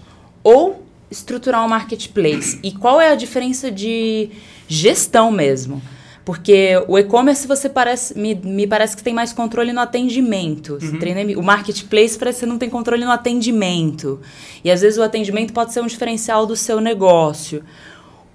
ou 0.43 0.86
estruturar 1.09 1.63
um 1.65 1.69
marketplace? 1.69 2.59
E 2.63 2.71
qual 2.71 2.99
é 2.99 3.11
a 3.11 3.15
diferença 3.15 3.71
de 3.71 4.29
gestão 4.67 5.31
mesmo? 5.31 5.81
Porque 6.27 6.73
o 6.89 6.99
e-commerce 6.99 7.47
você 7.47 7.69
parece, 7.69 8.19
me, 8.19 8.35
me 8.35 8.67
parece 8.67 8.97
que 8.97 9.01
tem 9.01 9.13
mais 9.13 9.31
controle 9.31 9.71
no 9.71 9.79
atendimento. 9.79 10.77
Uhum. 10.81 11.39
O 11.39 11.41
marketplace 11.41 12.17
parece 12.19 12.39
que 12.39 12.39
você 12.41 12.45
não 12.45 12.57
tem 12.57 12.69
controle 12.69 13.05
no 13.05 13.11
atendimento. 13.11 14.19
E 14.61 14.69
às 14.69 14.81
vezes 14.81 14.99
o 14.99 15.03
atendimento 15.03 15.53
pode 15.53 15.71
ser 15.71 15.79
um 15.79 15.87
diferencial 15.87 16.45
do 16.45 16.53
seu 16.53 16.81
negócio. 16.81 17.63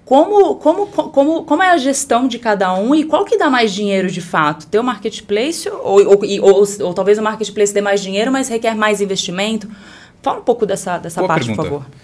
Como, 0.05 0.55
como, 0.55 0.87
como, 0.87 1.43
como 1.43 1.61
é 1.63 1.69
a 1.69 1.77
gestão 1.77 2.27
de 2.27 2.39
cada 2.39 2.73
um 2.73 2.95
e 2.95 3.05
qual 3.05 3.23
que 3.23 3.37
dá 3.37 3.47
mais 3.47 3.71
dinheiro 3.71 4.09
de 4.09 4.21
fato? 4.21 4.65
Ter 4.65 4.79
o 4.79 4.83
marketplace 4.83 5.69
ou, 5.69 6.03
ou, 6.03 6.19
ou, 6.41 6.41
ou, 6.41 6.67
ou 6.81 6.93
talvez 6.95 7.19
o 7.19 7.21
marketplace 7.21 7.71
dê 7.73 7.79
mais 7.79 8.01
dinheiro, 8.01 8.31
mas 8.31 8.49
requer 8.49 8.75
mais 8.75 9.01
investimento? 9.01 9.69
Fala 10.23 10.39
um 10.39 10.43
pouco 10.43 10.65
dessa, 10.65 10.97
dessa 10.97 11.21
Boa 11.21 11.27
parte, 11.27 11.45
pergunta. 11.45 11.69
por 11.69 11.79
favor. 11.79 12.02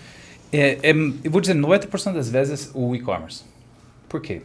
É, 0.52 0.80
é, 0.82 0.92
eu 1.24 1.32
vou 1.32 1.42
dizer 1.42 1.56
90% 1.56 2.14
das 2.14 2.30
vezes 2.30 2.72
o 2.74 2.96
e-commerce. 2.96 3.44
Por 4.08 4.22
quê? 4.22 4.42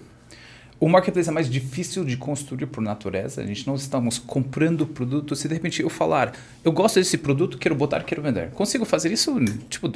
O 0.84 0.88
marketplace 0.88 1.28
é 1.28 1.32
mais 1.32 1.48
difícil 1.48 2.04
de 2.04 2.16
construir 2.16 2.66
por 2.66 2.82
natureza. 2.82 3.40
A 3.40 3.46
gente 3.46 3.66
não 3.66 3.74
estamos 3.74 4.18
comprando 4.18 4.86
produto. 4.86 5.34
Se 5.34 5.48
de 5.48 5.54
repente 5.54 5.80
eu 5.80 5.88
falar, 5.88 6.34
eu 6.62 6.72
gosto 6.72 6.96
desse 6.96 7.16
produto, 7.16 7.56
quero 7.56 7.74
botar, 7.74 8.02
quero 8.02 8.20
vender. 8.20 8.50
Consigo 8.50 8.84
fazer 8.84 9.10
isso, 9.10 9.34
tipo, 9.70 9.90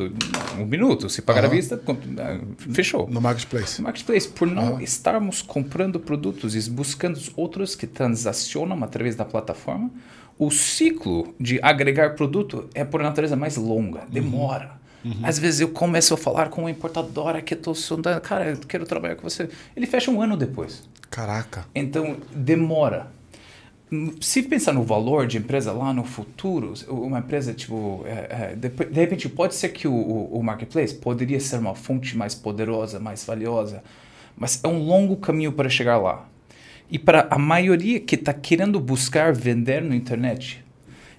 um 0.59 0.65
minuto. 0.65 1.11
Se 1.11 1.21
pagar 1.21 1.45
uhum. 1.45 1.51
à 1.51 1.51
vista, 1.51 1.83
ah, 2.19 2.39
fechou. 2.73 3.07
No 3.07 3.21
marketplace. 3.21 3.81
No 3.81 3.85
marketplace. 3.85 4.29
Por 4.29 4.47
não 4.47 4.75
uhum. 4.75 4.81
estarmos 4.81 5.43
comprando 5.43 6.01
produtos 6.01 6.55
e 6.55 6.71
buscando 6.71 7.21
outros 7.37 7.75
que 7.75 7.87
transacionam 7.87 8.83
através 8.83 9.15
da 9.15 9.25
plataforma, 9.25 9.91
o 10.39 10.51
ciclo 10.51 11.35
de 11.39 11.59
agregar 11.61 12.15
produto 12.15 12.67
é 12.73 12.85
por 12.85 13.03
natureza 13.03 13.35
mais 13.35 13.57
longa, 13.57 14.05
demora. 14.09 14.67
Uhum. 14.67 14.78
Uhum. 15.09 15.21
Às 15.23 15.39
vezes 15.39 15.61
eu 15.61 15.69
começo 15.69 16.13
a 16.13 16.17
falar 16.17 16.51
com 16.51 16.63
uma 16.63 16.71
importadora 16.71 17.41
que 17.41 17.55
estou 17.55 17.75
sondando, 17.75 18.21
cara, 18.21 18.51
eu 18.51 18.59
quero 18.59 18.85
trabalhar 18.85 19.17
com 19.17 19.23
você. 19.23 19.49
Ele 19.75 19.87
fecha 19.87 20.11
um 20.11 20.21
ano 20.21 20.37
depois. 20.37 20.89
Caraca. 21.11 21.67
Então 21.75 22.19
demora. 22.35 23.11
Se 24.21 24.43
pensar 24.43 24.75
no 24.75 24.83
valor 24.83 25.27
de 25.27 25.39
empresa 25.39 25.73
lá 25.73 25.95
no 25.95 26.05
futuro, 26.05 26.75
uma 26.89 27.21
empresa 27.21 27.55
tipo, 27.55 28.05
é, 28.05 28.53
é, 28.53 28.55
de, 28.55 28.69
de, 28.69 29.01
repente 29.01 29.27
pode 29.31 29.55
ser 29.55 29.71
que 29.71 29.89
o, 29.89 29.95
o, 29.95 30.39
o 30.39 30.43
marketplace 30.43 30.95
poderia 30.95 31.41
ser 31.41 31.57
uma 31.57 31.75
fonte 31.75 32.15
mais 32.15 32.35
poderosa, 32.35 33.01
mais 33.01 33.25
valiosa, 33.25 33.83
mas 34.37 34.61
é 34.63 34.69
um 34.69 34.85
longo 34.85 35.17
caminho 35.17 35.53
para 35.53 35.71
chegar 35.71 35.97
lá. 35.97 36.29
E 36.91 36.99
para 36.99 37.29
a 37.31 37.39
maioria 37.39 37.99
que 37.99 38.15
está 38.15 38.35
querendo 38.35 38.79
buscar 38.79 39.33
vender 39.33 39.83
na 39.83 39.97
internet, 39.97 40.63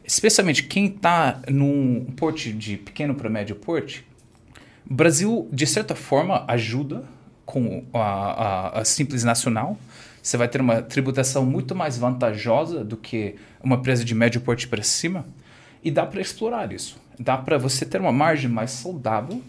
especialmente 0.10 0.64
quem 0.64 0.88
está 0.88 1.40
num 1.48 2.04
porte 2.18 2.52
de 2.52 2.78
pequeno 2.78 3.14
para 3.14 3.30
médio 3.30 3.56
porte, 3.56 4.04
Brasil, 4.84 5.48
de 5.54 5.68
certa 5.68 5.94
forma, 5.94 6.44
ajuda 6.48 7.04
com 7.46 7.84
a, 7.94 8.00
a, 8.00 8.80
a, 8.80 8.86
Simples 8.86 9.24
Nacional. 9.24 9.78
Você 10.22 10.36
vai 10.36 10.48
ter 10.48 10.62
uma 10.62 10.82
tributação 10.82 11.46
muito 11.46 11.76
mais 11.76 11.96
vantajosa 11.96 12.84
do 12.84 12.98
que 12.98 13.36
uma 13.64 13.76
empresa 13.76 14.04
de 14.04 14.16
médio 14.16 14.42
porte 14.42 14.68
para 14.68 14.82
cima. 14.82 15.28
E 15.84 15.92
dá 15.92 16.08
para 16.08 16.20
explorar 16.20 16.74
isso. 16.74 17.00
Dá 17.20 17.38
para 17.38 17.60
você 17.60 17.86
ter 17.86 18.02
uma 18.02 18.12
margem 18.12 18.50
mais 18.50 18.72
saudável. 18.72 19.44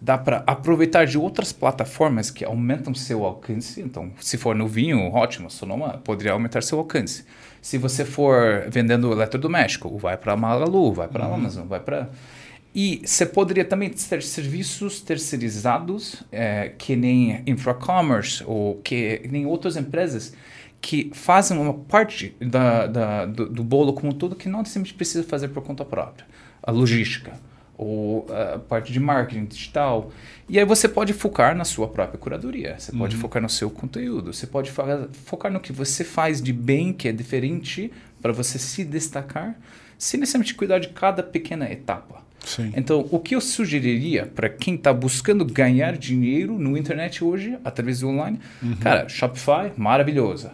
Dá 0.00 0.16
para 0.16 0.42
aproveitar 0.46 1.04
de 1.04 1.18
outras 1.18 1.52
plataformas 1.52 2.30
que 2.30 2.42
aumentam 2.42 2.94
seu 2.94 3.22
alcance. 3.22 3.82
Então, 3.82 4.10
se 4.18 4.38
for 4.38 4.54
no 4.54 4.66
vinho, 4.66 5.12
ótimo, 5.12 5.50
Sonoma 5.50 5.98
poderia 5.98 6.32
aumentar 6.32 6.62
seu 6.62 6.78
alcance. 6.78 7.26
Se 7.60 7.78
você 7.78 8.04
for 8.04 8.66
vendendo 8.68 9.12
eletrodoméstico, 9.12 9.96
vai 9.98 10.16
para 10.16 10.32
a 10.32 10.36
Magalu, 10.36 10.92
vai 10.92 11.08
para 11.08 11.24
a 11.24 11.28
uhum. 11.28 11.34
Amazon, 11.34 11.66
vai 11.66 11.80
para... 11.80 12.08
E 12.74 13.00
você 13.04 13.24
poderia 13.24 13.64
também 13.64 13.88
ter 13.88 14.22
serviços 14.22 15.00
terceirizados, 15.00 16.22
é, 16.30 16.72
que 16.76 16.94
nem 16.94 17.42
Infracommerce 17.46 18.44
ou 18.46 18.76
que 18.82 19.22
nem 19.30 19.46
outras 19.46 19.76
empresas 19.76 20.34
que 20.80 21.10
fazem 21.14 21.58
uma 21.58 21.72
parte 21.72 22.36
da, 22.40 22.86
da 22.86 23.26
do, 23.26 23.48
do, 23.48 23.64
bolo 23.64 23.92
como 23.92 24.12
um 24.12 24.14
todo 24.14 24.36
que 24.36 24.48
não 24.48 24.60
necessariamente 24.60 24.94
precisa 24.94 25.24
fazer 25.24 25.48
por 25.48 25.62
conta 25.62 25.84
própria. 25.84 26.26
A 26.62 26.70
logística, 26.70 27.32
ou 27.76 28.26
a 28.30 28.58
parte 28.58 28.92
de 28.92 28.98
marketing 28.98 29.44
digital. 29.44 30.10
E 30.48 30.58
aí 30.58 30.64
você 30.64 30.88
pode 30.88 31.12
focar 31.12 31.54
na 31.54 31.64
sua 31.64 31.88
própria 31.88 32.18
curadoria, 32.18 32.76
você 32.78 32.92
uhum. 32.92 32.98
pode 32.98 33.16
focar 33.16 33.42
no 33.42 33.48
seu 33.48 33.70
conteúdo, 33.70 34.32
você 34.32 34.46
pode 34.46 34.72
focar 35.12 35.52
no 35.52 35.60
que 35.60 35.72
você 35.72 36.04
faz 36.04 36.40
de 36.40 36.52
bem, 36.52 36.92
que 36.92 37.08
é 37.08 37.12
diferente, 37.12 37.92
para 38.22 38.32
você 38.32 38.58
se 38.58 38.84
destacar, 38.84 39.58
sem 39.98 40.20
necessariamente 40.20 40.54
cuidar 40.54 40.78
de 40.78 40.88
cada 40.88 41.22
pequena 41.22 41.70
etapa. 41.70 42.24
Sim. 42.44 42.72
Então, 42.76 43.06
o 43.10 43.18
que 43.18 43.34
eu 43.34 43.40
sugeriria 43.40 44.26
para 44.26 44.48
quem 44.48 44.76
está 44.76 44.92
buscando 44.92 45.44
ganhar 45.44 45.96
dinheiro 45.96 46.56
no 46.58 46.76
internet 46.76 47.24
hoje, 47.24 47.58
através 47.64 48.00
do 48.00 48.08
online, 48.08 48.38
uhum. 48.62 48.76
cara, 48.76 49.08
Shopify, 49.08 49.72
maravilhosa. 49.76 50.52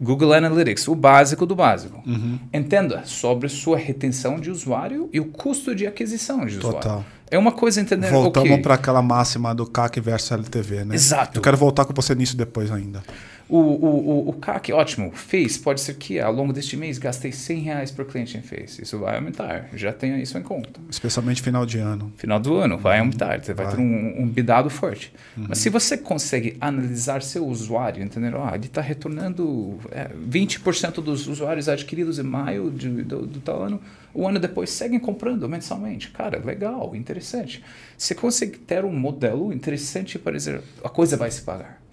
Google 0.00 0.32
Analytics, 0.32 0.88
o 0.88 0.94
básico 0.94 1.46
do 1.46 1.54
básico. 1.54 2.02
Uhum. 2.06 2.38
Entenda 2.52 3.02
sobre 3.04 3.48
sua 3.48 3.76
retenção 3.76 4.38
de 4.38 4.50
usuário 4.50 5.08
e 5.12 5.20
o 5.20 5.26
custo 5.26 5.74
de 5.74 5.86
aquisição 5.86 6.44
de 6.44 6.58
usuário. 6.58 6.80
Total. 6.80 7.04
É 7.28 7.36
uma 7.36 7.50
coisa 7.50 7.80
entender 7.80 8.08
Voltamos 8.10 8.50
okay. 8.50 8.62
para 8.62 8.74
aquela 8.74 9.02
máxima 9.02 9.52
do 9.54 9.66
CAC 9.66 10.00
versus 10.00 10.30
LTV, 10.30 10.84
né? 10.84 10.94
Exato. 10.94 11.38
Eu 11.38 11.42
quero 11.42 11.56
voltar 11.56 11.84
com 11.84 11.92
você 11.92 12.14
nisso 12.14 12.36
depois 12.36 12.70
ainda. 12.70 13.02
O, 13.48 13.58
o, 13.58 14.26
o, 14.26 14.28
o 14.30 14.32
CAC, 14.32 14.72
ótimo, 14.72 15.12
fez, 15.12 15.56
pode 15.56 15.80
ser 15.80 15.94
que 15.94 16.18
ao 16.18 16.32
longo 16.32 16.52
deste 16.52 16.76
mês 16.76 16.98
gastei 16.98 17.30
100 17.30 17.60
reais 17.60 17.90
por 17.92 18.04
cliente 18.04 18.36
em 18.36 18.42
Face. 18.42 18.82
Isso 18.82 18.98
vai 18.98 19.16
aumentar, 19.16 19.68
já 19.74 19.92
tenha 19.92 20.18
isso 20.18 20.36
em 20.36 20.42
conta. 20.42 20.80
Especialmente 20.90 21.40
final 21.40 21.64
de 21.64 21.78
ano. 21.78 22.12
Final 22.16 22.40
do 22.40 22.56
ano, 22.56 22.76
vai 22.76 22.98
aumentar, 22.98 23.40
você 23.42 23.54
vai, 23.54 23.66
vai 23.66 23.76
ter 23.76 23.80
um, 23.80 24.22
um 24.22 24.26
bidado 24.26 24.68
forte. 24.68 25.12
Uhum. 25.36 25.46
Mas 25.48 25.58
se 25.58 25.70
você 25.70 25.96
consegue 25.96 26.56
analisar 26.60 27.22
seu 27.22 27.46
usuário, 27.46 28.02
entender, 28.02 28.34
ah, 28.34 28.52
ele 28.54 28.66
está 28.66 28.80
retornando 28.80 29.78
é, 29.92 30.08
20% 30.08 30.94
dos 30.94 31.28
usuários 31.28 31.68
adquiridos 31.68 32.18
em 32.18 32.24
maio 32.24 32.70
de, 32.70 32.88
do, 33.02 33.26
do 33.26 33.40
tal 33.40 33.62
ano, 33.62 33.80
o 34.12 34.26
ano 34.26 34.40
depois 34.40 34.70
seguem 34.70 34.98
comprando 34.98 35.48
mensalmente. 35.48 36.10
Cara, 36.10 36.38
legal, 36.44 36.96
interessante. 36.96 37.62
Você 37.96 38.14
consegue 38.14 38.58
ter 38.58 38.84
um 38.84 38.92
modelo 38.92 39.52
interessante 39.52 40.18
para 40.18 40.32
dizer, 40.32 40.62
a 40.82 40.88
coisa 40.88 41.16
vai 41.16 41.30
se 41.30 41.42
pagar. 41.42 41.85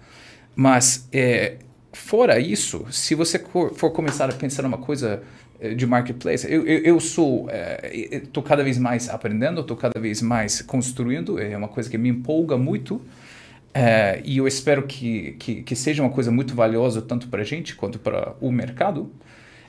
Mas, 0.54 1.08
é, 1.12 1.56
fora 1.92 2.38
isso, 2.38 2.86
se 2.90 3.14
você 3.14 3.38
for 3.38 3.90
começar 3.90 4.28
a 4.28 4.32
pensar 4.32 4.62
numa 4.62 4.78
coisa 4.78 5.22
é, 5.60 5.74
de 5.74 5.86
marketplace, 5.86 6.46
eu, 6.50 6.66
eu, 6.66 6.78
eu 6.80 7.00
sou, 7.00 7.48
estou 7.92 8.42
é, 8.42 8.46
cada 8.46 8.62
vez 8.62 8.78
mais 8.78 9.08
aprendendo, 9.08 9.60
estou 9.60 9.76
cada 9.76 9.98
vez 10.00 10.20
mais 10.20 10.62
construindo, 10.62 11.40
é 11.40 11.56
uma 11.56 11.68
coisa 11.68 11.88
que 11.88 11.98
me 11.98 12.08
empolga 12.08 12.56
muito. 12.56 13.00
É, 13.72 14.22
e 14.24 14.38
eu 14.38 14.46
espero 14.46 14.84
que, 14.84 15.32
que, 15.32 15.62
que, 15.62 15.74
seja 15.74 16.00
uma 16.00 16.10
coisa 16.10 16.30
muito 16.30 16.54
valiosa 16.54 17.02
tanto 17.02 17.26
para 17.26 17.40
a 17.40 17.44
gente 17.44 17.74
quanto 17.74 17.98
para 17.98 18.36
o 18.40 18.52
mercado, 18.52 19.10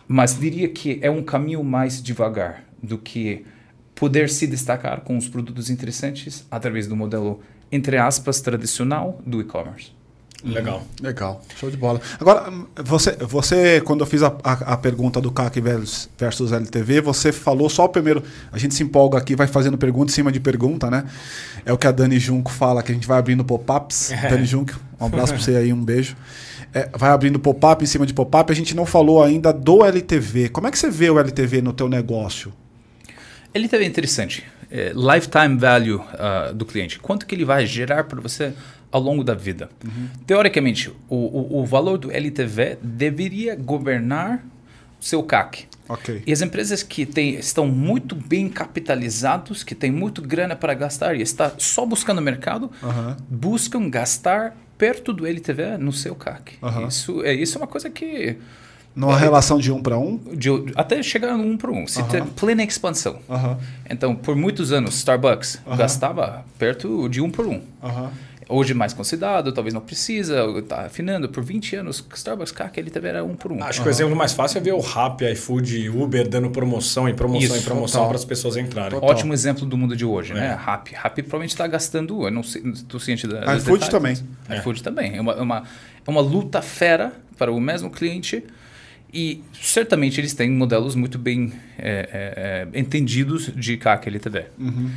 mas 0.08 0.40
diria 0.40 0.70
que 0.70 1.00
é 1.02 1.10
um 1.10 1.24
caminho 1.24 1.64
mais 1.64 2.04
devagar 2.04 2.64
do 2.84 3.00
que 3.00 3.44
poder 3.96 4.30
se 4.30 4.46
destacar 4.46 5.02
com 5.02 5.18
os 5.18 5.28
produtos 5.28 5.72
interessantes 5.72 6.46
através 6.52 6.86
do 6.86 6.96
modelo, 6.96 7.42
entre 7.72 7.98
aspas, 7.98 8.42
tradicional 8.42 9.20
do 9.26 9.42
e-commerce. 9.42 9.95
Legal. 10.46 10.84
Legal. 11.02 11.42
Show 11.60 11.72
de 11.72 11.78
bola. 11.78 12.00
Agora, 12.20 12.54
você, 12.84 13.14
você 13.14 13.82
quando 13.82 14.02
eu 14.02 14.06
fiz 14.06 14.22
a, 14.22 14.28
a, 14.44 14.74
a 14.74 14.78
pergunta 14.78 15.20
do 15.20 15.32
CAC 15.32 15.60
versus 15.60 16.52
LTV, 16.52 17.02
você 17.02 17.32
falou 17.32 17.68
só 17.68 17.86
o 17.86 17.90
primeiro. 17.90 18.24
A 18.52 18.58
gente 18.58 18.76
se 18.76 18.84
empolga 18.84 19.18
aqui, 19.18 19.36
vai 19.36 19.48
fazendo 19.48 19.78
pergunta 19.78 20.12
em 20.12 20.16
cima 20.16 20.32
de 20.32 20.40
pergunta, 20.40 20.92
né? 20.92 21.06
É 21.66 21.74
o 21.74 21.78
que 21.78 21.88
a 21.88 21.92
Dani 21.92 22.20
Junco 22.20 22.52
fala, 22.52 22.84
que 22.84 22.92
a 22.92 22.96
gente 22.96 23.08
vai 23.08 23.18
abrindo 23.18 23.44
pop-ups. 23.44 24.12
É. 24.12 24.30
Dani 24.30 24.46
Junco, 24.46 24.74
um 25.00 25.06
abraço 25.08 25.34
para 25.34 25.42
você 25.42 25.56
aí, 25.56 25.74
um 25.74 25.84
beijo. 25.84 26.16
É, 26.72 26.90
vai 26.96 27.10
abrindo 27.10 27.40
pop-up 27.40 27.84
em 27.84 27.88
cima 27.88 28.06
de 28.06 28.14
pop-up. 28.14 28.52
A 28.52 28.56
gente 28.56 28.76
não 28.76 28.86
falou 28.86 29.24
ainda 29.24 29.52
do 29.52 29.84
LTV. 29.84 30.50
Como 30.50 30.68
é 30.68 30.72
que 30.72 30.78
você 30.78 30.92
vê 30.92 31.10
o 31.10 31.18
LTV 31.18 31.62
no 31.62 31.74
teu 31.74 31.90
negócio? 31.90 32.54
LTV 33.54 33.84
é 33.84 33.88
interessante. 33.88 34.44
É, 34.70 34.92
lifetime 34.94 35.58
value 35.58 35.96
uh, 35.96 36.54
do 36.54 36.66
cliente. 36.66 37.00
Quanto 37.00 37.26
que 37.26 37.34
ele 37.34 37.46
vai 37.46 37.66
gerar 37.66 38.04
para 38.04 38.20
você 38.20 38.54
ao 38.92 39.02
longo 39.02 39.24
da 39.24 39.34
vida. 39.34 39.70
Uhum. 39.84 40.08
Teoricamente, 40.26 40.90
o, 41.10 41.16
o, 41.16 41.62
o, 41.62 41.66
valor 41.66 41.98
do 41.98 42.12
LTV 42.12 42.78
deveria 42.82 43.56
governar 43.56 44.44
o 45.00 45.04
seu 45.04 45.22
CAC. 45.24 45.68
Okay. 45.88 46.24
E 46.26 46.34
as 46.34 46.42
empresas 46.42 46.82
que 46.82 47.06
tem, 47.06 47.36
estão 47.36 47.68
muito 47.68 48.16
bem 48.16 48.50
capitalizados, 48.50 49.64
que 49.64 49.76
têm 49.76 49.92
muito 49.92 50.22
grana 50.22 50.56
para 50.56 50.74
gastar 50.74 51.16
e 51.16 51.22
está 51.22 51.52
só 51.58 51.86
buscando 51.86 52.22
mercado, 52.22 52.72
uhum. 52.82 53.16
buscam 53.30 53.90
gastar 53.90 54.56
perto 54.78 55.14
do 55.14 55.26
LTV 55.28 55.78
no 55.78 55.92
seu 55.92 56.16
CAC. 56.16 56.54
Uhum. 56.62 56.88
Isso, 56.88 57.24
é, 57.24 57.34
isso 57.34 57.58
é 57.58 57.62
uma 57.62 57.68
coisa 57.68 57.90
que... 57.90 58.38
Numa 58.96 59.18
é, 59.18 59.20
relação 59.20 59.58
de 59.58 59.72
um 59.74 59.82
para 59.82 59.98
um? 59.98 60.18
De, 60.34 60.50
até 60.76 61.04
chegar 61.04 61.38
no 61.38 61.44
um 61.44 61.58
para 61.58 61.70
um. 61.70 61.86
Se 61.86 62.00
uhum. 62.00 62.08
tem 62.08 62.26
plena 62.26 62.64
expansão. 62.64 63.20
Então, 63.90 64.16
por 64.16 64.38
muitos 64.38 64.72
anos, 64.72 64.96
Starbucks 64.96 65.62
gastava 65.78 66.46
perto 66.58 67.10
de 67.10 67.20
um 67.20 67.30
por 67.30 67.46
um. 67.46 67.62
Hoje 68.48 68.76
mais 68.76 68.94
considerado, 68.94 69.52
talvez 69.52 69.74
não 69.74 69.82
precisa, 69.82 70.46
está 70.58 70.86
afinando. 70.86 71.28
Por 71.28 71.44
20 71.44 71.78
anos, 71.78 72.06
Starbucks, 72.14 72.52
CAC, 72.52 72.80
ele 72.80 72.92
também 72.92 73.10
era 73.10 73.24
um 73.24 73.36
por 73.36 73.52
um. 73.52 73.64
Acho 73.64 73.80
uhum. 73.80 73.84
que 73.84 73.90
o 73.90 73.92
exemplo 73.92 74.16
mais 74.16 74.34
fácil 74.34 74.60
é 74.60 74.62
ver 74.62 74.74
o 74.74 74.80
Rappi, 74.80 75.26
iFood, 75.32 75.90
Uber 75.90 76.28
dando 76.28 76.52
promoção 76.52 77.10
e 77.10 77.14
promoção 77.14 77.56
Isso, 77.56 77.58
e 77.58 77.62
promoção 77.62 78.08
para 78.08 78.18
as 78.18 78.26
pessoas 78.26 78.56
entrarem. 78.56 78.92
Total. 78.92 79.10
Ótimo 79.10 79.34
exemplo 79.34 79.66
do 79.66 79.76
mundo 79.76 79.96
de 79.96 80.06
hoje, 80.06 80.34
né? 80.34 80.46
é. 80.46 80.50
né? 80.50 80.54
Rappi. 80.54 80.94
Rappi 80.94 81.24
provavelmente 81.24 81.52
está 81.52 81.66
gastando, 81.66 82.24
eu 82.24 82.32
não 82.32 82.42
estou 82.42 83.00
ciente 83.00 83.26
da. 83.26 83.56
iFood 83.56 83.90
também. 83.90 84.16
É. 84.48 84.60
iFood 84.60 84.84
também. 84.84 85.18
É 85.18 85.22
uma, 85.22 85.34
é 85.34 85.42
uma, 85.42 85.64
é 86.06 86.12
uma 86.12 86.22
luta 86.22 86.62
fera 86.62 87.14
para 87.38 87.52
o 87.52 87.60
mesmo 87.60 87.90
cliente. 87.90 88.44
E 89.12 89.42
certamente 89.62 90.20
eles 90.20 90.34
têm 90.34 90.52
modelos 90.52 90.94
muito 90.94 91.18
bem 91.18 91.54
é, 91.78 92.68
é, 92.68 92.76
é 92.76 92.80
entendidos 92.80 93.50
de 93.56 93.78
CAC 93.78 94.10
LTV. 94.10 94.46
Uhum. 94.60 94.92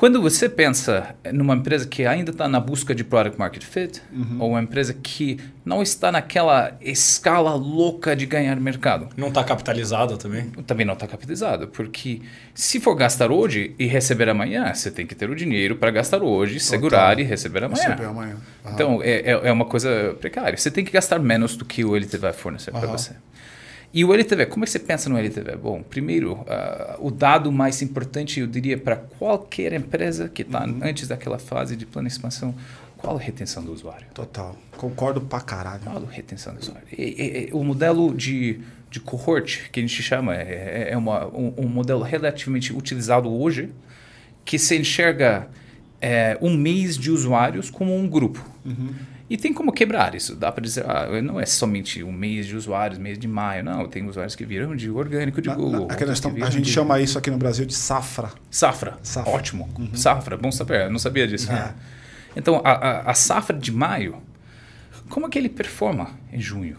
Quando 0.00 0.22
você 0.22 0.48
pensa 0.48 1.14
numa 1.30 1.54
empresa 1.54 1.86
que 1.86 2.06
ainda 2.06 2.30
está 2.30 2.48
na 2.48 2.58
busca 2.58 2.94
de 2.94 3.04
product 3.04 3.38
market 3.38 3.62
fit, 3.62 4.00
uhum. 4.10 4.38
ou 4.40 4.50
uma 4.52 4.62
empresa 4.62 4.94
que 4.94 5.38
não 5.62 5.82
está 5.82 6.10
naquela 6.10 6.72
escala 6.80 7.54
louca 7.54 8.16
de 8.16 8.24
ganhar 8.24 8.58
mercado. 8.58 9.10
Não 9.14 9.28
está 9.28 9.44
capitalizada 9.44 10.16
também? 10.16 10.48
Também 10.66 10.86
não 10.86 10.94
está 10.94 11.06
capitalizada, 11.06 11.66
porque 11.66 12.22
se 12.54 12.80
for 12.80 12.94
gastar 12.94 13.30
hoje 13.30 13.74
e 13.78 13.84
receber 13.84 14.30
amanhã, 14.30 14.72
você 14.72 14.90
tem 14.90 15.06
que 15.06 15.14
ter 15.14 15.28
o 15.28 15.36
dinheiro 15.36 15.76
para 15.76 15.90
gastar 15.90 16.22
hoje, 16.22 16.60
segurar 16.60 17.20
e 17.20 17.22
receber 17.22 17.62
amanhã. 17.64 17.82
Receber 17.82 18.06
amanhã. 18.06 18.36
Uhum. 18.64 18.72
Então 18.72 19.02
é, 19.02 19.32
é, 19.32 19.48
é, 19.48 19.52
uma 19.52 19.66
coisa 19.66 20.16
precária. 20.18 20.56
Você 20.56 20.70
tem 20.70 20.82
que 20.82 20.92
gastar 20.92 21.18
menos 21.18 21.58
do 21.58 21.64
que 21.66 21.84
o 21.84 21.94
LT 21.94 22.16
vai 22.16 22.32
fornecer 22.32 22.72
uhum. 22.72 22.80
para 22.80 22.88
você. 22.88 23.12
E 23.92 24.04
o 24.04 24.14
LTV, 24.14 24.46
como 24.46 24.64
é 24.64 24.66
que 24.66 24.70
você 24.70 24.78
pensa 24.78 25.10
no 25.10 25.18
LTV? 25.18 25.56
Bom, 25.56 25.82
primeiro, 25.82 26.34
uh, 26.34 26.46
o 27.00 27.10
dado 27.10 27.50
mais 27.50 27.82
importante, 27.82 28.38
eu 28.38 28.46
diria, 28.46 28.78
para 28.78 28.96
qualquer 28.96 29.72
empresa 29.72 30.28
que 30.28 30.42
está 30.42 30.64
uhum. 30.64 30.78
antes 30.82 31.08
daquela 31.08 31.38
fase 31.38 31.74
de 31.74 31.84
plano 31.84 32.06
de 32.06 32.14
expansão, 32.14 32.54
qual 32.96 33.16
a 33.16 33.20
retenção 33.20 33.64
do 33.64 33.72
usuário? 33.72 34.06
Total. 34.14 34.56
Concordo 34.76 35.20
pra 35.20 35.40
caralho. 35.40 35.80
Qual 35.82 35.96
a 35.96 36.10
retenção 36.10 36.54
do 36.54 36.60
usuário? 36.60 36.86
E, 36.96 37.48
e, 37.48 37.50
o 37.52 37.64
modelo 37.64 38.14
de, 38.14 38.60
de 38.90 39.00
cohort, 39.00 39.70
que 39.70 39.80
a 39.80 39.82
gente 39.82 40.02
chama, 40.02 40.36
é, 40.36 40.88
é, 40.88 40.92
é 40.92 40.96
uma, 40.96 41.26
um, 41.26 41.54
um, 41.56 41.68
modelo 41.68 42.02
relativamente 42.02 42.72
utilizado 42.72 43.28
hoje, 43.28 43.70
que 44.44 44.58
se 44.58 44.78
enxerga 44.78 45.48
é, 46.00 46.38
um 46.40 46.56
mês 46.56 46.96
de 46.96 47.10
usuários 47.10 47.70
como 47.70 47.96
um 47.96 48.06
grupo. 48.06 48.44
Uhum. 48.64 48.90
E 49.30 49.36
tem 49.36 49.54
como 49.54 49.70
quebrar 49.70 50.16
isso. 50.16 50.34
Dá 50.34 50.50
para 50.50 50.60
dizer, 50.60 50.84
ah, 50.90 51.22
não 51.22 51.38
é 51.38 51.46
somente 51.46 52.02
um 52.02 52.10
mês 52.10 52.48
de 52.48 52.56
usuários, 52.56 52.98
mês 52.98 53.16
de 53.16 53.28
maio. 53.28 53.62
Não, 53.62 53.86
tem 53.86 54.04
usuários 54.08 54.34
que 54.34 54.44
viram 54.44 54.74
de 54.74 54.90
orgânico 54.90 55.40
de 55.40 55.48
na, 55.48 55.54
Google. 55.54 55.86
Na, 55.86 55.94
questão, 55.94 56.34
a 56.42 56.50
gente 56.50 56.64
de... 56.64 56.72
chama 56.72 57.00
isso 57.00 57.16
aqui 57.16 57.30
no 57.30 57.38
Brasil 57.38 57.64
de 57.64 57.72
safra. 57.72 58.32
Safra. 58.50 58.98
safra. 59.04 59.30
Ótimo. 59.30 59.70
Uhum. 59.78 59.94
Safra, 59.94 60.36
bom 60.36 60.50
saber. 60.50 60.86
Eu 60.86 60.90
não 60.90 60.98
sabia 60.98 61.28
disso. 61.28 61.50
É. 61.52 61.72
Então, 62.34 62.60
a, 62.64 62.72
a, 62.72 63.10
a, 63.12 63.14
safra 63.14 63.56
de 63.56 63.70
maio, 63.70 64.20
como 65.08 65.26
é 65.26 65.30
que 65.30 65.38
ele 65.38 65.48
performa 65.48 66.10
em 66.32 66.40
junho? 66.40 66.78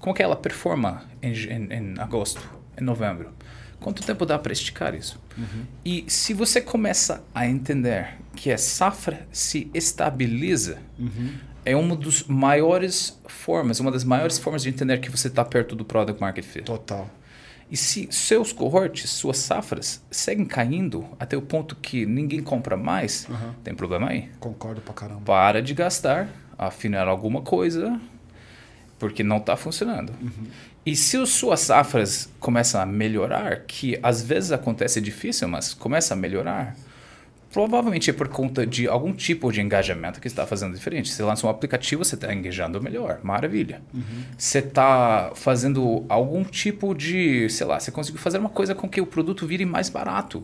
Como 0.00 0.12
é 0.12 0.16
que 0.16 0.22
ela 0.22 0.34
performa 0.34 1.04
em, 1.22 1.32
em, 1.32 1.72
em 1.72 1.94
agosto, 2.00 2.42
em 2.76 2.82
novembro? 2.82 3.30
Quanto 3.78 4.02
tempo 4.02 4.26
dá 4.26 4.36
para 4.36 4.52
esticar 4.52 4.96
isso? 4.96 5.20
Uhum. 5.36 5.64
E 5.84 6.04
se 6.08 6.34
você 6.34 6.60
começa 6.60 7.22
a 7.32 7.46
entender 7.46 8.16
que 8.34 8.50
a 8.50 8.58
safra 8.58 9.28
se 9.30 9.70
estabiliza, 9.72 10.78
uhum 10.98 11.46
é 11.68 11.76
uma 11.76 11.94
das 11.94 12.24
maiores 12.24 13.20
formas, 13.26 13.78
uma 13.78 13.90
das 13.90 14.04
maiores 14.04 14.38
formas 14.38 14.62
de 14.62 14.70
entender 14.70 14.98
que 14.98 15.10
você 15.10 15.28
está 15.28 15.44
perto 15.44 15.76
do 15.76 15.84
product 15.84 16.20
market 16.20 16.44
fit. 16.44 16.64
Total. 16.64 17.08
E 17.70 17.76
se 17.76 18.08
seus 18.10 18.52
cohorts, 18.52 19.10
suas 19.10 19.36
safras, 19.36 20.02
seguem 20.10 20.46
caindo 20.46 21.06
até 21.20 21.36
o 21.36 21.42
ponto 21.42 21.76
que 21.76 22.06
ninguém 22.06 22.42
compra 22.42 22.76
mais, 22.76 23.26
uhum. 23.28 23.52
tem 23.62 23.74
problema 23.74 24.08
aí. 24.08 24.30
Concordo 24.40 24.80
pra 24.80 24.94
caramba. 24.94 25.20
Para 25.20 25.60
de 25.60 25.74
gastar, 25.74 26.30
afinar 26.56 27.06
alguma 27.06 27.42
coisa, 27.42 28.00
porque 28.98 29.22
não 29.22 29.36
está 29.36 29.54
funcionando. 29.54 30.14
Uhum. 30.22 30.46
E 30.86 30.96
se 30.96 31.18
as 31.18 31.28
suas 31.28 31.60
safras 31.60 32.30
começam 32.40 32.80
a 32.80 32.86
melhorar, 32.86 33.64
que 33.66 33.98
às 34.02 34.22
vezes 34.22 34.50
acontece 34.50 35.02
difícil, 35.02 35.46
mas 35.46 35.74
começa 35.74 36.14
a 36.14 36.16
melhorar, 36.16 36.74
Provavelmente 37.52 38.10
é 38.10 38.12
por 38.12 38.28
conta 38.28 38.66
de 38.66 38.86
algum 38.86 39.12
tipo 39.12 39.50
de 39.50 39.60
engajamento 39.60 40.20
que 40.20 40.26
está 40.26 40.46
fazendo 40.46 40.74
diferente. 40.74 41.10
Você 41.10 41.22
lança 41.22 41.46
um 41.46 41.50
aplicativo, 41.50 42.04
você 42.04 42.14
está 42.14 42.32
engajando 42.32 42.80
melhor, 42.82 43.20
maravilha. 43.22 43.80
Uhum. 43.92 44.02
Você 44.36 44.58
está 44.58 45.32
fazendo 45.34 46.04
algum 46.08 46.44
tipo 46.44 46.94
de, 46.94 47.48
sei 47.48 47.66
lá, 47.66 47.80
você 47.80 47.90
conseguiu 47.90 48.20
fazer 48.20 48.38
uma 48.38 48.50
coisa 48.50 48.74
com 48.74 48.88
que 48.88 49.00
o 49.00 49.06
produto 49.06 49.46
vire 49.46 49.64
mais 49.64 49.88
barato. 49.88 50.42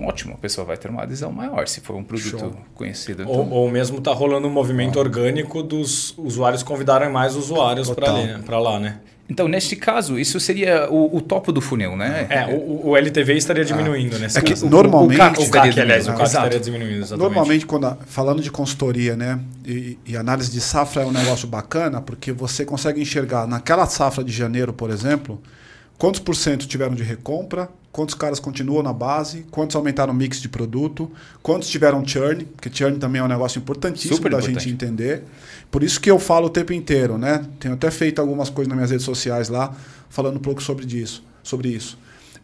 Ótimo, 0.00 0.34
a 0.34 0.36
pessoa 0.36 0.64
vai 0.64 0.76
ter 0.76 0.90
uma 0.90 1.02
adesão 1.02 1.30
maior 1.30 1.66
se 1.68 1.80
for 1.80 1.94
um 1.96 2.02
produto 2.02 2.38
Show. 2.38 2.56
conhecido. 2.74 3.22
Então... 3.22 3.34
Ou, 3.34 3.50
ou, 3.50 3.70
mesmo 3.70 3.98
está 3.98 4.12
rolando 4.12 4.48
um 4.48 4.50
movimento 4.50 4.98
ah. 4.98 5.02
orgânico 5.02 5.62
dos 5.62 6.16
usuários 6.18 6.62
convidarem 6.62 7.08
mais 7.08 7.36
usuários 7.36 7.88
para 7.90 8.58
lá, 8.58 8.80
né? 8.80 9.00
Então, 9.28 9.46
neste 9.46 9.76
caso, 9.76 10.18
isso 10.18 10.40
seria 10.40 10.90
o, 10.90 11.16
o 11.16 11.20
topo 11.20 11.52
do 11.52 11.60
funil, 11.60 11.94
né? 11.94 12.26
É, 12.30 12.46
o, 12.46 12.88
o 12.88 12.96
LTV 12.96 13.34
estaria 13.36 13.64
diminuindo 13.64 14.16
ah. 14.16 14.20
nesse 14.20 14.38
é 14.38 14.40
que 14.40 14.50
caso. 14.50 14.68
Normalmente, 14.68 15.16
o, 15.16 15.18
CAC, 15.18 15.42
o 15.42 15.50
CAC, 15.50 15.80
aliás, 15.80 16.08
o 16.08 16.12
CAC 16.12 16.22
estaria 16.24 16.60
diminuindo, 16.60 17.02
exatamente. 17.02 17.20
Normalmente, 17.20 17.66
quando, 17.66 17.98
falando 18.06 18.40
de 18.40 18.50
consultoria 18.50 19.16
né, 19.16 19.38
e, 19.66 19.98
e, 20.06 20.16
análise 20.16 20.50
de 20.50 20.60
safra 20.62 21.02
é 21.02 21.06
um 21.06 21.12
negócio 21.12 21.46
bacana, 21.46 22.00
porque 22.00 22.32
você 22.32 22.64
consegue 22.64 23.02
enxergar 23.02 23.46
naquela 23.46 23.86
safra 23.86 24.24
de 24.24 24.32
janeiro, 24.32 24.72
por 24.72 24.88
exemplo, 24.88 25.42
quantos 25.98 26.20
por 26.20 26.34
cento 26.34 26.66
tiveram 26.66 26.94
de 26.94 27.02
recompra, 27.02 27.68
quantos 27.92 28.14
caras 28.14 28.40
continuam 28.40 28.82
na 28.82 28.92
base, 28.92 29.44
quantos 29.50 29.76
aumentaram 29.76 30.12
o 30.12 30.16
mix 30.16 30.40
de 30.40 30.48
produto, 30.48 31.10
quantos 31.42 31.68
tiveram 31.68 32.06
churn, 32.06 32.44
porque 32.44 32.70
churn 32.72 32.96
também 32.98 33.20
é 33.20 33.24
um 33.24 33.28
negócio 33.28 33.58
importantíssimo 33.58 34.16
Super 34.16 34.30
da 34.30 34.38
importante. 34.38 34.64
gente 34.64 34.72
entender. 34.72 35.24
Por 35.70 35.82
isso 35.82 36.00
que 36.00 36.10
eu 36.10 36.18
falo 36.18 36.46
o 36.46 36.50
tempo 36.50 36.72
inteiro, 36.72 37.18
né? 37.18 37.44
Tenho 37.60 37.74
até 37.74 37.90
feito 37.90 38.20
algumas 38.20 38.48
coisas 38.48 38.68
nas 38.68 38.76
minhas 38.76 38.90
redes 38.90 39.04
sociais 39.04 39.48
lá, 39.48 39.74
falando 40.08 40.36
um 40.36 40.40
pouco 40.40 40.62
sobre 40.62 40.86
isso, 40.86 41.22
sobre 41.42 41.68
isso. 41.68 41.98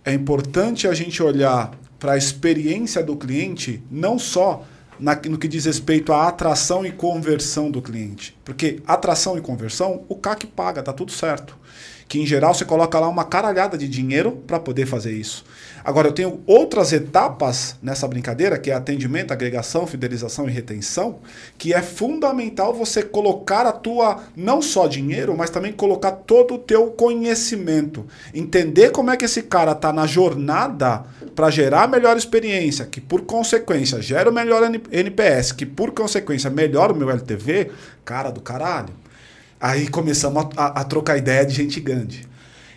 É 0.04 0.12
importante 0.12 0.86
a 0.86 0.92
gente 0.92 1.22
olhar 1.22 1.72
para 1.98 2.12
a 2.12 2.16
experiência 2.18 3.02
do 3.02 3.16
cliente, 3.16 3.82
não 3.90 4.18
só 4.18 4.66
na, 5.00 5.14
no 5.14 5.38
que 5.38 5.48
diz 5.48 5.64
respeito 5.64 6.12
à 6.12 6.28
atração 6.28 6.84
e 6.84 6.92
conversão 6.92 7.70
do 7.70 7.80
cliente. 7.80 8.33
Porque 8.44 8.82
atração 8.86 9.38
e 9.38 9.40
conversão, 9.40 10.04
o 10.08 10.16
CAC 10.16 10.46
paga, 10.46 10.82
tá 10.82 10.92
tudo 10.92 11.10
certo 11.10 11.56
que 12.08 12.20
em 12.20 12.26
geral 12.26 12.54
você 12.54 12.64
coloca 12.64 12.98
lá 12.98 13.08
uma 13.08 13.24
caralhada 13.24 13.76
de 13.78 13.88
dinheiro 13.88 14.32
para 14.46 14.60
poder 14.60 14.86
fazer 14.86 15.12
isso. 15.12 15.44
Agora, 15.84 16.08
eu 16.08 16.12
tenho 16.12 16.40
outras 16.46 16.92
etapas 16.92 17.76
nessa 17.82 18.08
brincadeira, 18.08 18.58
que 18.58 18.70
é 18.70 18.74
atendimento, 18.74 19.32
agregação, 19.32 19.86
fidelização 19.86 20.48
e 20.48 20.52
retenção, 20.52 21.18
que 21.58 21.74
é 21.74 21.82
fundamental 21.82 22.72
você 22.72 23.02
colocar 23.02 23.66
a 23.66 23.72
tua, 23.72 24.22
não 24.36 24.62
só 24.62 24.86
dinheiro, 24.86 25.36
mas 25.36 25.50
também 25.50 25.72
colocar 25.72 26.12
todo 26.12 26.54
o 26.54 26.58
teu 26.58 26.86
conhecimento. 26.88 28.06
Entender 28.32 28.90
como 28.90 29.10
é 29.10 29.16
que 29.16 29.26
esse 29.26 29.42
cara 29.42 29.72
está 29.72 29.92
na 29.92 30.06
jornada 30.06 31.04
para 31.34 31.50
gerar 31.50 31.88
melhor 31.88 32.16
experiência, 32.16 32.86
que 32.86 33.00
por 33.00 33.22
consequência 33.22 34.00
gera 34.00 34.30
o 34.30 34.32
melhor 34.32 34.62
NPS, 34.90 35.52
que 35.52 35.66
por 35.66 35.90
consequência 35.90 36.48
melhora 36.48 36.92
o 36.92 36.96
meu 36.96 37.10
LTV, 37.10 37.70
cara 38.04 38.30
do 38.30 38.40
caralho. 38.40 38.94
Aí 39.60 39.88
começamos 39.88 40.46
a, 40.56 40.62
a, 40.62 40.80
a 40.80 40.84
trocar 40.84 41.16
ideia 41.16 41.44
de 41.44 41.54
gente 41.54 41.80
grande. 41.80 42.28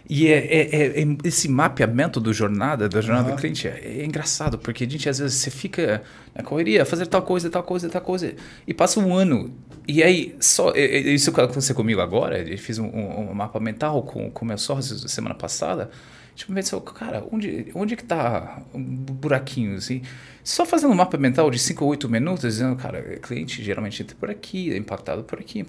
E 0.09 0.27
é, 0.27 0.37
é, 0.37 0.75
é, 0.75 1.01
é, 1.01 1.17
esse 1.25 1.49
mapeamento 1.49 2.19
do 2.19 2.33
jornada, 2.33 2.87
da 2.87 3.01
jornada 3.01 3.29
uhum. 3.29 3.35
do 3.35 3.39
cliente, 3.39 3.67
é, 3.67 3.99
é, 3.99 4.05
engraçado, 4.05 4.57
porque 4.57 4.85
a 4.85 4.89
gente 4.89 5.09
às 5.09 5.19
vezes 5.19 5.35
você 5.35 5.51
fica 5.51 6.01
na 6.33 6.43
correria, 6.43 6.85
fazer 6.85 7.07
tal 7.07 7.21
coisa, 7.21 7.49
tal 7.49 7.63
coisa, 7.63 7.89
tal 7.89 8.01
coisa, 8.01 8.33
e 8.65 8.73
passa 8.73 9.01
um 9.01 9.13
ano. 9.13 9.53
E 9.85 10.01
aí, 10.01 10.35
só 10.39 10.73
isso 10.75 11.31
que 11.31 11.41
aconteceu 11.41 11.75
comigo 11.75 11.99
agora, 11.99 12.39
eu 12.39 12.57
fiz 12.57 12.77
um, 12.77 12.85
um, 12.85 13.31
um 13.31 13.33
mapa 13.33 13.59
mental 13.59 14.03
com 14.03 14.31
o 14.33 14.45
meu 14.45 14.57
sócio 14.57 14.97
semana 15.09 15.35
passada. 15.35 15.89
Tipo, 16.37 16.53
pensou, 16.53 16.79
cara, 16.81 17.25
onde, 17.31 17.71
onde 17.73 17.95
que 17.95 18.03
tá 18.03 18.61
um 18.71 18.79
buraquinho, 18.79 19.75
assim? 19.75 20.03
Só 20.43 20.67
fazendo 20.67 20.91
um 20.91 20.95
mapa 20.95 21.17
mental 21.17 21.49
de 21.49 21.57
5 21.57 21.83
ou 21.83 21.89
8 21.89 22.07
minutos, 22.07 22.43
dizendo, 22.43 22.75
cara, 22.75 23.01
cliente 23.23 23.63
geralmente 23.63 24.03
entra 24.03 24.15
por 24.15 24.29
aqui, 24.29 24.71
é 24.71 24.77
impactado 24.77 25.23
por 25.23 25.39
aqui. 25.39 25.65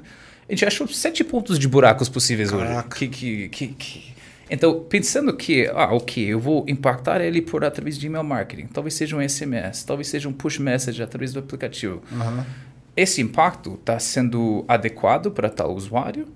A 0.47 0.53
gente 0.53 0.67
achou 0.67 0.87
sete 0.87 1.25
pontos 1.25 1.59
de 1.59 1.67
buracos 1.67 2.11
possíveis 2.11 2.51
Caraca. 2.51 2.87
hoje. 2.87 3.09
Que, 3.09 3.09
que, 3.09 3.49
que, 3.49 3.67
que, 3.69 4.15
Então, 4.51 4.85
pensando 4.85 5.35
que, 5.35 5.67
ah, 5.69 5.95
ok, 5.95 6.23
eu 6.23 6.39
vou 6.39 6.67
impactar 6.69 7.23
ele 7.23 7.41
por 7.41 7.65
através 7.65 7.97
de 7.97 8.07
email 8.07 8.23
marketing, 8.23 8.67
talvez 8.67 8.93
seja 8.93 9.17
um 9.17 9.27
SMS, 9.27 9.85
talvez 9.85 10.09
seja 10.09 10.29
um 10.29 10.35
push 10.35 10.59
message 10.59 11.03
através 11.03 11.33
do 11.33 11.39
aplicativo. 11.39 12.03
Uhum. 12.13 12.45
Esse 12.95 13.23
impacto 13.23 13.73
está 13.73 13.99
sendo 13.99 14.67
adequado 14.69 15.31
para 15.31 15.49
tal 15.49 15.75
usuário? 15.75 16.29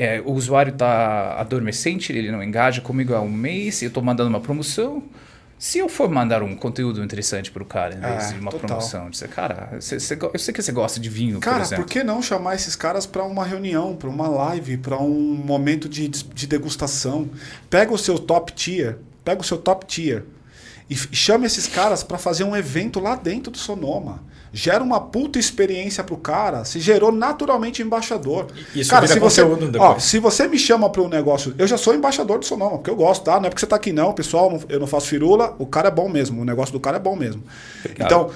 É, 0.00 0.20
o 0.24 0.32
usuário 0.32 0.72
está 0.72 1.34
adormecente, 1.38 2.12
ele 2.12 2.30
não 2.30 2.42
engaja 2.42 2.80
comigo 2.80 3.14
há 3.14 3.20
um 3.20 3.30
mês, 3.30 3.82
eu 3.82 3.88
estou 3.88 4.02
mandando 4.02 4.30
uma 4.30 4.40
promoção 4.40 5.02
se 5.60 5.76
eu 5.76 5.90
for 5.90 6.08
mandar 6.08 6.42
um 6.42 6.56
conteúdo 6.56 7.04
interessante 7.04 7.50
para 7.50 7.62
o 7.62 7.66
cara, 7.66 7.94
em 7.94 8.00
vez 8.00 8.30
é, 8.30 8.32
de 8.32 8.40
uma 8.40 8.50
total. 8.50 8.66
promoção, 8.66 9.10
dizer, 9.10 9.28
cara, 9.28 9.76
você, 9.78 10.00
você, 10.00 10.18
eu 10.32 10.38
sei 10.38 10.54
que 10.54 10.62
você 10.62 10.72
gosta 10.72 10.98
de 10.98 11.10
vinho, 11.10 11.38
cara, 11.38 11.56
por 11.56 11.62
exemplo. 11.62 11.84
por 11.84 11.90
que 11.90 12.02
não 12.02 12.22
chamar 12.22 12.54
esses 12.54 12.74
caras 12.74 13.04
para 13.04 13.22
uma 13.24 13.44
reunião, 13.44 13.94
para 13.94 14.08
uma 14.08 14.26
live, 14.26 14.78
para 14.78 14.96
um 14.96 15.34
momento 15.34 15.86
de, 15.86 16.08
de 16.08 16.46
degustação? 16.46 17.28
Pega 17.68 17.92
o 17.92 17.98
seu 17.98 18.18
top 18.18 18.54
tier, 18.54 18.96
pega 19.22 19.42
o 19.42 19.44
seu 19.44 19.58
top 19.58 19.84
tier 19.84 20.24
e 20.88 20.96
chama 20.96 21.44
esses 21.44 21.66
caras 21.66 22.02
para 22.02 22.16
fazer 22.16 22.44
um 22.44 22.56
evento 22.56 22.98
lá 22.98 23.14
dentro 23.14 23.52
do 23.52 23.58
Sonoma 23.58 24.22
gera 24.52 24.82
uma 24.82 25.00
puta 25.00 25.38
experiência 25.38 26.02
pro 26.02 26.16
cara, 26.16 26.64
se 26.64 26.80
gerou 26.80 27.12
naturalmente 27.12 27.82
embaixador. 27.82 28.48
Isso 28.74 28.90
cara, 28.90 29.06
se 29.06 29.18
você, 29.18 29.42
ó, 29.78 29.98
se 29.98 30.18
você 30.18 30.48
me 30.48 30.58
chama 30.58 30.90
para 30.90 31.02
um 31.02 31.08
negócio, 31.08 31.54
eu 31.56 31.66
já 31.66 31.78
sou 31.78 31.94
embaixador 31.94 32.38
do 32.38 32.44
Sonoma, 32.44 32.78
porque 32.78 32.90
eu 32.90 32.96
gosto, 32.96 33.24
tá? 33.24 33.38
Não 33.38 33.46
é 33.46 33.48
porque 33.48 33.60
você 33.60 33.66
tá 33.66 33.76
aqui 33.76 33.92
não, 33.92 34.12
pessoal, 34.12 34.60
eu 34.68 34.80
não 34.80 34.86
faço 34.86 35.06
firula, 35.06 35.54
o 35.58 35.66
cara 35.66 35.88
é 35.88 35.90
bom 35.90 36.08
mesmo, 36.08 36.42
o 36.42 36.44
negócio 36.44 36.72
do 36.72 36.80
cara 36.80 36.96
é 36.96 37.00
bom 37.00 37.14
mesmo. 37.14 37.42
Obrigado. 37.84 38.06
Então, 38.06 38.30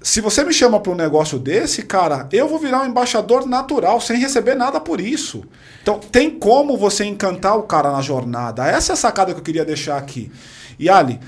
se 0.00 0.20
você 0.20 0.44
me 0.44 0.52
chama 0.52 0.78
para 0.78 0.92
um 0.92 0.94
negócio 0.94 1.38
desse, 1.38 1.82
cara, 1.82 2.28
eu 2.32 2.48
vou 2.48 2.58
virar 2.58 2.82
um 2.82 2.86
embaixador 2.86 3.46
natural, 3.46 4.00
sem 4.00 4.18
receber 4.18 4.54
nada 4.54 4.78
por 4.78 5.00
isso. 5.00 5.44
Então, 5.82 5.98
tem 5.98 6.30
como 6.30 6.76
você 6.76 7.04
encantar 7.04 7.56
o 7.56 7.64
cara 7.64 7.90
na 7.90 8.00
jornada. 8.00 8.66
Essa 8.66 8.92
é 8.92 8.94
a 8.94 8.96
sacada 8.96 9.32
que 9.32 9.40
eu 9.40 9.44
queria 9.44 9.64
deixar 9.64 9.96
aqui. 9.96 10.30
E 10.78 10.88
Ali, 10.88 11.18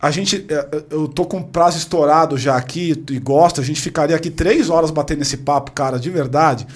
a 0.00 0.10
gente, 0.10 0.46
é, 0.48 0.54
é, 0.54 0.82
eu 0.90 1.06
tô 1.06 1.26
com 1.26 1.42
prazo 1.42 1.76
estourado 1.76 2.38
já 2.38 2.56
aqui 2.56 3.04
e 3.10 3.18
gosto, 3.18 3.60
a 3.60 3.64
gente 3.64 3.80
ficaria 3.80 4.16
aqui 4.16 4.30
três 4.30 4.70
horas 4.70 4.90
batendo 4.90 5.20
esse 5.20 5.38
papo, 5.38 5.72
cara, 5.72 5.98
de 5.98 6.08
verdade. 6.08 6.66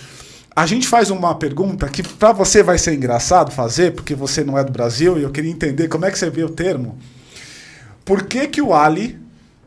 A 0.54 0.66
gente 0.66 0.86
faz 0.86 1.10
uma 1.10 1.34
pergunta 1.34 1.88
que 1.88 2.02
para 2.02 2.32
você 2.32 2.62
vai 2.62 2.78
ser 2.78 2.94
engraçado 2.94 3.50
fazer, 3.50 3.92
porque 3.92 4.14
você 4.14 4.44
não 4.44 4.58
é 4.58 4.62
do 4.62 4.70
Brasil 4.70 5.18
e 5.18 5.22
eu 5.22 5.30
queria 5.30 5.50
entender 5.50 5.88
como 5.88 6.04
é 6.04 6.10
que 6.10 6.18
você 6.18 6.28
vê 6.28 6.44
o 6.44 6.50
termo. 6.50 6.98
Por 8.04 8.24
que, 8.24 8.46
que 8.46 8.60
o 8.60 8.74
Ali 8.74 9.18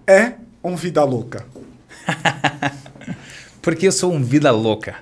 é 0.06 0.34
um 0.64 0.76
vida 0.76 1.04
louca? 1.04 1.44
porque 3.62 3.88
eu 3.88 3.92
sou 3.92 4.14
um 4.14 4.24
vida 4.24 4.52
louca. 4.52 4.96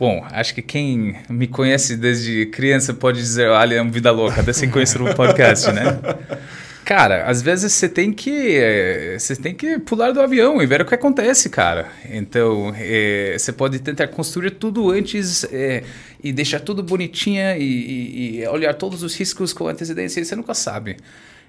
Bom, 0.00 0.26
acho 0.32 0.54
que 0.54 0.62
quem 0.62 1.16
me 1.28 1.46
conhece 1.46 1.96
desde 1.96 2.46
criança 2.46 2.94
pode 2.94 3.18
dizer 3.18 3.50
o 3.50 3.54
Ali 3.54 3.76
é 3.76 3.82
um 3.82 3.90
vida 3.90 4.10
louca, 4.10 4.40
até 4.40 4.52
sem 4.52 4.70
conhecer 4.70 5.00
o 5.00 5.14
podcast, 5.14 5.70
né? 5.70 5.82
Cara, 6.94 7.24
às 7.24 7.40
vezes 7.40 7.72
você 7.72 7.88
tem 7.88 8.12
que 8.12 9.16
você 9.18 9.34
tem 9.34 9.54
que 9.54 9.78
pular 9.78 10.12
do 10.12 10.20
avião 10.20 10.60
e 10.60 10.66
ver 10.66 10.82
o 10.82 10.84
que 10.84 10.94
acontece, 10.94 11.48
cara. 11.48 11.86
Então, 12.10 12.70
é, 12.76 13.34
você 13.38 13.50
pode 13.50 13.78
tentar 13.78 14.08
construir 14.08 14.50
tudo 14.50 14.90
antes 14.90 15.42
é, 15.44 15.84
e 16.22 16.34
deixar 16.34 16.60
tudo 16.60 16.82
bonitinha 16.82 17.56
e, 17.56 17.62
e, 17.62 18.40
e, 18.40 18.46
olhar 18.46 18.74
todos 18.74 19.02
os 19.02 19.16
riscos 19.16 19.54
com 19.54 19.68
antecedência 19.68 20.20
e 20.20 20.24
você 20.26 20.36
nunca 20.36 20.52
sabe. 20.52 20.98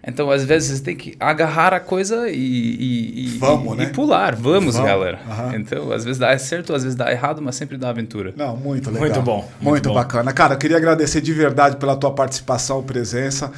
Então, 0.05 0.31
às 0.31 0.45
vezes, 0.45 0.77
você 0.77 0.83
tem 0.83 0.95
que 0.95 1.13
agarrar 1.19 1.73
a 1.73 1.79
coisa 1.81 2.29
e, 2.29 3.35
e, 3.35 3.37
Vamos, 3.37 3.73
e, 3.73 3.77
né? 3.77 3.83
e 3.83 3.87
pular. 3.87 4.35
Vamos, 4.35 4.75
Vamos. 4.75 4.89
galera. 4.89 5.19
Uhum. 5.27 5.55
Então, 5.55 5.91
às 5.91 6.05
vezes 6.05 6.19
dá 6.19 6.37
certo, 6.37 6.73
às 6.73 6.83
vezes 6.83 6.97
dá 6.97 7.11
errado, 7.11 7.41
mas 7.41 7.55
sempre 7.55 7.77
dá 7.77 7.89
aventura. 7.89 8.33
Não, 8.37 8.55
muito 8.55 8.89
legal. 8.89 9.09
Muito 9.09 9.21
bom. 9.21 9.39
Muito, 9.39 9.63
muito 9.63 9.89
bom. 9.89 9.95
bacana. 9.95 10.31
Cara, 10.31 10.53
eu 10.53 10.57
queria 10.57 10.77
agradecer 10.77 11.19
de 11.19 11.33
verdade 11.33 11.75
pela 11.75 11.97
tua 11.97 12.11
participação, 12.11 12.81
presença. 12.81 13.51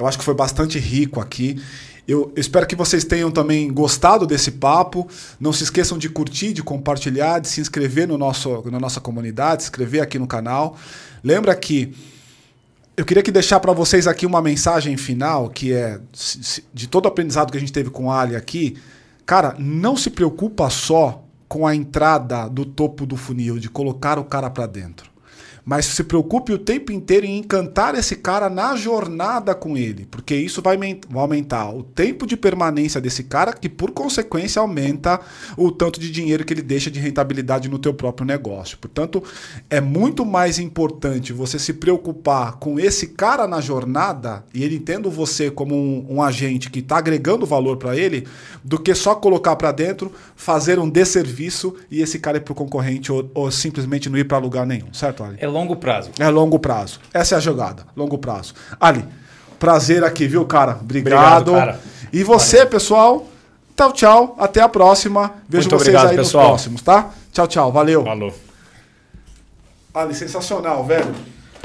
Eu 0.00 0.06
acho 0.06 0.18
que 0.18 0.24
foi 0.24 0.34
bastante 0.34 0.78
rico 0.78 1.20
aqui. 1.20 1.60
Eu 2.08 2.32
espero 2.34 2.66
que 2.66 2.74
vocês 2.74 3.04
tenham 3.04 3.30
também 3.30 3.72
gostado 3.72 4.26
desse 4.26 4.50
papo. 4.50 5.06
Não 5.38 5.52
se 5.52 5.62
esqueçam 5.62 5.98
de 5.98 6.08
curtir, 6.08 6.52
de 6.52 6.62
compartilhar, 6.62 7.38
de 7.38 7.48
se 7.48 7.60
inscrever 7.60 8.08
no 8.08 8.16
nosso, 8.16 8.68
na 8.70 8.80
nossa 8.80 9.00
comunidade, 9.00 9.62
se 9.62 9.68
inscrever 9.68 10.02
aqui 10.02 10.18
no 10.18 10.26
canal. 10.26 10.76
Lembra 11.22 11.54
que 11.54 11.94
eu 12.96 13.04
queria 13.04 13.22
que 13.22 13.30
deixar 13.30 13.60
para 13.60 13.72
vocês 13.72 14.06
aqui 14.06 14.26
uma 14.26 14.40
mensagem 14.40 14.96
final, 14.96 15.50
que 15.50 15.72
é 15.72 16.00
de 16.72 16.88
todo 16.88 17.04
o 17.04 17.08
aprendizado 17.08 17.50
que 17.50 17.58
a 17.58 17.60
gente 17.60 17.72
teve 17.72 17.90
com 17.90 18.06
o 18.06 18.10
Ali 18.10 18.34
aqui. 18.34 18.76
Cara, 19.26 19.54
não 19.58 19.96
se 19.96 20.10
preocupa 20.10 20.68
só 20.70 21.22
com 21.46 21.66
a 21.66 21.74
entrada 21.76 22.48
do 22.48 22.64
topo 22.64 23.04
do 23.04 23.16
funil, 23.16 23.58
de 23.58 23.68
colocar 23.68 24.18
o 24.18 24.24
cara 24.24 24.48
para 24.48 24.66
dentro 24.66 25.09
mas 25.70 25.86
se 25.86 26.02
preocupe 26.02 26.52
o 26.52 26.58
tempo 26.58 26.90
inteiro 26.90 27.24
em 27.24 27.38
encantar 27.38 27.94
esse 27.94 28.16
cara 28.16 28.50
na 28.50 28.74
jornada 28.74 29.54
com 29.54 29.76
ele, 29.76 30.04
porque 30.10 30.34
isso 30.34 30.60
vai 30.60 30.76
aumentar 31.14 31.70
o 31.72 31.84
tempo 31.84 32.26
de 32.26 32.36
permanência 32.36 33.00
desse 33.00 33.22
cara, 33.22 33.52
que 33.52 33.68
por 33.68 33.92
consequência 33.92 34.58
aumenta 34.58 35.20
o 35.56 35.70
tanto 35.70 36.00
de 36.00 36.10
dinheiro 36.10 36.44
que 36.44 36.52
ele 36.52 36.60
deixa 36.60 36.90
de 36.90 36.98
rentabilidade 36.98 37.68
no 37.68 37.78
teu 37.78 37.94
próprio 37.94 38.26
negócio. 38.26 38.78
Portanto, 38.78 39.22
é 39.70 39.80
muito 39.80 40.26
mais 40.26 40.58
importante 40.58 41.32
você 41.32 41.56
se 41.56 41.74
preocupar 41.74 42.56
com 42.56 42.80
esse 42.80 43.06
cara 43.06 43.46
na 43.46 43.60
jornada 43.60 44.44
e 44.52 44.64
ele 44.64 44.80
tendo 44.80 45.08
você 45.08 45.52
como 45.52 45.76
um, 45.76 46.16
um 46.16 46.20
agente 46.20 46.68
que 46.68 46.80
está 46.80 46.98
agregando 46.98 47.46
valor 47.46 47.76
para 47.76 47.96
ele, 47.96 48.26
do 48.64 48.76
que 48.76 48.92
só 48.92 49.14
colocar 49.14 49.54
para 49.54 49.70
dentro, 49.70 50.12
fazer 50.34 50.80
um 50.80 50.90
desserviço 50.90 51.76
e 51.88 52.02
esse 52.02 52.18
cara 52.18 52.38
ir 52.38 52.40
para 52.40 52.50
o 52.50 52.56
concorrente 52.56 53.12
ou, 53.12 53.30
ou, 53.32 53.48
simplesmente 53.52 54.10
não 54.10 54.18
ir 54.18 54.24
para 54.24 54.38
lugar 54.38 54.66
nenhum, 54.66 54.92
certo, 54.92 55.22
Ali? 55.22 55.36
É 55.38 55.59
longo 55.60 55.76
prazo. 55.76 56.10
É 56.18 56.28
longo 56.28 56.58
prazo. 56.58 57.00
Essa 57.12 57.34
é 57.34 57.38
a 57.38 57.40
jogada, 57.40 57.84
longo 57.96 58.18
prazo. 58.18 58.54
Ali, 58.80 59.04
prazer 59.58 60.02
aqui, 60.02 60.26
viu, 60.26 60.44
cara? 60.44 60.78
Obrigado. 60.80 61.50
obrigado 61.50 61.52
cara. 61.52 61.80
E 62.12 62.24
você, 62.24 62.58
Valeu. 62.58 62.70
pessoal, 62.70 63.26
tchau, 63.76 63.92
tchau. 63.92 64.36
Até 64.38 64.60
a 64.60 64.68
próxima. 64.68 65.34
Vejo 65.48 65.68
Muito 65.68 65.78
vocês 65.78 65.94
obrigado, 65.94 66.10
aí 66.10 66.16
pessoal. 66.16 66.44
nos 66.44 66.50
próximos, 66.52 66.82
tá? 66.82 67.10
Tchau, 67.32 67.46
tchau. 67.46 67.72
Valeu. 67.72 68.04
Falou. 68.04 68.34
Ali, 69.94 70.14
sensacional, 70.14 70.84
velho. 70.84 71.14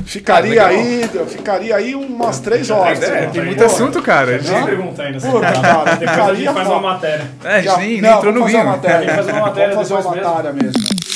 Ficaria 0.03 0.63
ah, 0.63 0.67
aí, 0.67 1.09
ficaria 1.27 1.75
aí 1.75 1.95
umas 1.95 2.39
três 2.39 2.69
horas. 2.69 3.01
É, 3.01 3.27
tem 3.27 3.43
muito 3.43 3.63
assunto, 3.63 4.01
cara. 4.03 4.37
Tem 4.37 4.65
pergunta 4.65 5.01
ainda. 5.01 5.19
Puta, 5.19 5.51
cara, 5.51 5.95
Depois 5.95 6.19
a 6.19 6.33
gente 6.35 6.53
faz 6.53 6.67
uma 6.67 6.81
matéria. 6.81 7.31
É, 7.43 7.77
nem, 7.77 8.01
nem 8.01 8.11
entrou 8.11 8.33
no 8.33 8.45
vinho. 8.45 8.57
Fazer 8.57 8.67
uma 8.67 8.71
matéria. 8.75 8.99
Vamos 8.99 9.15
fazer 9.15 9.31
uma 9.31 9.41
matéria, 9.41 9.73
vamos 9.73 9.89
fazer 9.89 10.07
uma 10.07 10.15
matéria 10.15 10.53
mesmo. 10.53 10.79
mesmo. 10.79 11.14